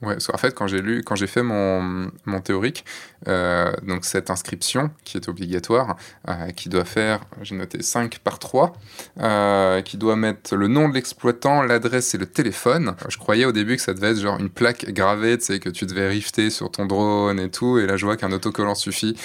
Ouais, 0.02 0.16
en 0.32 0.36
fait, 0.36 0.52
quand 0.52 0.66
j'ai 0.66 0.82
lu, 0.82 1.02
quand 1.04 1.14
j'ai 1.14 1.28
fait 1.28 1.44
mon, 1.44 2.10
mon 2.26 2.40
théorique, 2.40 2.84
euh, 3.28 3.72
donc 3.82 4.04
cette 4.04 4.30
inscription 4.30 4.90
qui 5.04 5.16
est 5.16 5.28
obligatoire, 5.28 5.96
euh, 6.28 6.50
qui 6.50 6.68
doit 6.68 6.84
faire, 6.84 7.20
j'ai 7.42 7.54
noté 7.54 7.82
5 7.82 8.18
par 8.18 8.40
3, 8.40 8.72
euh, 9.20 9.80
qui 9.82 9.96
doit 9.96 10.16
mettre 10.16 10.56
le 10.56 10.66
nom 10.66 10.88
de 10.88 10.94
l'exploitant, 10.94 11.62
l'adresse 11.62 12.14
et 12.16 12.18
le 12.18 12.26
téléphone. 12.26 12.96
Je 13.08 13.16
croyais 13.16 13.44
au 13.44 13.52
début 13.52 13.76
que 13.76 13.82
ça 13.82 13.94
devait 13.94 14.10
être 14.10 14.20
genre 14.20 14.40
une 14.40 14.50
plaque 14.50 14.90
gravée, 14.90 15.38
tu 15.38 15.44
sais, 15.44 15.60
que 15.60 15.68
tu 15.68 15.86
devais 15.86 16.08
rifter 16.08 16.50
sur 16.50 16.72
ton 16.72 16.86
drone 16.86 17.38
et 17.38 17.50
tout, 17.50 17.78
et 17.78 17.86
là 17.86 17.96
je 17.96 18.04
vois 18.04 18.16
qu'un 18.16 18.32
autocollant 18.32 18.74
suffit. 18.74 19.16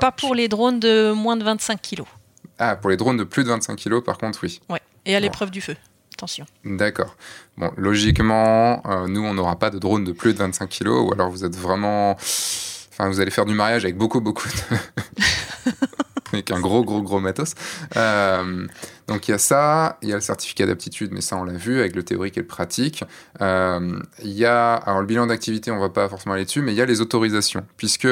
Pas 0.00 0.12
pour 0.12 0.36
les 0.36 0.46
drones 0.46 0.78
de 0.78 1.10
moins 1.10 1.36
de 1.36 1.42
25 1.42 1.82
kg. 1.82 2.04
Ah, 2.60 2.76
pour 2.76 2.90
les 2.90 2.96
drones 2.96 3.16
de 3.16 3.24
plus 3.24 3.42
de 3.42 3.48
25 3.48 3.76
kg, 3.76 4.00
par 4.00 4.18
contre, 4.18 4.38
oui. 4.44 4.60
Ouais, 4.70 4.80
et 5.04 5.16
à 5.16 5.20
l'épreuve 5.20 5.50
du 5.50 5.60
feu. 5.60 5.74
D'accord. 6.64 7.16
Bon, 7.56 7.70
logiquement, 7.76 8.82
euh, 8.86 9.06
nous, 9.06 9.22
on 9.22 9.34
n'aura 9.34 9.58
pas 9.58 9.70
de 9.70 9.78
drone 9.78 10.04
de 10.04 10.12
plus 10.12 10.32
de 10.34 10.38
25 10.38 10.68
kg, 10.68 10.88
ou 10.88 11.12
alors 11.12 11.30
vous 11.30 11.44
êtes 11.44 11.56
vraiment. 11.56 12.12
Enfin, 12.12 13.08
vous 13.08 13.20
allez 13.20 13.30
faire 13.30 13.46
du 13.46 13.54
mariage 13.54 13.84
avec 13.84 13.96
beaucoup, 13.96 14.20
beaucoup 14.20 14.48
de. 14.48 15.72
avec 16.32 16.50
un 16.50 16.60
gros, 16.60 16.84
gros, 16.84 17.02
gros 17.02 17.20
matos. 17.20 17.54
Euh, 17.96 18.66
donc 19.08 19.28
il 19.28 19.30
y 19.30 19.34
a 19.34 19.38
ça, 19.38 19.98
il 20.02 20.08
y 20.08 20.12
a 20.12 20.16
le 20.16 20.20
certificat 20.20 20.66
d'aptitude, 20.66 21.10
mais 21.12 21.20
ça 21.20 21.36
on 21.36 21.44
l'a 21.44 21.52
vu 21.52 21.78
avec 21.78 21.94
le 21.94 22.02
théorique 22.02 22.36
et 22.36 22.40
le 22.40 22.46
pratique. 22.46 23.04
Euh, 23.40 24.00
il 24.22 24.32
y 24.32 24.44
a, 24.44 24.74
alors 24.74 25.00
le 25.00 25.06
bilan 25.06 25.26
d'activité, 25.26 25.70
on 25.70 25.78
va 25.78 25.90
pas 25.90 26.08
forcément 26.08 26.34
aller 26.34 26.44
dessus, 26.44 26.60
mais 26.60 26.72
il 26.72 26.76
y 26.76 26.82
a 26.82 26.86
les 26.86 27.00
autorisations, 27.00 27.64
puisque 27.76 28.08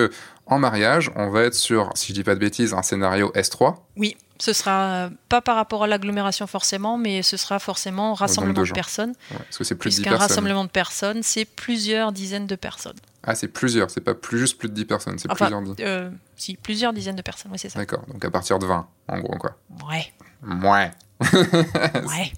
en 0.47 0.59
mariage, 0.59 1.11
on 1.17 1.31
va 1.31 1.43
être 1.43 1.55
sur, 1.55 1.91
si 1.95 2.09
je 2.09 2.13
dis 2.15 2.23
pas 2.23 2.35
de 2.35 2.41
bêtises, 2.41 2.75
un 2.75 2.83
scénario 2.83 3.33
S3. 3.35 3.77
Oui. 3.97 4.17
Ce 4.41 4.53
sera 4.53 4.85
euh, 4.87 5.11
pas 5.29 5.41
par 5.41 5.55
rapport 5.55 5.85
à 5.85 5.87
l'agglomération 5.87 6.49
forcément, 6.49 6.99
mais 6.99 7.23
ce 7.23 7.37
sera 7.37 7.61
forcément 7.61 8.15
rassemblement 8.15 8.63
de, 8.65 8.73
personnes. 8.73 9.15
parce 9.31 9.59
que 9.59 9.63
c'est 9.63 9.77
plus 9.77 9.91
de 9.91 9.97
10 9.97 10.03
personnes. 10.03 10.21
rassemblement 10.21 10.65
de 10.65 10.71
personnes, 10.71 11.23
c'est 11.23 11.45
plusieurs 11.45 12.11
dizaines 12.11 12.49
de 12.49 12.57
personnes. 12.57 12.97
Ah, 13.27 13.35
c'est 13.35 13.49
plusieurs, 13.49 13.91
c'est 13.91 14.01
pas 14.01 14.15
plus 14.15 14.39
juste 14.39 14.59
plus 14.59 14.69
de 14.69 14.75
10 14.75 14.85
personnes, 14.85 15.19
c'est 15.19 15.29
plusieurs 15.29 15.63
euh, 15.81 16.11
si, 16.37 16.57
plusieurs 16.57 16.93
dizaines 16.93 17.17
de 17.17 17.23
personnes, 17.23 17.51
oui, 17.53 17.59
c'est 17.59 17.71
ça. 17.71 17.79
D'accord, 17.79 18.05
donc 18.07 18.25
à 18.25 18.31
partir 18.31 18.59
de 18.59 18.67
20, 18.67 18.87
en 19.09 19.19
gros, 19.21 19.37
quoi. 19.39 19.57
Ouais. 19.89 20.13
Ouais. 20.47 20.91
ouais. 21.23 22.33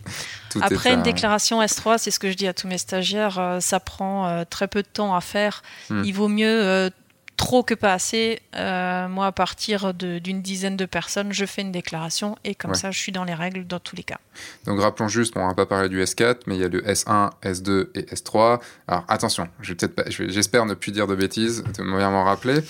Après, 0.61 0.95
une 0.95 1.03
déclaration 1.03 1.61
S3, 1.61 1.99
c'est 1.99 2.13
ce 2.13 2.21
que 2.21 2.31
je 2.31 2.37
dis 2.37 2.47
à 2.47 2.55
tous 2.55 2.69
mes 2.69 2.79
stagiaires, 2.79 3.37
euh, 3.39 3.59
ça 3.59 3.81
prend 3.81 4.45
très 4.45 4.69
peu 4.69 4.83
de 4.83 4.87
temps 4.87 5.17
à 5.17 5.21
faire. 5.21 5.63
Hmm. 5.91 6.05
Il 6.05 6.13
vaut 6.13 6.29
mieux 6.29 6.91
trop 7.37 7.63
que 7.63 7.75
pas 7.75 7.93
assez. 7.93 8.41
Euh, 8.57 9.09
moi, 9.09 9.27
à 9.27 9.33
partir 9.33 9.95
d'une 9.95 10.43
dizaine 10.43 10.77
de 10.77 10.87
personnes, 10.87 11.33
je 11.33 11.45
fais 11.45 11.63
une 11.63 11.73
déclaration 11.73 12.37
et 12.45 12.55
comme 12.55 12.75
ça, 12.75 12.91
je 12.91 12.99
suis 12.99 13.13
dans 13.13 13.25
les 13.25 13.35
règles 13.35 13.67
dans 13.67 13.79
tous 13.79 13.97
les 13.97 14.03
cas. 14.03 14.19
Donc, 14.65 14.81
rappelons 14.81 15.09
juste, 15.09 15.37
on 15.37 15.47
n'a 15.47 15.55
pas 15.55 15.67
parlé 15.67 15.89
du 15.89 16.03
S4, 16.03 16.41
mais 16.47 16.57
il 16.57 16.61
y 16.61 16.65
a 16.65 16.69
le 16.69 16.83
S1, 16.83 17.31
S2 17.43 17.89
et 17.95 18.03
S3. 18.03 18.61
Alors, 18.89 19.05
attention, 19.09 19.49
j'espère 19.61 20.67
ne 20.67 20.75
plus 20.75 20.93
dire 20.93 21.07
de 21.07 21.15
bêtises, 21.15 21.63
de 21.63 21.83
m'en 21.83 22.25
rappeler. 22.25 22.61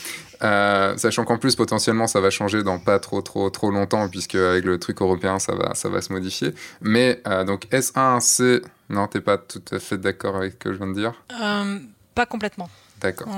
Euh, 0.42 0.96
sachant 0.96 1.24
qu'en 1.24 1.38
plus, 1.38 1.56
potentiellement, 1.56 2.06
ça 2.06 2.20
va 2.20 2.30
changer 2.30 2.62
dans 2.62 2.78
pas 2.78 2.98
trop, 2.98 3.22
trop, 3.22 3.48
trop 3.50 3.70
longtemps, 3.70 4.08
puisque 4.08 4.34
avec 4.34 4.64
le 4.64 4.78
truc 4.78 5.00
européen, 5.00 5.38
ça 5.38 5.54
va, 5.54 5.74
ça 5.74 5.88
va 5.88 6.02
se 6.02 6.12
modifier. 6.12 6.54
Mais 6.80 7.22
euh, 7.26 7.44
donc, 7.44 7.66
S1, 7.72 8.20
c'est. 8.20 8.62
Non, 8.88 9.08
t'es 9.08 9.20
pas 9.20 9.38
tout 9.38 9.62
à 9.72 9.78
fait 9.78 9.98
d'accord 9.98 10.36
avec 10.36 10.52
ce 10.52 10.58
que 10.58 10.72
je 10.72 10.78
viens 10.78 10.86
de 10.88 10.94
dire? 10.94 11.12
Pas 12.14 12.26
complètement. 12.26 12.70
D'accord. 13.00 13.28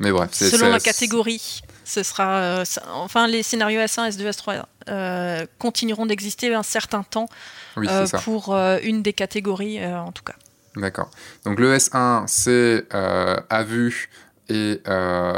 Mais 0.00 0.10
bref, 0.10 0.30
selon 0.32 0.70
la 0.70 0.80
catégorie, 0.80 1.60
ce 1.84 2.02
sera, 2.02 2.38
euh, 2.38 2.64
enfin, 2.92 3.26
les 3.26 3.42
scénarios 3.42 3.80
S1, 3.80 4.10
S2, 4.10 4.30
S3 4.30 5.46
continueront 5.58 6.06
d'exister 6.06 6.54
un 6.54 6.62
certain 6.62 7.02
temps 7.02 7.28
euh, 7.76 8.06
pour 8.24 8.54
euh, 8.54 8.78
une 8.82 9.02
des 9.02 9.12
catégories 9.12 9.84
en 9.84 10.10
tout 10.10 10.24
cas. 10.24 10.34
D'accord. 10.76 11.10
Donc 11.44 11.60
le 11.60 11.76
S1, 11.76 12.24
c'est 12.26 12.86
à 12.92 13.62
vue 13.62 14.08
et, 14.48 14.80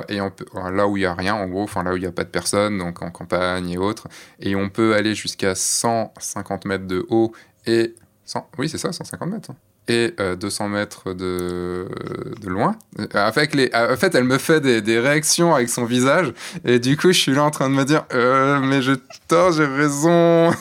et 0.08 0.20
on 0.20 0.30
peut, 0.30 0.46
là 0.70 0.86
où 0.86 0.96
il 0.96 1.00
n'y 1.00 1.06
a 1.06 1.14
rien, 1.14 1.34
en 1.34 1.46
gros, 1.48 1.64
enfin 1.64 1.82
là 1.82 1.92
où 1.92 1.96
il 1.96 2.00
n'y 2.00 2.06
a 2.06 2.12
pas 2.12 2.24
de 2.24 2.30
personne, 2.30 2.78
donc 2.78 3.02
en 3.02 3.10
campagne 3.10 3.68
et 3.68 3.78
autres, 3.78 4.06
et 4.38 4.54
on 4.54 4.68
peut 4.68 4.94
aller 4.94 5.16
jusqu'à 5.16 5.56
150 5.56 6.66
mètres 6.66 6.86
de 6.86 7.04
haut 7.08 7.32
et 7.66 7.96
100, 8.26 8.48
oui 8.58 8.68
c'est 8.68 8.78
ça, 8.78 8.92
150 8.92 9.28
mètres. 9.28 9.50
Hein 9.50 9.56
et 9.88 10.14
200 10.38 10.64
euh, 10.64 10.68
mètres 10.68 11.12
de, 11.12 11.88
de 12.40 12.48
loin. 12.48 12.76
Avec 13.14 13.54
les, 13.54 13.70
en 13.74 13.96
fait, 13.96 14.14
elle 14.14 14.24
me 14.24 14.38
fait 14.38 14.60
des, 14.60 14.98
réactions 14.98 15.54
avec 15.54 15.68
son 15.68 15.84
visage, 15.84 16.32
et 16.64 16.78
du 16.78 16.96
coup, 16.96 17.08
je 17.08 17.18
suis 17.18 17.34
là 17.34 17.44
en 17.44 17.50
train 17.50 17.68
de 17.68 17.74
me 17.74 17.84
dire 17.84 18.04
euh, 18.14 18.60
Mais 18.60 18.82
je 18.82 18.92
tort, 19.26 19.52
j'ai 19.52 19.66
raison 19.66 20.50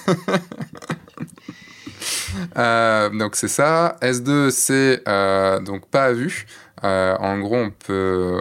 euh, 2.58 3.10
Donc, 3.10 3.36
c'est 3.36 3.48
ça. 3.48 3.98
S2, 4.02 4.50
c'est 4.50 5.04
donc 5.64 5.88
pas 5.88 6.06
à 6.06 6.14
vue. 6.14 6.48
en 6.82 7.40
gros, 7.40 7.58
on 7.58 7.70
peut, 7.70 8.40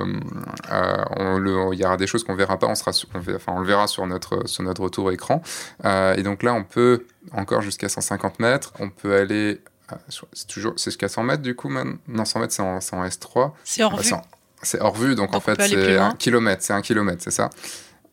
il 0.71 1.79
y 1.79 1.85
aura 1.85 1.99
des 1.99 2.07
choses 2.07 2.25
qu'on 2.25 2.35
verra 2.35 2.59
pas, 2.59 2.69
on 2.69 2.75
sera, 2.75 2.93
enfin, 3.15 3.53
on 3.55 3.61
le 3.61 3.67
verra 3.67 3.87
sur 3.87 4.07
notre 4.07 4.49
sur 4.49 4.63
notre 4.63 4.83
retour 4.83 5.13
écran. 5.13 5.43
et 5.85 6.23
donc 6.23 6.43
là, 6.43 6.55
on 6.55 6.65
peut 6.65 7.05
encore 7.33 7.61
jusqu'à 7.61 7.89
150 7.89 8.41
mètres. 8.41 8.73
On 8.79 8.89
peut 8.89 9.15
aller, 9.15 9.61
c'est 10.33 10.47
toujours, 10.47 10.75
c'est 10.77 10.91
jusqu'à 10.91 11.09
100 11.09 11.23
mètres 11.23 11.43
du 11.43 11.55
coup. 11.55 11.71
Non, 12.09 12.25
100 12.25 12.41
mètres, 12.41 12.53
c'est 12.53 12.63
en, 12.63 12.77
en, 12.77 13.05
S3. 13.07 13.53
C'est 13.65 13.83
hors 13.83 13.97
vue. 13.97 14.11
C'est 14.63 14.81
hors 14.81 14.95
vue, 14.95 15.15
donc, 15.15 15.35
en 15.35 15.41
fait, 15.41 15.61
c'est 15.63 15.99
un 15.99 16.13
kilomètre. 16.13 16.63
C'est 16.63 16.75
un 16.75 16.83
kilomètre, 16.83 17.23
c'est 17.23 17.31
ça? 17.31 17.51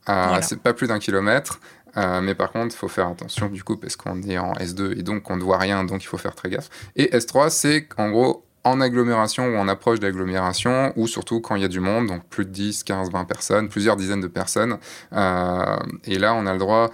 Euh, 0.09 0.39
C'est 0.41 0.61
pas 0.61 0.73
plus 0.73 0.87
d'un 0.87 0.99
kilomètre. 0.99 1.59
Euh, 1.97 2.21
mais 2.21 2.35
par 2.35 2.51
contre, 2.51 2.75
il 2.75 2.77
faut 2.77 2.87
faire 2.87 3.07
attention 3.07 3.47
du 3.47 3.63
coup 3.63 3.75
parce 3.75 3.95
qu'on 3.95 4.21
est 4.21 4.37
en 4.37 4.53
S2 4.53 4.99
et 4.99 5.03
donc 5.03 5.31
on 5.31 5.37
ne 5.37 5.41
voit 5.41 5.57
rien, 5.57 5.83
donc 5.83 6.03
il 6.03 6.05
faut 6.05 6.17
faire 6.17 6.35
très 6.35 6.49
gaffe. 6.49 6.69
Et 6.95 7.05
S3, 7.17 7.49
c'est 7.49 7.87
en 7.97 8.09
gros 8.09 8.45
en 8.63 8.81
agglomération 8.81 9.47
ou 9.47 9.57
en 9.57 9.67
approche 9.67 9.99
d'agglomération, 9.99 10.91
ou 10.95 11.07
surtout 11.07 11.39
quand 11.39 11.55
il 11.55 11.61
y 11.61 11.65
a 11.65 11.69
du 11.69 11.79
monde, 11.79 12.07
donc 12.07 12.23
plus 12.25 12.45
de 12.45 12.51
10, 12.51 12.83
15, 12.83 13.11
20 13.11 13.25
personnes, 13.25 13.69
plusieurs 13.69 13.95
dizaines 13.95 14.21
de 14.21 14.27
personnes. 14.27 14.77
Euh, 15.13 15.77
et 16.03 16.19
là, 16.19 16.33
on 16.33 16.45
a 16.45 16.53
le 16.53 16.59
droit 16.59 16.91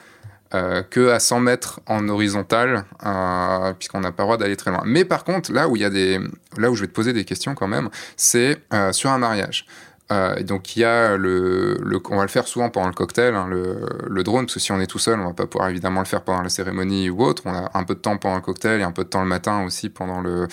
euh, 0.55 0.83
que 0.83 1.09
à 1.09 1.19
100 1.19 1.39
mètres 1.39 1.79
en 1.87 2.07
horizontal, 2.09 2.85
euh, 3.05 3.73
puisqu'on 3.73 4.01
n'a 4.01 4.11
pas 4.11 4.23
le 4.23 4.27
droit 4.27 4.37
d'aller 4.37 4.55
très 4.55 4.71
loin. 4.71 4.83
Mais 4.85 5.05
par 5.05 5.23
contre, 5.23 5.51
là 5.51 5.67
où 5.67 5.75
y 5.75 5.85
a 5.85 5.89
des, 5.89 6.19
là 6.57 6.69
où 6.69 6.75
je 6.75 6.81
vais 6.81 6.87
te 6.87 6.93
poser 6.93 7.13
des 7.13 7.25
questions 7.25 7.55
quand 7.55 7.67
même, 7.67 7.89
c'est 8.17 8.59
sur 8.91 9.09
un 9.09 9.17
mariage. 9.17 9.65
Euh, 10.11 10.43
donc 10.43 10.75
il 10.75 10.81
y 10.81 10.83
a 10.83 11.15
le, 11.17 11.77
on 12.09 12.17
va 12.17 12.23
le 12.23 12.27
faire 12.27 12.47
souvent 12.47 12.69
pendant 12.69 12.87
le 12.87 12.93
cocktail, 12.93 13.33
hein, 13.33 13.47
le, 13.49 14.23
drone, 14.23 14.45
parce 14.45 14.55
que 14.55 14.59
si 14.59 14.71
on 14.71 14.79
est 14.79 14.87
tout 14.87 14.99
seul, 14.99 15.19
on 15.19 15.27
va 15.27 15.33
pas 15.33 15.47
pouvoir 15.47 15.69
évidemment 15.69 16.01
le 16.01 16.05
faire 16.05 16.21
pendant 16.21 16.41
la 16.41 16.49
cérémonie 16.49 17.09
ou 17.09 17.23
autre. 17.23 17.43
On 17.45 17.53
a 17.53 17.71
un 17.73 17.83
peu 17.83 17.95
de 17.95 17.99
temps 17.99 18.17
pendant 18.17 18.35
le 18.35 18.41
cocktail 18.41 18.81
et 18.81 18.83
un 18.83 18.91
peu 18.91 19.03
de 19.03 19.09
temps 19.09 19.21
le 19.21 19.27
matin 19.27 19.63
aussi 19.63 19.89
pendant 19.89 20.21
le 20.21 20.47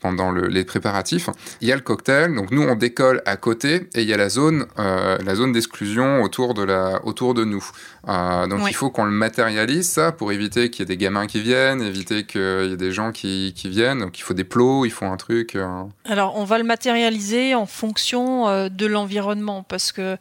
pendant 0.00 0.32
les 0.32 0.64
préparatifs. 0.64 1.28
Il 1.60 1.68
y 1.68 1.72
a 1.72 1.76
le 1.76 1.82
cocktail, 1.82 2.34
donc 2.34 2.50
nous 2.50 2.62
on 2.62 2.74
décolle 2.74 3.22
à 3.26 3.36
côté 3.36 3.88
et 3.94 4.02
il 4.02 4.08
y 4.08 4.12
a 4.12 4.16
la 4.16 4.28
zone, 4.28 4.66
euh, 4.78 5.18
la 5.24 5.34
zone 5.34 5.52
d'exclusion 5.52 6.22
autour 6.22 6.54
de 6.54 6.62
la, 6.62 7.04
autour 7.04 7.34
de 7.34 7.44
nous. 7.44 7.64
Euh, 8.08 8.46
donc 8.46 8.62
il 8.68 8.74
faut 8.74 8.90
qu'on 8.90 9.04
le 9.04 9.10
matérialise 9.10 9.88
ça 9.88 10.10
pour 10.10 10.32
éviter 10.32 10.70
qu'il 10.70 10.80
y 10.80 10.82
ait 10.84 10.96
des 10.96 10.96
gamins 10.96 11.26
qui 11.26 11.40
viennent, 11.40 11.82
éviter 11.82 12.24
qu'il 12.24 12.40
y 12.40 12.72
ait 12.72 12.76
des 12.76 12.92
gens 12.92 13.12
qui, 13.12 13.52
qui, 13.54 13.68
viennent. 13.68 14.00
Donc 14.00 14.18
il 14.18 14.22
faut 14.22 14.34
des 14.34 14.44
plots, 14.44 14.86
il 14.86 14.90
faut 14.90 15.04
un 15.04 15.16
truc. 15.16 15.54
Euh. 15.54 15.84
Alors 16.06 16.36
on 16.36 16.44
va 16.44 16.58
le 16.58 16.64
matérialiser 16.64 17.54
en 17.54 17.66
fonction 17.66 18.68
de 18.68 18.86
l'environnement 18.86 19.62
parce 19.62 19.92
que 19.92 20.16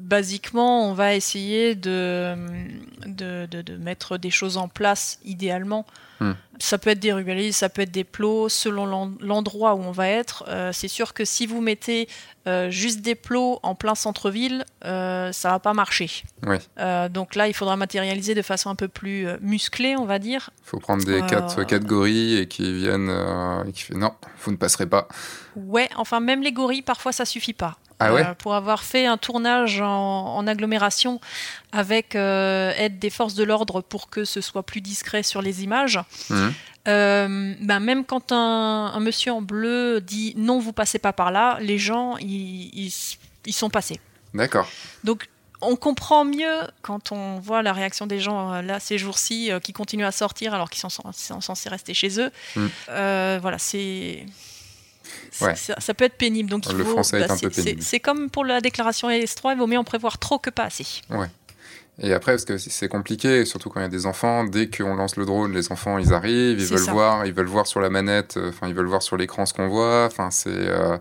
basiquement 0.00 0.88
on 0.88 0.92
va 0.92 1.14
essayer 1.14 1.74
de, 1.74 2.34
de, 3.06 3.46
de, 3.46 3.62
de 3.62 3.76
mettre 3.76 4.18
des 4.18 4.30
choses 4.30 4.58
en 4.58 4.68
place 4.68 5.18
idéalement 5.24 5.86
Hmm. 6.24 6.32
Ça 6.58 6.78
peut 6.78 6.90
être 6.90 7.00
des 7.00 7.12
rubalises, 7.12 7.56
ça 7.56 7.68
peut 7.68 7.82
être 7.82 7.90
des 7.90 8.04
plots, 8.04 8.48
selon 8.48 9.12
l'endroit 9.20 9.74
où 9.74 9.82
on 9.82 9.90
va 9.90 10.08
être. 10.08 10.44
Euh, 10.48 10.70
c'est 10.72 10.88
sûr 10.88 11.12
que 11.12 11.24
si 11.24 11.46
vous 11.46 11.60
mettez 11.60 12.08
euh, 12.46 12.70
juste 12.70 13.00
des 13.00 13.14
plots 13.14 13.58
en 13.62 13.74
plein 13.74 13.94
centre-ville, 13.94 14.64
euh, 14.84 15.32
ça 15.32 15.50
va 15.50 15.58
pas 15.58 15.74
marcher. 15.74 16.10
donc 17.10 17.34
là, 17.34 17.48
il 17.48 17.54
faudra 17.54 17.76
matérialiser 17.76 18.34
de 18.34 18.42
façon 18.42 18.70
un 18.70 18.76
peu 18.76 18.88
plus 18.88 19.26
musclée, 19.40 19.96
on 19.96 20.06
va 20.06 20.18
dire. 20.18 20.50
Il 20.64 20.68
faut 20.70 20.78
prendre 20.78 21.04
des 21.04 21.22
quatre, 21.26 21.84
gorilles 21.84 22.38
et 22.38 22.46
qui 22.46 22.72
viennent 22.72 23.12
et 23.66 23.72
qui 23.72 23.82
fait 23.82 23.94
non, 23.94 24.12
vous 24.42 24.52
ne 24.52 24.56
passerez 24.56 24.86
pas. 24.86 25.08
Ouais, 25.56 25.90
enfin 25.96 26.20
même 26.20 26.42
les 26.42 26.52
gorilles, 26.52 26.82
parfois 26.82 27.12
ça 27.12 27.24
suffit 27.24 27.52
pas. 27.52 27.78
Ah 28.00 28.10
euh, 28.10 28.34
pour 28.34 28.54
avoir 28.54 28.82
fait 28.82 29.06
un 29.06 29.16
tournage 29.16 29.80
en, 29.80 30.46
agglomération 30.46 31.20
avec 31.72 32.16
euh, 32.16 32.72
aide 32.76 32.98
des 32.98 33.10
forces 33.10 33.34
de 33.34 33.44
l'ordre 33.44 33.80
pour 33.80 34.10
que 34.10 34.24
ce 34.24 34.40
soit 34.40 34.64
plus 34.64 34.80
discret 34.80 35.22
sur 35.22 35.42
les 35.42 35.62
images. 35.62 36.00
Mhm. 36.30 36.54
Euh, 36.86 37.54
ben 37.60 37.80
même 37.80 38.04
quand 38.04 38.30
un, 38.30 38.98
monsieur 39.00 39.32
en 39.32 39.40
bleu 39.40 40.00
dit 40.00 40.34
non, 40.36 40.58
vous 40.58 40.72
passez 40.72 40.98
pas 40.98 41.12
par 41.12 41.30
là, 41.30 41.56
les 41.60 41.78
gens 41.78 42.16
ils, 42.18 42.92
sont 43.50 43.70
passés. 43.70 44.00
D'accord. 44.34 44.68
Donc 45.04 45.28
on 45.60 45.76
comprend 45.76 46.24
mieux 46.24 46.58
quand 46.82 47.12
on 47.12 47.38
voit 47.38 47.62
la 47.62 47.72
réaction 47.72 48.06
des 48.06 48.20
gens 48.20 48.60
là 48.60 48.80
ces 48.80 48.98
jours-ci 48.98 49.50
qui 49.62 49.72
continuent 49.72 50.04
à 50.04 50.12
sortir 50.12 50.52
alors 50.52 50.68
qu'ils 50.68 50.80
sont, 50.90 51.40
censés 51.40 51.68
rester 51.68 51.94
chez 51.94 52.20
eux. 52.20 52.30
Mhm. 52.56 52.70
voilà, 53.40 53.58
c'est 53.58 54.26
ça, 55.30 55.94
peut 55.94 56.04
être 56.04 56.16
pénible. 56.16 56.50
Donc 56.50 56.70
le 56.72 56.84
français 56.84 57.20
est 57.20 57.28
bah, 57.28 57.34
un 57.34 57.38
peu 57.38 57.50
pénible. 57.50 57.82
C'est 57.82 58.00
comme 58.00 58.30
pour 58.30 58.44
la 58.44 58.60
déclaration 58.60 59.08
S3, 59.08 59.52
il 59.52 59.58
vaut 59.58 59.66
mieux 59.66 59.78
en 59.78 59.84
prévoir 59.84 60.18
trop 60.18 60.38
que 60.38 60.50
pas 60.50 60.64
assez. 60.64 60.86
Ouais. 61.10 61.28
Et 62.00 62.12
après, 62.12 62.32
parce 62.32 62.44
que 62.44 62.58
c'est 62.58 62.88
compliqué, 62.88 63.44
surtout 63.44 63.70
quand 63.70 63.78
il 63.78 63.84
y 63.84 63.86
a 63.86 63.88
des 63.88 64.06
enfants, 64.06 64.44
dès 64.44 64.68
qu'on 64.68 64.96
lance 64.96 65.16
le 65.16 65.24
drone, 65.24 65.52
les 65.52 65.70
enfants, 65.70 65.98
ils 65.98 66.12
arrivent, 66.12 66.58
ils 66.58 66.66
veulent 66.66 66.90
voir, 66.90 67.24
ils 67.24 67.32
veulent 67.32 67.46
voir 67.46 67.68
sur 67.68 67.80
la 67.80 67.88
manette, 67.88 68.36
euh, 68.36 68.48
enfin, 68.48 68.66
ils 68.66 68.74
veulent 68.74 68.88
voir 68.88 69.02
sur 69.02 69.16
l'écran 69.16 69.46
ce 69.46 69.54
qu'on 69.54 69.68
voit. 69.68 70.06
Enfin, 70.06 70.32
c'est, 70.32 70.50
euh, 70.50 70.96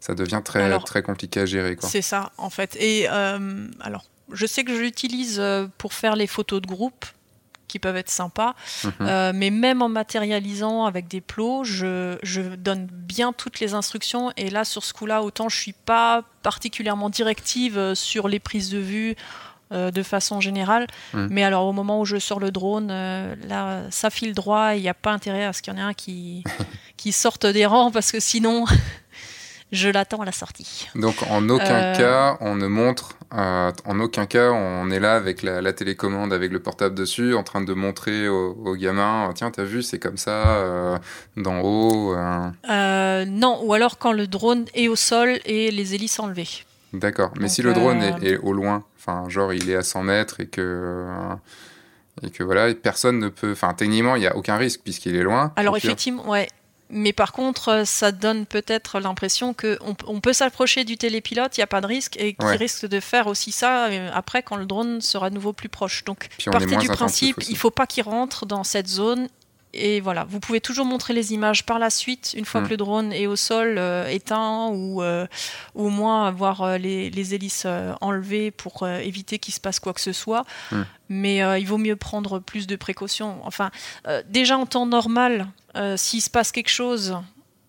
ça 0.00 0.14
devient 0.14 0.40
très, 0.42 0.78
très 0.80 1.02
compliqué 1.02 1.40
à 1.40 1.46
gérer. 1.46 1.76
C'est 1.80 2.00
ça, 2.00 2.32
en 2.38 2.48
fait. 2.48 2.74
Et 2.80 3.06
euh, 3.10 3.66
alors, 3.80 4.06
je 4.32 4.46
sais 4.46 4.64
que 4.64 4.74
je 4.74 4.80
l'utilise 4.80 5.42
pour 5.76 5.92
faire 5.92 6.16
les 6.16 6.26
photos 6.26 6.62
de 6.62 6.66
groupe 6.66 7.04
qui 7.70 7.78
peuvent 7.78 7.96
être 7.96 8.10
sympas. 8.10 8.54
Mhm. 8.84 8.92
Euh, 9.02 9.32
mais 9.34 9.50
même 9.50 9.80
en 9.80 9.88
matérialisant 9.88 10.84
avec 10.84 11.06
des 11.06 11.20
plots, 11.20 11.62
je, 11.62 12.18
je, 12.22 12.42
donne 12.42 12.86
bien 12.90 13.32
toutes 13.32 13.60
les 13.60 13.74
instructions. 13.74 14.32
Et 14.36 14.50
là, 14.50 14.64
sur 14.64 14.84
ce 14.84 14.92
coup-là, 14.92 15.22
autant 15.22 15.48
je 15.48 15.56
suis 15.56 15.72
pas 15.72 16.24
particulièrement 16.42 17.10
directive 17.10 17.78
euh, 17.78 17.94
sur 17.94 18.28
les 18.28 18.40
prises 18.40 18.70
de 18.70 18.78
vue. 18.78 19.16
Euh, 19.72 19.92
de 19.92 20.02
façon 20.02 20.40
générale. 20.40 20.88
Mhm. 21.14 21.28
Mais 21.30 21.44
alors 21.44 21.64
au 21.64 21.72
moment 21.72 22.00
où 22.00 22.04
je 22.04 22.18
sors 22.18 22.40
le 22.40 22.50
drone, 22.50 22.88
là, 22.88 23.82
ça 23.90 24.10
file 24.10 24.34
droit, 24.34 24.74
il 24.74 24.82
n'y 24.82 24.88
a 24.88 24.94
pas 24.94 25.12
intérêt 25.12 25.44
à 25.44 25.52
ce 25.52 25.62
qu'il 25.62 25.72
y 25.72 25.76
en 25.76 25.78
ait 25.78 25.82
un 25.82 25.94
qui, 25.94 26.42
qui 26.96 27.12
sorte 27.12 27.46
des 27.46 27.66
rangs 27.66 27.92
parce 27.92 28.10
que 28.10 28.18
sinon, 28.18 28.64
je 29.72 29.88
l'attends 29.88 30.22
à 30.22 30.24
la 30.24 30.32
sortie. 30.32 30.88
Donc 30.94 31.16
en 31.30 31.48
aucun 31.48 31.92
cas 31.92 32.36
on 32.40 32.54
ne 32.54 32.66
montre 32.66 33.16
euh, 33.32 33.70
en 33.84 34.00
aucun 34.00 34.26
cas, 34.26 34.50
on 34.50 34.90
est 34.90 34.98
là 34.98 35.14
avec 35.14 35.42
la, 35.42 35.72
télécommande, 35.72 36.32
avec 36.32 36.50
le 36.50 36.58
portable 36.58 36.96
dessus, 36.96 37.34
en 37.34 37.44
train 37.44 37.60
de 37.60 37.72
montrer 37.74 38.28
aux, 38.28 38.74
gamins, 38.74 39.28
oh, 39.28 39.32
tiens, 39.32 39.50
t'as 39.52 39.62
vu, 39.62 39.82
c'est 39.82 40.00
comme 40.00 40.16
ça, 40.16 40.56
euh, 40.56 40.98
d'en 41.36 41.60
haut. 41.60 42.14
Euh. 42.14 43.24
non, 43.26 43.60
ou 43.62 43.72
alors 43.72 43.98
quand 43.98 44.12
le 44.12 44.26
drone 44.26 44.64
est 44.74 44.88
au 44.88 44.96
sol 44.96 45.38
et 45.44 45.70
les 45.70 45.94
hélices 45.94 46.18
enlevées. 46.18 46.48
D'accord, 46.92 47.32
mais 47.38 47.48
si 47.48 47.62
le 47.62 47.72
drone 47.72 48.02
est, 48.20 48.36
au 48.38 48.52
loin, 48.52 48.84
enfin, 48.98 49.28
genre 49.28 49.52
il 49.52 49.70
est 49.70 49.76
à 49.76 49.84
100 49.84 50.02
mètres 50.02 50.40
et 50.40 50.46
que 50.46 51.06
et 52.22 52.30
que 52.30 52.42
voilà, 52.42 52.74
personne 52.74 53.18
ne 53.20 53.28
peut. 53.28 53.52
Enfin, 53.52 53.72
techniquement, 53.74 54.16
il 54.16 54.20
n'y 54.20 54.26
a 54.26 54.36
aucun 54.36 54.56
risque 54.56 54.80
puisqu'il 54.82 55.14
est 55.14 55.22
loin. 55.22 55.52
Alors, 55.56 55.76
effectivement, 55.76 56.28
ouais. 56.28 56.48
Mais 56.90 57.12
par 57.12 57.32
contre, 57.32 57.68
euh, 57.68 57.84
ça 57.84 58.12
donne 58.12 58.46
peut-être 58.46 58.98
l'impression 58.98 59.54
qu'on 59.54 59.96
on 60.06 60.20
peut 60.20 60.32
s'approcher 60.32 60.84
du 60.84 60.96
télépilote, 60.96 61.56
il 61.56 61.60
n'y 61.60 61.64
a 61.64 61.68
pas 61.68 61.80
de 61.80 61.86
risque, 61.86 62.16
et 62.18 62.34
qu'il 62.34 62.48
risque 62.48 62.86
de 62.86 63.00
faire 63.00 63.28
aussi 63.28 63.52
ça 63.52 63.86
euh, 63.86 64.10
après 64.12 64.42
quand 64.42 64.56
le 64.56 64.66
drone 64.66 65.00
sera 65.00 65.30
de 65.30 65.34
nouveau 65.36 65.52
plus 65.52 65.68
proche. 65.68 66.04
Donc, 66.04 66.28
partez 66.50 66.76
du 66.76 66.88
principe, 66.88 67.36
il 67.48 67.52
ne 67.52 67.58
faut 67.58 67.70
pas 67.70 67.86
qu'il 67.86 68.02
rentre 68.02 68.44
dans 68.44 68.64
cette 68.64 68.88
zone. 68.88 69.28
Et 69.72 70.00
voilà, 70.00 70.24
vous 70.24 70.40
pouvez 70.40 70.60
toujours 70.60 70.84
montrer 70.84 71.14
les 71.14 71.32
images 71.32 71.64
par 71.64 71.78
la 71.78 71.90
suite, 71.90 72.34
une 72.36 72.44
fois 72.44 72.60
mm. 72.60 72.64
que 72.64 72.70
le 72.70 72.76
drone 72.76 73.12
est 73.12 73.26
au 73.26 73.36
sol, 73.36 73.76
euh, 73.78 74.06
éteint, 74.08 74.68
ou 74.72 75.02
au 75.74 75.88
moins 75.88 76.26
avoir 76.26 76.78
les, 76.78 77.10
les, 77.10 77.34
hélices 77.34 77.66
enlevées 78.00 78.50
pour 78.50 78.86
éviter 78.86 79.38
qu'il 79.38 79.54
se 79.54 79.60
passe 79.60 79.78
quoi 79.80 79.92
que 79.92 80.00
ce 80.00 80.12
soit. 80.12 80.44
Mm. 80.72 80.82
Mais 81.08 81.60
il 81.60 81.66
vaut 81.66 81.78
mieux 81.78 81.96
prendre 81.96 82.38
plus 82.38 82.66
de 82.66 82.76
précautions. 82.76 83.40
Enfin, 83.44 83.70
déjà 84.28 84.56
en 84.56 84.66
temps 84.66 84.86
normal, 84.86 85.48
euh, 85.76 85.96
s'il 85.96 86.20
se 86.20 86.30
passe 86.30 86.50
quelque 86.52 86.70
chose, 86.70 87.16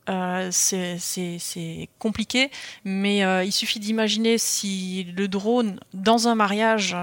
euh, 0.10 0.50
c'est 0.52 1.90
compliqué, 2.00 2.50
mais 2.84 3.24
euh, 3.24 3.44
il 3.44 3.52
suffit 3.52 3.80
d'imaginer 3.80 4.38
si 4.38 5.08
le 5.16 5.28
drone 5.28 5.80
dans 5.94 6.28
un 6.28 6.36
mariage 6.36 6.96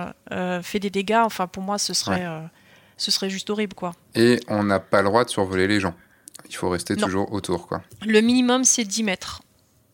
fait 0.62 0.80
des 0.80 0.90
dégâts. 0.90 1.22
Enfin, 1.24 1.46
pour 1.46 1.62
moi, 1.62 1.78
ce 1.78 1.94
serait, 1.94 2.26
ce 2.98 3.10
serait 3.10 3.30
juste 3.30 3.48
horrible, 3.48 3.74
quoi. 3.74 3.94
Et 4.14 4.40
on 4.48 4.64
n'a 4.64 4.80
pas 4.80 5.00
le 5.00 5.08
droit 5.08 5.24
de 5.24 5.30
survoler 5.30 5.66
les 5.66 5.80
gens. 5.80 5.94
Il 6.50 6.54
faut 6.54 6.68
rester 6.68 6.96
toujours 6.96 7.32
autour, 7.32 7.66
quoi. 7.66 7.82
Le 8.06 8.20
minimum, 8.20 8.64
c'est 8.64 8.84
10 8.84 9.04
mètres 9.04 9.42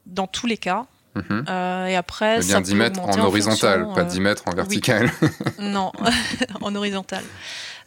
dans 0.07 0.27
tous 0.27 0.47
les 0.47 0.59
cas. 0.59 0.87
Mhm. 1.17 1.45
et 1.89 1.95
après, 1.95 2.41
bien 2.41 2.61
10 2.61 2.75
mètres 2.75 3.01
en 3.01 3.17
horizontal, 3.21 3.87
pas 3.95 4.03
10 4.03 4.19
mètres 4.19 4.43
en 4.47 4.51
vertical. 4.51 5.13
non, 5.61 5.93
en 6.61 6.75
horizontal. 6.75 7.23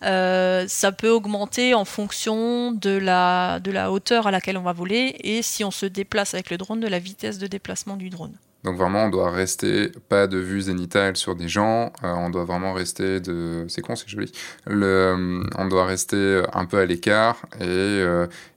Euh, 0.03 0.65
ça 0.67 0.91
peut 0.91 1.09
augmenter 1.09 1.73
en 1.73 1.85
fonction 1.85 2.71
de 2.71 2.91
la, 2.91 3.59
de 3.59 3.71
la 3.71 3.91
hauteur 3.91 4.27
à 4.27 4.31
laquelle 4.31 4.57
on 4.57 4.61
va 4.63 4.73
voler 4.73 5.15
et 5.23 5.41
si 5.41 5.63
on 5.63 5.71
se 5.71 5.85
déplace 5.85 6.33
avec 6.35 6.49
le 6.51 6.57
drone, 6.57 6.79
de 6.79 6.87
la 6.87 6.99
vitesse 6.99 7.37
de 7.37 7.47
déplacement 7.47 7.97
du 7.97 8.09
drone. 8.09 8.33
Donc 8.63 8.77
vraiment, 8.77 9.05
on 9.05 9.09
doit 9.09 9.31
rester 9.31 9.91
pas 10.09 10.27
de 10.27 10.37
vue 10.37 10.61
zénitale 10.61 11.15
sur 11.15 11.35
des 11.35 11.47
gens. 11.47 11.93
Euh, 12.03 12.13
on 12.13 12.29
doit 12.29 12.43
vraiment 12.43 12.73
rester 12.73 13.19
de. 13.19 13.65
C'est 13.69 13.81
con, 13.81 13.95
c'est 13.95 14.09
joli. 14.09 14.31
Euh, 14.69 15.43
on 15.57 15.67
doit 15.67 15.85
rester 15.85 16.43
un 16.53 16.65
peu 16.65 16.77
à 16.77 16.85
l'écart. 16.85 17.37
Et, 17.61 18.03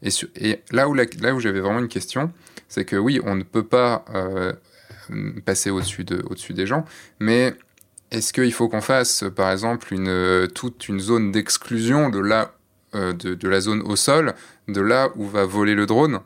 et, 0.03 0.11
et, 0.37 0.63
là 0.73 0.89
où, 0.89 0.95
où 0.95 1.41
j'avais 1.41 1.61
vraiment 1.61 1.81
une 1.81 1.89
question, 1.89 2.33
c'est 2.69 2.85
que 2.85 2.97
oui, 2.97 3.21
on 3.25 3.35
ne 3.35 3.43
peut 3.43 3.67
pas 3.67 4.05
passer 5.45 5.71
au-dessus 5.71 6.05
de, 6.05 6.23
au-dessus 6.29 6.55
des 6.55 6.67
gens, 6.67 6.85
mais 7.19 7.55
est-ce 8.11 8.33
qu'il 8.33 8.53
faut 8.53 8.69
qu'on 8.69 8.81
fasse, 8.81 9.25
par 9.37 9.53
exemple, 9.53 9.95
une, 9.95 10.09
euh, 10.09 10.47
toute 10.49 10.89
une 10.89 10.99
zone 10.99 11.31
d'exclusion 11.31 12.11
de, 12.11 12.19
là, 12.19 12.53
euh, 12.95 13.13
de, 13.13 13.49
la 13.49 13.61
zone 13.61 13.83
au 13.83 13.95
sol, 13.95 14.35
de 14.67 14.81
là 14.81 15.11
où 15.15 15.27
va 15.27 15.45
voler 15.45 15.75
le 15.75 15.87
drone? 15.87 16.21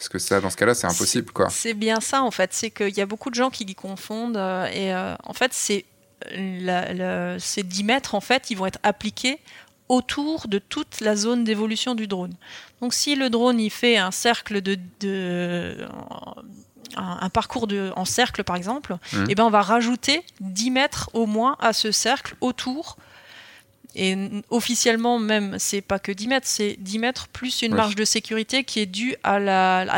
Parce 0.00 0.08
que 0.08 0.18
ça, 0.18 0.40
dans 0.40 0.48
ce 0.48 0.56
cas-là, 0.56 0.72
c'est 0.72 0.86
impossible, 0.86 1.30
quoi. 1.30 1.50
C'est 1.50 1.74
bien 1.74 2.00
ça, 2.00 2.22
en 2.22 2.30
fait. 2.30 2.54
C'est 2.54 2.70
qu'il 2.70 2.96
y 2.96 3.02
a 3.02 3.06
beaucoup 3.06 3.28
de 3.28 3.34
gens 3.34 3.50
qui 3.50 3.64
y 3.64 3.74
confondent. 3.74 4.38
Euh, 4.38 4.66
et 4.72 4.94
en 4.94 5.34
fait, 5.34 5.52
c'est 5.52 5.84
ces 7.38 7.62
10 7.62 7.84
mètres, 7.84 8.14
en 8.14 8.22
fait, 8.22 8.50
ils 8.50 8.56
vont 8.56 8.64
être 8.64 8.78
appliqués 8.82 9.40
autour 9.90 10.48
de 10.48 10.58
toute 10.58 11.02
la 11.02 11.16
zone 11.16 11.44
d'évolution 11.44 11.94
du 11.94 12.06
drone. 12.06 12.32
Donc 12.80 12.94
si 12.94 13.16
le 13.16 13.28
drone 13.28 13.58
il 13.58 13.70
fait 13.70 13.98
un 13.98 14.12
cercle 14.12 14.62
de, 14.62 14.78
un, 16.96 17.28
parcours 17.28 17.66
de, 17.66 17.92
en 17.96 18.04
cercle 18.04 18.44
par 18.44 18.54
exemple, 18.54 18.96
mmh. 19.12 19.16
et 19.16 19.26
eh 19.30 19.34
ben 19.34 19.44
on 19.44 19.50
va 19.50 19.62
rajouter 19.62 20.22
10 20.38 20.70
mètres 20.70 21.10
au 21.12 21.26
moins 21.26 21.56
à 21.58 21.72
ce 21.72 21.90
cercle 21.90 22.36
autour 22.40 22.96
et 23.94 24.16
officiellement 24.50 25.18
même, 25.18 25.56
c'est 25.58 25.80
pas 25.80 25.98
que 25.98 26.12
10 26.12 26.28
mètres, 26.28 26.46
c'est 26.46 26.76
10 26.78 26.98
mètres 26.98 27.28
plus 27.28 27.62
une 27.62 27.74
marge 27.74 27.96
de 27.96 28.04
sécurité 28.04 28.64
qui 28.64 28.80
est 28.80 28.86
due 28.86 29.16
à 29.24 29.38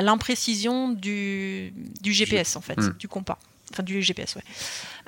l'imprécision 0.02 0.88
du, 0.88 1.72
du, 2.00 2.12
GPS, 2.12 2.56
en 2.56 2.60
fait, 2.60 2.78
hmm. 2.78 2.94
du 2.98 3.08
compas. 3.08 3.38
Enfin, 3.70 3.82
du 3.82 4.02
GPS, 4.02 4.36
ouais. 4.36 4.42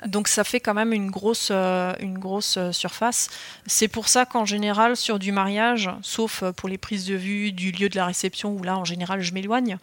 Donc 0.07 0.27
ça 0.27 0.43
fait 0.43 0.59
quand 0.59 0.73
même 0.73 0.91
une 0.91 1.09
grosse, 1.09 1.49
euh, 1.51 1.93
une 1.99 2.17
grosse 2.17 2.57
euh, 2.57 2.71
surface. 2.71 3.29
C'est 3.65 3.87
pour 3.87 4.07
ça 4.07 4.25
qu'en 4.25 4.45
général, 4.45 4.97
sur 4.97 5.19
du 5.19 5.31
mariage, 5.31 5.89
sauf 6.01 6.43
euh, 6.43 6.51
pour 6.51 6.67
les 6.67 6.77
prises 6.77 7.05
de 7.05 7.15
vue 7.15 7.51
du 7.51 7.71
lieu 7.71 7.89
de 7.89 7.95
la 7.95 8.05
réception, 8.05 8.53
où 8.53 8.63
là, 8.63 8.77
en 8.77 8.85
général, 8.85 9.21
je 9.21 9.33
m'éloigne, 9.33 9.77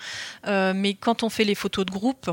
mais 0.47 0.95
quand 0.95 1.23
on 1.23 1.29
fait 1.29 1.45
les 1.45 1.55
photos 1.55 1.87
de 1.87 1.91
groupe, 1.91 2.31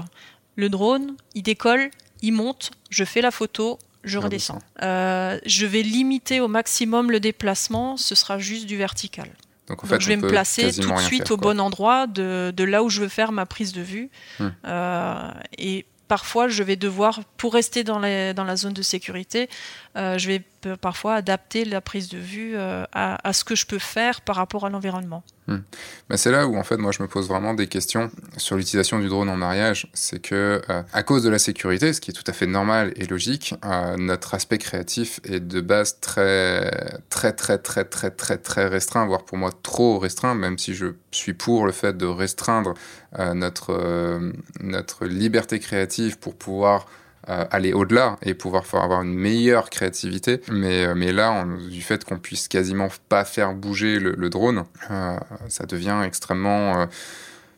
le 0.55 0.69
drone, 0.69 1.15
il 1.35 1.43
décolle, 1.43 1.89
il 2.21 2.33
monte, 2.33 2.71
je 2.89 3.03
fais 3.03 3.21
la 3.21 3.31
photo, 3.31 3.79
je 4.03 4.17
redescends. 4.17 4.59
Euh, 4.81 5.39
je 5.45 5.65
vais 5.65 5.81
limiter 5.81 6.39
au 6.39 6.47
maximum 6.47 7.11
le 7.11 7.19
déplacement, 7.19 7.97
ce 7.97 8.15
sera 8.15 8.39
juste 8.39 8.65
du 8.65 8.77
vertical. 8.77 9.29
Donc, 9.67 9.83
en 9.83 9.87
fait, 9.87 10.01
je 10.01 10.07
vais 10.07 10.15
me 10.15 10.27
placer 10.27 10.71
tout 10.71 10.91
de 10.91 10.99
suite 10.99 11.29
au 11.29 11.37
bon 11.37 11.59
endroit 11.59 12.07
de, 12.07 12.63
là 12.63 12.83
où 12.83 12.89
je 12.89 13.01
veux 13.01 13.07
faire 13.07 13.31
ma 13.31 13.45
prise 13.45 13.71
de 13.71 13.81
vue. 13.81 14.09
Hmm. 14.39 14.47
Euh, 14.65 15.31
et 15.59 15.85
parfois, 16.07 16.47
je 16.47 16.63
vais 16.63 16.75
devoir, 16.75 17.19
pour 17.37 17.53
rester 17.53 17.83
dans, 17.83 17.99
dans 17.99 18.43
la 18.43 18.55
zone 18.55 18.73
de 18.73 18.81
sécurité, 18.81 19.47
euh, 19.95 20.17
je 20.17 20.27
vais 20.27 20.43
parfois 20.77 21.15
adapter 21.15 21.65
la 21.65 21.81
prise 21.81 22.09
de 22.09 22.17
vue 22.17 22.57
à, 22.57 22.87
à, 22.93 23.33
ce 23.33 23.43
que 23.43 23.53
je 23.53 23.67
peux 23.67 23.79
faire 23.79 24.21
par 24.21 24.37
rapport 24.37 24.65
à 24.65 24.69
l'environnement. 24.69 25.23
Hmm. 25.49 26.15
c'est 26.15 26.31
là 26.31 26.47
où 26.47 26.57
en 26.57 26.63
fait 26.63 26.77
moi 26.77 26.91
je 26.91 27.01
me 27.01 27.07
pose 27.07 27.27
vraiment 27.27 27.55
des 27.55 27.65
questions 27.65 28.11
sur 28.37 28.55
l'utilisation 28.55 28.99
du 28.99 29.07
drone 29.07 29.29
en 29.29 29.35
mariage. 29.35 29.89
C'est 29.95 30.21
que 30.21 30.61
euh, 30.69 30.83
à 30.93 31.01
cause 31.01 31.23
de 31.23 31.29
la 31.29 31.39
sécurité, 31.39 31.91
ce 31.91 32.01
qui 32.01 32.11
est 32.11 32.13
tout 32.13 32.23
à 32.27 32.33
fait 32.33 32.45
normal 32.45 32.93
et 32.95 33.07
logique, 33.07 33.55
euh, 33.65 33.97
notre 33.97 34.35
aspect 34.35 34.59
créatif 34.59 35.19
est 35.23 35.39
de 35.39 35.59
base 35.61 35.99
très 36.01 36.99
très 37.09 37.33
très 37.33 37.57
très 37.57 37.83
très 37.83 38.11
très 38.11 38.37
très 38.37 38.67
restreint, 38.67 39.07
voire 39.07 39.25
pour 39.25 39.37
moi 39.39 39.49
trop 39.63 39.97
restreint, 39.97 40.35
même 40.35 40.59
si 40.59 40.75
je 40.75 40.87
suis 41.11 41.33
pour 41.33 41.65
le 41.65 41.71
fait 41.71 41.97
de 41.97 42.05
restreindre 42.05 42.75
euh, 43.17 43.33
notre 43.33 44.19
notre 44.61 45.07
liberté 45.07 45.59
créative 45.59 46.19
pour 46.19 46.35
pouvoir 46.35 46.85
aller 47.29 47.73
au-delà 47.73 48.17
et 48.23 48.33
pouvoir 48.33 48.63
avoir 48.73 49.03
une 49.03 49.13
meilleure 49.13 49.69
créativité. 49.69 50.41
Mais, 50.51 50.85
euh, 50.85 50.93
mais 50.95 51.11
là, 51.11 51.45
du 51.69 51.81
fait 51.81 52.03
qu'on 52.03 52.17
puisse 52.17 52.47
quasiment 52.47 52.87
pas 53.07 53.25
faire 53.25 53.53
bouger 53.53 53.99
le, 53.99 54.29
drone, 54.29 54.63
euh, 54.91 55.17
ça 55.47 55.65
devient 55.65 56.01
extrêmement... 56.03 56.81
Euh, 56.81 56.85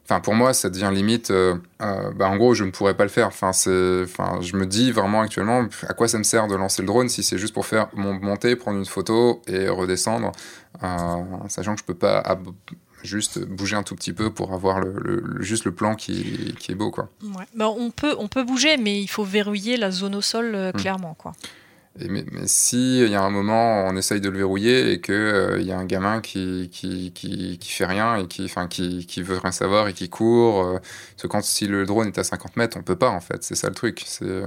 enfin, 0.06 0.20
pour 0.20 0.34
moi, 0.34 0.54
ça 0.54 0.70
devient 0.70 0.92
limite. 0.94 1.32
bah, 1.80 2.28
en 2.28 2.36
gros, 2.38 2.54
je 2.54 2.64
ne 2.64 2.72
pourrais 2.72 2.96
pas 2.96 3.04
le 3.04 3.10
faire. 3.10 3.28
Enfin, 3.28 3.54
c'est, 3.54 4.04
enfin, 4.04 4.40
je 4.42 4.56
me 4.58 4.66
dis 4.66 4.92
vraiment 4.92 5.22
actuellement, 5.22 5.66
à 5.88 5.94
quoi 5.94 6.08
ça 6.08 6.18
me 6.18 6.24
sert 6.24 6.48
de 6.48 6.56
lancer 6.56 6.82
le 6.82 6.88
drone 6.88 7.08
si 7.08 7.24
c'est 7.24 7.38
juste 7.38 7.54
pour 7.54 7.66
faire 7.66 7.88
monter, 7.94 8.56
prendre 8.56 8.78
une 8.78 8.86
photo 8.86 9.42
et 9.48 9.70
redescendre, 9.70 10.32
sachant 11.48 11.76
que 11.76 11.80
je 11.80 11.86
peux 11.86 11.96
pas 11.96 12.24
juste 13.04 13.40
bouger 13.40 13.76
un 13.76 13.84
tout 13.84 13.96
petit 13.96 14.14
peu 14.14 14.32
pour 14.32 14.54
avoir 14.54 14.80
le, 14.80 15.38
juste 15.40 15.66
le 15.66 15.74
plan 15.74 15.96
qui, 15.96 16.56
qui 16.60 16.72
est 16.72 16.76
beau. 16.76 16.92
Quoi. 16.92 17.10
Bah, 17.56 17.70
on, 17.70 17.92
peut, 17.92 18.16
on 18.18 18.28
peut 18.28 18.44
bouger, 18.44 18.78
mais 18.78 19.02
il 19.02 19.08
faut 19.08 19.24
verrouiller 19.24 19.78
la 19.78 19.92
zone 19.92 20.16
au 20.16 20.22
sol 20.22 20.56
euh, 20.56 20.72
hmm. 20.72 20.78
clairement. 20.78 21.14
Quoi. 21.14 21.34
Et 22.00 22.08
mais, 22.08 22.24
mais 22.32 22.48
si 22.48 23.02
il 23.02 23.10
y 23.10 23.16
a 23.16 23.22
un 23.22 23.30
moment 23.30 23.84
on 23.86 23.98
essaye 23.98 24.22
de 24.22 24.30
le 24.30 24.38
verrouiller 24.38 24.94
et 24.94 25.02
qu'il 25.02 25.14
euh, 25.14 25.62
y 25.62 25.74
a 25.74 25.78
un 25.78 25.84
gamin 25.84 26.22
qui, 26.22 26.70
qui, 26.72 27.12
qui, 27.12 27.58
qui 27.58 27.72
fait 27.72 27.86
rien 27.86 28.16
et 28.16 28.28
qui, 28.28 28.50
qui, 28.70 29.06
qui 29.06 29.22
veut 29.22 29.38
rien 29.38 29.52
savoir 29.52 29.90
et 29.90 29.94
qui 29.94 30.08
court, 30.08 30.64
euh, 30.64 30.80
parce 30.80 31.24
que 31.24 31.28
quand 31.28 31.44
si 31.44 31.68
le 31.68 31.86
drone 31.86 32.08
est 32.08 32.18
à 32.18 32.24
50 32.24 32.56
mètres, 32.56 32.78
on 32.78 32.84
peut 32.84 32.96
pas 32.96 33.10
en 33.10 33.20
fait, 33.20 33.44
c'est 33.44 33.56
ça 33.56 33.68
le 33.68 33.76
truc. 33.76 34.04
C'est, 34.06 34.44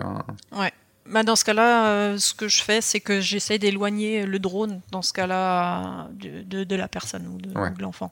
Ouais. 0.57 0.73
Bah 1.07 1.23
dans 1.23 1.37
ce 1.37 1.45
cas-là, 1.45 2.17
ce 2.17 2.33
que 2.33 2.49
je 2.49 2.63
fais, 2.63 2.81
c'est 2.81 3.01
que 3.01 3.21
j'essaie 3.21 3.59
d'éloigner 3.59 4.25
le 4.25 4.39
drone, 4.39 4.81
dans 4.91 5.03
ce 5.03 5.13
cas-là, 5.13 6.09
de, 6.15 6.65
de, 6.65 6.77
la 6.77 6.89
personne 6.89 7.27
ou 7.27 7.37
de, 7.37 7.51
de 7.51 7.83
l'enfant. 7.83 8.11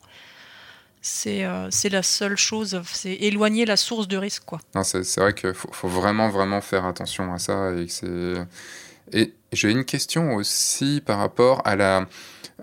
Euh, 1.26 1.68
c'est 1.70 1.88
la 1.88 2.02
seule 2.02 2.36
chose, 2.36 2.80
c'est 2.92 3.14
éloigner 3.14 3.64
la 3.64 3.76
source 3.76 4.06
de 4.06 4.16
risque. 4.16 4.44
Quoi. 4.44 4.60
C'est 4.82 5.18
vrai 5.18 5.34
qu'il 5.34 5.52
faut, 5.54 5.88
vraiment, 5.88 6.28
vraiment 6.28 6.60
faire 6.60 6.84
attention 6.84 7.32
à 7.32 7.38
ça. 7.38 7.72
Et, 7.72 7.86
et 9.12 9.34
j'ai 9.52 9.70
une 9.70 9.84
question 9.84 10.34
aussi 10.34 11.02
par 11.04 11.18
rapport 11.18 11.62
à 11.66 11.74
la, 11.76 12.06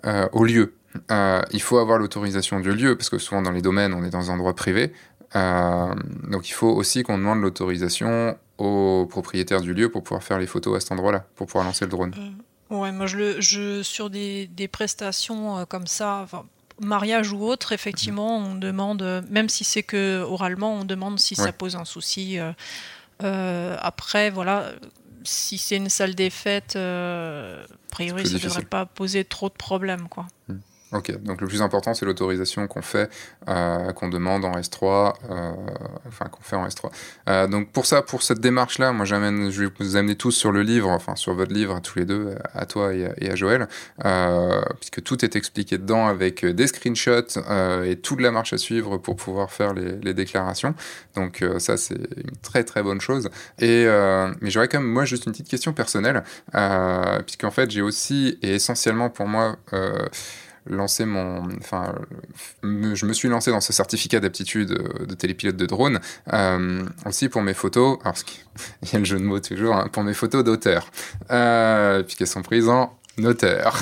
euh, 0.05 0.27
au 0.31 0.45
lieu. 0.45 0.73
Euh, 1.11 1.41
il 1.51 1.61
faut 1.61 1.77
avoir 1.77 1.99
l'autorisation 1.99 2.59
du 2.59 2.71
lieu, 2.71 2.95
parce 2.95 3.09
que 3.09 3.17
souvent 3.17 3.41
dans 3.41 3.51
les 3.51 3.61
domaines, 3.61 3.93
on 3.93 4.03
est 4.03 4.09
dans 4.09 4.31
un 4.31 4.35
endroit 4.35 4.55
privé. 4.55 4.93
donc 5.33 6.49
il 6.49 6.53
faut 6.53 6.69
aussi 6.69 7.03
qu'on 7.03 7.17
demande 7.17 7.41
l'autorisation 7.41 8.37
au 8.57 9.05
propriétaire 9.05 9.61
du 9.61 9.73
lieu 9.73 9.89
pour 9.89 10.03
pouvoir 10.03 10.23
faire 10.23 10.39
les 10.39 10.47
photos 10.47 10.77
à 10.77 10.79
cet 10.79 10.91
endroit-là, 10.93 11.25
pour 11.35 11.47
pouvoir 11.47 11.65
lancer 11.65 11.85
le 11.85 11.91
drone. 11.91 12.15
ouais, 12.69 12.91
moi 12.91 13.05
je, 13.05 13.17
le, 13.17 13.41
je 13.41 13.83
sur 13.83 14.09
des, 14.09 14.47
des 14.47 14.67
prestations 14.67 15.65
comme 15.67 15.87
ça, 15.87 16.25
mariage 16.79 17.31
ou 17.31 17.43
autre, 17.43 17.71
effectivement, 17.71 18.37
on 18.37 18.55
demande, 18.55 19.23
même 19.29 19.49
si 19.49 19.63
c'est 19.63 19.83
que 19.83 20.21
oralement, 20.21 20.73
on 20.73 20.85
demande 20.85 21.19
si 21.19 21.35
ça 21.35 21.51
pose 21.51 21.75
un 21.75 21.85
souci. 21.85 22.39
Euh, 22.39 22.51
euh, 23.23 23.75
après, 23.79 24.29
voilà, 24.29 24.71
si 25.23 25.57
c'est 25.57 25.75
une 25.75 25.89
salle 25.89 26.15
des 26.15 26.29
fêtes, 26.29 26.75
euh, 26.75 27.63
a 27.63 27.91
priori, 27.91 28.25
ça 28.25 28.33
ne 28.33 28.39
devrait 28.39 28.63
pas 28.63 28.85
poser 28.85 29.25
trop 29.25 29.49
de 29.49 29.53
problèmes, 29.53 30.07
quoi. 30.07 30.27
Hmm. 30.47 30.59
Ok, 30.91 31.15
donc 31.21 31.39
le 31.39 31.47
plus 31.47 31.61
important, 31.61 31.93
c'est 31.93 32.03
l'autorisation 32.03 32.65
qu'on 32.67 32.81
fait, 32.81 33.11
euh, 33.47 33.91
qu'on 33.91 34.09
demande 34.09 34.43
en 34.43 34.53
S3, 34.53 35.13
euh, 35.29 35.51
enfin 36.07 36.25
qu'on 36.25 36.41
fait 36.41 36.55
en 36.55 36.67
S3. 36.67 36.89
Euh, 37.29 37.47
donc 37.47 37.71
pour 37.71 37.85
ça, 37.85 38.01
pour 38.01 38.23
cette 38.23 38.39
démarche-là, 38.39 38.91
moi 38.91 39.05
j'amène, 39.05 39.51
je 39.51 39.65
vais 39.65 39.71
vous 39.79 39.97
amener 39.97 40.15
tous 40.15 40.31
sur 40.31 40.51
le 40.51 40.63
livre, 40.63 40.89
enfin 40.89 41.15
sur 41.15 41.35
votre 41.35 41.53
livre, 41.53 41.79
tous 41.79 41.99
les 41.99 42.05
deux, 42.05 42.33
à 42.55 42.65
toi 42.65 42.91
et 42.95 43.29
à, 43.29 43.35
Joël, 43.35 43.67
puisque 44.79 45.03
tout 45.03 45.23
est 45.23 45.35
expliqué 45.35 45.77
dedans 45.77 46.07
avec 46.07 46.43
des 46.43 46.65
screenshots 46.65 47.39
et 47.85 47.95
toute 47.97 48.19
la 48.19 48.31
marche 48.31 48.53
à 48.53 48.57
suivre 48.57 48.97
pour 48.97 49.15
pouvoir 49.15 49.51
faire 49.51 49.75
les, 49.75 49.95
les 49.97 50.15
déclarations. 50.15 50.73
Donc 51.13 51.45
ça, 51.59 51.77
c'est 51.77 51.93
une 51.93 52.35
très 52.41 52.63
très 52.63 52.81
bonne 52.81 52.99
chose. 52.99 53.29
Et 53.59 53.85
mais 54.41 54.49
j'aurais 54.49 54.67
quand 54.67 54.79
même 54.79 54.89
moi 54.89 55.05
juste 55.05 55.27
une 55.27 55.33
petite 55.33 55.49
question 55.49 55.71
personnelle, 55.71 56.23
puisqu'en 57.25 57.51
fait 57.51 57.69
j'ai 57.69 57.81
aussi 57.83 58.39
et 58.41 58.55
essentiellement 58.55 59.11
pour 59.11 59.27
moi 59.27 59.57
lancé 60.65 61.05
mon, 61.05 61.43
enfin, 61.57 61.95
je 62.63 63.05
me 63.05 63.13
suis 63.13 63.27
lancé 63.27 63.51
dans 63.51 63.61
ce 63.61 63.73
certificat 63.73 64.19
d'aptitude 64.19 64.71
euh, 64.71 65.05
de 65.05 65.13
télépilote 65.13 65.57
de 65.57 65.65
drone 65.65 65.99
euh, 66.33 66.83
aussi 67.05 67.29
pour 67.29 67.41
mes 67.41 67.53
photos. 67.53 67.97
Alors, 68.01 68.15
il 68.83 68.93
y 68.93 68.95
a 68.95 68.99
le 68.99 69.05
jeu 69.05 69.19
de 69.19 69.23
mots 69.23 69.39
toujours 69.39 69.75
hein, 69.75 69.87
pour 69.91 70.03
mes 70.03 70.13
photos 70.13 70.43
d'auteur, 70.43 70.89
euh, 71.31 72.03
puisqu'elles 72.03 72.27
sont 72.27 72.41
prises 72.41 72.69
en 72.69 72.95
auteur 73.23 73.77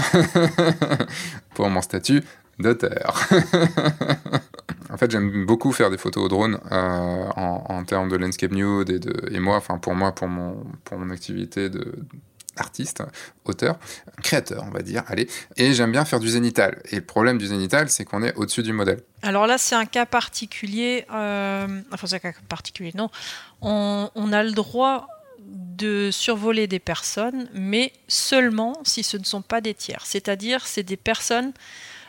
pour 1.53 1.69
mon 1.69 1.81
statut 1.81 2.23
d'auteur. 2.59 3.19
en 4.89 4.97
fait, 4.97 5.11
j'aime 5.11 5.45
beaucoup 5.45 5.71
faire 5.71 5.91
des 5.91 5.97
photos 5.97 6.25
au 6.25 6.27
drone 6.27 6.59
en, 6.71 7.63
en, 7.69 7.83
termes 7.83 8.09
de 8.09 8.15
landscape 8.15 8.51
nude 8.51 8.89
et, 8.89 8.99
de, 8.99 9.31
et 9.31 9.39
moi, 9.39 9.57
enfin 9.57 9.77
pour 9.77 9.93
moi, 9.93 10.11
pour 10.13 10.27
mon, 10.27 10.63
pour 10.83 10.97
mon 10.97 11.11
activité 11.11 11.69
de, 11.69 11.93
artiste, 12.57 13.03
auteur, 13.45 13.77
créateur, 14.23 14.63
on 14.67 14.71
va 14.71 14.81
dire, 14.81 15.03
allez. 15.07 15.29
Et 15.55 15.73
j'aime 15.73 15.91
bien 15.91 16.05
faire 16.05 16.19
du 16.19 16.29
zénital. 16.29 16.81
Et 16.91 16.97
le 16.97 17.01
problème 17.05 17.37
du 17.37 17.47
zénital, 17.47 17.89
c'est 17.89 18.05
qu'on 18.05 18.23
est 18.23 18.33
au-dessus 18.35 18.63
du 18.63 18.73
modèle. 18.73 19.01
Alors 19.21 19.47
là, 19.47 19.57
c'est 19.57 19.75
un 19.75 19.85
cas 19.85 20.05
particulier. 20.05 21.05
Euh, 21.13 21.81
enfin, 21.91 22.07
c'est 22.07 22.15
un 22.15 22.31
cas 22.31 22.33
particulier, 22.47 22.91
non. 22.95 23.09
On, 23.61 24.31
a 24.31 24.43
le 24.43 24.51
droit 24.51 25.07
de 25.39 26.09
survoler 26.11 26.67
des 26.67 26.79
personnes, 26.79 27.49
mais 27.53 27.93
seulement 28.07 28.77
si 28.83 29.03
ce 29.03 29.17
ne 29.17 29.23
sont 29.23 29.41
pas 29.41 29.61
des 29.61 29.73
tiers. 29.73 30.05
C'est-à-dire, 30.05 30.67
c'est 30.67 30.83
des 30.83 30.97
personnes 30.97 31.53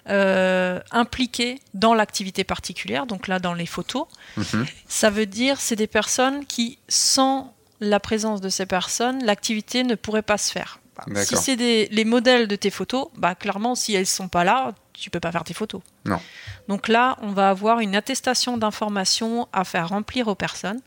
euh, 0.09 0.81
impliquées 0.91 1.61
dans 1.75 1.95
l'activité 1.95 2.43
particulière, 2.43 3.07
donc 3.07 3.29
là 3.29 3.39
dans 3.39 3.55
les 3.55 3.67
photos. 3.67 4.07
Mhm. 4.37 4.67
Ça 4.89 5.11
veut 5.11 5.27
dire 5.27 5.61
c'est 5.61 5.77
des 5.77 5.87
personnes 5.87 6.47
qui, 6.47 6.79
sans 6.89 7.55
la 7.81 8.01
présence 8.01 8.41
de 8.41 8.49
ces 8.49 8.67
personnes, 8.67 9.25
l'activité 9.25 9.85
ne 9.85 9.95
pourrait 9.95 10.23
pas 10.23 10.39
se 10.39 10.53
faire. 10.53 10.81
Si 11.25 11.37
c'est 11.37 11.57
les 11.57 12.05
modèles 12.05 12.49
de 12.49 12.57
tes 12.57 12.71
photos, 12.71 13.09
bah, 13.17 13.35
clairement, 13.35 13.75
si 13.75 13.95
elles 13.95 14.01
ne 14.01 14.07
sont 14.07 14.29
pas 14.29 14.43
là, 14.45 14.75
tu 14.93 15.11
peux 15.11 15.21
pas 15.21 15.31
faire 15.31 15.45
tes 15.45 15.55
photos. 15.55 15.81
Non. 16.05 16.21
Donc 16.67 16.89
là, 16.89 17.17
on 17.23 17.29
va 17.29 17.51
avoir 17.51 17.81
une 17.81 17.95
attestation 17.95 18.59
d'information 18.59 19.49
à 19.53 19.65
faire 19.65 19.91
remplir 19.91 20.29
aux 20.29 20.35
personnes. 20.35 20.81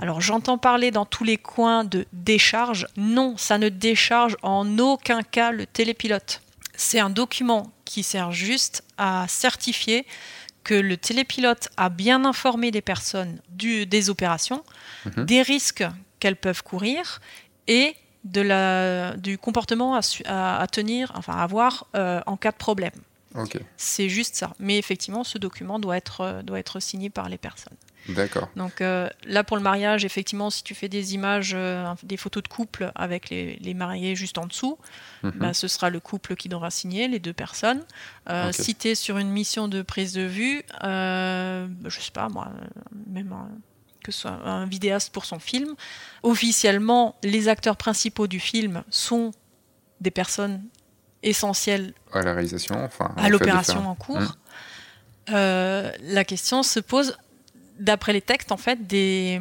Alors 0.00 0.20
j'entends 0.20 0.56
parler 0.56 0.90
dans 0.90 1.04
tous 1.04 1.24
les 1.24 1.36
coins 1.36 1.84
de 1.84 2.06
décharge. 2.12 2.86
Non, 2.96 3.36
ça 3.36 3.58
ne 3.58 3.68
décharge 3.68 4.36
en 4.42 4.78
aucun 4.78 5.22
cas 5.22 5.50
le 5.50 5.66
télépilote. 5.66 6.40
C'est 6.76 7.00
un 7.00 7.10
document 7.10 7.72
qui 7.84 8.02
sert 8.02 8.32
juste 8.32 8.84
à 8.96 9.26
certifier 9.28 10.06
que 10.62 10.74
le 10.74 10.96
télépilote 10.96 11.68
a 11.76 11.88
bien 11.88 12.24
informé 12.24 12.70
des 12.70 12.82
personnes 12.82 13.40
du, 13.48 13.86
des 13.86 14.10
opérations, 14.10 14.62
mhm. 15.04 15.24
des 15.24 15.42
risques 15.42 15.84
qu'elles 16.20 16.36
peuvent 16.36 16.62
courir 16.62 17.20
et 17.66 17.94
de 18.24 18.42
la, 18.42 19.16
du 19.16 19.38
comportement 19.38 19.94
à, 19.96 20.66
tenir, 20.70 21.12
enfin 21.16 21.34
à 21.34 21.42
avoir 21.42 21.86
en 21.94 22.36
cas 22.36 22.52
de 22.52 22.56
problème. 22.56 22.92
C'est 23.76 24.08
juste 24.08 24.34
ça. 24.34 24.52
Mais 24.58 24.78
effectivement, 24.78 25.24
ce 25.24 25.38
document 25.38 25.78
doit 25.78 25.96
être, 25.96 26.42
doit 26.44 26.58
être 26.58 26.80
signé 26.80 27.10
par 27.10 27.28
les 27.28 27.38
personnes. 27.38 27.76
D'accord. 28.08 28.48
Donc 28.56 28.80
euh, 28.80 29.08
là, 29.24 29.44
pour 29.44 29.56
le 29.56 29.62
mariage, 29.62 30.04
effectivement, 30.04 30.50
si 30.50 30.62
tu 30.62 30.74
fais 30.74 30.88
des 30.88 31.14
images, 31.14 31.52
euh, 31.54 31.94
des 32.02 32.16
photos 32.16 32.42
de 32.42 32.48
couple 32.48 32.90
avec 32.94 33.30
les, 33.30 33.74
mariés 33.74 34.16
juste 34.16 34.38
en 34.38 34.46
dessous, 34.46 34.78
mhm. 35.22 35.32
bah, 35.36 35.54
ce 35.54 35.68
sera 35.68 35.90
le 35.90 36.00
couple 36.00 36.34
qui 36.34 36.48
devra 36.48 36.70
signer, 36.70 37.08
les 37.08 37.18
deux 37.18 37.32
personnes. 37.32 37.84
Euh, 38.28 38.52
si 38.52 38.74
tu 38.74 38.88
es 38.88 38.94
sur 38.94 39.18
une 39.18 39.30
mission 39.30 39.68
de 39.68 39.82
prise 39.82 40.12
de 40.12 40.22
vue, 40.22 40.62
je 40.82 42.00
sais 42.00 42.12
pas 42.12 42.28
moi, 42.28 42.48
même 43.06 43.34
que 44.04 44.12
ce 44.12 44.22
soit 44.22 44.40
un 44.44 44.66
vidéaste 44.66 45.12
pour 45.12 45.24
son 45.24 45.38
film, 45.38 45.74
officiellement, 46.22 47.16
les 47.22 47.48
acteurs 47.48 47.76
principaux 47.76 48.26
du 48.26 48.40
film 48.40 48.82
sont 48.90 49.32
des 50.00 50.10
personnes 50.10 50.62
essentielles 51.22 51.92
à 52.12 52.22
la 52.22 52.32
réalisation, 52.32 52.82
enfin, 52.84 53.12
à 53.16 53.28
l'opération 53.28 53.86
en 53.88 53.94
cours. 53.94 54.36
Mhm. 55.28 55.92
la 56.02 56.24
question 56.24 56.62
se 56.62 56.80
pose 56.80 57.16
d'après 57.80 58.12
les 58.12 58.22
textes, 58.22 58.52
en 58.52 58.56
fait, 58.56 58.86
des, 58.86 59.40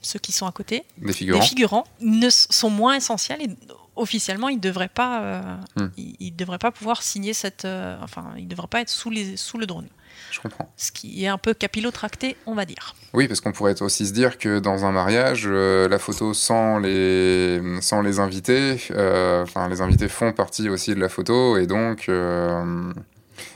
ceux 0.00 0.18
qui 0.18 0.32
sont 0.32 0.46
à 0.46 0.52
côté, 0.52 0.84
des 0.98 1.12
figurants, 1.12 1.40
des 1.40 1.46
figurants 1.46 1.84
ne, 2.00 2.28
sont 2.30 2.70
moins 2.70 2.94
essentiels 2.94 3.42
et 3.42 3.48
officiellement, 3.96 4.48
ils 4.48 4.56
ne 4.56 4.60
devraient 4.60 4.88
pas, 4.88 5.22
euh, 5.22 5.56
hmm. 5.76 5.88
ils, 5.96 6.34
devraient 6.34 6.58
pas 6.58 6.70
pouvoir 6.70 7.02
signer 7.02 7.34
cette. 7.34 7.64
Euh, 7.64 7.98
enfin, 8.02 8.32
ils 8.36 8.44
ne 8.44 8.48
devraient 8.48 8.68
pas 8.68 8.80
être 8.80 8.88
sous, 8.88 9.10
les, 9.10 9.36
sous 9.36 9.58
le 9.58 9.66
drone. 9.66 9.86
Je 10.30 10.40
comprends. 10.40 10.72
Ce 10.76 10.92
qui 10.92 11.24
est 11.24 11.28
un 11.28 11.38
peu 11.38 11.54
capillotracté, 11.54 12.36
on 12.46 12.54
va 12.54 12.64
dire. 12.64 12.94
Oui, 13.14 13.26
parce 13.26 13.40
qu'on 13.40 13.52
pourrait 13.52 13.80
aussi 13.82 14.06
se 14.06 14.12
dire 14.12 14.38
que 14.38 14.60
dans 14.60 14.84
un 14.84 14.92
mariage, 14.92 15.44
euh, 15.46 15.88
la 15.88 15.98
photo 15.98 16.34
sans 16.34 16.78
les, 16.78 17.60
sans 17.80 18.00
les 18.00 18.20
invités, 18.20 18.76
enfin, 19.42 19.68
les 19.68 19.80
invités 19.80 20.08
font 20.08 20.32
partie 20.32 20.68
aussi 20.68 20.94
de 20.94 21.00
la 21.00 21.08
photo 21.08 21.56
et 21.56 21.66
donc 21.66 22.08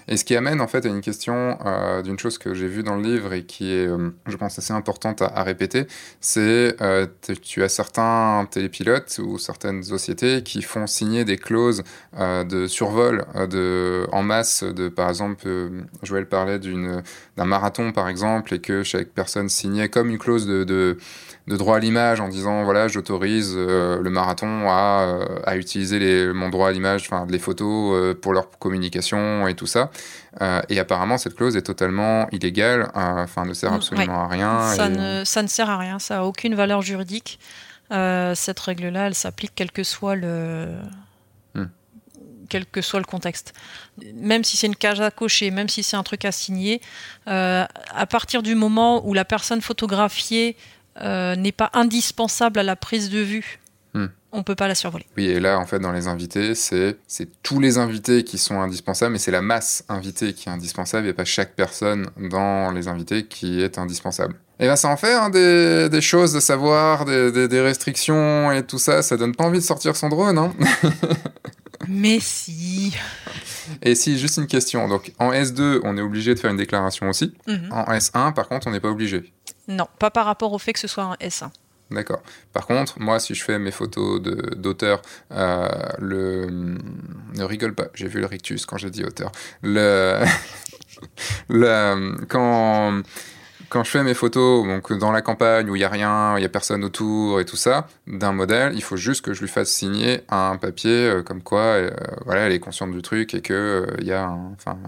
et 0.08 0.16
ce 0.16 0.24
qui 0.24 0.36
amène 0.36 0.60
en 0.60 0.66
fait 0.66 0.84
à 0.86 0.88
une 0.88 1.00
question 1.00 1.58
euh, 1.64 2.02
d'une 2.02 2.18
chose 2.18 2.38
que 2.38 2.54
j'ai 2.54 2.66
vue 2.66 2.82
dans 2.82 2.96
le 2.96 3.02
livre 3.02 3.32
et 3.32 3.44
qui 3.44 3.72
est, 3.72 3.86
euh, 3.86 4.10
je 4.26 4.36
pense, 4.36 4.58
assez 4.58 4.72
importante 4.72 5.22
à, 5.22 5.42
répéter, 5.42 5.86
c'est 6.20 6.76
euh, 6.80 7.06
tu 7.42 7.62
as 7.62 7.68
certains 7.68 8.46
télépilotes 8.50 9.20
ou 9.22 9.38
certaines 9.38 9.82
sociétés 9.82 10.42
qui 10.42 10.62
font 10.62 10.86
signer 10.86 11.24
des 11.24 11.36
clauses 11.36 11.82
de 12.14 12.66
survol 12.66 13.24
de, 13.50 14.06
en 14.12 14.22
masse 14.22 14.62
de, 14.62 14.88
par 14.88 15.08
exemple, 15.08 15.46
Joël 16.02 16.26
parlait 16.26 16.58
d'un 16.58 17.44
marathon 17.44 17.92
par 17.92 18.08
exemple 18.08 18.54
et 18.54 18.60
que 18.60 18.82
chaque 18.82 19.08
personne 19.08 19.48
signait 19.48 19.88
comme 19.88 20.10
une 20.10 20.18
clause 20.18 20.46
de, 20.46 20.64
de 20.64 21.56
droit 21.56 21.76
à 21.76 21.80
l'image 21.80 22.20
en 22.20 22.28
disant 22.28 22.64
voilà 22.64 22.88
j'autorise 22.88 23.56
le 23.56 24.08
marathon 24.08 24.68
à, 24.68 25.18
à 25.44 25.56
utiliser 25.56 26.32
mon 26.32 26.48
droit 26.48 26.68
à 26.68 26.72
l'image 26.72 27.08
enfin 27.10 27.26
les 27.28 27.38
photos 27.38 28.14
pour 28.20 28.32
leur 28.32 28.50
communication 28.58 29.46
et 29.46 29.54
tout 29.54 29.66
ça 29.66 29.90
euh, 30.40 30.62
et 30.68 30.78
apparemment, 30.78 31.18
cette 31.18 31.34
clause 31.34 31.56
est 31.56 31.62
totalement 31.62 32.28
illégale, 32.30 32.90
euh, 32.96 33.22
enfin, 33.22 33.44
ne 33.44 33.54
sert 33.54 33.70
mm, 33.70 33.74
absolument 33.74 34.24
à 34.24 34.28
rien. 34.28 34.74
Ça, 34.74 34.88
ne, 34.88 35.24
ça 35.24 35.42
ne 35.42 35.48
sert 35.48 35.70
à 35.70 35.78
rien, 35.78 35.98
ça 35.98 36.16
n'a 36.16 36.24
aucune 36.24 36.54
valeur 36.54 36.82
juridique. 36.82 37.38
Euh, 37.92 38.34
cette 38.34 38.58
règle-là, 38.60 39.08
elle 39.08 39.14
s'applique 39.14 39.52
quel 39.54 39.70
que 39.70 39.84
soit 39.84 40.16
le. 40.16 40.68
Mm. 41.54 41.64
Quel 42.48 42.66
que 42.66 42.82
soit 42.82 43.00
le 43.00 43.06
contexte. 43.06 43.52
Même 44.14 44.44
si 44.44 44.56
c'est 44.56 44.66
une 44.66 44.76
cage 44.76 45.00
à 45.00 45.10
cocher, 45.10 45.50
même 45.50 45.68
si 45.68 45.82
c'est 45.82 45.96
un 45.96 46.02
truc 46.02 46.24
à 46.24 46.32
signer, 46.32 46.80
à 47.26 48.06
partir 48.08 48.42
du 48.42 48.54
moment 48.54 49.06
où 49.06 49.14
la 49.14 49.24
personne 49.24 49.62
photographiée 49.62 50.56
n'est 51.00 51.54
pas 51.56 51.70
indispensable 51.72 52.58
à 52.58 52.62
la 52.62 52.76
prise 52.76 53.08
de 53.08 53.20
vue 53.20 53.60
on 54.34 54.42
peut 54.42 54.56
pas 54.56 54.68
la 54.68 54.74
survoler. 54.74 55.06
Oui, 55.16 55.26
et 55.26 55.40
là, 55.40 55.58
en 55.58 55.64
fait, 55.64 55.78
dans 55.78 55.92
les 55.92 56.08
invités, 56.08 56.54
c'est 56.54 56.96
tous 57.42 57.60
les 57.60 57.78
invités 57.78 58.24
qui 58.24 58.36
sont 58.36 58.60
indispensables, 58.60 59.12
mais 59.12 59.18
c'est 59.18 59.30
la 59.30 59.42
masse 59.42 59.84
invitée 59.88 60.34
qui 60.34 60.48
est 60.48 60.52
indispensable, 60.52 61.06
et 61.06 61.12
pas 61.12 61.24
chaque 61.24 61.54
personne 61.54 62.10
dans 62.18 62.72
les 62.72 62.88
invités 62.88 63.26
qui 63.26 63.62
est 63.62 63.78
indispensable. 63.78 64.34
Et 64.60 64.64
bien, 64.64 64.76
ça 64.76 64.88
en 64.88 64.96
fait 64.96 65.14
hein, 65.14 65.30
des, 65.30 66.00
choses 66.00 66.32
de 66.32 66.40
savoir, 66.40 67.04
des, 67.04 67.60
restrictions 67.60 68.52
et 68.52 68.64
tout 68.64 68.78
ça. 68.78 69.02
Ça 69.02 69.16
donne 69.16 69.34
pas 69.34 69.44
envie 69.44 69.58
de 69.58 69.64
sortir 69.64 69.96
son 69.96 70.08
drone, 70.08 70.38
hein 70.38 70.52
Mais 71.88 72.18
si. 72.20 72.96
Et 73.82 73.94
si, 73.94 74.18
juste 74.18 74.38
une 74.38 74.46
question. 74.46 74.88
Donc, 74.88 75.12
en 75.18 75.32
S2, 75.32 75.80
on 75.84 75.96
est 75.96 76.00
obligé 76.00 76.34
de 76.34 76.40
faire 76.40 76.50
une 76.50 76.56
déclaration 76.56 77.08
aussi. 77.08 77.34
Mhm. 77.46 77.68
En 77.72 77.84
S1, 77.84 78.32
par 78.32 78.48
contre, 78.48 78.66
on 78.66 78.70
n'est 78.70 78.80
pas 78.80 78.90
obligé. 78.90 79.32
Non, 79.68 79.86
pas 79.98 80.10
par 80.10 80.26
rapport 80.26 80.52
au 80.52 80.58
fait 80.58 80.72
que 80.72 80.78
ce 80.78 80.88
soit 80.88 81.04
un 81.04 81.14
S1. 81.14 81.50
D'accord. 81.90 82.22
Par 82.52 82.66
contre, 82.66 82.98
moi, 83.00 83.20
si 83.20 83.34
je 83.34 83.44
fais 83.44 83.58
mes 83.58 83.70
photos 83.70 84.20
d'auteur, 84.20 85.02
euh, 85.32 85.68
le... 85.98 86.46
Ne 87.34 87.44
rigole 87.44 87.74
pas, 87.74 87.88
j'ai 87.94 88.08
vu 88.08 88.20
le 88.20 88.26
rictus 88.26 88.66
quand 88.66 88.76
j'ai 88.76 88.90
dit 88.90 89.04
auteur. 89.04 89.30
Le... 89.62 90.24
le... 91.48 92.24
Quand 92.26 93.02
quand 93.74 93.82
je 93.82 93.90
fais 93.90 94.04
mes 94.04 94.14
photos 94.14 94.64
donc 94.64 94.92
dans 94.92 95.10
la 95.10 95.20
campagne 95.20 95.68
où 95.68 95.74
il 95.74 95.80
n'y 95.80 95.84
a 95.84 95.88
rien, 95.88 96.36
il 96.36 96.40
n'y 96.40 96.46
a 96.46 96.48
personne 96.48 96.84
autour 96.84 97.40
et 97.40 97.44
tout 97.44 97.56
ça, 97.56 97.88
d'un 98.06 98.30
modèle, 98.30 98.72
il 98.76 98.84
faut 98.84 98.96
juste 98.96 99.24
que 99.24 99.34
je 99.34 99.40
lui 99.40 99.48
fasse 99.48 99.68
signer 99.68 100.20
un 100.28 100.56
papier 100.56 101.08
euh, 101.08 101.22
comme 101.24 101.42
quoi 101.42 101.60
euh, 101.60 101.90
voilà, 102.24 102.42
elle 102.42 102.52
est 102.52 102.60
consciente 102.60 102.92
du 102.92 103.02
truc 103.02 103.34
et 103.34 103.40
que 103.40 103.52
euh, 103.52 104.04
y 104.04 104.12
a 104.12 104.30
enfin 104.30 104.78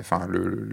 enfin 0.00 0.26
le 0.28 0.68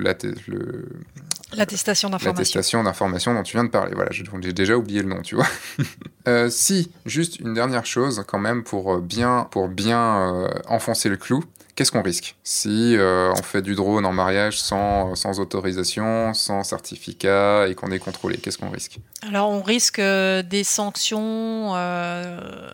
l'attestation 1.54 2.10
d'information. 2.10 2.32
L'attestation 2.34 2.84
d'information 2.84 3.34
dont 3.34 3.44
tu 3.44 3.56
viens 3.56 3.64
de 3.64 3.70
parler. 3.70 3.94
Voilà, 3.96 4.12
j'ai 4.12 4.26
déjà 4.52 4.76
oublié 4.76 5.02
le 5.02 5.08
nom, 5.08 5.22
tu 5.22 5.36
vois. 5.36 5.48
si, 6.50 6.92
juste 7.06 7.40
une 7.40 7.54
dernière 7.54 7.86
chose 7.86 8.26
quand 8.28 8.40
même 8.40 8.66
pour 8.66 8.98
bien, 8.98 9.48
pour 9.50 9.70
bien 9.70 10.50
enfoncer 10.68 11.08
le 11.08 11.16
clou, 11.16 11.46
qu'est-ce 11.78 11.92
qu'on 11.92 12.02
risque? 12.02 12.36
Si 12.44 12.98
euh, 12.98 13.32
on 13.38 13.44
fait 13.44 13.62
du 13.62 13.76
drone 13.76 14.06
en 14.06 14.12
mariage 14.12 14.60
sans, 14.60 15.16
sans 15.16 15.40
autorisation, 15.40 16.34
sans 16.34 16.64
certificat 16.64 17.68
et 17.70 17.76
qu'on 17.76 17.92
est 17.92 18.00
contrôlé 18.00 18.38
Qu'est-ce 18.38 18.58
qu'on 18.58 18.72
risque? 18.72 18.98
Alors 19.26 19.50
on 19.50 19.62
risque 19.62 20.00
euh, 20.00 20.42
des 20.42 20.66
sanctions. 20.66 21.76
Euh, 21.76 22.70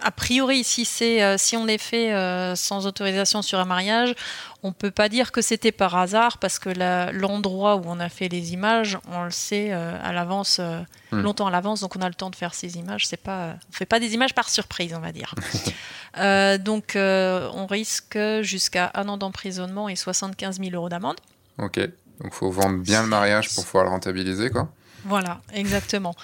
a 0.00 0.10
priori, 0.12 0.62
si, 0.62 0.84
si 0.84 1.56
on 1.56 1.66
est 1.66 1.78
fait 1.78 2.12
sans 2.54 2.86
autorisation 2.86 3.42
sur 3.42 3.58
un 3.58 3.64
mariage, 3.64 4.14
on 4.62 4.72
peut 4.72 4.90
pas 4.90 5.08
dire 5.08 5.30
que 5.30 5.40
c'était 5.40 5.70
par 5.70 5.96
hasard 5.96 6.38
parce 6.38 6.58
que 6.58 6.70
l'endroit 7.12 7.76
où 7.76 7.82
on 7.86 8.00
a 8.00 8.08
fait 8.08 8.28
les 8.28 8.52
images, 8.52 8.98
on 9.08 9.22
le 9.22 9.30
sait 9.30 9.68
euh, 9.70 9.96
à 10.02 10.12
l'avance, 10.12 10.58
euh, 10.60 10.80
hmm. 11.12 11.20
longtemps 11.20 11.46
à 11.46 11.50
l'avance, 11.50 11.80
donc 11.80 11.94
on 11.96 12.00
a 12.00 12.08
le 12.08 12.14
temps 12.14 12.30
de 12.30 12.36
faire 12.36 12.54
ces 12.54 12.76
images. 12.76 13.06
C'est 13.06 13.22
pas, 13.22 13.54
on 13.68 13.72
fait 13.72 13.86
pas 13.86 14.00
des 14.00 14.14
images 14.14 14.34
par 14.34 14.48
surprise, 14.48 14.94
on 14.96 15.00
va 15.00 15.12
dire. 15.12 15.34
Euh, 16.16 16.58
donc 16.58 16.92
on 16.96 17.66
risque 17.66 18.18
jusqu'à 18.42 18.90
un 18.94 19.08
an 19.08 19.16
d'emprisonnement 19.16 19.88
et 19.88 19.96
75 19.96 20.58
000 20.60 20.70
euros 20.72 20.88
d'amende. 20.88 21.18
Ok, 21.58 21.80
donc 22.20 22.32
faut 22.32 22.50
vendre 22.50 22.78
bien 22.78 23.02
le 23.02 23.08
mariage 23.08 23.54
pour 23.54 23.64
pouvoir 23.64 23.84
le 23.84 23.90
rentabiliser, 23.90 24.50
quoi. 24.50 24.68
Voilà, 25.04 25.40
exactement. 25.52 26.14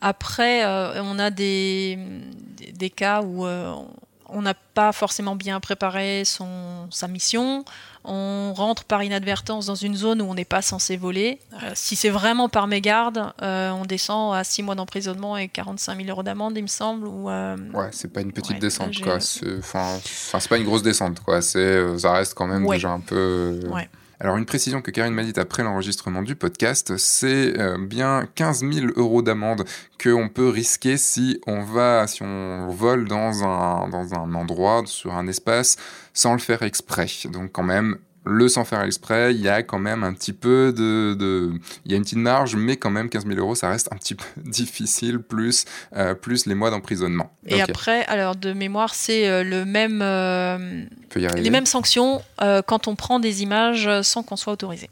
Après, 0.00 0.64
on 0.64 1.18
a 1.18 1.30
des, 1.30 1.98
des 2.72 2.90
cas 2.90 3.22
où 3.22 3.46
on 4.28 4.42
n'a 4.42 4.54
pas 4.54 4.92
forcément 4.92 5.36
bien 5.36 5.58
préparé 5.60 6.24
son, 6.24 6.88
sa 6.90 7.08
mission, 7.08 7.64
on 8.08 8.54
rentre 8.54 8.84
par 8.84 9.02
inadvertance 9.02 9.66
dans 9.66 9.74
une 9.74 9.94
zone 9.94 10.22
où 10.22 10.24
on 10.24 10.34
n'est 10.34 10.44
pas 10.44 10.62
censé 10.62 10.96
voler. 10.96 11.38
Euh, 11.62 11.72
si 11.74 11.94
c'est 11.94 12.08
vraiment 12.08 12.48
par 12.48 12.66
mégarde, 12.66 13.32
euh, 13.42 13.70
on 13.70 13.84
descend 13.84 14.34
à 14.34 14.44
6 14.44 14.62
mois 14.62 14.74
d'emprisonnement 14.74 15.36
et 15.36 15.48
45 15.48 15.96
000 15.98 16.08
euros 16.08 16.22
d'amende, 16.22 16.56
il 16.56 16.62
me 16.62 16.68
semble. 16.68 17.06
Ou, 17.06 17.28
euh, 17.28 17.56
Ouais, 17.74 17.88
c'est 17.92 18.12
pas 18.12 18.22
une 18.22 18.32
petite 18.32 18.58
descente, 18.58 19.00
quoi. 19.02 19.16
Enfin, 19.58 19.98
c'est 20.02 20.48
pas 20.48 20.56
une 20.56 20.64
grosse 20.64 20.82
descente, 20.82 21.20
quoi. 21.20 21.42
Ça 21.42 22.12
reste 22.12 22.34
quand 22.34 22.46
même 22.46 22.66
déjà 22.66 22.90
un 22.90 23.00
peu. 23.00 23.60
Ouais. 23.70 23.88
Alors 24.20 24.36
une 24.36 24.46
précision 24.46 24.82
que 24.82 24.90
Karine 24.90 25.14
m'a 25.14 25.22
dit 25.22 25.38
après 25.38 25.62
l'enregistrement 25.62 26.22
du 26.22 26.34
podcast, 26.34 26.96
c'est 26.96 27.56
euh, 27.56 27.78
bien 27.78 28.26
15 28.34 28.64
000 28.68 28.86
euros 28.96 29.22
d'amende 29.22 29.64
qu'on 30.02 30.28
peut 30.28 30.48
risquer 30.48 30.96
si 30.96 31.40
on 31.46 31.62
va, 31.62 32.08
si 32.08 32.22
on 32.22 32.68
vole 32.68 33.06
dans 33.06 33.44
un, 33.44 33.88
dans 33.88 34.14
un 34.14 34.34
endroit, 34.34 34.82
sur 34.86 35.14
un 35.14 35.28
espace, 35.28 35.76
sans 36.14 36.32
le 36.32 36.40
faire 36.40 36.62
exprès. 36.62 37.06
Donc 37.30 37.52
quand 37.52 37.62
même 37.62 37.98
le 38.28 38.48
sans 38.48 38.64
faire 38.64 38.82
exprès, 38.82 39.34
il 39.34 39.40
y 39.40 39.48
a 39.48 39.62
quand 39.62 39.78
même 39.78 40.04
un 40.04 40.12
petit 40.12 40.34
peu 40.34 40.72
de, 40.76 41.52
il 41.84 41.90
y 41.90 41.94
a 41.94 41.96
une 41.96 42.02
petite 42.02 42.18
marge, 42.18 42.56
mais 42.56 42.76
quand 42.76 42.90
même 42.90 43.08
15 43.08 43.26
000 43.26 43.38
euros, 43.38 43.54
ça 43.54 43.70
reste 43.70 43.88
un 43.90 43.96
petit 43.96 44.14
peu 44.14 44.24
difficile, 44.36 45.20
plus, 45.20 45.64
euh, 45.96 46.14
plus 46.14 46.46
les 46.46 46.54
mois 46.54 46.70
d'emprisonnement. 46.70 47.32
Et 47.46 47.62
après, 47.62 48.04
alors 48.04 48.36
de 48.36 48.52
mémoire, 48.52 48.94
c'est 48.94 49.26
euh, 49.26 49.42
le 49.42 49.64
même, 49.64 50.02
euh, 50.02 50.84
les 51.14 51.50
mêmes 51.50 51.66
sanctions 51.66 52.22
quand 52.38 52.86
on 52.86 52.96
prend 52.96 53.18
des 53.18 53.42
images 53.42 53.88
sans 54.02 54.22
qu'on 54.22 54.36
soit 54.36 54.52
autorisé. 54.52 54.90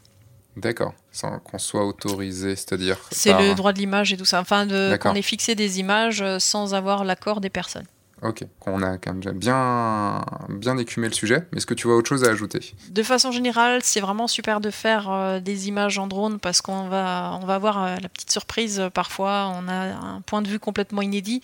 D'accord, 0.55 0.95
sans 1.11 1.37
qu'on 1.37 1.59
soit 1.59 1.85
autorisé, 1.85 2.55
c'est-à-dire. 2.55 2.97
C'est 3.11 3.33
le 3.33 3.53
droit 3.53 3.73
de 3.73 3.77
l'image 3.77 4.11
et 4.11 4.17
tout 4.17 4.25
ça. 4.25 4.41
Enfin, 4.41 4.67
qu'on 4.97 5.13
ait 5.13 5.21
fixé 5.21 5.53
des 5.53 5.79
images 5.79 6.23
sans 6.39 6.73
avoir 6.73 7.03
l'accord 7.03 7.41
des 7.41 7.51
personnes. 7.51 7.85
Ok, 8.23 8.43
on 8.65 8.81
a 8.81 8.97
quand 8.97 9.13
même 9.13 9.37
bien, 9.37 10.25
bien 10.49 10.77
écumé 10.79 11.07
le 11.07 11.13
sujet, 11.13 11.45
mais 11.51 11.57
est-ce 11.57 11.67
que 11.67 11.75
tu 11.75 11.85
vois 11.85 11.95
autre 11.95 12.09
chose 12.09 12.23
à 12.23 12.31
ajouter? 12.31 12.73
De 12.89 13.03
façon 13.03 13.31
générale, 13.31 13.81
c'est 13.83 13.99
vraiment 13.99 14.27
super 14.27 14.59
de 14.59 14.71
faire 14.71 15.11
euh, 15.11 15.39
des 15.39 15.67
images 15.67 15.99
en 15.99 16.07
drone 16.07 16.39
parce 16.39 16.61
qu'on 16.61 16.89
va, 16.89 17.37
on 17.39 17.45
va 17.45 17.53
avoir 17.53 17.83
euh, 17.83 17.95
la 18.01 18.09
petite 18.09 18.31
surprise 18.31 18.79
euh, 18.79 18.89
parfois, 18.89 19.53
on 19.53 19.67
a 19.67 19.93
un 19.93 20.21
point 20.21 20.41
de 20.41 20.47
vue 20.47 20.59
complètement 20.59 21.03
inédit. 21.03 21.41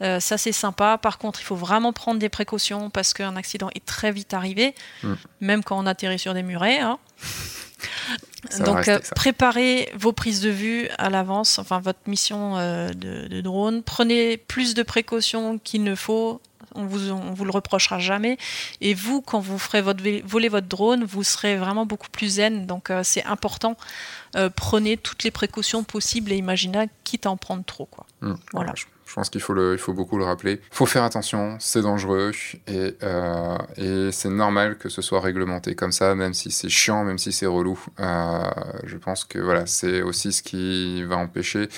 ça, 0.00 0.38
c'est 0.38 0.52
sympa. 0.52 0.96
Par 0.96 1.18
contre, 1.18 1.40
il 1.40 1.44
faut 1.44 1.56
vraiment 1.56 1.92
prendre 1.92 2.18
des 2.18 2.30
précautions 2.30 2.88
parce 2.88 3.12
qu'un 3.12 3.36
accident 3.36 3.68
est 3.74 3.84
très 3.84 4.10
vite 4.10 4.32
arrivé, 4.32 4.74
hmm. 5.02 5.14
même 5.40 5.62
quand 5.62 5.78
on 5.78 5.86
atterrit 5.86 6.18
sur 6.18 6.32
des 6.32 6.42
murets. 6.42 6.78
Hein. 6.78 6.98
Donc 8.60 8.90
préparez 9.14 9.90
vos 9.94 10.12
prises 10.12 10.40
de 10.40 10.50
vue 10.50 10.88
à 10.98 11.08
l'avance, 11.08 11.58
enfin 11.58 11.80
votre 11.80 12.00
mission 12.06 12.56
de, 12.56 13.40
drone. 13.40 13.82
Prenez 13.82 14.36
plus 14.36 14.74
de 14.74 14.82
précautions 14.82 15.58
qu'il 15.58 15.82
ne 15.82 15.94
faut. 15.94 16.40
On 16.76 16.86
vous, 16.86 17.16
vous 17.34 17.44
le 17.44 17.50
reprochera 17.50 17.98
jamais. 18.00 18.36
Et 18.80 18.94
vous, 18.94 19.22
quand 19.22 19.38
vous 19.38 19.58
ferez 19.58 19.80
votre, 19.80 20.02
voler 20.24 20.48
votre 20.48 20.66
drone, 20.66 21.04
vous 21.04 21.22
serez 21.22 21.56
vraiment 21.56 21.86
beaucoup 21.86 22.08
plus 22.10 22.34
zen. 22.34 22.66
Donc 22.66 22.90
c'est 23.02 23.24
important. 23.24 23.76
prenez 24.56 24.96
toutes 24.96 25.24
les 25.24 25.30
précautions 25.30 25.82
possibles 25.82 26.32
et 26.32 26.36
imaginez 26.36 26.88
quitte 27.04 27.26
à 27.26 27.30
en 27.30 27.36
prendre 27.36 27.64
trop. 27.64 27.86
Quoi. 27.86 28.06
Mmh. 28.20 28.34
voilà. 28.52 28.72
Je 28.76 28.84
pense 29.14 29.30
qu'il 29.30 29.40
faut, 29.40 29.72
il 29.72 29.78
faut 29.78 29.92
beaucoup 29.92 30.18
le 30.18 30.24
rappeler. 30.24 30.54
Il 30.54 30.76
faut 30.76 30.86
faire 30.86 31.04
attention, 31.04 31.56
c'est 31.60 31.82
dangereux 31.82 32.32
et, 32.66 32.96
euh, 33.04 33.56
et 33.76 34.10
c'est 34.10 34.28
normal 34.28 34.76
que 34.76 34.88
ce 34.88 35.02
soit 35.02 35.20
réglementé 35.20 35.76
comme 35.76 35.92
ça, 35.92 36.16
même 36.16 36.34
si 36.34 36.50
c'est 36.50 36.68
chiant, 36.68 37.04
même 37.04 37.18
si 37.18 37.30
c'est 37.30 37.46
relou. 37.46 37.78
Euh, 38.00 38.42
je 38.82 38.96
pense 38.96 39.22
que 39.22 39.38
voilà, 39.38 39.66
c'est 39.66 40.02
aussi 40.02 40.32
ce 40.32 40.42
qui 40.42 41.04
va 41.04 41.14
empêcher 41.16 41.68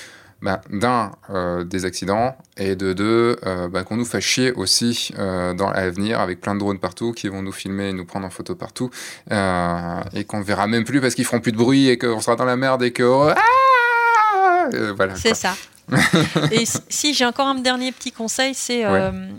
ben, 0.40 0.62
d'un, 0.70 1.12
euh, 1.28 1.62
des 1.62 1.84
accidents, 1.84 2.38
et 2.56 2.74
de 2.74 2.94
deux, 2.94 3.36
ben, 3.70 3.84
qu'on 3.84 3.96
nous 3.96 4.06
fasse 4.06 4.24
chier 4.24 4.52
aussi 4.52 5.12
dans 5.18 5.70
l'avenir 5.70 6.20
avec 6.20 6.40
plein 6.40 6.54
de 6.54 6.60
drones 6.60 6.78
partout 6.78 7.12
qui 7.12 7.28
vont 7.28 7.42
nous 7.42 7.52
filmer 7.52 7.90
et 7.90 7.92
nous 7.92 8.06
prendre 8.06 8.26
en 8.26 8.30
photo 8.30 8.54
partout, 8.54 8.88
et 9.30 10.24
qu'on 10.24 10.38
ne 10.38 10.44
verra 10.44 10.66
même 10.66 10.84
plus 10.84 11.02
parce 11.02 11.14
qu'ils 11.14 11.26
feront 11.26 11.40
plus 11.40 11.52
de 11.52 11.58
bruit 11.58 11.88
et 11.88 11.98
qu'on 11.98 12.20
sera 12.20 12.36
dans 12.36 12.46
la 12.46 12.56
merde 12.56 12.82
et 12.82 12.92
que... 12.92 13.34
Ah 13.36 14.68
voilà, 14.96 15.14
c'est 15.16 15.34
ça. 15.34 15.54
et 16.50 16.64
si 16.88 17.14
j'ai 17.14 17.24
encore 17.24 17.46
un 17.46 17.56
dernier 17.56 17.92
petit 17.92 18.12
conseil, 18.12 18.54
c'est 18.54 18.84
euh, 18.84 19.30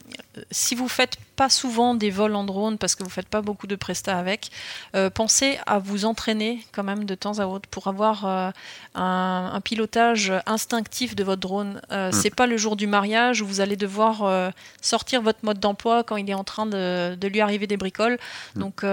si 0.51 0.75
vous 0.75 0.87
faites 0.87 1.17
pas 1.35 1.49
souvent 1.49 1.93
des 1.93 2.09
vols 2.09 2.35
en 2.35 2.43
drone 2.43 2.77
parce 2.77 2.95
que 2.95 3.03
vous 3.03 3.09
faites 3.09 3.27
pas 3.27 3.41
beaucoup 3.41 3.67
de 3.67 3.75
prestats 3.75 4.17
avec, 4.17 4.49
euh, 4.95 5.09
pensez 5.09 5.59
à 5.67 5.77
vous 5.77 6.05
entraîner 6.05 6.65
quand 6.71 6.83
même 6.83 7.05
de 7.05 7.15
temps 7.15 7.39
à 7.39 7.45
autre 7.45 7.67
pour 7.69 7.87
avoir 7.87 8.25
euh, 8.25 8.51
un, 8.95 9.59
pilotage 9.63 10.31
instinctif 10.45 11.15
de 11.15 11.23
votre 11.23 11.41
drone. 11.41 11.81
Mm. 11.91 12.11
C'est 12.11 12.33
pas 12.33 12.47
le 12.47 12.57
jour 12.57 12.75
du 12.75 12.87
mariage 12.87 13.41
où 13.41 13.47
vous 13.47 13.59
allez 13.59 13.75
devoir 13.75 14.51
sortir 14.81 15.21
votre 15.21 15.39
mode 15.43 15.59
d'emploi 15.59 16.03
quand 16.03 16.15
il 16.15 16.29
est 16.29 16.33
en 16.33 16.43
train 16.43 16.65
de, 16.65 17.15
de 17.15 17.27
lui 17.27 17.41
arriver 17.41 17.67
des 17.67 17.77
bricoles. 17.77 18.17
Mm. 18.55 18.59
Donc 18.59 18.83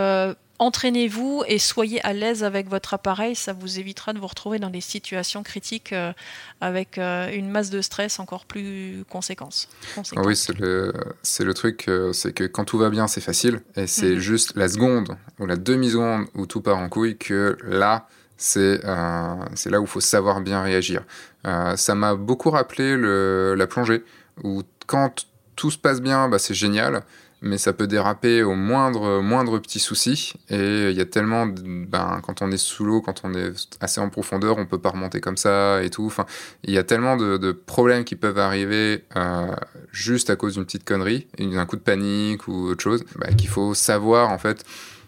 entraînez-vous 0.59 1.44
et 1.47 1.59
soyez 1.59 2.05
à 2.06 2.12
l'aise 2.12 2.44
avec 2.44 2.68
votre 2.68 2.94
appareil. 2.94 3.35
Ça 3.35 3.52
vous 3.52 3.78
évitera 3.78 4.12
de 4.12 4.18
vous 4.18 4.26
retrouver 4.26 4.59
dans 4.59 4.70
des 4.70 4.81
situations 4.81 5.43
critiques 5.43 5.93
euh, 5.93 6.12
avec 6.60 6.98
euh, 6.98 7.31
une 7.32 7.51
masse 7.51 7.70
de 7.70 7.81
stress 7.81 8.20
encore 8.20 8.44
plus 8.44 9.05
conséquente. 9.09 9.68
Oui, 10.16 10.36
c'est 10.36 10.59
le, 10.59 11.55
truc, 11.55 11.86
euh, 11.89 12.12
c'est 12.12 12.32
que 12.32 12.44
quand 12.44 12.64
tout 12.64 12.78
va 12.78 12.90
bien, 12.90 13.06
c'est 13.06 13.20
facile. 13.20 13.60
Et 13.76 13.86
c'est 13.86 14.14
mhm. 14.14 14.18
juste 14.18 14.56
la 14.56 14.68
seconde 14.68 15.16
ou 15.39 15.47
la 15.47 15.56
demi-seconde 15.56 16.26
où 16.35 16.47
tout 16.47 16.60
part 16.60 16.78
en 16.78 16.89
couille 16.89 17.16
que 17.16 17.59
là, 17.64 18.09
c'est, 18.36 18.81
c'est 19.55 19.70
là 19.70 19.81
où 19.81 19.85
il 19.85 19.89
faut 19.89 20.01
savoir 20.01 20.40
bien 20.40 20.60
réagir. 20.60 21.05
ça 21.44 21.94
m'a 21.94 22.16
beaucoup 22.16 22.51
rappelé 22.51 22.97
le, 22.97 23.55
la 23.56 23.66
plongée, 23.68 24.02
où 24.43 24.62
quand 24.86 25.26
tout 25.56 25.70
se 25.70 25.78
passe 25.78 26.01
bien, 26.01 26.28
bah, 26.28 26.39
c'est 26.39 26.55
génial 26.55 27.05
mais 27.43 27.59
ça 27.59 27.73
peut 27.73 27.86
déraper 27.86 28.43
au 28.43 28.55
moindre, 28.55 29.20
moindre 29.20 29.59
petit 29.59 29.78
souci. 29.78 30.32
Et 30.48 30.90
il 30.90 30.97
y 30.97 31.01
a 31.01 31.05
tellement, 31.05 31.47
ben, 31.47 32.20
quand 32.23 32.43
on 32.43 32.51
est 32.51 32.56
sous 32.56 32.85
l'eau, 32.85 33.01
quand 33.01 33.23
on 33.24 33.35
est 33.35 33.52
assez 33.81 34.01
en 34.01 34.09
profondeur, 34.09 34.59
on 34.59 34.66
peut 34.66 34.78
pas 34.78 34.90
remonter 34.90 35.20
comme 35.20 35.36
ça 35.36 35.82
et 35.82 35.90
tout. 35.90 36.06
Enfin, 36.06 36.27
il 36.65 36.73
y 36.73 36.78
a 36.78 36.85
tellement 36.85 37.16
de, 37.16 37.52
problèmes 37.52 38.05
qui 38.05 38.16
peuvent 38.16 38.39
arriver 38.39 39.05
euh, 39.16 39.55
juste 39.93 40.31
à 40.31 40.36
cause 40.36 40.55
d'une 40.55 40.65
petite 40.65 40.85
connerie, 40.85 41.27
d'un 41.39 41.66
coup 41.66 41.77
de 41.77 41.82
panique 41.82 42.48
ou 42.48 42.69
autre 42.69 42.82
chose, 42.82 43.05
bah, 43.16 43.32
qu'il 43.32 43.48
faut 43.48 43.74
savoir 43.74 44.31
en 44.31 44.39
fait. 44.39 44.65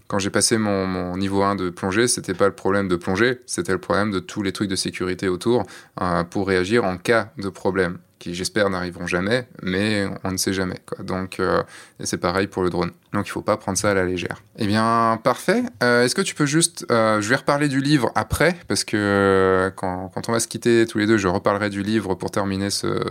Quand 0.09 0.20
j'ai 0.20 0.31
passé 0.31 0.57
mon, 0.57 1.16
niveau 1.16 1.43
1 1.43 1.57
de 1.57 1.70
plongée, 1.70 2.07
c'était 2.07 2.35
pas 2.35 2.47
le 2.47 2.55
problème 2.55 2.86
de 2.86 2.94
plonger, 2.94 3.40
c'était 3.47 3.73
le 3.73 3.78
problème 3.78 4.12
de 4.12 4.20
tous 4.20 4.40
les 4.43 4.53
trucs 4.53 4.69
de 4.69 4.77
sécurité 4.77 5.27
autour 5.27 5.65
euh, 6.01 6.23
pour 6.23 6.47
réagir 6.47 6.85
en 6.85 6.97
cas 6.97 7.32
de 7.39 7.48
problème 7.48 7.98
qui 8.19 8.35
j'espère 8.35 8.71
n'arriveront 8.71 9.07
jamais, 9.07 9.47
mais 9.63 10.07
on 10.25 10.33
ne 10.33 10.37
sait 10.37 10.53
jamais. 10.53 10.79
Donc 11.01 11.41
euh, 11.41 11.63
c'est 12.01 12.19
pareil 12.19 12.47
pour 12.47 12.63
le 12.63 12.71
drone. 12.71 12.93
Donc 13.17 13.27
il 13.27 13.31
faut 13.31 13.43
pas 13.43 13.57
prendre 13.57 13.79
ça 13.79 13.91
à 13.91 13.95
la 13.95 14.05
légère. 14.05 14.43
Eh 14.59 14.67
bien 14.67 15.19
parfait. 15.23 15.63
Euh, 15.83 16.05
est-ce 16.05 16.15
que 16.15 16.23
tu 16.23 16.35
peux 16.35 16.47
juste, 16.47 16.87
euh, 16.91 17.21
je 17.21 17.29
vais 17.29 17.37
reparler 17.37 17.69
du 17.69 17.81
livre 17.81 18.13
après 18.15 18.57
parce 18.69 18.85
que 18.85 19.73
quand, 19.77 20.11
quand, 20.15 20.29
on 20.29 20.33
va 20.33 20.41
se 20.41 20.49
quitter 20.49 20.87
tous 20.87 20.99
les 20.99 21.07
deux, 21.07 21.19
je 21.19 21.29
reparlerai 21.29 21.71
du 21.71 21.83
livre 21.83 22.15
pour 22.15 22.31
terminer 22.31 22.71
ce, 22.71 23.03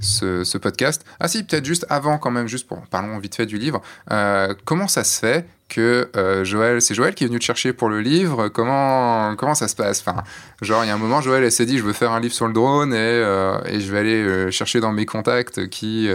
ce, 0.00 0.58
podcast. 0.58 1.04
Ah 1.20 1.28
si, 1.28 1.42
peut-être 1.42 1.64
juste 1.64 1.86
avant 1.88 2.18
quand 2.18 2.30
même, 2.30 2.46
juste 2.46 2.66
pour 2.66 2.80
parlons 2.86 3.18
vite 3.18 3.34
fait 3.34 3.46
du 3.46 3.58
livre. 3.58 3.82
comment 4.64 4.88
ça 4.88 5.04
se 5.04 5.18
fait 5.18 5.46
que 5.72 6.10
euh, 6.16 6.44
Joël, 6.44 6.82
c'est 6.82 6.94
Joël 6.94 7.14
qui 7.14 7.24
est 7.24 7.26
venu 7.26 7.38
te 7.38 7.44
chercher 7.44 7.72
pour 7.72 7.88
le 7.88 8.00
livre? 8.00 8.48
Comment, 8.48 9.34
comment 9.36 9.54
ça 9.54 9.68
se 9.68 9.74
passe? 9.74 10.04
Enfin, 10.06 10.22
Genre, 10.60 10.84
il 10.84 10.88
y 10.88 10.90
a 10.90 10.94
un 10.94 10.98
moment, 10.98 11.22
Joël, 11.22 11.42
elle 11.42 11.52
s'est 11.52 11.64
dit, 11.64 11.78
je 11.78 11.82
veux 11.82 11.94
faire 11.94 12.12
un 12.12 12.20
livre 12.20 12.34
sur 12.34 12.46
le 12.46 12.52
drone 12.52 12.92
et, 12.92 12.96
euh, 12.98 13.58
et 13.64 13.80
je 13.80 13.90
vais 13.90 13.98
aller 13.98 14.22
euh, 14.22 14.50
chercher 14.50 14.80
dans 14.80 14.92
mes 14.92 15.06
contacts 15.06 15.68
qui, 15.68 16.08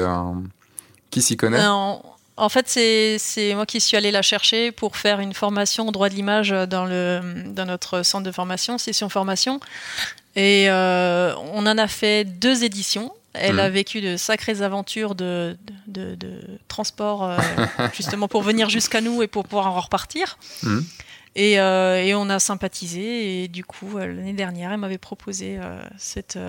qui 1.10 1.22
s'y 1.22 1.38
connaît. 1.38 1.64
En 2.38 2.50
fait, 2.50 2.68
c'est 2.68 3.54
moi 3.56 3.66
qui 3.66 3.82
suis 3.82 3.98
allée 3.98 4.12
la 4.12 4.22
chercher 4.22 4.72
pour 4.72 4.96
faire 4.96 5.20
une 5.20 5.34
formation 5.34 5.88
au 5.88 5.92
droit 5.92 6.10
de 6.10 6.14
l'image 6.16 6.50
dans, 6.50 6.86
le, 6.86 7.44
dans 7.48 7.66
notre 7.66 8.04
centre 8.04 8.24
de 8.24 8.32
formation, 8.32 8.78
session 8.78 9.10
formation. 9.10 9.60
Et 10.36 10.68
on 10.70 11.66
en 11.66 11.78
a 11.78 11.88
fait 11.88 12.26
deux 12.26 12.64
éditions. 12.64 13.12
Elle 13.40 13.60
a 13.60 13.68
mhm. 13.68 13.74
vécu 13.74 14.02
de 14.02 14.18
sacrées 14.18 14.62
aventures 14.62 15.16
de, 15.16 15.58
de, 15.88 16.18
transport, 16.68 17.24
euh, 17.24 17.38
justement 17.94 18.28
pour 18.28 18.42
venir 18.42 18.70
jusqu'à 18.70 19.02
nous 19.02 19.22
et 19.24 19.28
pour 19.28 19.44
pouvoir 19.44 19.68
en 19.68 19.80
repartir. 19.80 20.38
Mhm. 20.64 20.86
Et, 21.36 21.60
euh, 21.60 22.04
et, 22.04 22.16
on 22.16 22.30
a 22.30 22.40
sympathisé. 22.40 23.44
Et 23.44 23.48
du 23.48 23.64
coup, 23.64 23.98
euh, 23.98 24.08
l'année 24.08 24.34
dernière, 24.34 24.72
elle 24.72 24.80
m'avait 24.80 24.98
proposé 24.98 25.60
cette, 25.98 26.40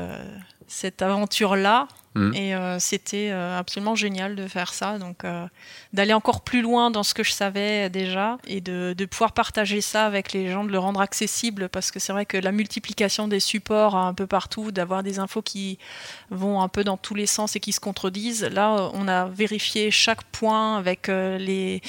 cette 0.66 1.02
aventure-là 1.02 1.88
Mm. 2.18 2.34
Et 2.34 2.54
euh, 2.54 2.78
c'était 2.78 3.30
euh, 3.30 3.58
absolument 3.58 3.94
génial 3.94 4.34
de 4.34 4.46
faire 4.48 4.74
ça, 4.74 4.98
donc 4.98 5.24
euh, 5.24 5.46
d'aller 5.92 6.12
encore 6.12 6.40
plus 6.42 6.62
loin 6.62 6.90
dans 6.90 7.04
ce 7.04 7.14
que 7.14 7.22
je 7.22 7.30
savais 7.30 7.88
déjà 7.90 8.38
et 8.46 8.60
de, 8.60 8.94
pouvoir 9.08 9.32
partager 9.32 9.80
ça 9.80 10.04
avec 10.04 10.32
les 10.32 10.50
gens, 10.50 10.64
de 10.64 10.72
le 10.72 10.78
rendre 10.78 11.00
accessible, 11.00 11.68
parce 11.68 11.90
que 11.90 11.98
c'est 11.98 12.12
vrai 12.12 12.26
que 12.26 12.36
la 12.36 12.52
multiplication 12.52 13.28
des 13.28 13.40
supports 13.40 13.96
un 13.96 14.12
peu 14.12 14.26
partout, 14.26 14.72
d'avoir 14.72 15.02
des 15.02 15.18
infos 15.18 15.42
qui 15.42 15.78
vont 16.30 16.60
un 16.60 16.68
peu 16.68 16.84
dans 16.84 16.96
tous 16.96 17.14
les 17.14 17.26
sens 17.26 17.56
et 17.56 17.60
qui 17.60 17.72
se 17.72 17.80
contredisent, 17.80 18.44
là 18.44 18.90
on 18.92 19.08
a 19.08 19.26
vérifié 19.26 19.90
chaque 19.90 20.24
point 20.24 20.76
avec 20.76 21.08
les, 21.08 21.80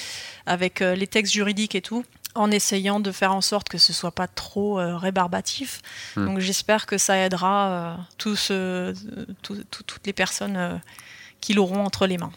avec 0.45 0.79
les 0.79 1.07
textes 1.07 1.33
juridiques 1.33 1.75
et 1.75 1.81
tout 1.81 2.05
en 2.35 2.51
essayant 2.51 2.99
de 2.99 3.11
faire 3.11 3.33
en 3.33 3.41
sorte 3.41 3.69
que 3.69 3.77
ce 3.77 3.93
soit 3.93 4.11
pas 4.11 4.27
trop 4.27 4.79
euh, 4.79 4.97
rébarbatif. 4.97 5.81
Hmm. 6.15 6.25
Donc 6.25 6.39
j'espère 6.39 6.85
que 6.85 6.97
ça 6.97 7.17
aidera 7.17 7.69
euh, 7.69 7.95
tous, 8.17 8.51
toutes 9.41 10.01
les 10.05 10.13
personnes 10.13 10.57
euh, 10.57 10.75
qui 11.41 11.53
l'auront 11.53 11.83
entre 11.83 12.07
les 12.07 12.17
mains. 12.17 12.31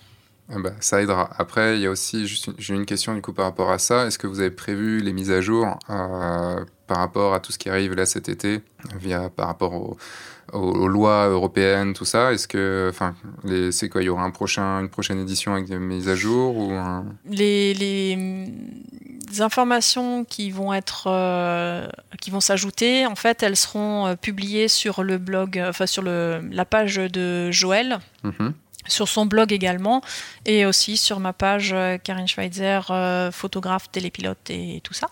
Ah 0.50 0.58
bah, 0.58 0.72
ça 0.80 1.00
aidera. 1.00 1.30
Après, 1.38 1.76
il 1.76 1.82
y 1.82 1.86
a 1.86 1.90
aussi, 1.90 2.26
juste 2.26 2.50
j'ai 2.58 2.74
une 2.74 2.84
question 2.84 3.14
du 3.14 3.22
coup 3.22 3.32
par 3.32 3.44
rapport 3.44 3.70
à 3.70 3.78
ça. 3.78 4.06
Est-ce 4.06 4.18
que 4.18 4.26
vous 4.26 4.40
avez 4.40 4.50
prévu 4.50 5.00
les 5.00 5.12
mises 5.12 5.30
à 5.30 5.40
jour 5.40 5.78
par 5.86 6.98
rapport 6.98 7.32
à 7.32 7.40
tout 7.40 7.52
ce 7.52 7.58
qui 7.58 7.70
arrive 7.70 7.94
là 7.94 8.04
cet 8.04 8.28
été, 8.28 8.60
via 9.00 9.30
par 9.30 9.46
rapport 9.46 9.96
aux, 10.52 10.88
lois 10.88 11.28
européennes, 11.28 11.94
tout 11.94 12.04
ça? 12.04 12.34
Est-ce 12.34 12.48
que, 12.48 12.88
enfin, 12.90 13.14
c'est 13.70 13.88
quoi 13.88 14.02
Il 14.02 14.06
y 14.06 14.08
aura 14.10 14.24
un 14.24 14.30
prochain, 14.30 14.80
une 14.80 14.90
prochaine 14.90 15.20
édition 15.20 15.54
avec 15.54 15.66
des 15.66 15.78
mises 15.78 16.08
à 16.08 16.16
jour 16.16 16.56
ou 16.56 16.72
les, 17.30 17.72
les, 17.72 18.52
informations 19.40 20.24
qui 20.24 20.50
vont 20.50 20.72
être, 20.72 21.04
euh, 21.06 21.88
qui 22.20 22.30
vont 22.30 22.40
s'ajouter, 22.40 23.06
en 23.06 23.14
fait, 23.14 23.42
elles 23.42 23.56
seront 23.56 24.06
euh, 24.06 24.16
publiées 24.16 24.68
sur 24.68 25.02
le 25.02 25.18
blog, 25.18 25.58
euh, 25.58 25.70
enfin 25.70 25.86
sur 25.86 26.02
le, 26.02 26.40
la 26.50 26.64
page 26.64 26.96
de 26.96 27.50
Joël. 27.50 27.98
Mm-hmm. 28.24 28.52
sur 28.88 29.08
son 29.08 29.26
blog 29.26 29.52
également, 29.52 30.02
et 30.44 30.66
aussi 30.66 30.96
sur 30.96 31.20
ma 31.20 31.32
page 31.32 31.74
Karine 32.02 32.28
Schweitzer, 32.28 32.80
photographe, 33.32 33.90
télépilote 33.90 34.50
et 34.50 34.80
tout 34.82 34.94
ça. 34.94 35.08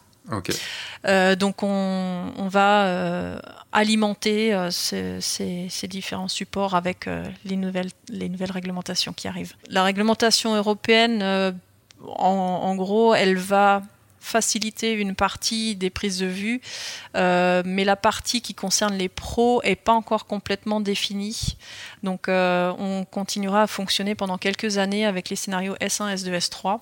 Euh, 1.07 1.35
donc 1.37 1.63
on, 1.63 2.49
va 2.49 2.85
euh, 2.87 3.39
alimenter 3.73 4.55
euh, 4.55 4.71
ces, 4.71 5.89
différents 5.89 6.29
supports 6.29 6.75
avec 6.75 7.09
les, 7.45 7.57
nouvelles, 7.57 7.91
les 8.09 8.29
nouvelles 8.29 8.53
réglementations 8.53 9.13
qui 9.13 9.29
arrivent. 9.29 9.55
La 9.69 9.83
réglementation 9.83 10.55
européenne, 10.55 11.55
en, 12.03 12.75
gros, 12.77 13.15
elle 13.15 13.37
va 13.37 13.83
faciliter 14.21 14.93
une 14.93 15.15
partie 15.15 15.75
des 15.75 15.91
prises 15.91 16.19
de 16.19 16.27
vue, 16.27 16.61
euh, 17.17 17.63
mais 17.65 17.85
la 17.85 17.97
partie 17.97 18.43
qui 18.43 18.55
concerne 18.55 18.95
les 18.95 19.09
pros 19.09 19.63
est 19.63 19.77
pas 19.77 19.93
encore 19.93 20.27
complètement 20.27 20.81
définie. 20.81 21.57
Donc 22.03 22.29
euh, 22.29 22.73
on 22.79 23.05
continuera 23.05 23.63
à 23.63 23.67
fonctionner 23.67 24.15
pendant 24.15 24.39
quelques 24.39 24.79
années 24.79 25.07
avec 25.07 25.31
les 25.31 25.37
scénarios 25.37 25.75
S1, 25.81 26.15
S2, 26.15 26.39
S3. 26.39 26.81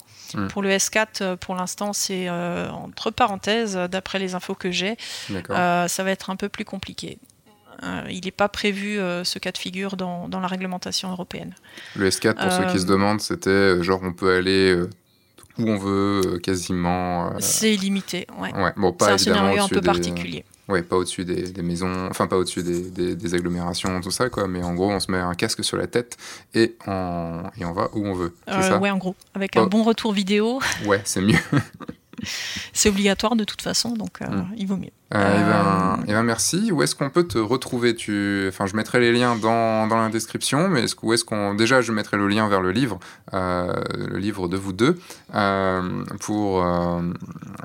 Pour 0.48 0.62
le 0.62 0.70
S4, 0.70 1.06
euh, 1.20 1.36
pour 1.36 1.54
l'instant, 1.54 1.92
c'est 1.92 2.28
entre 2.28 3.10
parenthèses, 3.10 3.76
d'après 3.90 4.18
les 4.18 4.34
infos 4.34 4.54
que 4.54 4.70
j'ai, 4.70 4.96
ça 5.28 5.86
va 5.98 6.10
être 6.10 6.30
un 6.30 6.36
peu 6.36 6.48
plus 6.48 6.64
compliqué. 6.64 7.18
il 8.10 8.24
n'est 8.24 8.30
pas 8.30 8.48
prévu 8.48 8.96
ce 8.96 9.38
cas 9.38 9.52
de 9.52 9.58
figure 9.58 9.96
dans, 9.96 10.28
dans, 10.28 10.40
la 10.40 10.48
réglementation 10.48 11.10
européenne. 11.10 11.54
Le 11.94 12.08
S4, 12.08 12.34
pour 12.34 12.52
ceux 12.52 12.72
qui 12.72 12.80
se 12.80 12.86
demandent, 12.86 13.20
c'était 13.20 13.80
genre 13.82 14.00
on 14.02 14.12
peut 14.12 14.34
aller 14.34 14.76
où 15.58 15.68
on 15.68 15.76
veut, 15.76 16.22
euh, 16.24 16.38
quasiment. 16.38 17.32
Euh, 17.32 17.36
c'est 17.40 17.74
illimité, 17.74 18.26
ouais. 18.38 18.52
Bon, 18.76 18.92
pas 18.92 19.06
c'est 19.06 19.12
un 19.12 19.18
scénario 19.18 19.62
un 19.62 19.68
peu 19.68 19.80
particulier. 19.80 20.44
Ouais, 20.68 20.82
pas 20.82 20.96
au-dessus 20.96 21.24
des, 21.24 21.62
maisons, 21.62 22.08
enfin 22.10 22.26
pas 22.26 22.36
au-dessus 22.36 22.62
des, 22.62 23.16
des, 23.16 23.34
agglomérations, 23.34 24.02
tout 24.02 24.10
ça, 24.10 24.28
quoi. 24.28 24.46
Mais 24.48 24.62
en 24.62 24.74
gros, 24.74 24.90
on 24.90 25.00
se 25.00 25.10
met 25.10 25.16
un 25.16 25.34
casque 25.34 25.64
sur 25.64 25.78
la 25.78 25.86
tête 25.86 26.18
et 26.54 26.76
on, 26.86 27.42
et 27.58 27.64
on 27.64 27.72
va 27.72 27.88
où 27.94 28.06
on 28.06 28.12
veut. 28.12 28.34
Euh, 28.48 28.60
ça 28.60 28.78
ouais, 28.78 28.90
en 28.90 28.98
gros, 28.98 29.16
avec 29.34 29.56
un 29.56 29.66
bon 29.66 29.82
retour 29.82 30.12
vidéo. 30.12 30.60
Ouais, 30.84 31.00
c'est 31.04 31.22
mieux. 31.22 31.38
c'est 32.74 32.90
obligatoire 32.90 33.34
de 33.34 33.44
toute 33.44 33.62
façon, 33.62 33.94
donc 33.94 34.20
mm. 34.20 34.54
il 34.58 34.66
vaut 34.66 34.76
mieux. 34.76 34.90
Eh 35.10 35.16
ben, 35.16 36.00
eh 36.06 36.12
ben, 36.12 36.22
merci. 36.22 36.70
Où 36.70 36.82
est-ce 36.82 36.94
qu'on 36.94 37.08
peut 37.08 37.26
te 37.26 37.38
retrouver? 37.38 37.94
Tu... 37.94 38.46
enfin, 38.48 38.66
Je 38.66 38.76
mettrai 38.76 39.00
les 39.00 39.10
liens 39.10 39.36
dans, 39.36 39.86
dans 39.86 39.96
la 39.96 40.10
description, 40.10 40.68
mais 40.68 40.82
est-ce, 40.82 40.96
où 41.00 41.14
est-ce 41.14 41.24
qu'on... 41.24 41.54
déjà 41.54 41.80
je 41.80 41.92
mettrai 41.92 42.18
le 42.18 42.28
lien 42.28 42.46
vers 42.48 42.60
le 42.60 42.72
livre, 42.72 42.98
euh, 43.32 43.72
le 43.96 44.18
livre 44.18 44.48
de 44.48 44.58
vous 44.58 44.74
deux, 44.74 44.98
euh, 45.34 46.04
pour, 46.20 46.62
euh, 46.62 47.00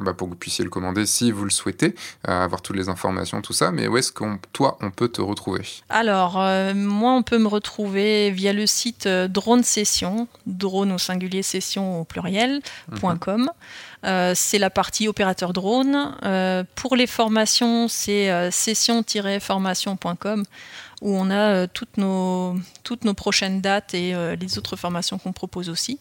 bah, 0.01 0.13
pour 0.13 0.27
que 0.27 0.33
vous 0.33 0.39
puissiez 0.39 0.63
le 0.63 0.69
commander 0.69 1.05
si 1.05 1.31
vous 1.31 1.43
le 1.43 1.49
souhaitez, 1.49 1.95
avoir 2.23 2.61
toutes 2.61 2.77
les 2.77 2.87
informations, 2.87 3.41
tout 3.41 3.53
ça. 3.53 3.71
Mais 3.71 3.87
où 3.87 3.97
est-ce 3.97 4.13
qu'on, 4.13 4.39
toi, 4.53 4.77
on 4.79 4.89
peut 4.91 5.09
te 5.09 5.21
retrouver? 5.21 5.63
Alors, 5.89 6.35
moi, 6.75 7.11
on 7.11 7.23
peut 7.23 7.39
me 7.39 7.47
retrouver 7.47 8.31
via 8.31 8.53
le 8.53 8.65
site 8.65 9.07
Drone 9.07 9.63
Session, 9.63 10.29
drone 10.45 10.93
au 10.93 10.97
singulier 10.97 11.43
session 11.43 11.99
au 11.99 12.03
pluriel, 12.05 12.61
mhm. 13.03 13.49
c'est 14.33 14.59
la 14.59 14.69
partie 14.69 15.09
opérateur 15.09 15.51
drone. 15.51 16.15
pour 16.75 16.95
les 16.95 17.07
formations, 17.07 17.32
c'est 17.87 18.31
euh, 18.31 18.51
session-formation.com 18.51 20.43
où 21.01 21.17
on 21.17 21.29
a 21.29 21.35
euh, 21.35 21.67
toutes, 21.71 21.97
nos, 21.97 22.55
toutes 22.83 23.03
nos 23.03 23.13
prochaines 23.13 23.59
dates 23.61 23.93
et 23.93 24.15
euh, 24.15 24.35
les 24.35 24.57
autres 24.57 24.75
formations 24.77 25.17
qu'on 25.17 25.33
propose 25.33 25.69
aussi. 25.69 25.99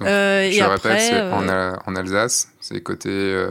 je 0.00 0.62
répète, 0.62 1.00
c'est 1.00 1.20
en, 1.86 1.96
Alsace, 1.96 2.48
c'est 2.60 2.80
côté 2.82 3.46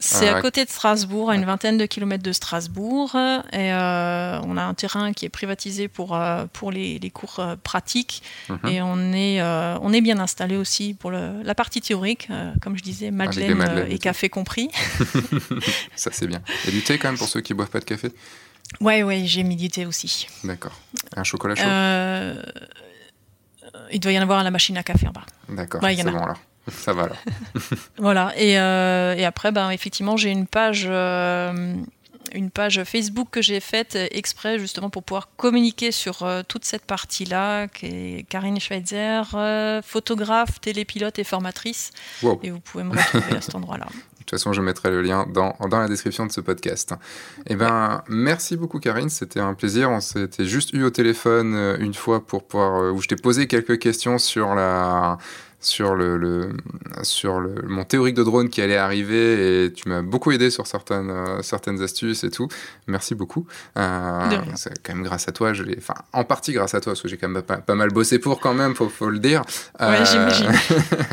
c'est 0.00 0.28
à 0.28 0.40
côté 0.40 0.64
de 0.64 0.70
Strasbourg, 0.70 1.30
à 1.30 1.36
une 1.36 1.44
vingtaine 1.44 1.76
de 1.76 1.86
kilomètres 1.86 2.22
de 2.22 2.32
Strasbourg. 2.32 3.14
Et 3.52 3.72
euh, 3.72 4.40
on 4.42 4.56
a 4.56 4.62
un 4.62 4.74
terrain 4.74 5.12
qui 5.12 5.26
est 5.26 5.28
privatisé 5.28 5.88
pour, 5.88 6.16
euh, 6.16 6.46
pour 6.52 6.72
les, 6.72 6.98
les 6.98 7.10
cours 7.10 7.38
euh, 7.38 7.56
pratiques. 7.62 8.22
Mhm. 8.48 8.58
Et 8.68 8.82
on 8.82 9.12
est, 9.12 9.42
on 9.42 9.92
est 9.92 10.00
bien 10.00 10.18
installé 10.18 10.56
aussi 10.56 10.94
pour 10.94 11.10
le, 11.10 11.42
la 11.42 11.54
partie 11.54 11.80
théorique, 11.80 12.28
comme 12.62 12.76
je 12.76 12.82
disais, 12.82 13.10
Madeleine, 13.10 13.86
et 13.88 13.98
café 13.98 14.28
compris. 14.28 14.70
Ça, 15.96 16.10
c'est 16.12 16.26
bien. 16.26 16.42
Et 16.66 16.70
du 16.70 16.82
thé 16.82 16.98
quand 16.98 17.08
même 17.08 17.18
pour 17.18 17.28
ceux 17.28 17.40
qui 17.40 17.54
boivent 17.54 17.70
pas 17.70 17.80
de 17.80 17.84
café? 17.84 18.10
Ouais, 18.80 19.02
ouais, 19.02 19.22
j'ai 19.26 19.42
mis 19.42 19.56
du 19.56 19.68
thé 19.68 19.84
aussi. 19.84 20.28
D'accord. 20.44 20.78
Un 21.16 21.24
chocolat 21.24 21.54
chaud? 21.54 22.40
Il 23.92 24.00
doit 24.00 24.12
y 24.12 24.18
en 24.18 24.22
avoir 24.22 24.38
à 24.38 24.44
la 24.44 24.50
machine 24.50 24.76
à 24.78 24.82
café 24.82 25.06
en 25.08 25.12
bas. 25.12 25.26
D'accord, 25.48 25.80
c'est 25.82 26.04
bon 26.04 26.22
alors. 26.22 26.40
Ça 26.78 26.92
va 26.92 27.04
alors. 27.04 27.16
voilà. 27.98 28.32
Et, 28.36 28.58
euh, 28.58 29.14
et, 29.16 29.24
après, 29.24 29.52
ben, 29.52 29.70
effectivement, 29.70 30.16
j'ai 30.16 30.30
une 30.30 30.46
page. 30.46 30.86
Euh, 30.88 31.74
une 32.32 32.50
page 32.50 32.84
Facebook 32.84 33.26
que 33.32 33.42
j'ai 33.42 33.58
faite 33.58 33.98
exprès 34.12 34.60
justement 34.60 34.88
pour 34.88 35.02
pouvoir 35.02 35.30
communiquer 35.36 35.90
sur 35.90 36.22
euh, 36.22 36.42
toute 36.46 36.64
cette 36.64 36.84
partie-là, 36.84 37.66
qui 37.66 37.86
est 37.86 38.26
Karine 38.28 38.60
Schweitzer, 38.60 39.22
photographe, 39.82 40.60
télépilote 40.60 41.18
et 41.18 41.24
formatrice. 41.24 41.90
Et 42.44 42.52
vous 42.52 42.60
pouvez 42.60 42.84
me 42.84 42.90
retrouver 42.90 43.36
à 43.36 43.40
cet 43.40 43.56
endroit-là. 43.56 43.86
De 44.20 44.24
toute 44.32 44.38
façon, 44.38 44.52
je 44.52 44.60
mettrai 44.60 44.90
le 44.90 45.02
lien 45.02 45.26
dans, 45.26 45.56
dans 45.68 45.80
la 45.80 45.88
description 45.88 46.24
de 46.24 46.30
ce 46.30 46.40
podcast. 46.40 46.94
Eh 47.48 47.56
ben, 47.56 48.04
merci 48.06 48.56
beaucoup, 48.56 48.78
Karine. 48.78 49.08
C'était 49.08 49.40
un 49.40 49.54
plaisir. 49.54 49.90
On 49.90 49.98
s'était 49.98 50.44
juste 50.44 50.72
eu 50.72 50.84
au 50.84 50.90
téléphone 50.90 51.76
une 51.80 51.94
fois 51.94 52.24
pour 52.24 52.44
pouvoir, 52.44 52.94
où 52.94 53.02
je 53.02 53.08
t'ai 53.08 53.16
posé 53.16 53.48
quelques 53.48 53.80
questions 53.80 54.18
sur 54.18 54.54
la, 54.54 55.18
sur, 55.60 55.94
le, 55.94 56.50
sur 57.02 57.38
le, 57.38 57.54
mon 57.66 57.84
théorique 57.84 58.14
de 58.14 58.22
drone 58.22 58.48
qui 58.48 58.62
allait 58.62 58.76
arriver 58.76 59.64
et 59.64 59.72
tu 59.72 59.88
m'as 59.88 60.02
beaucoup 60.02 60.32
aidé 60.32 60.50
sur 60.50 60.66
certaines, 60.66 61.10
euh, 61.10 61.42
certaines 61.42 61.82
astuces 61.82 62.24
et 62.24 62.30
tout. 62.30 62.48
Merci 62.86 63.14
beaucoup. 63.14 63.46
Euh, 63.76 64.28
c'est 64.56 64.82
quand 64.82 64.94
même 64.94 65.04
grâce 65.04 65.28
à 65.28 65.32
toi, 65.32 65.52
je 65.52 65.64
enfin 65.76 65.94
en 66.12 66.24
partie 66.24 66.52
grâce 66.52 66.74
à 66.74 66.80
toi 66.80 66.92
parce 66.92 67.02
que 67.02 67.08
j'ai 67.08 67.18
quand 67.18 67.28
même 67.28 67.42
pas, 67.42 67.74
mal 67.74 67.90
bossé 67.90 68.18
pour 68.18 68.40
quand 68.40 68.54
même, 68.54 68.74
faut, 68.74 68.88
faut 68.88 69.10
le 69.10 69.18
dire. 69.18 69.42
Ouais, 69.78 70.04
j'imagine. 70.04 70.50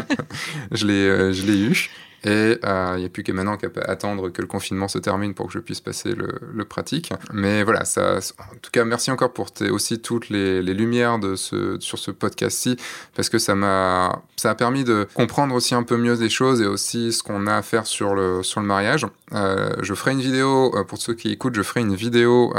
je 0.71 0.85
l'ai, 0.85 1.33
je 1.33 1.45
l'ai 1.45 1.59
eu. 1.59 1.89
Et 2.23 2.57
euh, 2.65 2.93
il 2.95 2.99
n'y 2.99 3.05
a 3.05 3.09
plus 3.09 3.23
que 3.23 3.31
maintenant 3.31 3.57
qu'à 3.57 3.69
attendre 3.85 4.29
que 4.29 4.41
le 4.41 4.47
confinement 4.47 4.87
se 4.87 4.97
termine 4.97 5.33
pour 5.33 5.47
que 5.47 5.53
je 5.53 5.59
puisse 5.59 5.81
passer 5.81 6.13
le, 6.13 6.65
pratique. 6.65 7.13
Mais 7.31 7.63
voilà, 7.63 7.83
en 7.97 8.55
tout 8.61 8.71
cas, 8.71 8.83
merci 8.83 9.11
encore 9.11 9.31
pour 9.31 9.47
aussi 9.71 9.99
toutes 9.99 10.29
les, 10.29 10.61
lumières 10.61 11.17
sur 11.35 11.97
ce 11.99 12.11
podcast-ci, 12.11 12.75
parce 13.15 13.29
que 13.29 13.37
ça 13.37 13.55
m'a 13.55 14.21
permis 14.57 14.83
de 14.83 15.07
comprendre 15.13 15.55
aussi 15.55 15.75
un 15.75 15.83
peu 15.83 15.97
mieux 15.97 16.17
des 16.17 16.29
choses 16.29 16.61
et 16.61 16.65
aussi 16.65 17.13
ce 17.13 17.23
qu'on 17.23 17.47
a 17.47 17.55
à 17.55 17.61
faire 17.61 17.85
sur 17.85 18.15
le, 18.15 18.43
sur 18.43 18.59
le 18.59 18.67
mariage. 18.67 19.05
Euh, 19.33 19.75
je 19.81 19.93
ferai 19.93 20.11
une 20.11 20.21
vidéo, 20.21 20.73
euh, 20.75 20.83
pour 20.83 20.97
ceux 20.97 21.13
qui 21.13 21.31
écoutent, 21.31 21.55
je 21.55 21.61
ferai 21.61 21.81
une 21.81 21.95
vidéo 21.95 22.53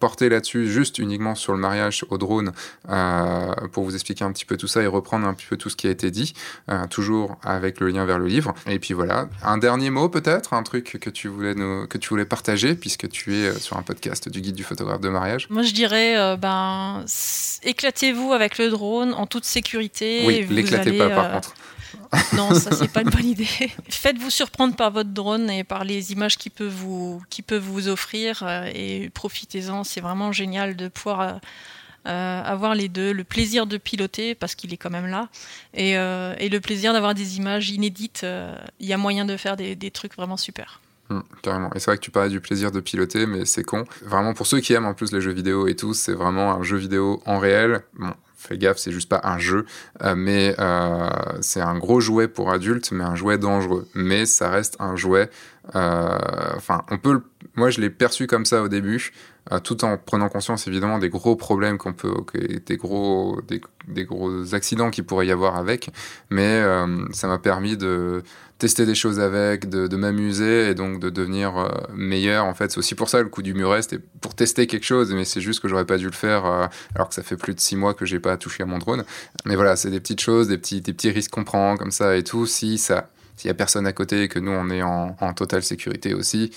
portée 0.00 0.28
là-dessus, 0.28 0.66
juste 0.66 0.98
uniquement 0.98 1.34
sur 1.34 1.52
le 1.52 1.58
mariage 1.58 2.04
au 2.10 2.18
drone, 2.18 2.52
pour 3.72 3.84
vous 3.84 3.94
expliquer 3.94 4.24
un 4.24 4.32
petit 4.32 4.44
peu 4.44 4.56
tout 4.56 4.66
ça 4.66 4.82
et 4.82 4.86
reprendre 4.86 5.26
un 5.26 5.34
petit 5.34 5.46
peu 5.46 5.56
tout 5.56 5.68
ce 5.68 5.76
qui 5.76 5.86
a 5.86 5.90
été 5.90 6.10
dit, 6.10 6.34
toujours 6.90 7.38
avec 7.42 7.78
le 7.78 7.88
lien 7.88 8.04
vers 8.04 8.18
le 8.18 8.26
livre. 8.26 8.54
Et 8.66 8.78
puis 8.78 8.94
voilà 8.94 9.01
un 9.42 9.58
dernier 9.58 9.90
mot 9.90 10.08
peut-être, 10.08 10.52
un 10.54 10.62
truc 10.62 10.98
que 11.00 11.10
tu 11.10 11.28
voulais 11.28 11.54
nous, 11.54 11.86
que 11.86 11.98
tu 11.98 12.08
voulais 12.10 12.24
partager 12.24 12.74
puisque 12.74 13.08
tu 13.08 13.34
es 13.34 13.48
euh, 13.48 13.58
sur 13.58 13.76
un 13.76 13.82
podcast 13.82 14.28
du 14.28 14.40
guide 14.40 14.54
du 14.54 14.64
photographe 14.64 15.00
de 15.00 15.08
mariage? 15.08 15.46
Moi 15.50 15.62
je 15.62 15.72
dirais 15.72 16.16
euh, 16.16 16.36
ben 16.36 17.04
éclatez-vous 17.62 18.32
avec 18.32 18.58
le 18.58 18.70
drone 18.70 19.14
en 19.14 19.26
toute 19.26 19.44
sécurité. 19.44 20.22
Oui, 20.26 20.46
l'éclatez 20.48 20.92
pas 20.92 21.08
par 21.08 21.24
euh, 21.26 21.34
contre. 21.34 21.54
non, 22.36 22.54
ça 22.54 22.72
c'est 22.72 22.90
pas 22.90 23.02
une 23.02 23.10
bonne 23.10 23.26
idée. 23.36 23.48
Faites-vous 23.88 24.30
surprendre 24.30 24.76
par 24.76 24.90
votre 24.90 25.10
drone 25.10 25.50
et 25.50 25.64
par 25.64 25.84
les 25.84 26.12
images 26.12 26.36
qu'il 26.36 26.52
peut 26.52 26.68
vous, 26.68 27.22
qui 27.30 27.42
peut 27.42 27.58
vous 27.58 27.88
offrir 27.88 28.44
et 28.74 29.10
profitez-en. 29.14 29.84
C'est 29.84 30.00
vraiment 30.00 30.32
génial 30.32 30.76
de 30.76 30.88
pouvoir 30.88 31.40
euh, 32.06 32.42
avoir 32.42 32.74
les 32.74 32.88
deux, 32.88 33.12
le 33.12 33.22
plaisir 33.22 33.66
de 33.66 33.76
piloter 33.76 34.34
parce 34.34 34.56
qu'il 34.56 34.72
est 34.72 34.76
quand 34.76 34.90
même 34.90 35.06
là, 35.06 35.28
et, 35.72 35.96
euh, 35.96 36.34
le 36.40 36.58
plaisir 36.58 36.92
d'avoir 36.92 37.14
des 37.14 37.36
images 37.36 37.70
inédites. 37.70 38.22
Euh, 38.24 38.56
il 38.80 38.86
y 38.88 38.92
a 38.92 38.96
moyen 38.96 39.24
de 39.24 39.36
faire 39.36 39.56
des, 39.56 39.90
trucs 39.92 40.16
vraiment 40.16 40.36
super. 40.36 40.80
Mmh, 41.10 41.20
carrément. 41.42 41.70
Et 41.74 41.78
c'est 41.78 41.92
vrai 41.92 41.98
que 41.98 42.02
tu 42.02 42.10
parlais 42.10 42.28
du 42.28 42.40
plaisir 42.40 42.72
de 42.72 42.80
piloter, 42.80 43.26
mais 43.26 43.44
c'est 43.44 43.62
con. 43.62 43.84
Vraiment, 44.04 44.34
pour 44.34 44.46
ceux 44.48 44.58
qui 44.58 44.72
aiment 44.72 44.86
en 44.86 44.94
plus 44.94 45.12
les 45.12 45.20
jeux 45.20 45.32
vidéo 45.32 45.68
et 45.68 45.76
tout, 45.76 45.94
c'est 45.94 46.12
vraiment 46.12 46.52
un 46.52 46.62
jeu 46.64 46.76
vidéo 46.76 47.22
en 47.24 47.38
réel. 47.38 47.82
Fais 48.36 48.58
gaffe, 48.58 48.78
c'est 48.78 48.90
juste 48.90 49.08
pas 49.08 49.20
un 49.22 49.38
jeu, 49.38 49.64
mais 50.16 50.56
c'est 51.40 51.60
un 51.60 51.78
gros 51.78 52.00
jouet 52.00 52.26
pour 52.26 52.50
adultes, 52.50 52.90
mais 52.90 53.04
un 53.04 53.14
jouet 53.14 53.38
dangereux. 53.38 53.88
Mais 53.94 54.26
ça 54.26 54.50
reste 54.50 54.76
un 54.80 54.96
jouet. 54.96 55.30
Enfin, 55.72 56.82
on 56.90 56.98
peut. 56.98 57.22
Moi, 57.54 57.70
je 57.70 57.80
l'ai 57.80 57.90
perçu 57.90 58.26
comme 58.26 58.44
ça 58.44 58.62
au 58.62 58.68
début. 58.68 59.12
Euh, 59.50 59.58
tout 59.58 59.84
en 59.84 59.96
prenant 59.96 60.28
conscience 60.28 60.68
évidemment 60.68 61.00
des 61.00 61.08
gros 61.08 61.34
problèmes 61.34 61.76
qu'on 61.76 61.92
peut, 61.92 62.14
des 62.64 62.76
gros, 62.76 63.40
des, 63.88 64.04
gros 64.04 64.54
accidents 64.54 64.90
qu'il 64.90 65.02
pourrait 65.02 65.26
y 65.26 65.32
avoir 65.32 65.56
avec. 65.56 65.90
Mais 66.30 66.60
euh, 66.60 67.04
ça 67.12 67.26
m'a 67.26 67.38
permis 67.38 67.76
de 67.76 68.22
tester 68.58 68.86
des 68.86 68.94
choses 68.94 69.18
avec, 69.18 69.68
de, 69.68 69.96
m'amuser 69.96 70.68
et 70.68 70.74
donc 70.76 71.00
de 71.00 71.10
devenir 71.10 71.56
euh, 71.58 71.68
meilleur. 71.92 72.44
En 72.44 72.54
fait, 72.54 72.70
c'est 72.70 72.78
aussi 72.78 72.94
pour 72.94 73.08
ça 73.08 73.20
le 73.20 73.28
coup 73.28 73.42
du 73.42 73.52
muret, 73.52 73.82
c'était 73.82 73.98
pour 74.20 74.36
tester 74.36 74.68
quelque 74.68 74.86
chose, 74.86 75.12
mais 75.12 75.24
c'est 75.24 75.40
juste 75.40 75.58
que 75.58 75.66
j'aurais 75.66 75.86
pas 75.86 75.98
dû 75.98 76.06
le 76.06 76.12
faire 76.12 76.44
alors 76.94 77.08
que 77.08 77.14
ça 77.14 77.24
fait 77.24 77.36
plus 77.36 77.54
de 77.54 77.60
six 77.60 77.74
mois 77.74 77.94
que 77.94 78.06
j'ai 78.06 78.20
pas 78.20 78.36
touché 78.36 78.62
à 78.62 78.66
mon 78.66 78.78
drone. 78.78 79.04
Mais 79.44 79.56
voilà, 79.56 79.74
c'est 79.74 79.90
des 79.90 79.98
petites 79.98 80.20
choses, 80.20 80.46
des 80.46 80.58
petits, 80.58 80.82
des 80.82 80.92
petits 80.92 81.10
risques 81.10 81.32
qu'on 81.32 81.42
prend 81.42 81.76
comme 81.76 81.90
ça 81.90 82.16
et 82.16 82.22
tout. 82.22 82.46
Si 82.46 82.78
ça, 82.78 83.10
s'il 83.36 83.48
y 83.48 83.50
a 83.50 83.54
personne 83.54 83.88
à 83.88 83.92
côté 83.92 84.22
et 84.22 84.28
que 84.28 84.38
nous 84.38 84.52
on 84.52 84.70
est 84.70 84.82
en, 84.82 85.16
en 85.20 85.32
totale 85.32 85.64
sécurité 85.64 86.14
aussi 86.14 86.52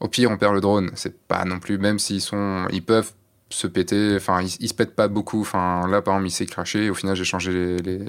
au 0.00 0.08
pire, 0.08 0.30
on 0.30 0.36
perd 0.36 0.54
le 0.54 0.60
drone. 0.60 0.90
C'est 0.94 1.18
pas 1.26 1.44
non 1.44 1.58
plus, 1.58 1.78
même 1.78 1.98
s'ils 1.98 2.20
sont, 2.20 2.66
ils 2.72 2.84
peuvent 2.84 3.12
se 3.48 3.66
péter. 3.66 4.14
Enfin, 4.16 4.42
ils, 4.42 4.68
se 4.68 4.74
pètent 4.74 4.94
pas 4.94 5.08
beaucoup. 5.08 5.40
Enfin, 5.40 5.88
là, 5.88 6.02
par 6.02 6.14
exemple, 6.14 6.28
il 6.28 6.32
s'est 6.32 6.46
craché. 6.46 6.90
Au 6.90 6.94
final, 6.94 7.16
j'ai 7.16 7.24
changé 7.24 7.76
les, 7.78 8.00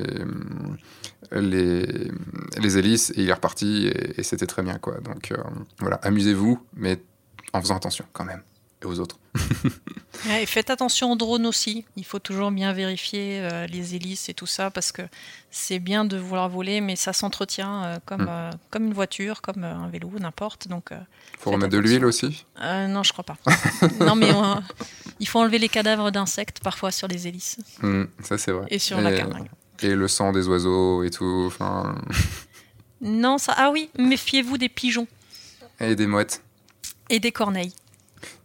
hélices 2.61 3.11
et 3.11 3.22
il 3.22 3.30
est 3.30 3.34
reparti 3.34 3.88
et, 3.88 4.23
c'était 4.23 4.47
très 4.47 4.64
bien, 4.64 4.77
quoi. 4.77 4.99
Donc, 4.99 5.31
euh, 5.31 5.38
voilà, 5.80 5.97
amusez-vous, 5.97 6.59
mais 6.76 7.01
en 7.53 7.61
faisant 7.61 7.77
attention 7.77 8.05
quand 8.14 8.26
même. 8.26 8.41
Et 8.81 8.85
aux 8.85 8.99
autres. 8.99 9.17
et 10.29 10.45
faites 10.45 10.69
attention 10.69 11.11
aux 11.11 11.15
drones 11.15 11.45
aussi. 11.45 11.85
Il 11.95 12.05
faut 12.05 12.19
toujours 12.19 12.51
bien 12.51 12.73
vérifier 12.73 13.39
euh, 13.41 13.67
les 13.67 13.95
hélices 13.95 14.29
et 14.29 14.33
tout 14.33 14.45
ça 14.45 14.69
parce 14.71 14.91
que 14.91 15.01
c'est 15.49 15.79
bien 15.79 16.05
de 16.05 16.17
vouloir 16.17 16.49
voler, 16.49 16.81
mais 16.81 16.95
ça 16.95 17.13
s'entretient 17.13 17.83
euh, 17.83 17.97
comme, 18.05 18.23
hmm. 18.23 18.29
euh, 18.29 18.51
comme 18.69 18.85
une 18.85 18.93
voiture, 18.93 19.41
comme 19.41 19.63
un 19.63 19.87
vélo, 19.89 20.11
n'importe. 20.19 20.67
Donc, 20.67 20.91
faut 21.39 21.51
remettre 21.51 21.73
de 21.73 21.79
l'huile 21.79 22.05
aussi? 22.05 22.45
Non, 22.61 23.03
je 23.03 23.11
crois 23.11 23.25
pas. 23.25 23.37
non, 24.05 24.15
mais 24.15 24.31
il 25.19 25.27
faut 25.27 25.39
enlever 25.39 25.59
les 25.59 25.69
cadavres 25.69 26.11
d'insectes 26.11 26.59
parfois 26.59 26.91
sur 26.91 27.07
les 27.07 27.27
hélices. 27.27 27.57
Hmm, 27.81 28.05
ça, 28.23 28.37
c'est 28.37 28.51
vrai. 28.51 28.67
Et 28.69 28.79
sur 28.79 29.01
la 29.01 29.11
carlingue. 29.11 29.49
Et 29.79 29.93
le 29.93 30.07
sang 30.07 30.31
des 30.31 30.47
oiseaux 30.47 31.03
et 31.03 31.11
tout. 31.11 31.53
Non, 33.01 33.37
ça. 33.37 33.53
Ah 33.57 33.69
oui, 33.71 33.89
méfiez-vous 33.97 34.57
des 34.57 34.69
pigeons. 34.69 35.07
Et 35.79 35.95
des 35.95 36.07
mouettes. 36.07 36.41
Et 37.09 37.19
des 37.19 37.31
corneilles. 37.31 37.73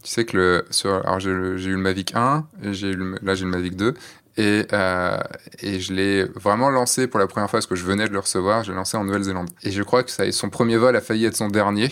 Tu 0.03 0.11
sais 0.11 0.24
que 0.24 0.36
le, 0.36 0.65
alors 0.85 1.20
j'ai, 1.20 1.31
eu 1.31 1.73
le 1.73 1.77
Mavic 1.77 2.15
1, 2.15 2.47
et 2.65 2.74
j'ai 2.74 2.94
là 3.23 3.35
j'ai 3.35 3.44
le 3.44 3.51
Mavic 3.51 3.77
2, 3.77 3.94
et, 4.36 4.66
euh, 4.73 5.19
et 5.61 5.81
je 5.81 5.93
l'ai 5.93 6.24
vraiment 6.24 6.70
lancé 6.70 7.07
pour 7.07 7.20
la 7.20 7.27
première 7.27 7.51
fois 7.51 7.59
parce 7.59 7.66
que 7.66 7.74
je 7.74 7.85
venais 7.85 8.09
de 8.09 8.12
le 8.12 8.19
recevoir, 8.19 8.65
je 8.65 8.70
l'ai 8.70 8.77
lancé 8.77 8.97
en 8.97 9.05
Nouvelle-Zélande. 9.05 9.51
Et 9.62 9.70
je 9.70 9.82
crois 9.82 10.03
que 10.03 10.11
ça, 10.11 10.31
son 10.32 10.49
premier 10.49 10.77
vol 10.78 10.97
a 10.97 11.01
failli 11.01 11.27
être 11.27 11.36
son 11.36 11.49
dernier, 11.49 11.90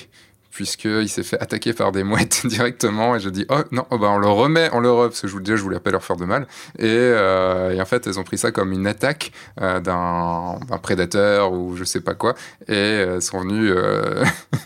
puisqu'il 0.61 1.09
s'est 1.09 1.23
fait 1.23 1.41
attaquer 1.41 1.73
par 1.73 1.91
des 1.91 2.05
mouettes 2.05 2.43
directement 2.47 3.17
et 3.17 3.21
je 3.21 3.31
dis 3.31 3.47
oh 3.49 3.63
non 3.73 3.87
oh 3.91 3.97
bah 3.97 4.09
on 4.11 4.19
le 4.19 4.27
remet 4.27 4.69
on 4.75 4.81
le 4.81 4.93
remet 4.93 5.09
parce 5.09 5.23
que 5.23 5.27
je 5.27 5.33
vous 5.33 5.41
disais 5.41 5.57
je 5.57 5.63
voulais 5.63 5.81
pas 5.81 5.91
leur 5.91 6.05
faire 6.05 6.17
de 6.17 6.27
mal. 6.27 6.47
Euh, 6.81 7.71
et, 7.71 7.81
en 7.81 7.87
fait 7.87 8.07
elles 8.07 8.21
ont 8.21 8.25
pris 8.25 8.37
ça 8.37 8.53
comme 8.53 8.71
une 8.73 8.87
attaque 8.87 9.33
euh, 9.59 9.81
d'un 9.81 10.59
prédateur 10.83 11.55
ou 11.55 11.77
je 11.77 11.85
sais 11.85 12.03
pas 12.03 12.13
quoi. 12.13 12.35
Et 12.69 12.75
elles 12.75 13.23
sont 13.23 13.41
venues 13.41 13.71
euh, 13.71 14.23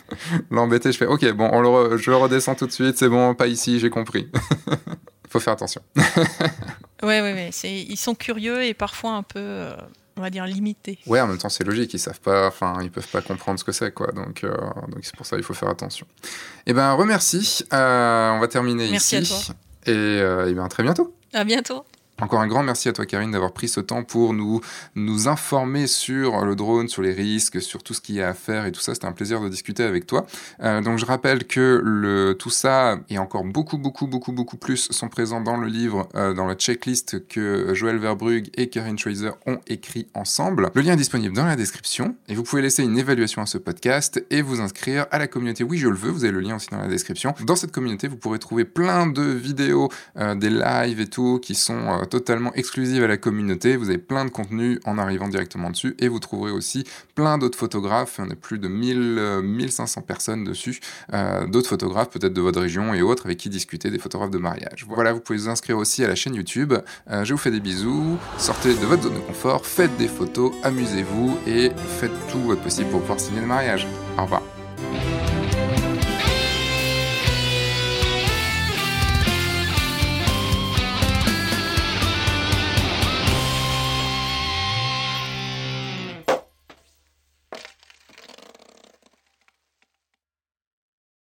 l'embêter. 0.51 0.91
Je 0.91 0.97
fais 0.97 1.05
ok 1.05 1.31
bon 1.31 1.49
on 1.53 1.61
le 1.61 1.95
je 1.95 2.11
le 2.11 2.17
redescends 2.17 2.55
tout 2.55 2.67
de 2.67 2.73
suite 2.73 2.97
c'est 2.97 3.07
bon 3.07 3.33
pas 3.33 3.47
ici 3.47 3.79
j'ai 3.79 3.89
compris. 3.89 4.29
Faut 5.29 5.39
faire 5.39 5.53
attention. 5.53 5.81
Ouais 7.03 7.21
ouais 7.21 7.33
ouais 7.33 7.51
ils 7.63 7.97
sont 7.97 8.15
curieux 8.15 8.63
et 8.63 8.73
parfois 8.73 9.11
un 9.11 9.23
peu 9.23 9.69
on 10.17 10.21
va 10.21 10.29
dire 10.29 10.45
limité. 10.45 10.99
Ouais, 11.07 11.19
en 11.21 11.27
même 11.27 11.37
temps 11.37 11.49
c'est 11.49 11.63
logique, 11.63 11.93
ils 11.93 11.99
savent 11.99 12.21
pas, 12.21 12.47
enfin 12.47 12.79
ils 12.81 12.91
peuvent 12.91 13.07
pas 13.07 13.21
comprendre 13.21 13.59
ce 13.59 13.63
que 13.63 13.71
c'est 13.71 13.91
quoi, 13.91 14.11
donc 14.11 14.43
euh, 14.43 14.55
donc 14.89 14.99
c'est 15.03 15.15
pour 15.15 15.25
ça 15.25 15.37
il 15.37 15.43
faut 15.43 15.53
faire 15.53 15.69
attention. 15.69 16.07
Eh 16.65 16.73
ben 16.73 16.93
remercie, 16.93 17.63
euh, 17.73 18.31
on 18.31 18.39
va 18.39 18.47
terminer 18.47 18.89
Merci 18.91 19.17
ici. 19.17 19.33
À 19.33 19.45
toi. 19.45 19.55
Et, 19.87 19.91
euh, 19.91 20.49
et 20.49 20.53
bien 20.53 20.67
très 20.67 20.83
bientôt. 20.83 21.13
À 21.33 21.43
bientôt. 21.43 21.85
Encore 22.21 22.39
un 22.39 22.47
grand 22.47 22.63
merci 22.63 22.87
à 22.87 22.93
toi 22.93 23.05
Karine 23.05 23.31
d'avoir 23.31 23.51
pris 23.51 23.67
ce 23.67 23.81
temps 23.81 24.03
pour 24.03 24.33
nous, 24.33 24.61
nous 24.95 25.27
informer 25.27 25.85
sur 25.85 26.45
le 26.45 26.55
drone, 26.55 26.87
sur 26.87 27.01
les 27.01 27.11
risques, 27.11 27.61
sur 27.61 27.83
tout 27.83 27.93
ce 27.93 27.99
qu'il 27.99 28.15
y 28.15 28.21
a 28.21 28.29
à 28.29 28.33
faire 28.33 28.65
et 28.65 28.71
tout 28.71 28.79
ça. 28.79 28.93
C'était 28.93 29.07
un 29.07 29.11
plaisir 29.11 29.41
de 29.41 29.49
discuter 29.49 29.83
avec 29.83 30.07
toi. 30.07 30.25
Euh, 30.63 30.79
donc 30.79 30.97
je 30.97 31.05
rappelle 31.05 31.45
que 31.45 32.33
tout 32.39 32.49
ça 32.49 32.99
et 33.09 33.17
encore 33.17 33.43
beaucoup, 33.43 33.77
beaucoup, 33.77 34.07
beaucoup, 34.07 34.31
beaucoup 34.31 34.55
plus 34.55 34.87
sont 34.91 35.09
présents 35.09 35.41
dans 35.41 35.57
le 35.57 35.67
livre, 35.67 36.07
euh, 36.15 36.33
dans 36.33 36.45
la 36.45 36.55
checklist 36.55 37.27
que 37.27 37.73
Joël 37.73 37.97
Verbrugge 37.97 38.47
et 38.55 38.69
Karine 38.69 38.97
Schweizer 38.97 39.35
ont 39.45 39.59
écrit 39.67 40.07
ensemble. 40.13 40.69
Le 40.73 40.81
lien 40.81 40.93
est 40.93 40.97
disponible 40.97 41.35
dans 41.35 41.45
la 41.45 41.57
description 41.57 42.15
et 42.29 42.35
vous 42.35 42.43
pouvez 42.43 42.61
laisser 42.61 42.83
une 42.83 42.97
évaluation 42.97 43.41
à 43.41 43.45
ce 43.45 43.57
podcast 43.57 44.23
et 44.29 44.41
vous 44.41 44.61
inscrire 44.61 45.05
à 45.11 45.19
la 45.19 45.27
communauté 45.27 45.65
Oui, 45.65 45.79
je 45.79 45.89
le 45.89 45.97
veux. 45.97 46.11
Vous 46.11 46.23
avez 46.23 46.31
le 46.31 46.39
lien 46.39 46.55
aussi 46.55 46.69
dans 46.71 46.79
la 46.79 46.87
description. 46.87 47.33
Dans 47.41 47.57
cette 47.57 47.73
communauté, 47.73 48.07
vous 48.07 48.15
pourrez 48.15 48.39
trouver 48.39 48.63
plein 48.63 49.05
de 49.05 49.21
vidéos, 49.21 49.89
euh, 50.15 50.33
des 50.35 50.49
lives 50.49 51.01
et 51.01 51.07
tout 51.07 51.39
qui 51.41 51.55
sont 51.55 52.04
totalement 52.05 52.53
exclusive 52.53 53.03
à 53.03 53.07
la 53.07 53.17
communauté. 53.17 53.75
Vous 53.75 53.89
avez 53.89 53.97
plein 53.97 54.25
de 54.25 54.29
contenu 54.29 54.79
en 54.85 54.97
arrivant 54.97 55.27
directement 55.27 55.69
dessus 55.69 55.95
et 55.99 56.07
vous 56.07 56.19
trouverez 56.19 56.51
aussi 56.51 56.83
plein 57.15 57.37
d'autres 57.37 57.57
photographes. 57.57 58.19
On 58.19 58.29
a 58.29 58.35
plus 58.35 58.59
de 58.59 58.67
1000, 58.67 59.41
1500 59.43 60.01
euh, 60.01 60.03
personnes 60.03 60.43
dessus. 60.43 60.79
Euh, 61.13 61.47
d'autres 61.47 61.69
photographes, 61.69 62.09
peut-être 62.09 62.33
de 62.33 62.41
votre 62.41 62.61
région 62.61 62.93
et 62.93 63.01
autres, 63.01 63.25
avec 63.25 63.37
qui 63.37 63.49
discuter 63.49 63.89
des 63.89 63.99
photographes 63.99 64.31
de 64.31 64.37
mariage. 64.37 64.85
Voilà, 64.87 65.13
vous 65.13 65.19
pouvez 65.19 65.39
vous 65.39 65.49
inscrire 65.49 65.77
aussi 65.77 66.03
à 66.03 66.07
la 66.07 66.15
chaîne 66.15 66.35
YouTube. 66.35 66.73
Euh, 67.09 67.23
je 67.23 67.33
vous 67.33 67.39
fais 67.39 67.51
des 67.51 67.59
bisous. 67.59 68.17
Sortez 68.37 68.73
de 68.73 68.85
votre 68.85 69.03
zone 69.03 69.15
de 69.15 69.19
confort, 69.19 69.65
faites 69.65 69.95
des 69.97 70.07
photos, 70.07 70.53
amusez-vous 70.63 71.37
et 71.47 71.71
faites 71.99 72.11
tout 72.31 72.39
votre 72.39 72.61
possible 72.61 72.89
pour 72.89 73.01
pouvoir 73.01 73.19
signer 73.19 73.41
le 73.41 73.47
mariage. 73.47 73.87
Au 74.17 74.23
revoir. 74.23 74.41